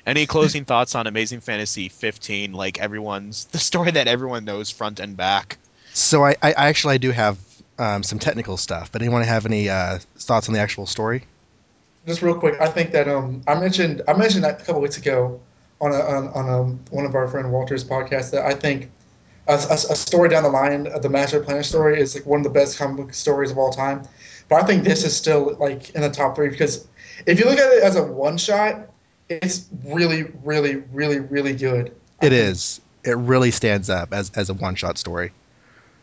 Any 0.06 0.26
closing 0.26 0.64
thoughts 0.64 0.94
on 0.94 1.06
Amazing 1.06 1.40
Fantasy 1.40 1.88
15? 1.88 2.52
Like 2.52 2.80
everyone's 2.80 3.44
the 3.52 3.58
story 3.58 3.92
that 3.92 4.08
everyone 4.08 4.44
knows 4.44 4.70
front 4.70 4.98
and 4.98 5.16
back. 5.16 5.58
So 5.92 6.24
I, 6.24 6.36
I 6.42 6.52
actually 6.52 6.94
I 6.94 6.98
do 6.98 7.10
have 7.12 7.38
um, 7.78 8.02
some 8.02 8.18
technical 8.18 8.56
stuff, 8.56 8.90
but 8.90 9.02
anyone 9.02 9.22
have 9.22 9.46
any 9.46 9.68
uh, 9.68 9.98
thoughts 10.16 10.48
on 10.48 10.54
the 10.54 10.60
actual 10.60 10.86
story? 10.86 11.24
Just 12.06 12.22
real 12.22 12.34
quick, 12.34 12.60
I 12.60 12.66
think 12.66 12.92
that 12.92 13.08
um, 13.08 13.42
I 13.46 13.58
mentioned 13.58 14.02
I 14.08 14.14
mentioned 14.14 14.44
that 14.44 14.60
a 14.60 14.64
couple 14.64 14.80
weeks 14.80 14.96
ago 14.96 15.40
on 15.80 15.92
a, 15.92 15.98
on, 15.98 16.28
on 16.28 16.48
um, 16.48 16.80
one 16.90 17.04
of 17.04 17.14
our 17.14 17.28
friend 17.28 17.52
Walter's 17.52 17.84
podcasts 17.84 18.30
that 18.32 18.44
I 18.44 18.54
think 18.54 18.90
a, 19.50 19.54
a, 19.54 19.74
a 19.74 19.96
story 19.96 20.28
down 20.28 20.44
the 20.44 20.48
line, 20.48 20.88
the 21.00 21.08
Master 21.08 21.40
Planner 21.40 21.62
story, 21.62 22.00
is 22.00 22.14
like 22.14 22.24
one 22.24 22.40
of 22.40 22.44
the 22.44 22.50
best 22.50 22.78
comic 22.78 22.96
book 22.96 23.14
stories 23.14 23.50
of 23.50 23.58
all 23.58 23.70
time. 23.70 24.02
But 24.48 24.62
I 24.62 24.66
think 24.66 24.84
this 24.84 25.04
is 25.04 25.16
still 25.16 25.56
like 25.58 25.90
in 25.90 26.00
the 26.00 26.10
top 26.10 26.36
three 26.36 26.48
because 26.48 26.86
if 27.26 27.38
you 27.38 27.44
look 27.44 27.58
at 27.58 27.72
it 27.72 27.82
as 27.82 27.96
a 27.96 28.02
one 28.02 28.38
shot, 28.38 28.88
it's 29.28 29.68
really, 29.84 30.24
really, 30.44 30.76
really, 30.92 31.20
really 31.20 31.54
good. 31.54 31.94
It 32.22 32.32
is. 32.32 32.32
It 32.32 32.32
think. 32.32 32.32
is. 32.32 32.80
It 33.02 33.16
really 33.16 33.50
stands 33.50 33.88
up 33.88 34.12
as, 34.12 34.30
as 34.36 34.50
a 34.50 34.54
one 34.54 34.74
shot 34.74 34.98
story. 34.98 35.32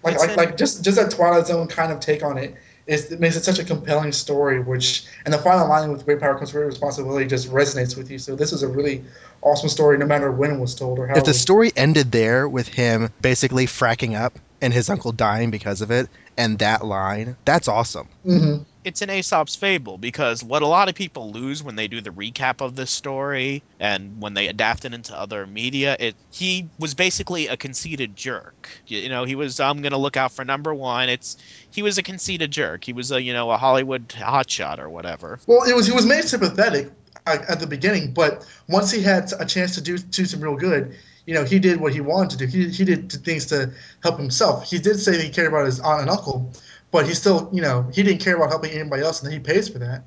like 0.04 0.18
like, 0.18 0.36
like 0.36 0.58
just 0.58 0.84
just 0.84 0.98
that 0.98 1.12
Twilight 1.12 1.48
Zone 1.48 1.68
kind 1.68 1.92
of 1.92 2.00
take 2.00 2.24
on 2.24 2.38
it 2.38 2.52
is 2.52 2.58
it 2.88 3.20
makes 3.20 3.36
it 3.36 3.44
such 3.44 3.60
a 3.60 3.64
compelling 3.64 4.12
story. 4.12 4.60
Which 4.60 5.06
and 5.26 5.34
the 5.34 5.38
final 5.38 5.68
line 5.68 5.92
with 5.92 6.06
great 6.06 6.20
power 6.20 6.34
comes 6.36 6.54
with 6.54 6.62
great 6.62 6.68
responsibility 6.68 7.26
just 7.28 7.50
resonates 7.50 7.98
with 7.98 8.10
you. 8.10 8.18
So 8.18 8.36
this 8.36 8.54
is 8.54 8.64
a 8.64 8.68
really 8.68 9.04
awesome 9.42 9.70
story, 9.70 9.98
no 9.98 10.06
matter 10.06 10.32
when 10.32 10.52
it 10.52 10.60
was 10.60 10.74
told 10.74 11.00
or 11.00 11.08
how. 11.08 11.18
if 11.18 11.26
the 11.26 11.34
story 11.34 11.72
ended 11.76 12.12
there 12.12 12.48
with 12.48 12.68
him 12.68 13.12
basically 13.22 13.66
fracking 13.66 14.20
up 14.20 14.40
and 14.62 14.74
his 14.74 14.90
uncle 14.90 15.12
dying 15.12 15.52
because 15.52 15.82
of 15.82 15.92
it, 15.92 16.08
and 16.38 16.60
that 16.60 16.86
line, 16.86 17.36
that's 17.46 17.68
awesome. 17.68 18.08
Mhm. 18.26 18.66
it's 18.84 19.02
an 19.02 19.10
Aesop's 19.10 19.54
fable 19.58 19.98
because 19.98 20.42
what 20.42 20.62
a 20.62 20.68
lot 20.68 20.88
of 20.88 20.96
people 20.96 21.30
lose 21.34 21.62
when 21.62 21.76
they 21.76 21.90
do 21.90 22.00
the 22.00 22.10
recap 22.10 22.62
of 22.62 22.74
this 22.74 22.90
story 22.90 23.62
and 23.82 24.22
when 24.22 24.34
they 24.34 24.48
adapt 24.48 24.86
it 24.86 24.94
into 24.94 25.14
other 25.14 25.46
media, 25.46 25.98
it 26.00 26.16
he 26.32 26.70
was 26.80 26.94
basically 26.94 27.48
a 27.48 27.58
conceited 27.58 28.16
jerk. 28.16 28.70
You, 28.88 29.00
you 29.00 29.10
know, 29.10 29.26
he 29.26 29.36
was 29.36 29.60
I'm 29.60 29.82
gonna 29.82 29.98
look 29.98 30.16
out 30.16 30.32
for 30.32 30.46
number 30.46 30.74
one. 30.74 31.10
It's 31.10 31.36
he 31.70 31.82
was 31.82 31.98
a 31.98 32.04
conceited 32.04 32.50
jerk. 32.50 32.86
He 32.86 32.94
was 32.94 33.12
a 33.12 33.22
you 33.22 33.34
know 33.34 33.52
a 33.52 33.58
Hollywood 33.58 34.08
hotshot 34.08 34.80
or 34.80 34.90
whatever. 34.90 35.40
Well, 35.48 35.64
it 35.64 35.76
was 35.76 35.88
he 35.88 35.92
was 35.94 36.06
made 36.06 36.24
sympathetic 36.24 36.90
at, 37.26 37.50
at 37.50 37.60
the 37.60 37.68
beginning, 37.68 38.14
but 38.14 38.46
once 38.70 38.90
he 38.90 39.02
had 39.02 39.34
a 39.38 39.46
chance 39.46 39.76
to 39.76 39.82
do 39.82 39.98
do 39.98 40.24
some 40.24 40.40
real 40.40 40.56
good, 40.56 40.96
you 41.28 41.34
know, 41.34 41.44
he 41.44 41.60
did 41.60 41.80
what 41.80 41.94
he 41.94 42.02
wanted 42.02 42.32
to 42.32 42.38
do. 42.38 42.46
He 42.48 42.70
he 42.70 42.86
did 42.86 43.12
things 43.12 43.46
to 43.48 43.74
help 44.02 44.18
himself. 44.18 44.68
He 44.68 44.80
did 44.80 44.98
say 44.98 45.22
he 45.22 45.30
cared 45.30 45.50
about 45.50 45.66
his 45.66 45.80
aunt 45.82 46.02
and 46.02 46.10
uncle, 46.10 46.54
but 46.90 47.06
he 47.06 47.14
still, 47.14 47.50
you 47.54 47.62
know, 47.62 47.86
he 47.94 48.02
didn't 48.02 48.22
care 48.22 48.38
about 48.38 48.50
helping 48.50 48.72
anybody 48.72 49.04
else, 49.04 49.22
and 49.22 49.32
he 49.32 49.38
pays 49.38 49.68
for 49.70 49.80
that. 49.80 50.04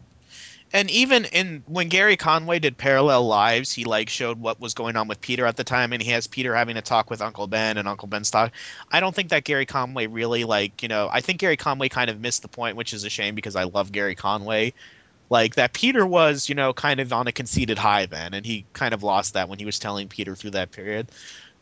and 0.72 0.90
even 0.90 1.26
in 1.26 1.62
when 1.66 1.90
Gerry 1.90 2.16
Conway 2.16 2.58
did 2.58 2.78
Parallel 2.78 3.26
Lives, 3.26 3.72
he 3.72 3.84
like 3.84 4.08
showed 4.08 4.40
what 4.40 4.60
was 4.60 4.74
going 4.74 4.96
on 4.96 5.08
with 5.08 5.20
Peter 5.20 5.44
at 5.44 5.56
the 5.56 5.64
time, 5.64 5.92
and 5.92 6.02
he 6.02 6.10
has 6.12 6.26
Peter 6.26 6.54
having 6.54 6.76
a 6.76 6.82
talk 6.82 7.10
with 7.10 7.20
Uncle 7.20 7.46
Ben, 7.46 7.76
and 7.76 7.86
Uncle 7.86 8.08
Ben's 8.08 8.30
talk. 8.30 8.52
I 8.90 9.00
don't 9.00 9.14
think 9.14 9.28
that 9.30 9.44
Gerry 9.44 9.66
Conway 9.66 10.06
really 10.06 10.44
like 10.44 10.82
you 10.82 10.88
know. 10.88 11.08
I 11.12 11.20
think 11.20 11.40
Gerry 11.40 11.56
Conway 11.56 11.90
kind 11.90 12.08
of 12.08 12.20
missed 12.20 12.42
the 12.42 12.48
point, 12.48 12.76
which 12.76 12.92
is 12.94 13.04
a 13.04 13.10
shame 13.10 13.34
because 13.34 13.56
I 13.56 13.64
love 13.64 13.92
Gerry 13.92 14.14
Conway. 14.14 14.72
Like 15.30 15.54
that 15.54 15.72
Peter 15.72 16.04
was, 16.04 16.48
you 16.48 16.56
know, 16.56 16.72
kind 16.72 16.98
of 17.00 17.12
on 17.12 17.28
a 17.28 17.32
conceited 17.32 17.78
high 17.78 18.06
then, 18.06 18.34
and 18.34 18.44
he 18.44 18.66
kind 18.72 18.92
of 18.92 19.02
lost 19.04 19.34
that 19.34 19.48
when 19.48 19.58
he 19.60 19.64
was 19.64 19.78
telling 19.78 20.08
Peter 20.08 20.34
through 20.34 20.50
that 20.50 20.72
period. 20.72 21.08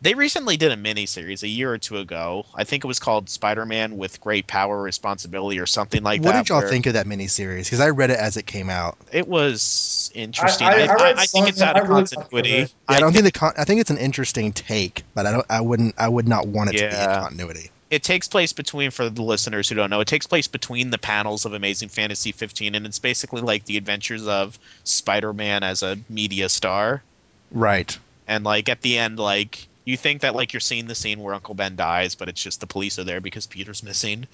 They 0.00 0.14
recently 0.14 0.56
did 0.56 0.70
a 0.70 0.76
miniseries 0.76 1.42
a 1.42 1.48
year 1.48 1.72
or 1.72 1.78
two 1.78 1.98
ago. 1.98 2.46
I 2.54 2.62
think 2.62 2.84
it 2.84 2.86
was 2.86 3.00
called 3.00 3.28
Spider-Man 3.28 3.96
with 3.96 4.20
Great 4.20 4.46
Power 4.46 4.80
Responsibility 4.80 5.58
or 5.58 5.66
something 5.66 6.04
like 6.04 6.20
what 6.20 6.26
that. 6.30 6.36
What 6.36 6.42
did 6.44 6.48
y'all 6.50 6.60
where 6.60 6.68
think 6.68 6.86
of 6.86 6.92
that 6.92 7.06
miniseries? 7.06 7.64
Because 7.64 7.80
I 7.80 7.90
read 7.90 8.10
it 8.10 8.18
as 8.18 8.36
it 8.36 8.46
came 8.46 8.70
out. 8.70 8.96
It 9.12 9.26
was 9.26 10.12
interesting. 10.14 10.68
I- 10.68 10.70
I, 10.70 10.86
I- 10.86 11.08
I 11.08 11.10
I, 11.16 11.26
think 11.26 11.48
it's 11.48 11.60
out 11.60 11.78
of 11.80 11.88
really 11.88 12.04
continuity. 12.06 12.50
it. 12.52 12.74
Yeah, 12.88 12.96
I 12.96 13.00
don't 13.00 13.12
think 13.12 13.24
think 13.24 13.34
the 13.34 13.38
con- 13.40 13.54
I 13.58 13.64
think 13.64 13.80
it's 13.80 13.90
an 13.90 13.98
interesting 13.98 14.52
take, 14.52 15.02
but 15.14 15.26
I 15.26 15.32
don't. 15.32 15.46
I 15.50 15.60
wouldn't. 15.60 15.96
I 15.98 16.08
would 16.08 16.28
not 16.28 16.46
want 16.46 16.70
it 16.70 16.78
to 16.78 16.88
be 16.88 16.94
in 16.94 17.04
continuity. 17.20 17.70
It 17.90 18.02
takes 18.02 18.28
place 18.28 18.52
between 18.52 18.90
for 18.90 19.08
the 19.08 19.22
listeners 19.22 19.68
who 19.68 19.74
don't 19.74 19.90
know 19.90 20.00
it 20.00 20.08
takes 20.08 20.26
place 20.26 20.46
between 20.46 20.90
the 20.90 20.98
panels 20.98 21.44
of 21.44 21.52
amazing 21.54 21.88
fantasy 21.88 22.32
15 22.32 22.74
and 22.74 22.86
it's 22.86 22.98
basically 22.98 23.40
like 23.40 23.64
the 23.64 23.76
adventures 23.76 24.26
of 24.26 24.58
spider-man 24.84 25.62
as 25.62 25.82
a 25.82 25.96
media 26.08 26.48
star 26.48 27.02
Right. 27.50 27.98
and 28.26 28.44
like 28.44 28.68
at 28.68 28.82
the 28.82 28.98
end 28.98 29.18
like 29.18 29.66
you 29.84 29.96
think 29.96 30.20
that 30.20 30.34
like 30.34 30.52
you're 30.52 30.60
seeing 30.60 30.86
the 30.86 30.94
scene 30.94 31.20
where 31.20 31.34
uncle 31.34 31.54
ben 31.54 31.76
dies 31.76 32.14
but 32.14 32.28
it's 32.28 32.42
just 32.42 32.60
the 32.60 32.66
police 32.66 32.98
are 32.98 33.04
there 33.04 33.20
because 33.20 33.46
peter's 33.46 33.82
missing 33.82 34.26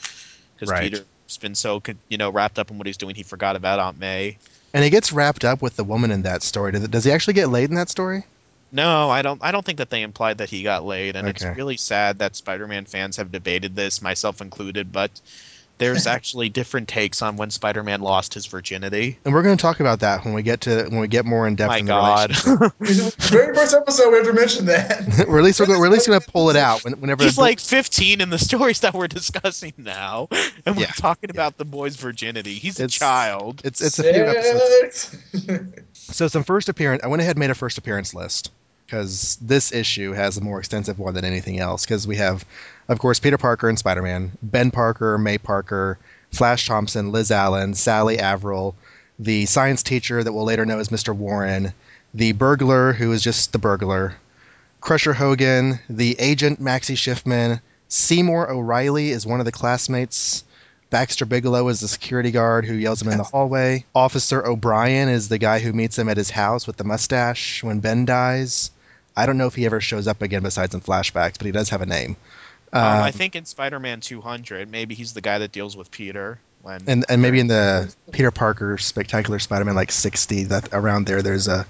because 0.56 0.70
Right. 0.70 0.90
peter's 0.92 1.06
been 1.40 1.54
so 1.54 1.80
you 2.08 2.18
know 2.18 2.30
wrapped 2.30 2.58
up 2.58 2.70
in 2.70 2.78
what 2.78 2.86
he's 2.86 2.96
doing 2.96 3.14
he 3.14 3.22
forgot 3.22 3.56
about 3.56 3.78
aunt 3.78 3.98
may 3.98 4.36
And 4.74 4.82
he 4.82 4.90
gets 4.90 5.12
wrapped 5.12 5.44
up 5.44 5.62
with 5.62 5.76
the 5.76 5.84
woman 5.84 6.10
in 6.10 6.22
that 6.22 6.42
story. 6.42 6.72
Does, 6.72 6.88
does 6.88 7.04
he 7.04 7.12
actually 7.12 7.34
get 7.34 7.48
laid 7.48 7.70
in 7.70 7.76
that 7.76 7.88
story? 7.88 8.24
No 8.72 9.10
i 9.10 9.22
don't 9.22 9.42
i 9.42 9.52
don't 9.52 9.64
think 9.64 9.78
that 9.78 9.90
they 9.90 10.02
implied 10.02 10.38
that 10.38 10.50
he 10.50 10.62
got 10.62 10.84
laid 10.84 11.16
and 11.16 11.28
it's 11.28 11.44
really 11.44 11.76
sad 11.76 12.18
that 12.18 12.34
spider-man 12.36 12.84
fans 12.84 13.16
have 13.16 13.30
debated 13.30 13.76
this 13.76 14.02
myself 14.02 14.40
included 14.40 14.92
but 14.92 15.10
there's 15.78 16.06
actually 16.06 16.48
different 16.48 16.88
takes 16.88 17.22
on 17.22 17.36
when 17.36 17.50
spider-man 17.50 18.00
lost 18.00 18.34
his 18.34 18.46
virginity. 18.46 19.18
And 19.24 19.34
we're 19.34 19.42
going 19.42 19.56
to 19.56 19.60
talk 19.62 19.80
about 19.80 20.00
that 20.00 20.24
when 20.24 20.34
we 20.34 20.42
get 20.42 20.62
to 20.62 20.84
when 20.84 21.00
we 21.00 21.08
get 21.08 21.24
more 21.24 21.46
in 21.48 21.56
depth 21.56 21.68
my 21.68 21.78
in 21.78 21.86
god. 21.86 22.30
the 22.30 23.14
very 23.18 23.54
first 23.54 23.74
episode, 23.74 24.10
we 24.10 24.18
have 24.18 24.26
to 24.26 24.32
mention 24.32 24.66
that. 24.66 25.24
or 25.28 25.38
at 25.38 25.44
least 25.44 25.58
we're, 25.60 25.66
go- 25.66 25.78
we're 25.78 25.86
at 25.86 25.92
least 25.92 26.06
going 26.06 26.20
to 26.20 26.30
pull 26.30 26.50
it 26.50 26.56
out 26.56 26.84
whenever 26.84 27.24
he's 27.24 27.38
like 27.38 27.58
15 27.58 28.20
in 28.20 28.30
the 28.30 28.38
stories 28.38 28.80
that 28.80 28.94
we're 28.94 29.08
discussing 29.08 29.72
now 29.76 30.28
and 30.64 30.76
we're 30.76 30.82
Yeah, 30.82 30.92
talking 30.96 31.30
about 31.30 31.56
the 31.56 31.64
boy's 31.64 31.96
virginity. 31.96 32.54
He's 32.54 32.78
a 32.78 32.86
child. 32.86 33.60
it's 33.64 33.80
it's 33.80 33.98
a 33.98 34.02
few 34.04 34.24
episodes. 34.24 35.16
So 36.10 36.28
some 36.28 36.44
first 36.44 36.68
appearance. 36.68 37.02
I 37.02 37.08
went 37.08 37.22
ahead 37.22 37.36
and 37.36 37.40
made 37.40 37.50
a 37.50 37.54
first 37.54 37.78
appearance 37.78 38.14
list 38.14 38.50
because 38.86 39.36
this 39.40 39.72
issue 39.72 40.12
has 40.12 40.36
a 40.36 40.40
more 40.40 40.58
extensive 40.58 40.98
one 40.98 41.14
than 41.14 41.24
anything 41.24 41.58
else. 41.58 41.84
Because 41.84 42.06
we 42.06 42.16
have, 42.16 42.44
of 42.88 42.98
course, 42.98 43.18
Peter 43.18 43.38
Parker 43.38 43.68
and 43.68 43.78
Spider-Man, 43.78 44.32
Ben 44.42 44.70
Parker, 44.70 45.18
May 45.18 45.38
Parker, 45.38 45.98
Flash 46.32 46.66
Thompson, 46.66 47.12
Liz 47.12 47.30
Allen, 47.30 47.74
Sally 47.74 48.18
Avril, 48.18 48.74
the 49.18 49.46
science 49.46 49.82
teacher 49.82 50.22
that 50.22 50.32
we'll 50.32 50.44
later 50.44 50.66
know 50.66 50.78
as 50.78 50.88
Mr. 50.88 51.14
Warren, 51.14 51.72
the 52.12 52.32
burglar 52.32 52.92
who 52.92 53.12
is 53.12 53.22
just 53.22 53.52
the 53.52 53.58
burglar, 53.58 54.14
Crusher 54.80 55.14
Hogan, 55.14 55.80
the 55.88 56.16
agent 56.18 56.60
Maxie 56.60 56.96
Schiffman, 56.96 57.60
Seymour 57.88 58.50
O'Reilly 58.50 59.10
is 59.10 59.26
one 59.26 59.40
of 59.40 59.46
the 59.46 59.52
classmates. 59.52 60.44
Baxter 60.94 61.26
Bigelow 61.26 61.66
is 61.70 61.80
the 61.80 61.88
security 61.88 62.30
guard 62.30 62.64
who 62.64 62.74
yells 62.74 63.02
him 63.02 63.10
in 63.10 63.18
the 63.18 63.24
hallway. 63.24 63.84
Officer 63.96 64.46
O'Brien 64.46 65.08
is 65.08 65.28
the 65.28 65.38
guy 65.38 65.58
who 65.58 65.72
meets 65.72 65.98
him 65.98 66.08
at 66.08 66.16
his 66.16 66.30
house 66.30 66.68
with 66.68 66.76
the 66.76 66.84
mustache 66.84 67.64
when 67.64 67.80
Ben 67.80 68.04
dies. 68.04 68.70
I 69.16 69.26
don't 69.26 69.36
know 69.36 69.48
if 69.48 69.56
he 69.56 69.66
ever 69.66 69.80
shows 69.80 70.06
up 70.06 70.22
again 70.22 70.44
besides 70.44 70.72
in 70.72 70.80
flashbacks, 70.80 71.36
but 71.36 71.46
he 71.46 71.50
does 71.50 71.70
have 71.70 71.82
a 71.82 71.86
name. 71.86 72.16
um, 72.72 72.80
Um, 72.80 73.02
i 73.02 73.10
think 73.10 73.34
in 73.34 73.44
spider-man 73.44 74.02
200 74.02 74.70
maybe 74.70 74.94
he's 74.94 75.12
the 75.14 75.20
guy 75.20 75.40
that 75.40 75.50
deals 75.50 75.76
with 75.76 75.90
peter 75.90 76.38
when 76.62 76.80
and 76.86 77.04
and 77.08 77.20
maybe 77.20 77.40
in 77.40 77.48
the 77.48 77.92
Peter 78.12 78.30
Parker 78.30 78.78
Spectacular 78.78 79.40
Spider-Man 79.40 79.74
like 79.74 79.90
60 79.90 80.44
that 80.44 80.68
around 80.72 81.08
there 81.08 81.22
there's 81.22 81.48
a 81.48 81.66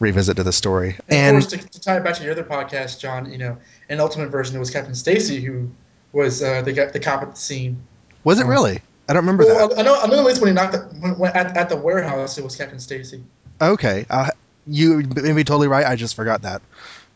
revisit 0.00 0.36
to 0.36 0.42
the 0.42 0.52
story. 0.52 0.96
And, 1.10 1.18
And 1.18 1.36
of 1.36 1.42
course, 1.50 1.62
to, 1.62 1.68
to 1.68 1.80
tie 1.80 1.98
it 1.98 2.04
back 2.04 2.14
to 2.14 2.22
your 2.22 2.32
other 2.32 2.44
podcast, 2.44 2.98
John, 2.98 3.30
you 3.30 3.36
know, 3.38 3.58
in 3.90 4.00
Ultimate 4.00 4.28
version, 4.30 4.56
it 4.56 4.58
was 4.58 4.70
Captain 4.70 4.94
Stacy 4.94 5.42
who 5.42 5.70
was 6.12 6.42
uh, 6.42 6.62
the 6.62 6.72
the 6.92 7.00
cop 7.00 7.20
at 7.20 7.32
the 7.34 7.36
scene. 7.36 7.76
Was 8.24 8.40
it 8.40 8.46
really? 8.46 8.80
I 9.08 9.12
don't 9.12 9.22
remember 9.22 9.44
Well, 9.44 9.68
that. 9.68 9.78
I 9.78 9.82
know, 9.82 10.00
I 10.00 10.06
know 10.06 10.18
at 10.18 10.24
least 10.24 10.40
when 10.40 10.48
he 10.48 10.54
knocked 10.54 10.72
the, 10.72 10.78
when, 10.98 11.18
when, 11.18 11.36
at, 11.36 11.56
at 11.56 11.68
the 11.68 11.76
warehouse, 11.76 12.38
it 12.38 12.44
was 12.44 12.56
Captain 12.56 12.80
Stacy. 12.80 13.22
Okay, 13.60 14.06
uh, 14.08 14.30
you 14.66 15.02
may 15.14 15.32
be 15.32 15.44
totally 15.44 15.68
right. 15.68 15.86
I 15.86 15.96
just 15.96 16.16
forgot 16.16 16.42
that 16.42 16.62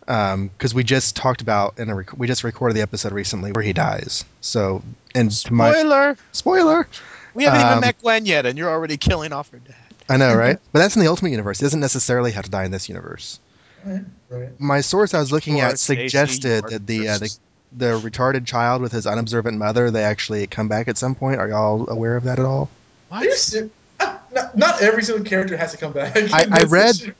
because 0.07 0.75
we 0.75 0.85
just 0.85 1.17
talked 1.17 1.43
about 1.43 1.79
in 1.79 1.91
a 1.91 1.95
rec- 1.95 2.17
we 2.17 2.27
just 2.27 2.43
recorded 2.45 2.75
the 2.75 2.81
episode 2.83 3.13
recently 3.13 3.53
where 3.53 3.65
he 3.65 3.73
dies. 3.73 4.25
So 4.41 4.83
and 5.15 5.31
to 5.31 5.53
my 5.53 5.73
spoiler 5.73 6.17
spoiler, 6.33 6.89
we 7.35 7.45
haven't 7.45 7.61
Um, 7.61 7.67
even 7.69 7.81
met 7.81 8.01
gwen 8.01 8.25
yet 8.25 8.47
and 8.47 8.57
you're 8.57 8.71
already 8.71 8.97
killing 8.97 9.33
off 9.33 9.51
her 9.51 9.59
dad 9.59 9.75
I 10.09 10.17
know, 10.17 10.35
right? 10.35 10.59
but 10.73 10.79
that's 10.79 10.97
in 10.97 11.03
the 11.03 11.09
Ultimate 11.09 11.31
Universe. 11.31 11.59
He 11.61 11.65
doesn't 11.67 11.81
necessarily 11.81 12.33
have 12.33 12.45
to 12.47 12.51
die 12.51 12.65
in 12.65 12.71
this 12.71 12.89
universe. 12.89 13.39
Right. 13.85 14.05
right. 14.31 14.61
My 14.61 14.81
source 14.81 15.13
I 15.13 15.21
was 15.21 15.31
looking 15.31 15.57
Poor 15.57 15.65
at 15.65 15.79
suggested 15.79 16.49
you 16.49 16.67
are 16.67 16.71
that 16.71 16.87
the, 16.87 17.09
uh, 17.09 17.15
the 17.15 17.21
cursed. 17.21 17.41
The 17.77 17.99
retarded 18.01 18.47
child 18.47 18.81
with 18.83 18.93
his 18.93 19.07
unobservant 19.07 19.59
mother 19.59 19.91
they 19.91 20.03
actually 20.05 20.47
come 20.47 20.69
back 20.69 20.89
at 20.89 20.97
some 20.99 21.15
point. 21.15 21.39
Are 21.41 21.49
y'all 21.49 21.89
aware 21.91 22.17
of 22.17 22.25
that 22.25 22.39
at 22.39 22.45
all? 22.45 22.71
Are 23.11 23.25
you 23.25 23.35
ser- 23.37 23.71
uh, 24.01 24.17
not, 24.33 24.57
not 24.57 24.83
every 24.83 25.03
single 25.03 25.25
character 25.25 25.57
has 25.57 25.73
to 25.73 25.79
come 25.79 25.93
back. 25.93 26.17
I- 26.17 26.47
I 26.51 26.63
read- 26.69 27.15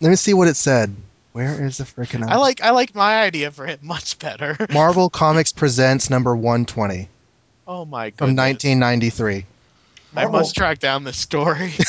Let 0.00 0.10
me 0.10 0.16
see 0.16 0.34
what 0.34 0.48
it 0.48 0.56
said. 0.56 0.94
Where 1.32 1.64
is 1.64 1.78
the 1.78 1.84
freaking? 1.84 2.26
I 2.28 2.36
like 2.36 2.60
I 2.62 2.70
like 2.70 2.94
my 2.94 3.22
idea 3.22 3.50
for 3.52 3.64
it 3.66 3.82
much 3.82 4.18
better. 4.18 4.56
Marvel 4.72 5.08
Comics 5.08 5.52
presents 5.52 6.10
number 6.10 6.34
120 6.34 7.08
Oh 7.66 7.84
my 7.84 8.10
from 8.12 8.30
goodness. 8.34 8.64
1993. 8.64 9.36
I 9.36 9.44
Marvel. 10.14 10.40
must 10.40 10.56
track 10.56 10.78
down 10.78 11.04
this 11.04 11.18
story. 11.18 11.72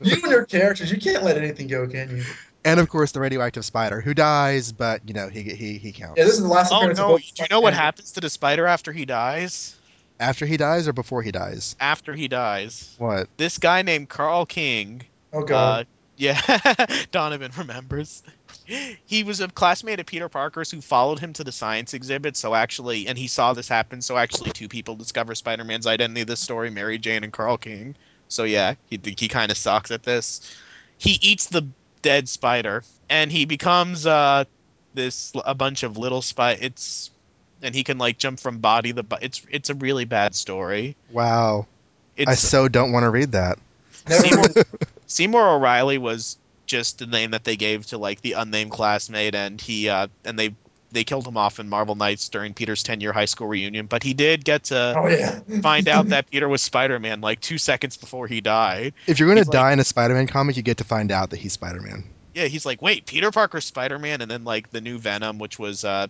You 0.00 0.14
and 0.22 0.30
your 0.30 0.46
characters, 0.46 0.90
you 0.90 0.98
can't 0.98 1.22
let 1.24 1.36
anything 1.36 1.66
go, 1.66 1.86
can 1.86 2.16
you? 2.16 2.24
And 2.64 2.80
of 2.80 2.88
course, 2.88 3.12
the 3.12 3.20
radioactive 3.20 3.64
spider 3.64 4.00
who 4.00 4.14
dies, 4.14 4.72
but 4.72 5.02
you 5.06 5.14
know 5.14 5.28
he 5.28 5.42
he 5.42 5.78
he 5.78 5.92
counts. 5.92 6.18
Yeah, 6.18 6.24
this 6.24 6.34
is 6.34 6.42
the 6.42 6.48
last 6.48 6.72
oh 6.72 6.78
appearance 6.78 6.98
of 6.98 7.08
no! 7.08 7.18
Do 7.18 7.24
you 7.24 7.46
know 7.50 7.60
what 7.60 7.72
Spider-Man. 7.72 7.84
happens 7.84 8.12
to 8.12 8.20
the 8.20 8.30
spider 8.30 8.66
after 8.66 8.92
he 8.92 9.04
dies? 9.04 9.76
After 10.18 10.44
he 10.44 10.56
dies 10.58 10.86
or 10.86 10.92
before 10.92 11.22
he 11.22 11.32
dies? 11.32 11.76
After 11.80 12.12
he 12.14 12.28
dies, 12.28 12.94
What? 12.98 13.28
this 13.38 13.56
guy 13.58 13.82
named 13.82 14.08
Carl 14.08 14.44
King. 14.46 15.02
Oh 15.32 15.42
god. 15.42 15.86
Uh, 15.86 15.88
yeah, 16.16 16.38
Donovan 17.12 17.50
remembers. 17.56 18.22
He 18.66 19.24
was 19.24 19.40
a 19.40 19.48
classmate 19.48 20.00
of 20.00 20.06
Peter 20.06 20.28
Parker's 20.28 20.70
who 20.70 20.82
followed 20.82 21.18
him 21.18 21.32
to 21.32 21.44
the 21.44 21.50
science 21.50 21.94
exhibit. 21.94 22.36
So 22.36 22.54
actually, 22.54 23.08
and 23.08 23.16
he 23.16 23.26
saw 23.26 23.54
this 23.54 23.68
happen. 23.68 24.02
So 24.02 24.18
actually, 24.18 24.50
two 24.50 24.68
people 24.68 24.96
discover 24.96 25.34
Spider-Man's 25.34 25.86
identity. 25.86 26.24
This 26.24 26.40
story: 26.40 26.68
Mary 26.68 26.98
Jane 26.98 27.24
and 27.24 27.32
Carl 27.32 27.56
King. 27.56 27.96
So 28.28 28.44
yeah, 28.44 28.74
he 28.90 29.00
he 29.02 29.28
kind 29.28 29.50
of 29.50 29.56
sucks 29.56 29.90
at 29.90 30.02
this. 30.02 30.54
He 30.98 31.18
eats 31.22 31.46
the 31.46 31.66
dead 32.02 32.28
spider, 32.28 32.84
and 33.08 33.30
he 33.30 33.44
becomes 33.44 34.06
uh 34.06 34.44
this 34.94 35.32
a 35.44 35.54
bunch 35.54 35.82
of 35.82 35.96
little 35.96 36.22
spy. 36.22 36.52
It's 36.52 37.10
and 37.62 37.74
he 37.74 37.84
can 37.84 37.98
like 37.98 38.18
jump 38.18 38.40
from 38.40 38.58
body 38.58 38.92
to 38.92 39.02
body. 39.02 39.26
It's 39.26 39.46
it's 39.50 39.70
a 39.70 39.74
really 39.74 40.04
bad 40.04 40.34
story. 40.34 40.96
Wow! 41.10 41.66
I 42.26 42.34
so 42.34 42.68
don't 42.68 42.92
want 42.92 43.04
to 43.04 43.10
read 43.10 43.32
that. 43.32 43.58
Seymour. 44.06 44.64
Seymour 45.06 45.56
O'Reilly 45.56 45.98
was 45.98 46.38
just 46.66 46.98
the 46.98 47.06
name 47.06 47.32
that 47.32 47.44
they 47.44 47.56
gave 47.56 47.86
to 47.86 47.98
like 47.98 48.20
the 48.20 48.34
unnamed 48.34 48.70
classmate, 48.70 49.34
and 49.34 49.60
he 49.60 49.88
uh, 49.88 50.08
and 50.24 50.38
they 50.38 50.54
they 50.92 51.04
killed 51.04 51.26
him 51.26 51.36
off 51.36 51.58
in 51.60 51.68
Marvel 51.68 51.94
Knights 51.94 52.28
during 52.28 52.54
Peter's 52.54 52.82
ten 52.82 53.00
year 53.00 53.12
high 53.12 53.24
school 53.26 53.46
reunion. 53.48 53.86
But 53.86 54.02
he 54.02 54.14
did 54.14 54.44
get 54.44 54.64
to 54.64 54.94
Oh 54.96 55.06
yeah. 55.08 55.40
find 55.60 55.88
out 55.94 56.08
that 56.08 56.30
Peter 56.30 56.48
was 56.48 56.62
Spider 56.62 56.98
Man 56.98 57.20
like 57.20 57.40
two 57.40 57.58
seconds 57.58 57.96
before 57.96 58.26
he 58.26 58.40
died. 58.40 58.94
If 59.06 59.18
you're 59.18 59.26
going 59.28 59.38
He's 59.38 59.46
to 59.46 59.50
like- 59.52 59.62
die 59.62 59.72
in 59.72 59.80
a 59.80 59.84
Spider-Man 59.84 60.26
comic, 60.26 60.56
you 60.56 60.62
get 60.62 60.78
to 60.78 60.84
find 60.84 61.10
out 61.12 61.30
that 61.30 61.38
he's 61.38 61.52
Spider-Man. 61.52 62.04
Yeah, 62.34 62.44
he's 62.44 62.64
like, 62.64 62.80
wait, 62.80 63.06
Peter 63.06 63.30
Parker's 63.30 63.64
Spider 63.64 63.98
Man, 63.98 64.20
and 64.20 64.30
then 64.30 64.44
like 64.44 64.70
the 64.70 64.80
new 64.80 64.98
Venom, 64.98 65.38
which 65.38 65.58
was 65.58 65.84
uh, 65.84 66.06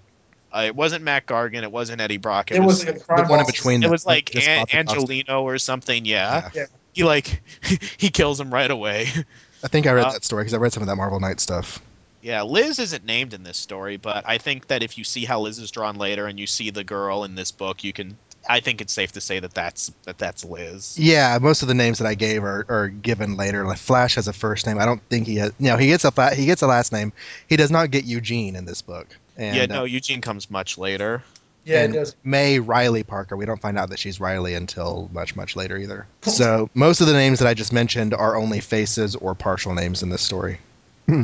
Uh, 0.53 0.65
it 0.67 0.75
wasn't 0.77 1.05
Mac 1.05 1.27
Gargan. 1.27 1.63
It 1.63 1.71
wasn't 1.73 2.01
Eddie 2.01 2.17
Brock. 2.19 2.51
It, 2.51 2.57
It 2.57 2.61
was. 2.61 2.85
was 2.85 3.09
like 3.09 3.23
the 3.25 3.25
one 3.31 3.41
in 3.41 3.47
between. 3.47 3.83
it 3.83 3.87
that- 3.87 3.91
was 3.91 4.05
like 4.05 4.35
An- 4.35 4.61
bought 4.61 4.69
the 4.71 4.77
costume. 4.85 5.01
Angelino 5.01 5.43
or 5.45 5.59
something. 5.59 6.05
Yeah. 6.05 6.51
Yeah. 6.55 6.67
He 6.93 7.05
like 7.05 7.41
he 7.99 8.11
kills 8.11 8.41
him 8.41 8.53
right 8.53 8.71
away. 8.71 9.07
I 9.63 9.69
think 9.69 9.87
I 9.87 9.93
read 9.93 10.07
Uh, 10.07 10.13
that 10.13 10.25
story 10.25 10.43
because 10.43 10.55
I 10.55 10.57
read 10.57 10.73
some 10.73 10.83
of 10.83 10.89
that 10.89 10.97
Marvel 10.97 11.21
Knight 11.21 11.39
stuff. 11.39 11.81
Yeah, 12.23 12.43
Liz 12.43 12.79
isn't 12.79 13.05
named 13.05 13.35
in 13.35 13.43
this 13.43 13.57
story, 13.57 13.97
but 13.97 14.25
I 14.27 14.39
think 14.39 14.69
that 14.69 14.83
if 14.83 14.99
you 14.99 15.05
see 15.05 15.25
how 15.25 15.41
Liz 15.41 15.59
is 15.59 15.71
drawn 15.71 15.97
later 15.97 16.27
and 16.27 16.39
you 16.39 16.47
see 16.47 16.71
the 16.71 16.85
girl 16.85 17.25
in 17.25 17.35
this 17.35 17.51
book, 17.51 17.83
you 17.85 17.93
can. 17.93 18.17
I 18.49 18.61
think 18.61 18.81
it's 18.81 18.93
safe 18.93 19.13
to 19.13 19.21
say 19.21 19.39
that 19.41 19.53
that's 19.55 19.93
that 20.05 20.19
that's 20.19 20.45
Liz. 20.45 20.99
Yeah, 20.99 21.39
most 21.41 21.63
of 21.63 21.69
the 21.69 21.75
names 21.75 21.99
that 21.99 22.07
I 22.07 22.15
gave 22.15 22.43
are, 22.43 22.65
are 22.69 22.89
given 22.89 23.37
later. 23.37 23.67
Like 23.67 23.79
Flash 23.79 24.15
has 24.17 24.29
a 24.29 24.33
first 24.33 24.67
name. 24.67 24.79
I 24.79 24.87
don't 24.87 25.03
think 25.09 25.27
he 25.27 25.37
has. 25.37 25.53
No, 25.59 25.77
he 25.77 25.89
gets 25.89 26.05
a 26.05 26.11
fa- 26.11 26.35
he 26.35 26.47
gets 26.47 26.63
a 26.63 26.67
last 26.67 26.93
name. 26.93 27.13
He 27.49 27.57
does 27.57 27.71
not 27.71 27.91
get 27.91 28.05
Eugene 28.05 28.57
in 28.57 28.65
this 28.65 28.83
book. 28.83 29.09
And, 29.37 29.57
yeah, 29.57 29.63
uh, 29.63 29.67
no, 29.81 29.85
Eugene 29.85 30.21
comes 30.21 30.51
much 30.51 30.79
later. 30.79 31.23
Yeah, 31.65 31.83
and 31.83 31.95
it 31.95 31.99
does. 31.99 32.17
May 32.25 32.59
Reilly 32.59 33.03
Parker. 33.03 33.37
We 33.37 33.45
don't 33.45 33.61
find 33.61 33.79
out 33.79 33.91
that 33.91 33.99
she's 33.99 34.21
Reilly 34.21 34.55
until 34.55 35.11
much, 35.13 35.37
much 35.37 35.57
later 35.57 35.77
either. 35.77 36.07
So 36.23 36.71
most 36.75 37.01
of 37.01 37.07
the 37.07 37.13
names 37.13 37.41
that 37.41 37.49
I 37.49 37.55
just 37.55 37.73
mentioned 37.73 38.15
are 38.15 38.37
only 38.37 38.61
faces 38.61 39.17
or 39.17 39.35
partial 39.35 39.75
names 39.75 40.03
in 40.03 40.11
this 40.11 40.23
story. 40.23 40.59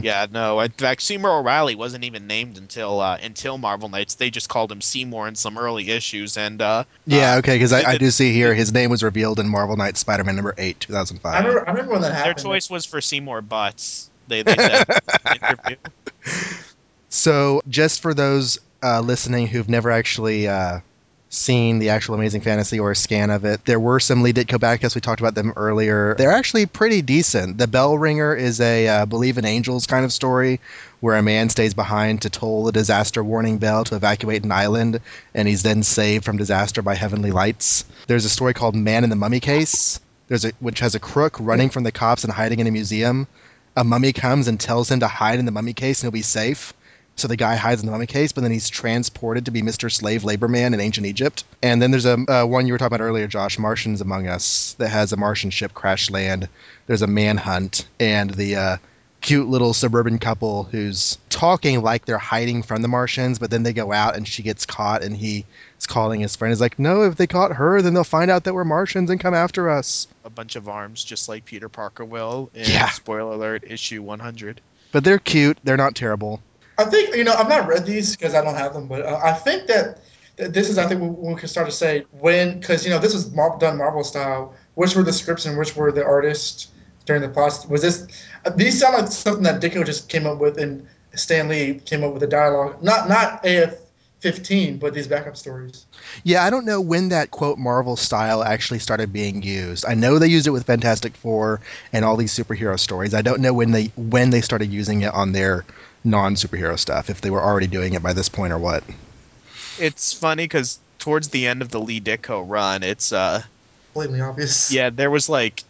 Yeah, 0.02 0.26
no. 0.30 0.60
In 0.60 0.70
fact, 0.70 1.02
Seymour 1.02 1.38
O'Reilly 1.40 1.74
wasn't 1.74 2.04
even 2.04 2.26
named 2.26 2.58
until 2.58 3.00
uh, 3.00 3.18
until 3.22 3.58
Marvel 3.58 3.88
Knights. 3.88 4.14
They 4.14 4.30
just 4.30 4.48
called 4.48 4.70
him 4.70 4.80
Seymour 4.80 5.28
in 5.28 5.34
some 5.34 5.58
early 5.58 5.90
issues, 5.90 6.36
and 6.36 6.60
uh, 6.60 6.84
Yeah, 7.06 7.34
uh, 7.34 7.38
okay, 7.38 7.56
because 7.56 7.72
I, 7.72 7.92
I 7.92 7.98
do 7.98 8.10
see 8.10 8.32
here 8.32 8.54
his 8.54 8.72
name 8.72 8.90
was 8.90 9.02
revealed 9.02 9.40
in 9.40 9.48
Marvel 9.48 9.76
Knights 9.76 10.00
Spider-Man 10.00 10.36
number 10.36 10.54
eight, 10.58 10.80
two 10.80 10.92
thousand 10.92 11.18
five. 11.18 11.34
I 11.34 11.38
remember, 11.46 11.68
I 11.68 11.72
remember 11.72 11.92
when 11.92 12.02
that 12.02 12.14
happened. 12.14 12.36
their 12.36 12.44
choice 12.44 12.70
was 12.70 12.84
for 12.84 13.00
Seymour 13.00 13.42
Butts. 13.42 14.10
They, 14.28 14.42
they 14.42 14.56
said 14.56 14.86
in 14.88 14.96
the 15.24 15.48
interview. 15.48 15.76
So, 17.08 17.62
just 17.68 18.02
for 18.02 18.12
those 18.12 18.58
uh, 18.82 19.00
listening 19.00 19.46
who've 19.46 19.68
never 19.68 19.90
actually 19.90 20.48
uh, 20.48 20.80
seen 21.28 21.78
the 21.78 21.90
actual 21.90 22.14
Amazing 22.14 22.40
Fantasy 22.42 22.78
or 22.78 22.92
a 22.92 22.96
scan 22.96 23.30
of 23.30 23.44
it, 23.44 23.64
there 23.64 23.80
were 23.80 24.00
some 24.00 24.22
Lee 24.22 24.32
Ditko 24.32 24.58
backcasts. 24.58 24.94
We 24.94 25.00
talked 25.00 25.20
about 25.20 25.34
them 25.34 25.52
earlier. 25.56 26.14
They're 26.16 26.32
actually 26.32 26.66
pretty 26.66 27.02
decent. 27.02 27.58
The 27.58 27.66
Bell 27.66 27.98
Ringer 27.98 28.34
is 28.34 28.60
a 28.60 28.88
uh, 28.88 29.06
Believe 29.06 29.38
in 29.38 29.44
Angels 29.44 29.86
kind 29.86 30.04
of 30.04 30.12
story 30.12 30.60
where 31.00 31.16
a 31.16 31.22
man 31.22 31.48
stays 31.48 31.74
behind 31.74 32.22
to 32.22 32.30
toll 32.30 32.68
a 32.68 32.72
disaster 32.72 33.22
warning 33.22 33.58
bell 33.58 33.84
to 33.84 33.96
evacuate 33.96 34.44
an 34.44 34.52
island, 34.52 35.00
and 35.34 35.46
he's 35.46 35.62
then 35.62 35.82
saved 35.82 36.24
from 36.24 36.36
disaster 36.36 36.82
by 36.82 36.94
heavenly 36.94 37.32
lights. 37.32 37.84
There's 38.06 38.24
a 38.24 38.30
story 38.30 38.54
called 38.54 38.74
Man 38.74 39.04
in 39.04 39.10
the 39.10 39.16
Mummy 39.16 39.40
Case. 39.40 40.00
There's 40.28 40.44
a, 40.44 40.52
which 40.58 40.80
has 40.80 40.94
a 40.94 41.00
crook 41.00 41.36
running 41.38 41.70
from 41.70 41.84
the 41.84 41.92
cops 41.92 42.24
and 42.24 42.32
hiding 42.32 42.60
in 42.60 42.66
a 42.66 42.70
museum. 42.70 43.28
A 43.76 43.84
mummy 43.84 44.12
comes 44.12 44.48
and 44.48 44.58
tells 44.58 44.90
him 44.90 45.00
to 45.00 45.08
hide 45.08 45.38
in 45.38 45.44
the 45.44 45.52
mummy 45.52 45.74
case 45.74 46.00
and 46.00 46.06
he'll 46.06 46.18
be 46.18 46.22
safe. 46.22 46.72
So 47.16 47.28
the 47.28 47.36
guy 47.36 47.56
hides 47.56 47.80
in 47.80 47.86
the 47.86 47.92
mummy 47.92 48.06
case, 48.06 48.32
but 48.32 48.42
then 48.42 48.52
he's 48.52 48.68
transported 48.68 49.46
to 49.46 49.50
be 49.50 49.62
Mr. 49.62 49.90
Slave 49.90 50.22
Labor 50.24 50.48
Man 50.48 50.74
in 50.74 50.80
ancient 50.80 51.06
Egypt. 51.06 51.44
And 51.62 51.80
then 51.80 51.90
there's 51.90 52.04
a 52.04 52.18
uh, 52.28 52.44
one 52.44 52.66
you 52.66 52.74
were 52.74 52.78
talking 52.78 52.94
about 52.94 53.04
earlier, 53.04 53.26
Josh, 53.26 53.58
Martians 53.58 54.02
Among 54.02 54.28
Us, 54.28 54.74
that 54.78 54.88
has 54.88 55.12
a 55.12 55.16
Martian 55.16 55.50
ship 55.50 55.72
crash 55.72 56.10
land. 56.10 56.48
There's 56.86 57.00
a 57.00 57.06
manhunt, 57.06 57.88
and 57.98 58.28
the 58.30 58.56
uh, 58.56 58.76
cute 59.22 59.48
little 59.48 59.72
suburban 59.72 60.18
couple 60.18 60.64
who's 60.64 61.16
talking 61.30 61.80
like 61.80 62.04
they're 62.04 62.18
hiding 62.18 62.62
from 62.62 62.82
the 62.82 62.88
Martians, 62.88 63.38
but 63.38 63.50
then 63.50 63.62
they 63.62 63.72
go 63.72 63.92
out 63.92 64.14
and 64.14 64.28
she 64.28 64.42
gets 64.42 64.66
caught, 64.66 65.02
and 65.02 65.16
he 65.16 65.46
is 65.78 65.86
calling 65.86 66.20
his 66.20 66.36
friend. 66.36 66.52
He's 66.52 66.60
like, 66.60 66.78
"No, 66.78 67.04
if 67.04 67.16
they 67.16 67.26
caught 67.26 67.52
her, 67.52 67.80
then 67.80 67.94
they'll 67.94 68.04
find 68.04 68.30
out 68.30 68.44
that 68.44 68.54
we're 68.54 68.64
Martians 68.64 69.08
and 69.08 69.18
come 69.18 69.34
after 69.34 69.70
us." 69.70 70.06
a 70.22 70.30
bunch 70.30 70.56
of 70.56 70.68
arms, 70.68 71.02
just 71.02 71.28
like 71.30 71.46
Peter 71.46 71.70
Parker 71.70 72.04
will. 72.04 72.50
In 72.52 72.68
Yeah. 72.68 72.90
Spoiler 72.90 73.32
alert: 73.32 73.64
issue 73.66 74.02
100. 74.02 74.60
But 74.92 75.02
they're 75.04 75.18
cute. 75.18 75.58
They're 75.64 75.76
not 75.76 75.94
terrible. 75.94 76.42
I 76.78 76.84
think 76.84 77.14
you 77.14 77.24
know 77.24 77.32
I've 77.32 77.48
not 77.48 77.66
read 77.66 77.86
these 77.86 78.16
because 78.16 78.34
I 78.34 78.42
don't 78.42 78.54
have 78.54 78.74
them, 78.74 78.86
but 78.86 79.02
uh, 79.02 79.18
I 79.22 79.32
think 79.32 79.66
that, 79.66 80.00
that 80.36 80.52
this 80.52 80.68
is 80.68 80.78
I 80.78 80.86
think 80.86 81.00
when 81.00 81.34
we 81.34 81.34
can 81.34 81.48
start 81.48 81.66
to 81.66 81.72
say 81.72 82.04
when 82.12 82.60
because 82.60 82.84
you 82.84 82.90
know 82.90 82.98
this 82.98 83.14
was 83.14 83.32
Mar- 83.32 83.58
done 83.58 83.78
Marvel 83.78 84.04
style. 84.04 84.54
Which 84.74 84.94
were 84.94 85.02
the 85.02 85.12
scripts 85.12 85.46
and 85.46 85.56
which 85.58 85.74
were 85.74 85.90
the 85.90 86.04
artists 86.04 86.68
during 87.06 87.22
the 87.22 87.30
process? 87.30 87.66
Was 87.70 87.80
this 87.80 88.06
uh, 88.44 88.50
these 88.50 88.78
sound 88.78 88.94
like 88.98 89.10
something 89.10 89.44
that 89.44 89.62
Ditko 89.62 89.86
just 89.86 90.08
came 90.10 90.26
up 90.26 90.38
with 90.38 90.58
and 90.58 90.86
Stan 91.14 91.48
Lee 91.48 91.80
came 91.86 92.04
up 92.04 92.12
with 92.12 92.22
a 92.22 92.26
dialogue? 92.26 92.82
Not 92.82 93.08
not 93.08 93.44
AF 93.46 93.74
fifteen, 94.20 94.76
but 94.78 94.92
these 94.92 95.06
backup 95.06 95.36
stories. 95.36 95.86
Yeah, 96.24 96.44
I 96.44 96.50
don't 96.50 96.66
know 96.66 96.80
when 96.80 97.08
that 97.08 97.30
quote 97.30 97.58
Marvel 97.58 97.96
style 97.96 98.42
actually 98.42 98.80
started 98.80 99.12
being 99.12 99.42
used. 99.42 99.86
I 99.86 99.94
know 99.94 100.18
they 100.18 100.26
used 100.26 100.46
it 100.46 100.50
with 100.50 100.66
Fantastic 100.66 101.16
Four 101.16 101.60
and 101.92 102.04
all 102.04 102.16
these 102.16 102.36
superhero 102.36 102.78
stories. 102.78 103.14
I 103.14 103.22
don't 103.22 103.40
know 103.40 103.54
when 103.54 103.70
they 103.70 103.86
when 103.96 104.28
they 104.28 104.42
started 104.42 104.70
using 104.70 105.02
it 105.02 105.14
on 105.14 105.32
their 105.32 105.64
non-superhero 106.06 106.78
stuff. 106.78 107.10
If 107.10 107.20
they 107.20 107.30
were 107.30 107.42
already 107.42 107.66
doing 107.66 107.92
it 107.94 108.02
by 108.02 108.12
this 108.14 108.28
point 108.28 108.52
or 108.52 108.58
what. 108.58 108.82
It's 109.78 110.12
funny 110.12 110.44
because 110.44 110.78
towards 110.98 111.28
the 111.28 111.46
end 111.46 111.60
of 111.62 111.70
the 111.70 111.80
Lee 111.80 112.00
Ditko 112.00 112.48
run, 112.48 112.82
it's 112.82 113.12
uh 113.12 113.42
Blatantly 113.94 114.20
obvious. 114.20 114.72
yeah, 114.72 114.90
there 114.90 115.10
was 115.10 115.28
like 115.28 115.64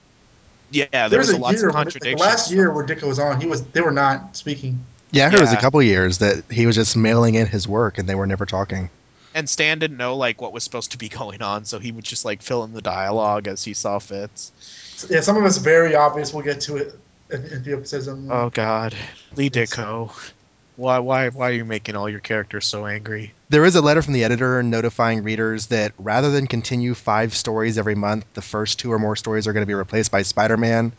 yeah, 0.71 0.87
there, 0.91 1.09
there 1.09 1.19
was, 1.21 1.29
was 1.29 1.37
a 1.37 1.39
a 1.39 1.41
lots 1.41 1.59
year. 1.61 1.69
of 1.69 1.75
when- 1.75 1.85
like, 1.85 1.93
contradictions. 1.95 2.21
last 2.21 2.51
year 2.53 2.73
where 2.73 2.85
Ditko 2.87 3.05
was 3.09 3.19
on, 3.19 3.41
he 3.41 3.47
was 3.47 3.65
they 3.69 3.81
were 3.81 3.91
not 3.93 4.37
speaking. 4.37 4.79
Yeah, 5.13 5.27
I 5.27 5.31
heard 5.31 5.39
it 5.39 5.43
was 5.43 5.53
a 5.53 5.57
couple 5.57 5.81
years 5.83 6.19
that 6.19 6.45
he 6.51 6.67
was 6.67 6.75
just 6.75 6.97
mailing 6.97 7.37
in 7.37 7.47
his 7.47 7.67
work 7.69 7.99
and 7.99 8.09
they 8.09 8.15
were 8.17 8.27
never 8.27 8.45
talking. 8.47 8.91
and 9.35 9.49
Stan 9.49 9.79
didn't 9.79 9.97
know 9.97 10.17
like 10.17 10.41
what 10.41 10.53
was 10.53 10.65
supposed 10.65 10.91
to 10.93 10.99
be 10.99 11.09
going 11.09 11.41
on, 11.43 11.65
so 11.65 11.79
he 11.79 11.93
would 11.93 12.05
just 12.05 12.25
like 12.25 12.43
fill 12.43 12.65
in 12.65 12.73
the 12.73 12.83
dialogue 12.83 13.47
as 13.49 13.63
he 13.65 13.73
saw 13.75 13.99
fits. 13.99 14.51
Yeah, 15.11 15.21
some 15.21 15.37
of 15.37 15.45
it's 15.45 15.59
very 15.59 15.95
obvious. 15.95 16.33
We'll 16.35 16.45
get 16.45 16.61
to 16.63 16.77
it 16.79 16.99
in, 17.31 17.45
in 17.45 17.63
the 17.63 17.73
episodes. 17.73 18.09
Oh 18.09 18.51
God, 18.51 18.95
Lee 19.37 19.51
Yes. 19.53 19.71
Ditko, 19.71 20.11
why 20.77 20.99
why 20.99 21.29
why 21.31 21.51
are 21.51 21.53
you 21.55 21.65
making 21.65 21.97
all 21.97 22.09
your 22.09 22.21
characters 22.21 22.67
so 22.67 22.87
angry? 22.87 23.33
There 23.49 23.65
is 23.65 23.77
a 23.77 23.81
letter 23.81 24.03
from 24.03 24.13
the 24.13 24.25
editor 24.25 24.63
notifying 24.63 25.23
readers 25.23 25.67
that 25.67 25.93
rather 25.99 26.31
than 26.31 26.47
continue 26.47 26.95
five 26.95 27.35
stories 27.35 27.79
every 27.79 27.95
month, 27.95 28.25
the 28.35 28.43
first 28.43 28.79
two 28.79 28.93
or 28.93 28.99
more 28.99 29.17
stories 29.17 29.47
are 29.47 29.53
going 29.53 29.63
to 29.63 29.67
be 29.67 29.75
replaced 29.75 30.11
by 30.11 30.23
Spider-Man. 30.23 30.93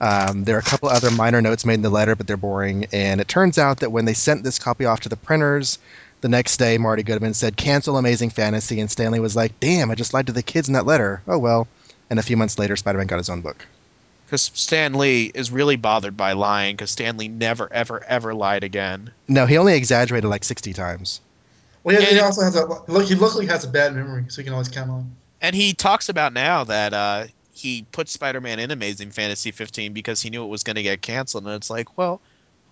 Um, 0.00 0.44
there 0.44 0.56
are 0.56 0.60
a 0.60 0.62
couple 0.62 0.88
other 0.88 1.10
minor 1.10 1.42
notes 1.42 1.64
made 1.64 1.74
in 1.74 1.82
the 1.82 1.90
letter, 1.90 2.14
but 2.14 2.26
they're 2.26 2.36
boring. 2.36 2.86
And 2.92 3.20
it 3.20 3.26
turns 3.26 3.58
out 3.58 3.80
that 3.80 3.90
when 3.90 4.04
they 4.04 4.14
sent 4.14 4.44
this 4.44 4.58
copy 4.58 4.84
off 4.84 5.00
to 5.00 5.08
the 5.08 5.16
printers, 5.16 5.78
the 6.20 6.28
next 6.28 6.56
day 6.56 6.78
Marty 6.78 7.02
Goodman 7.02 7.34
said, 7.34 7.56
"Cancel 7.56 7.98
Amazing 7.98 8.30
Fantasy," 8.30 8.80
and 8.80 8.90
Stan 8.90 9.12
Lee 9.12 9.20
was 9.20 9.36
like, 9.36 9.58
"Damn, 9.60 9.90
I 9.90 9.94
just 9.94 10.14
lied 10.14 10.26
to 10.28 10.32
the 10.32 10.42
kids 10.42 10.68
in 10.68 10.74
that 10.74 10.86
letter." 10.86 11.20
Oh 11.26 11.38
well. 11.38 11.68
And 12.10 12.18
a 12.18 12.22
few 12.22 12.36
months 12.36 12.58
later, 12.58 12.74
Spider-Man 12.74 13.06
got 13.06 13.18
his 13.18 13.28
own 13.28 13.42
book. 13.42 13.66
Because 14.28 14.50
Stan 14.52 14.92
Lee 14.92 15.32
is 15.34 15.50
really 15.50 15.76
bothered 15.76 16.14
by 16.14 16.32
lying. 16.34 16.76
Because 16.76 16.90
Stan 16.90 17.16
Lee 17.16 17.28
never 17.28 17.72
ever 17.72 18.04
ever 18.04 18.34
lied 18.34 18.62
again. 18.62 19.10
No, 19.26 19.46
he 19.46 19.56
only 19.56 19.74
exaggerated 19.74 20.28
like 20.28 20.44
60 20.44 20.74
times. 20.74 21.22
Well, 21.82 21.94
yeah, 21.98 22.02
he 22.06 22.16
And- 22.16 22.26
also 22.26 22.42
has 22.42 22.54
a 22.54 22.66
look. 22.66 23.08
He 23.08 23.14
luckily 23.14 23.46
has 23.46 23.64
a 23.64 23.68
bad 23.68 23.94
memory, 23.94 24.24
so 24.28 24.42
he 24.42 24.44
can 24.44 24.52
always 24.52 24.68
count 24.68 24.90
on. 24.90 25.10
And 25.40 25.56
he 25.56 25.72
talks 25.72 26.08
about 26.10 26.32
now 26.34 26.64
that 26.64 26.92
uh, 26.92 27.26
he 27.52 27.86
put 27.92 28.08
Spider-Man 28.08 28.58
in 28.58 28.70
Amazing 28.70 29.12
Fantasy 29.12 29.50
15 29.50 29.92
because 29.94 30.20
he 30.20 30.28
knew 30.30 30.44
it 30.44 30.48
was 30.48 30.62
going 30.64 30.76
to 30.76 30.82
get 30.82 31.00
canceled. 31.00 31.44
And 31.46 31.54
it's 31.54 31.70
like, 31.70 31.96
well, 31.96 32.20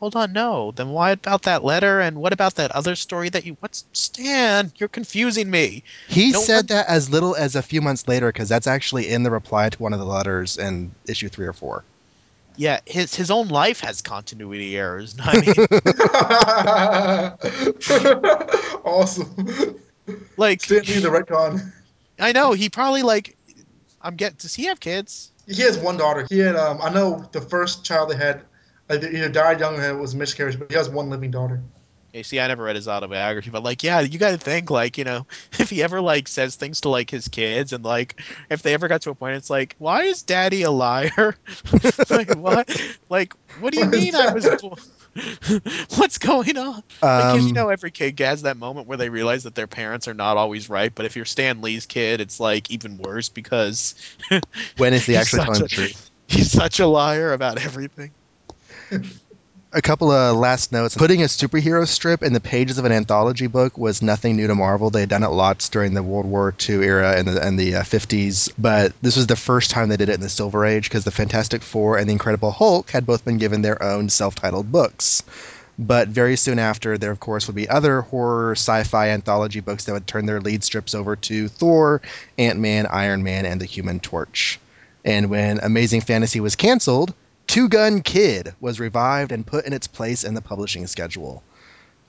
hold 0.00 0.14
on, 0.16 0.32
no. 0.32 0.72
Then 0.72 0.90
why 0.90 1.10
about 1.12 1.42
that 1.42 1.64
letter? 1.64 2.00
And 2.00 2.18
what 2.18 2.32
about 2.32 2.56
that 2.56 2.72
other 2.72 2.96
story 2.96 3.28
that 3.30 3.44
you? 3.46 3.56
What's 3.60 3.84
Stan? 3.92 4.72
You're 4.76 4.88
confusing 4.88 5.50
me. 5.50 5.82
He 6.08 6.32
No 6.32 6.40
said 6.40 6.56
one- 6.56 6.66
that 6.78 6.88
as 6.88 7.10
little 7.10 7.34
as 7.36 7.56
a 7.56 7.62
few 7.62 7.80
months 7.80 8.06
later 8.08 8.28
because 8.28 8.48
that's 8.48 8.66
actually 8.66 9.08
in 9.08 9.22
the 9.22 9.30
reply 9.30 9.68
to 9.70 9.82
one 9.82 9.92
of 9.92 9.98
the 9.98 10.04
letters 10.06 10.58
in 10.58 10.92
issue 11.08 11.28
three 11.28 11.46
or 11.46 11.52
four. 11.52 11.84
Yeah, 12.58 12.80
his 12.86 13.14
his 13.14 13.30
own 13.30 13.48
life 13.48 13.80
has 13.80 14.00
continuity 14.00 14.78
errors. 14.78 15.14
I 15.22 15.40
mean, 15.40 15.54
awesome. 18.84 19.78
like 20.36 20.62
Stan 20.62 20.82
Lee, 20.84 20.98
the 21.00 21.08
retcon. 21.08 21.72
I 22.18 22.32
know 22.32 22.52
he 22.52 22.68
probably 22.68 23.02
like. 23.02 23.36
I'm 24.00 24.16
get. 24.16 24.38
Does 24.38 24.54
he 24.54 24.64
have 24.66 24.80
kids? 24.80 25.30
He 25.46 25.62
has 25.62 25.78
one 25.78 25.96
daughter. 25.96 26.26
He 26.30 26.38
had. 26.38 26.56
Um, 26.56 26.78
I 26.82 26.90
know 26.90 27.28
the 27.32 27.40
first 27.40 27.84
child 27.84 28.10
they 28.10 28.16
had 28.16 28.42
either, 28.90 29.28
died 29.28 29.60
young 29.60 29.78
or 29.78 29.88
it 29.90 30.00
was 30.00 30.14
a 30.14 30.16
miscarriage, 30.16 30.58
but 30.58 30.70
he 30.70 30.76
has 30.76 30.88
one 30.88 31.10
living 31.10 31.30
daughter. 31.30 31.62
Okay, 32.14 32.22
see, 32.22 32.40
I 32.40 32.46
never 32.48 32.62
read 32.62 32.76
his 32.76 32.88
autobiography, 32.88 33.50
but 33.50 33.62
like, 33.62 33.82
yeah, 33.82 34.00
you 34.00 34.18
got 34.18 34.30
to 34.30 34.38
think 34.38 34.70
like, 34.70 34.96
you 34.96 35.04
know, 35.04 35.26
if 35.58 35.68
he 35.70 35.82
ever 35.82 36.00
like 36.00 36.28
says 36.28 36.56
things 36.56 36.80
to 36.82 36.88
like 36.88 37.10
his 37.10 37.28
kids, 37.28 37.72
and 37.72 37.84
like, 37.84 38.20
if 38.48 38.62
they 38.62 38.72
ever 38.74 38.88
got 38.88 39.02
to 39.02 39.10
a 39.10 39.14
point, 39.14 39.36
it's 39.36 39.50
like, 39.50 39.74
why 39.78 40.04
is 40.04 40.22
Daddy 40.22 40.62
a 40.62 40.70
liar? 40.70 41.36
like, 42.10 42.30
what? 42.30 42.68
Like, 43.10 43.34
what 43.54 43.72
do 43.72 43.78
you 43.78 43.86
What 43.90 43.90
mean 43.90 44.14
I 44.14 44.28
was? 44.28 44.50
What's 45.96 46.18
going 46.18 46.56
on? 46.56 46.82
Like, 47.16 47.28
'cause 47.28 47.46
you 47.46 47.52
Um, 47.52 47.62
know, 47.62 47.68
every 47.68 47.90
kid 47.90 48.18
has 48.20 48.42
that 48.42 48.56
moment 48.56 48.86
where 48.86 48.98
they 48.98 49.08
realize 49.10 49.44
that 49.44 49.54
their 49.54 49.66
parents 49.66 50.08
are 50.08 50.14
not 50.14 50.36
always 50.36 50.68
right. 50.68 50.94
But 50.94 51.06
if 51.06 51.16
you're 51.16 51.24
Stan 51.24 51.60
Lee's 51.62 51.86
kid, 51.86 52.20
it's 52.20 52.40
like 52.40 52.70
even 52.70 52.98
worse 52.98 53.28
because 53.28 53.94
when 54.76 54.94
is 54.94 55.06
he 55.06 55.16
he's 55.16 55.16
actually 55.16 55.40
telling 55.40 55.60
a- 55.60 55.62
the 55.62 55.68
truth? 55.68 56.10
he's 56.28 56.50
such 56.52 56.80
a 56.80 56.86
liar 56.86 57.32
about 57.32 57.58
everything. 57.58 58.14
A 59.72 59.82
couple 59.82 60.10
of 60.10 60.36
last 60.36 60.72
notes. 60.72 60.96
Putting 60.96 61.22
a 61.22 61.26
superhero 61.26 61.86
strip 61.86 62.22
in 62.22 62.32
the 62.32 62.40
pages 62.40 62.78
of 62.78 62.84
an 62.84 62.92
anthology 62.92 63.46
book 63.46 63.76
was 63.76 64.00
nothing 64.00 64.36
new 64.36 64.46
to 64.46 64.54
Marvel. 64.54 64.90
They 64.90 65.00
had 65.00 65.08
done 65.08 65.22
it 65.22 65.28
lots 65.28 65.68
during 65.68 65.92
the 65.92 66.02
World 66.02 66.24
War 66.24 66.54
II 66.66 66.76
era 66.76 67.14
and 67.16 67.28
the, 67.28 67.46
and 67.46 67.58
the 67.58 67.76
uh, 67.76 67.82
50s, 67.82 68.50
but 68.56 68.92
this 69.02 69.16
was 69.16 69.26
the 69.26 69.36
first 69.36 69.70
time 69.70 69.88
they 69.88 69.96
did 69.96 70.08
it 70.08 70.14
in 70.14 70.20
the 70.20 70.30
Silver 70.30 70.64
Age 70.64 70.88
because 70.88 71.04
the 71.04 71.10
Fantastic 71.10 71.62
Four 71.62 71.98
and 71.98 72.08
the 72.08 72.12
Incredible 72.12 72.52
Hulk 72.52 72.90
had 72.90 73.04
both 73.04 73.24
been 73.24 73.38
given 73.38 73.60
their 73.60 73.82
own 73.82 74.08
self 74.08 74.36
titled 74.36 74.70
books. 74.72 75.24
But 75.78 76.08
very 76.08 76.36
soon 76.36 76.58
after, 76.58 76.96
there 76.96 77.10
of 77.10 77.20
course 77.20 77.46
would 77.46 77.56
be 77.56 77.68
other 77.68 78.00
horror 78.00 78.52
sci-fi 78.52 79.10
anthology 79.10 79.60
books 79.60 79.84
that 79.84 79.92
would 79.92 80.06
turn 80.06 80.24
their 80.24 80.40
lead 80.40 80.64
strips 80.64 80.94
over 80.94 81.16
to 81.16 81.48
Thor, 81.48 82.00
Ant-Man, 82.38 82.86
Iron 82.86 83.22
Man, 83.22 83.44
and 83.44 83.60
the 83.60 83.66
Human 83.66 84.00
Torch. 84.00 84.58
And 85.04 85.28
when 85.28 85.58
Amazing 85.58 86.00
Fantasy 86.00 86.40
was 86.40 86.56
canceled, 86.56 87.12
Two 87.46 87.68
Gun 87.68 88.02
Kid 88.02 88.54
was 88.60 88.80
revived 88.80 89.30
and 89.30 89.46
put 89.46 89.66
in 89.66 89.72
its 89.72 89.86
place 89.86 90.24
in 90.24 90.34
the 90.34 90.40
publishing 90.40 90.86
schedule. 90.86 91.42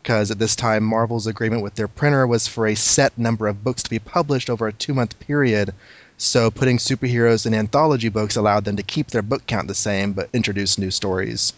Because 0.01 0.31
at 0.31 0.39
this 0.39 0.55
time, 0.55 0.83
Marvel's 0.83 1.27
agreement 1.27 1.61
with 1.61 1.75
their 1.75 1.87
printer 1.87 2.25
was 2.25 2.47
for 2.47 2.65
a 2.65 2.75
set 2.75 3.17
number 3.17 3.47
of 3.47 3.63
books 3.63 3.83
to 3.83 3.89
be 3.89 3.99
published 3.99 4.49
over 4.49 4.67
a 4.67 4.73
two 4.73 4.93
month 4.93 5.19
period. 5.19 5.73
So 6.17 6.49
putting 6.49 6.79
superheroes 6.79 7.45
in 7.45 7.53
anthology 7.53 8.09
books 8.09 8.35
allowed 8.35 8.65
them 8.65 8.77
to 8.77 8.83
keep 8.83 9.07
their 9.07 9.21
book 9.21 9.45
count 9.45 9.67
the 9.67 9.75
same 9.75 10.13
but 10.13 10.29
introduce 10.33 10.79
new 10.79 10.89
stories. 10.89 11.53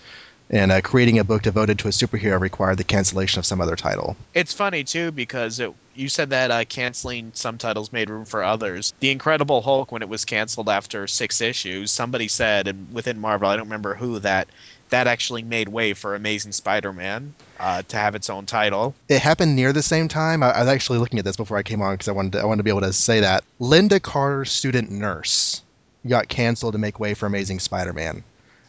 And 0.51 0.71
uh, 0.71 0.81
creating 0.81 1.19
a 1.19 1.23
book 1.23 1.43
devoted 1.43 1.77
to 1.79 1.87
a 1.89 1.91
superhero 1.91 2.39
required 2.39 2.77
the 2.77 2.83
cancellation 2.83 3.37
of 3.37 3.45
some 3.45 3.61
other 3.61 3.75
title. 3.75 4.17
It's 4.33 4.53
funny 4.53 4.83
too 4.83 5.11
because 5.11 5.59
it, 5.59 5.71
you 5.93 6.09
said 6.09 6.31
that 6.31 6.49
uh, 6.49 6.65
canceling 6.65 7.33
some 7.35 7.59
titles 7.59 7.93
made 7.93 8.09
room 8.09 8.25
for 8.25 8.43
others. 8.43 8.93
The 8.99 9.11
Incredible 9.11 9.61
Hulk, 9.61 9.91
when 9.91 10.01
it 10.01 10.09
was 10.09 10.25
canceled 10.25 10.67
after 10.67 11.05
six 11.05 11.41
issues, 11.41 11.91
somebody 11.91 12.27
said, 12.27 12.67
and 12.67 12.91
within 12.91 13.19
Marvel, 13.19 13.47
I 13.47 13.57
don't 13.57 13.65
remember 13.65 13.93
who, 13.93 14.19
that 14.19 14.47
that 14.89 15.05
actually 15.05 15.43
made 15.43 15.67
way 15.67 15.93
for 15.93 16.15
Amazing 16.15 16.51
Spider-Man 16.51 17.35
uh, 17.59 17.83
to 17.83 17.97
have 17.97 18.15
its 18.15 18.27
own 18.31 18.47
title. 18.47 18.95
It 19.07 19.21
happened 19.21 19.55
near 19.55 19.71
the 19.71 19.83
same 19.83 20.07
time. 20.07 20.41
I, 20.41 20.49
I 20.49 20.59
was 20.61 20.69
actually 20.69 20.97
looking 20.97 21.19
at 21.19 21.25
this 21.25 21.37
before 21.37 21.57
I 21.57 21.63
came 21.63 21.83
on 21.83 21.93
because 21.93 22.07
I 22.07 22.13
wanted 22.13 22.31
to, 22.31 22.39
I 22.39 22.45
wanted 22.45 22.57
to 22.57 22.63
be 22.63 22.71
able 22.71 22.81
to 22.81 22.93
say 22.93 23.19
that 23.19 23.43
Linda 23.59 23.99
Carter's 23.99 24.51
student 24.51 24.89
nurse 24.89 25.61
got 26.07 26.27
canceled 26.27 26.73
to 26.73 26.79
make 26.79 26.99
way 26.99 27.13
for 27.13 27.27
Amazing 27.27 27.59
Spider-Man. 27.59 28.23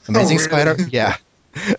Amazing 0.08 0.36
really? 0.36 0.48
Spider, 0.48 0.76
yeah. 0.90 1.16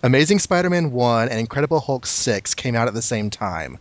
Amazing 0.03 0.39
Spider-Man 0.39 0.91
1 0.91 1.29
and 1.29 1.39
Incredible 1.39 1.79
Hulk 1.79 2.05
6 2.05 2.53
came 2.55 2.75
out 2.75 2.87
at 2.87 2.93
the 2.93 3.01
same 3.01 3.29
time. 3.29 3.77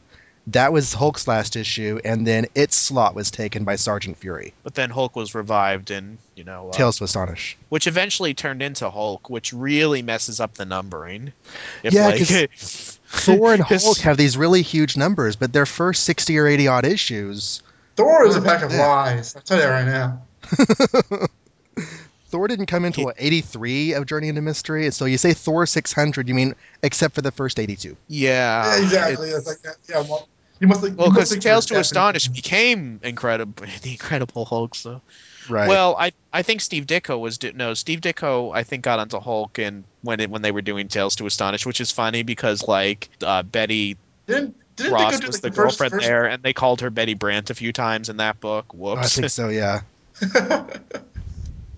That 0.46 0.72
was 0.72 0.92
Hulk's 0.94 1.28
last 1.28 1.54
issue, 1.54 2.00
and 2.04 2.26
then 2.26 2.46
its 2.54 2.74
slot 2.74 3.14
was 3.14 3.30
taken 3.30 3.64
by 3.64 3.76
Sergeant 3.76 4.16
Fury. 4.16 4.54
But 4.62 4.74
then 4.74 4.90
Hulk 4.90 5.14
was 5.14 5.34
revived 5.34 5.90
in, 5.90 6.18
you 6.34 6.44
know, 6.44 6.70
uh, 6.70 6.72
Tales 6.72 6.98
to 6.98 7.04
Astonish. 7.04 7.56
which 7.68 7.86
eventually 7.86 8.34
turned 8.34 8.62
into 8.62 8.88
Hulk, 8.90 9.28
which 9.28 9.52
really 9.52 10.02
messes 10.02 10.40
up 10.40 10.54
the 10.54 10.64
numbering. 10.64 11.32
If, 11.82 11.92
Yeah, 11.92 12.06
like, 12.06 12.18
'cause 12.18 12.98
Thor 13.06 13.52
and 13.52 13.62
Hulk 13.62 13.98
have 13.98 14.16
these 14.16 14.36
really 14.36 14.62
huge 14.62 14.96
numbers, 14.96 15.36
but 15.36 15.52
their 15.52 15.66
first 15.66 16.04
60 16.04 16.38
or 16.38 16.46
80 16.46 16.68
odd 16.68 16.84
issues, 16.84 17.62
Thor 17.96 18.26
is 18.26 18.34
a 18.34 18.40
pack 18.42 18.62
of 18.62 18.72
lies. 18.72 19.36
I'll 19.36 19.42
tell 19.42 19.58
you 19.58 19.62
that 19.64 19.68
right 19.68 19.86
now. 19.86 21.26
Thor 22.30 22.48
didn't 22.48 22.66
come 22.66 22.84
into 22.84 23.02
what, 23.02 23.16
83 23.18 23.92
of 23.94 24.06
Journey 24.06 24.28
into 24.28 24.40
Mystery. 24.42 24.84
And 24.86 24.94
so 24.94 25.04
you 25.04 25.18
say 25.18 25.32
Thor 25.34 25.66
600, 25.66 26.28
you 26.28 26.34
mean 26.34 26.54
except 26.82 27.14
for 27.14 27.22
the 27.22 27.32
first 27.32 27.58
82. 27.58 27.96
yeah, 28.08 28.64
yeah, 28.76 28.82
exactly. 28.82 29.28
it's- 29.28 29.38
It's 29.40 29.46
like 29.48 29.62
that. 29.62 29.76
Yeah, 29.88 30.00
well, 30.08 30.28
you 30.60 30.68
must. 30.68 30.82
Like, 30.82 30.96
Well, 30.96 31.10
because 31.10 31.36
Tales 31.38 31.66
to 31.66 31.78
Astonish 31.78 32.24
definitely- 32.24 32.40
became 32.42 33.00
incredible, 33.02 33.64
the 33.82 33.90
Incredible 33.92 34.44
Hulk. 34.44 34.74
So, 34.74 35.00
Right. 35.48 35.68
well, 35.68 35.96
I 35.98 36.12
I 36.32 36.42
think 36.42 36.60
Steve 36.60 36.86
Ditko 36.86 37.18
was 37.18 37.38
do- 37.38 37.52
no 37.54 37.74
Steve 37.74 38.00
Ditko. 38.02 38.54
I 38.54 38.62
think 38.62 38.84
got 38.84 38.98
onto 38.98 39.18
Hulk 39.18 39.58
and 39.58 39.84
when 40.02 40.20
it 40.20 40.30
when 40.30 40.42
they 40.42 40.52
were 40.52 40.60
doing 40.62 40.86
Tales 40.88 41.16
to 41.16 41.26
Astonish, 41.26 41.64
which 41.66 41.80
is 41.80 41.90
funny 41.90 42.22
because 42.22 42.68
like 42.68 43.08
uh, 43.24 43.42
Betty 43.42 43.96
Didn't 44.26 44.54
didn't 44.76 44.92
Ross 44.92 45.20
was 45.26 45.36
to 45.36 45.40
the 45.42 45.48
like, 45.48 45.54
first, 45.56 45.78
girlfriend 45.78 45.92
first, 45.92 46.06
there, 46.06 46.26
and 46.26 46.42
they 46.42 46.52
called 46.52 46.82
her 46.82 46.90
Betty 46.90 47.14
Brant 47.14 47.50
a 47.50 47.54
few 47.54 47.72
times 47.72 48.08
in 48.10 48.18
that 48.18 48.38
book. 48.38 48.66
Oh, 48.74 48.88
I 48.88 48.94
Whoops. 49.00 49.16
think 49.16 49.30
so, 49.30 49.48
yeah. 49.48 49.80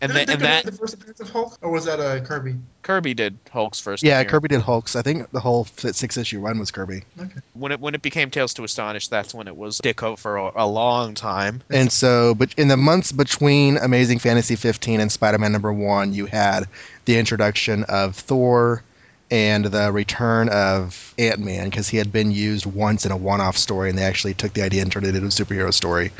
and 0.02 0.12
Didn't 0.12 0.30
and 0.30 0.40
go 0.40 0.46
that 0.46 0.64
to 0.64 0.70
the 0.72 0.76
first 0.76 0.94
appearance 0.94 1.20
of 1.20 1.30
Hulk, 1.30 1.56
or 1.62 1.70
was 1.70 1.84
that 1.84 2.00
uh, 2.00 2.18
Kirby? 2.24 2.56
Kirby 2.82 3.14
did 3.14 3.38
Hulk's 3.52 3.78
first. 3.78 4.02
Yeah, 4.02 4.14
appearance. 4.14 4.30
Kirby 4.32 4.48
did 4.48 4.60
Hulks. 4.60 4.96
I 4.96 5.02
think 5.02 5.30
the 5.30 5.38
whole 5.38 5.64
six 5.64 6.16
issue 6.16 6.40
run 6.40 6.58
was 6.58 6.72
Kirby. 6.72 7.04
Okay. 7.18 7.40
When 7.54 7.70
it 7.70 7.78
when 7.78 7.94
it 7.94 8.02
became 8.02 8.30
Tales 8.30 8.54
to 8.54 8.64
Astonish, 8.64 9.06
that's 9.08 9.32
when 9.32 9.46
it 9.46 9.56
was 9.56 9.80
Ditko 9.80 10.18
for 10.18 10.38
a, 10.38 10.52
a 10.56 10.66
long 10.66 11.14
time. 11.14 11.62
And 11.70 11.90
so, 11.92 12.34
but 12.34 12.52
in 12.58 12.66
the 12.66 12.76
months 12.76 13.12
between 13.12 13.76
Amazing 13.76 14.18
Fantasy 14.18 14.56
15 14.56 15.00
and 15.00 15.10
Spider-Man 15.10 15.52
number 15.52 15.72
one, 15.72 16.12
you 16.12 16.26
had 16.26 16.64
the 17.04 17.16
introduction 17.16 17.84
of 17.84 18.16
Thor 18.16 18.82
and 19.30 19.64
the 19.64 19.92
return 19.92 20.48
of 20.48 21.14
Ant-Man 21.16 21.70
because 21.70 21.88
he 21.88 21.96
had 21.96 22.12
been 22.12 22.32
used 22.32 22.66
once 22.66 23.06
in 23.06 23.12
a 23.12 23.16
one-off 23.16 23.56
story, 23.56 23.88
and 23.88 23.96
they 23.96 24.02
actually 24.02 24.34
took 24.34 24.52
the 24.52 24.62
idea 24.62 24.82
and 24.82 24.90
turned 24.90 25.06
it 25.06 25.14
into 25.14 25.28
a 25.28 25.30
superhero 25.30 25.72
story. 25.72 26.10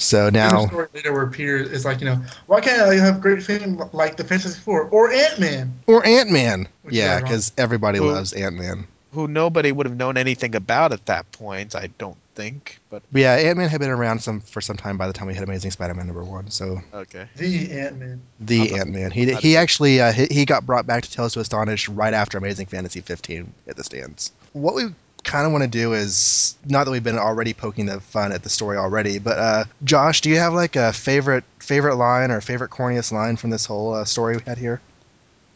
So 0.00 0.30
There's 0.30 0.52
a 0.52 0.54
now, 0.54 0.66
story 0.66 0.88
later 0.94 1.12
where 1.12 1.26
Peter 1.26 1.56
is 1.56 1.84
like, 1.84 2.00
you 2.00 2.06
know, 2.06 2.20
why 2.46 2.60
can't 2.60 2.80
I 2.80 2.94
have 2.94 3.20
great 3.20 3.42
fame 3.42 3.80
like 3.92 4.16
the 4.16 4.24
Fantastic 4.24 4.62
Four 4.62 4.84
or 4.84 5.12
Ant 5.12 5.38
Man? 5.38 5.74
or 5.86 6.04
Ant-Man, 6.06 6.68
yeah, 6.88 7.20
because 7.20 7.52
everybody 7.58 7.98
Who- 7.98 8.10
loves 8.10 8.32
Ant-Man. 8.32 8.86
Who 9.12 9.26
nobody 9.26 9.72
would 9.72 9.86
have 9.86 9.96
known 9.96 10.16
anything 10.16 10.54
about 10.54 10.92
at 10.92 11.06
that 11.06 11.30
point, 11.32 11.74
I 11.74 11.88
don't 11.98 12.16
think. 12.36 12.78
But 12.90 13.02
But 13.10 13.20
yeah, 13.20 13.32
Ant-Man 13.34 13.68
had 13.68 13.80
been 13.80 13.90
around 13.90 14.20
some 14.20 14.40
for 14.40 14.60
some 14.60 14.76
time 14.76 14.96
by 14.96 15.08
the 15.08 15.12
time 15.12 15.26
we 15.26 15.34
hit 15.34 15.42
Amazing 15.42 15.72
Spider-Man 15.72 16.06
number 16.06 16.22
one. 16.22 16.48
So 16.50 16.80
okay. 16.94 17.26
The 17.36 17.72
Ant 17.72 17.98
Man. 17.98 18.22
the 18.38 18.72
Ant-Man, 18.76 19.10
he 19.10 19.34
he 19.34 19.56
actually 19.56 20.00
uh, 20.00 20.12
he, 20.12 20.26
he 20.30 20.44
got 20.44 20.64
brought 20.64 20.86
back 20.86 21.02
to 21.02 21.10
Tales 21.10 21.32
to 21.34 21.40
Astonish 21.40 21.88
right 21.88 22.14
after 22.14 22.38
Amazing 22.38 22.66
Fantasy 22.66 23.00
15 23.00 23.52
hit 23.66 23.76
the 23.76 23.82
stands. 23.82 24.30
What 24.52 24.74
we 24.76 24.84
kind 25.24 25.46
of 25.46 25.52
want 25.52 25.62
to 25.62 25.70
do 25.70 25.92
is 25.92 26.56
not 26.66 26.84
that 26.84 26.90
we've 26.90 27.04
been 27.04 27.18
already 27.18 27.54
poking 27.54 27.86
the 27.86 28.00
fun 28.00 28.32
at 28.32 28.42
the 28.42 28.48
story 28.48 28.76
already, 28.76 29.18
but 29.18 29.38
uh, 29.38 29.64
Josh, 29.84 30.20
do 30.20 30.30
you 30.30 30.38
have 30.38 30.52
like 30.54 30.76
a 30.76 30.92
favorite 30.92 31.44
favorite 31.58 31.96
line 31.96 32.30
or 32.30 32.40
favorite 32.40 32.70
corniest 32.70 33.12
line 33.12 33.36
from 33.36 33.50
this 33.50 33.66
whole 33.66 33.94
uh, 33.94 34.04
story 34.04 34.36
we 34.36 34.42
had 34.42 34.58
here? 34.58 34.80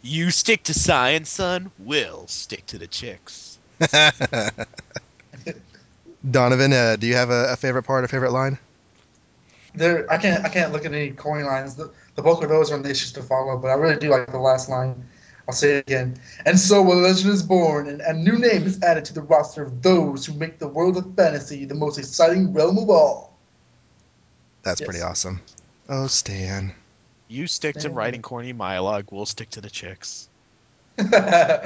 You 0.02 0.30
stick 0.30 0.64
to 0.64 0.74
science, 0.74 1.30
son. 1.30 1.70
We'll 1.78 2.26
stick 2.26 2.66
to 2.66 2.78
the 2.78 2.86
chicks. 2.86 3.58
Donovan, 6.30 6.72
uh, 6.72 6.96
do 6.96 7.06
you 7.06 7.14
have 7.14 7.30
a, 7.30 7.52
a 7.52 7.56
favorite 7.56 7.84
part, 7.84 8.04
a 8.04 8.08
favorite 8.08 8.32
line? 8.32 8.58
There, 9.74 10.10
I 10.12 10.18
can't, 10.18 10.44
I 10.44 10.48
can't 10.48 10.72
look 10.72 10.84
at 10.84 10.92
any 10.92 11.10
corny 11.10 11.44
lines. 11.44 11.74
The, 11.74 11.90
the 12.14 12.22
bulk 12.22 12.42
of 12.42 12.48
those 12.48 12.70
are 12.70 12.78
niches 12.78 13.12
to 13.12 13.22
follow, 13.22 13.58
but 13.58 13.68
I 13.68 13.74
really 13.74 13.96
do 13.96 14.10
like 14.10 14.30
the 14.30 14.38
last 14.38 14.68
line. 14.68 15.04
I'll 15.47 15.55
say 15.55 15.76
it 15.76 15.86
again. 15.86 16.16
And 16.47 16.59
so 16.59 16.80
a 16.90 16.95
legend 16.95 17.32
is 17.32 17.42
born, 17.42 17.88
and 17.88 18.01
a 18.01 18.14
new 18.14 18.38
name 18.38 18.64
is 18.64 18.82
added 18.82 19.05
to 19.07 19.14
the 19.14 19.22
roster 19.22 19.62
of 19.62 19.82
those 19.82 20.24
who 20.24 20.34
make 20.34 20.59
the 20.59 20.68
world 20.68 20.97
of 20.97 21.14
fantasy 21.14 21.64
the 21.66 21.74
most 21.74 21.99
exciting 21.99 22.53
realm 22.53 22.78
of 22.78 22.88
all. 22.88 23.36
That's 24.62 24.80
Yes. 24.80 24.86
pretty 24.86 25.03
awesome. 25.03 25.42
Oh, 25.88 26.07
Stan. 26.07 26.74
You 27.28 27.47
stick 27.47 27.76
to 27.80 27.90
writing 27.90 28.22
corny 28.22 28.53
monologue. 28.53 29.07
We'll 29.11 29.26
stick 29.26 29.51
to 29.51 29.61
the 29.61 29.70
chicks. 29.70 30.28
I, 30.99 31.59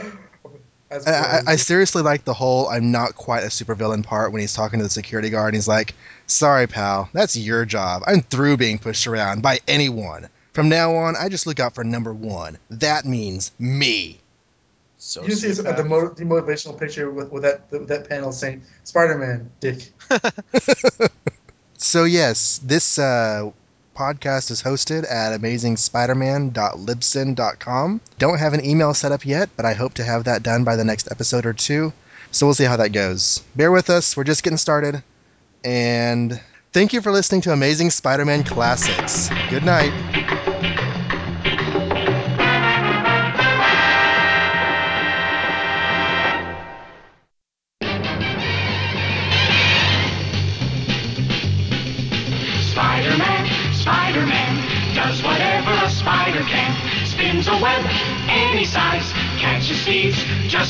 I, 1.06 1.40
I 1.46 1.56
seriously 1.56 2.02
like 2.02 2.24
the 2.24 2.32
whole 2.32 2.68
I'm 2.68 2.90
not 2.90 3.14
quite 3.14 3.44
a 3.44 3.48
supervillain 3.48 4.02
part 4.02 4.32
when 4.32 4.40
he's 4.40 4.54
talking 4.54 4.78
to 4.78 4.84
the 4.84 4.90
security 4.90 5.30
guard 5.30 5.48
and 5.48 5.56
he's 5.56 5.68
like, 5.68 5.94
Sorry, 6.26 6.66
pal, 6.66 7.10
that's 7.12 7.36
your 7.36 7.64
job. 7.64 8.02
I'm 8.06 8.22
through 8.22 8.56
being 8.56 8.78
pushed 8.78 9.06
around 9.06 9.42
by 9.42 9.58
anyone. 9.68 10.28
From 10.52 10.68
now 10.68 10.94
on, 10.96 11.14
I 11.16 11.28
just 11.28 11.46
look 11.46 11.60
out 11.60 11.74
for 11.74 11.84
number 11.84 12.12
one. 12.12 12.58
That 12.70 13.04
means 13.04 13.52
me. 13.58 14.20
So 14.96 15.22
you 15.24 15.34
see 15.34 15.52
the, 15.52 15.84
mo- 15.84 16.08
the 16.08 16.24
motivational 16.24 16.78
picture 16.78 17.10
with, 17.10 17.30
with 17.30 17.44
that 17.44 17.70
with 17.70 17.86
that 17.88 18.08
panel 18.08 18.32
saying 18.32 18.62
Spider-Man, 18.82 19.50
Dick. 19.60 19.92
So, 21.80 22.02
yes, 22.04 22.58
this 22.58 22.98
uh, 22.98 23.52
podcast 23.96 24.50
is 24.50 24.60
hosted 24.60 25.08
at 25.08 25.40
amazingspiderman.libsyn.com. 25.40 28.00
Don't 28.18 28.38
have 28.38 28.52
an 28.52 28.64
email 28.66 28.94
set 28.94 29.12
up 29.12 29.24
yet, 29.24 29.48
but 29.56 29.64
I 29.64 29.74
hope 29.74 29.94
to 29.94 30.04
have 30.04 30.24
that 30.24 30.42
done 30.42 30.64
by 30.64 30.74
the 30.74 30.84
next 30.84 31.08
episode 31.10 31.46
or 31.46 31.52
two. 31.52 31.92
So, 32.32 32.46
we'll 32.46 32.54
see 32.54 32.64
how 32.64 32.76
that 32.78 32.90
goes. 32.90 33.44
Bear 33.54 33.70
with 33.70 33.90
us, 33.90 34.16
we're 34.16 34.24
just 34.24 34.42
getting 34.42 34.56
started. 34.56 35.04
And 35.62 36.40
thank 36.72 36.92
you 36.92 37.00
for 37.00 37.12
listening 37.12 37.42
to 37.42 37.52
Amazing 37.52 37.90
Spider 37.90 38.24
Man 38.24 38.42
Classics. 38.42 39.30
Good 39.46 39.62
night. 39.62 39.94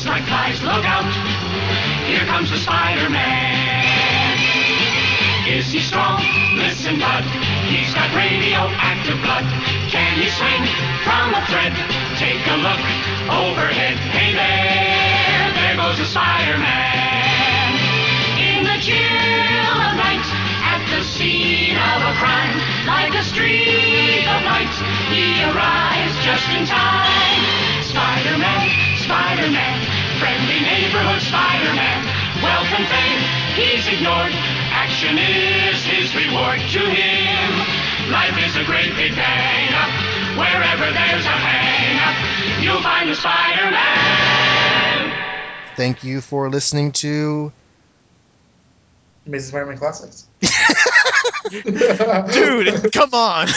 Like. 0.09 0.25
Look 0.65 0.85
out! 0.85 1.05
Here 2.09 2.25
comes 2.25 2.49
the 2.49 2.57
Spider-Man. 2.57 4.37
Is 5.47 5.71
he 5.71 5.79
strong? 5.79 6.21
Listen, 6.57 6.99
bud. 6.99 7.23
He's 7.69 7.93
got 7.93 8.09
radioactive 8.13 9.21
blood. 9.21 9.45
Can 9.89 10.17
he 10.17 10.29
swing 10.29 10.65
from 11.05 11.33
a 11.33 11.41
thread? 11.49 11.73
Take 12.17 12.41
a 12.49 12.57
look 12.57 12.81
overhead. 13.29 13.97
Hey 14.09 14.33
there, 14.33 15.53
there 15.53 15.77
goes 15.77 15.97
the 15.97 16.05
Spider-Man. 16.05 17.77
In 18.41 18.65
the 18.65 18.77
chill 18.81 19.77
of 19.85 19.93
night, 19.97 20.25
at 20.65 20.81
the 20.89 21.03
scene 21.05 21.77
of 21.77 22.01
a 22.09 22.13
crime, 22.17 22.57
like 22.85 23.13
a 23.13 23.23
streak 23.23 24.25
of 24.25 24.41
light, 24.45 24.73
he 25.13 25.45
arrives 25.49 26.13
just 26.25 26.49
in 26.53 26.65
time. 26.65 27.41
Spider-Man, 27.81 28.97
Spider-Man, 28.97 29.98
friendly 30.19 30.59
neighborhood 30.59 31.21
Spider-Man. 31.21 32.03
Wealth 32.43 32.67
and 32.75 32.85
fame, 32.91 33.19
he's 33.55 33.87
ignored. 33.87 34.33
Action 34.69 35.17
is 35.17 35.83
his 35.85 36.13
reward 36.13 36.59
to 36.59 36.79
him. 36.79 37.49
Life 38.11 38.37
is 38.45 38.57
a 38.57 38.65
great 38.65 38.93
big 38.95 39.15
bang 39.15 39.73
up. 39.73 39.89
Wherever 40.37 40.91
there's 40.91 41.25
a 41.25 41.29
hang 41.29 41.99
up, 42.03 42.15
you'll 42.61 42.81
find 42.81 43.09
the 43.09 43.15
Spider-Man. 43.15 44.19
Thank 45.77 46.03
you 46.03 46.19
for 46.19 46.49
listening 46.49 46.91
to. 47.03 47.53
Amazing 49.25 49.49
Spider-Man 49.49 49.77
Classics. 49.77 50.27
Dude, 52.33 52.91
come 52.91 53.13
on. 53.13 53.47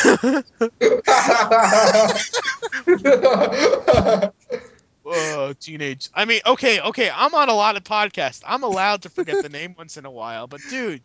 Whoa, 5.05 5.53
teenage. 5.59 6.09
I 6.15 6.25
mean, 6.25 6.41
okay, 6.47 6.81
okay. 6.81 7.11
I'm 7.13 7.35
on 7.35 7.49
a 7.49 7.55
lot 7.55 7.77
of 7.77 7.85
podcasts. 7.85 8.43
I'm 8.47 8.63
allowed 8.63 9.03
to 9.03 9.09
forget 9.11 9.43
the 9.43 9.49
name 9.49 9.75
once 9.79 9.97
in 9.97 10.05
a 10.05 10.11
while, 10.11 10.47
but 10.47 10.61
dude, 10.71 11.03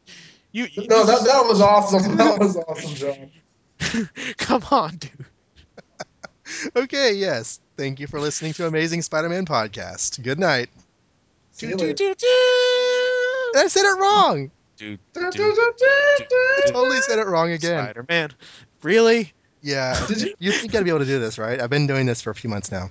you, 0.52 0.68
you 0.72 0.88
no, 0.88 1.06
that, 1.06 1.24
that 1.26 1.46
was 1.48 1.62
awesome. 1.62 2.16
That 2.18 2.40
was 2.40 2.58
awesome, 2.58 2.94
John. 2.96 4.10
come 4.38 4.64
on, 4.72 4.98
dude. 4.98 5.26
Okay, 6.76 7.14
yes. 7.14 7.60
Thank 7.76 8.00
you 8.00 8.08
for 8.08 8.20
listening 8.20 8.54
to 8.54 8.68
Amazing 8.68 9.02
Spider 9.02 9.30
Man 9.30 9.46
Podcast. 9.46 10.22
Good 10.24 10.40
night. 10.40 10.70
See 11.52 11.68
you 11.68 11.76
Do, 11.76 11.86
later. 11.86 11.96
do, 11.96 12.14
do, 12.16 12.28
I 13.56 13.66
said 13.68 13.84
it 13.84 14.00
wrong. 14.00 14.52
da. 14.78 16.72
Totally 16.72 17.02
said 17.02 17.20
it 17.20 17.28
wrong 17.28 17.52
again. 17.52 17.84
Spider 17.84 18.06
Man. 18.08 18.32
Really? 18.84 19.34
Yeah. 19.62 20.06
Did 20.08 20.22
you? 20.22 20.34
You 20.40 20.52
think 20.52 20.76
I'd 20.76 20.84
be 20.84 20.90
able 20.90 21.00
to 21.00 21.06
do 21.06 21.20
this, 21.20 21.38
right? 21.38 21.60
I've 21.60 21.70
been 21.70 21.88
doing 21.88 22.06
this 22.06 22.22
for 22.22 22.30
a 22.30 22.36
few 22.36 22.50
months 22.50 22.72
now. 22.72 22.90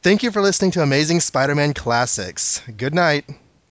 Thank 0.00 0.22
you 0.22 0.30
for 0.30 0.40
listening 0.40 0.70
to 0.72 0.82
Amazing 0.82 1.20
Spider 1.20 1.56
Man 1.56 1.74
Classics. 1.74 2.62
Good 2.76 2.94
night. 2.94 3.24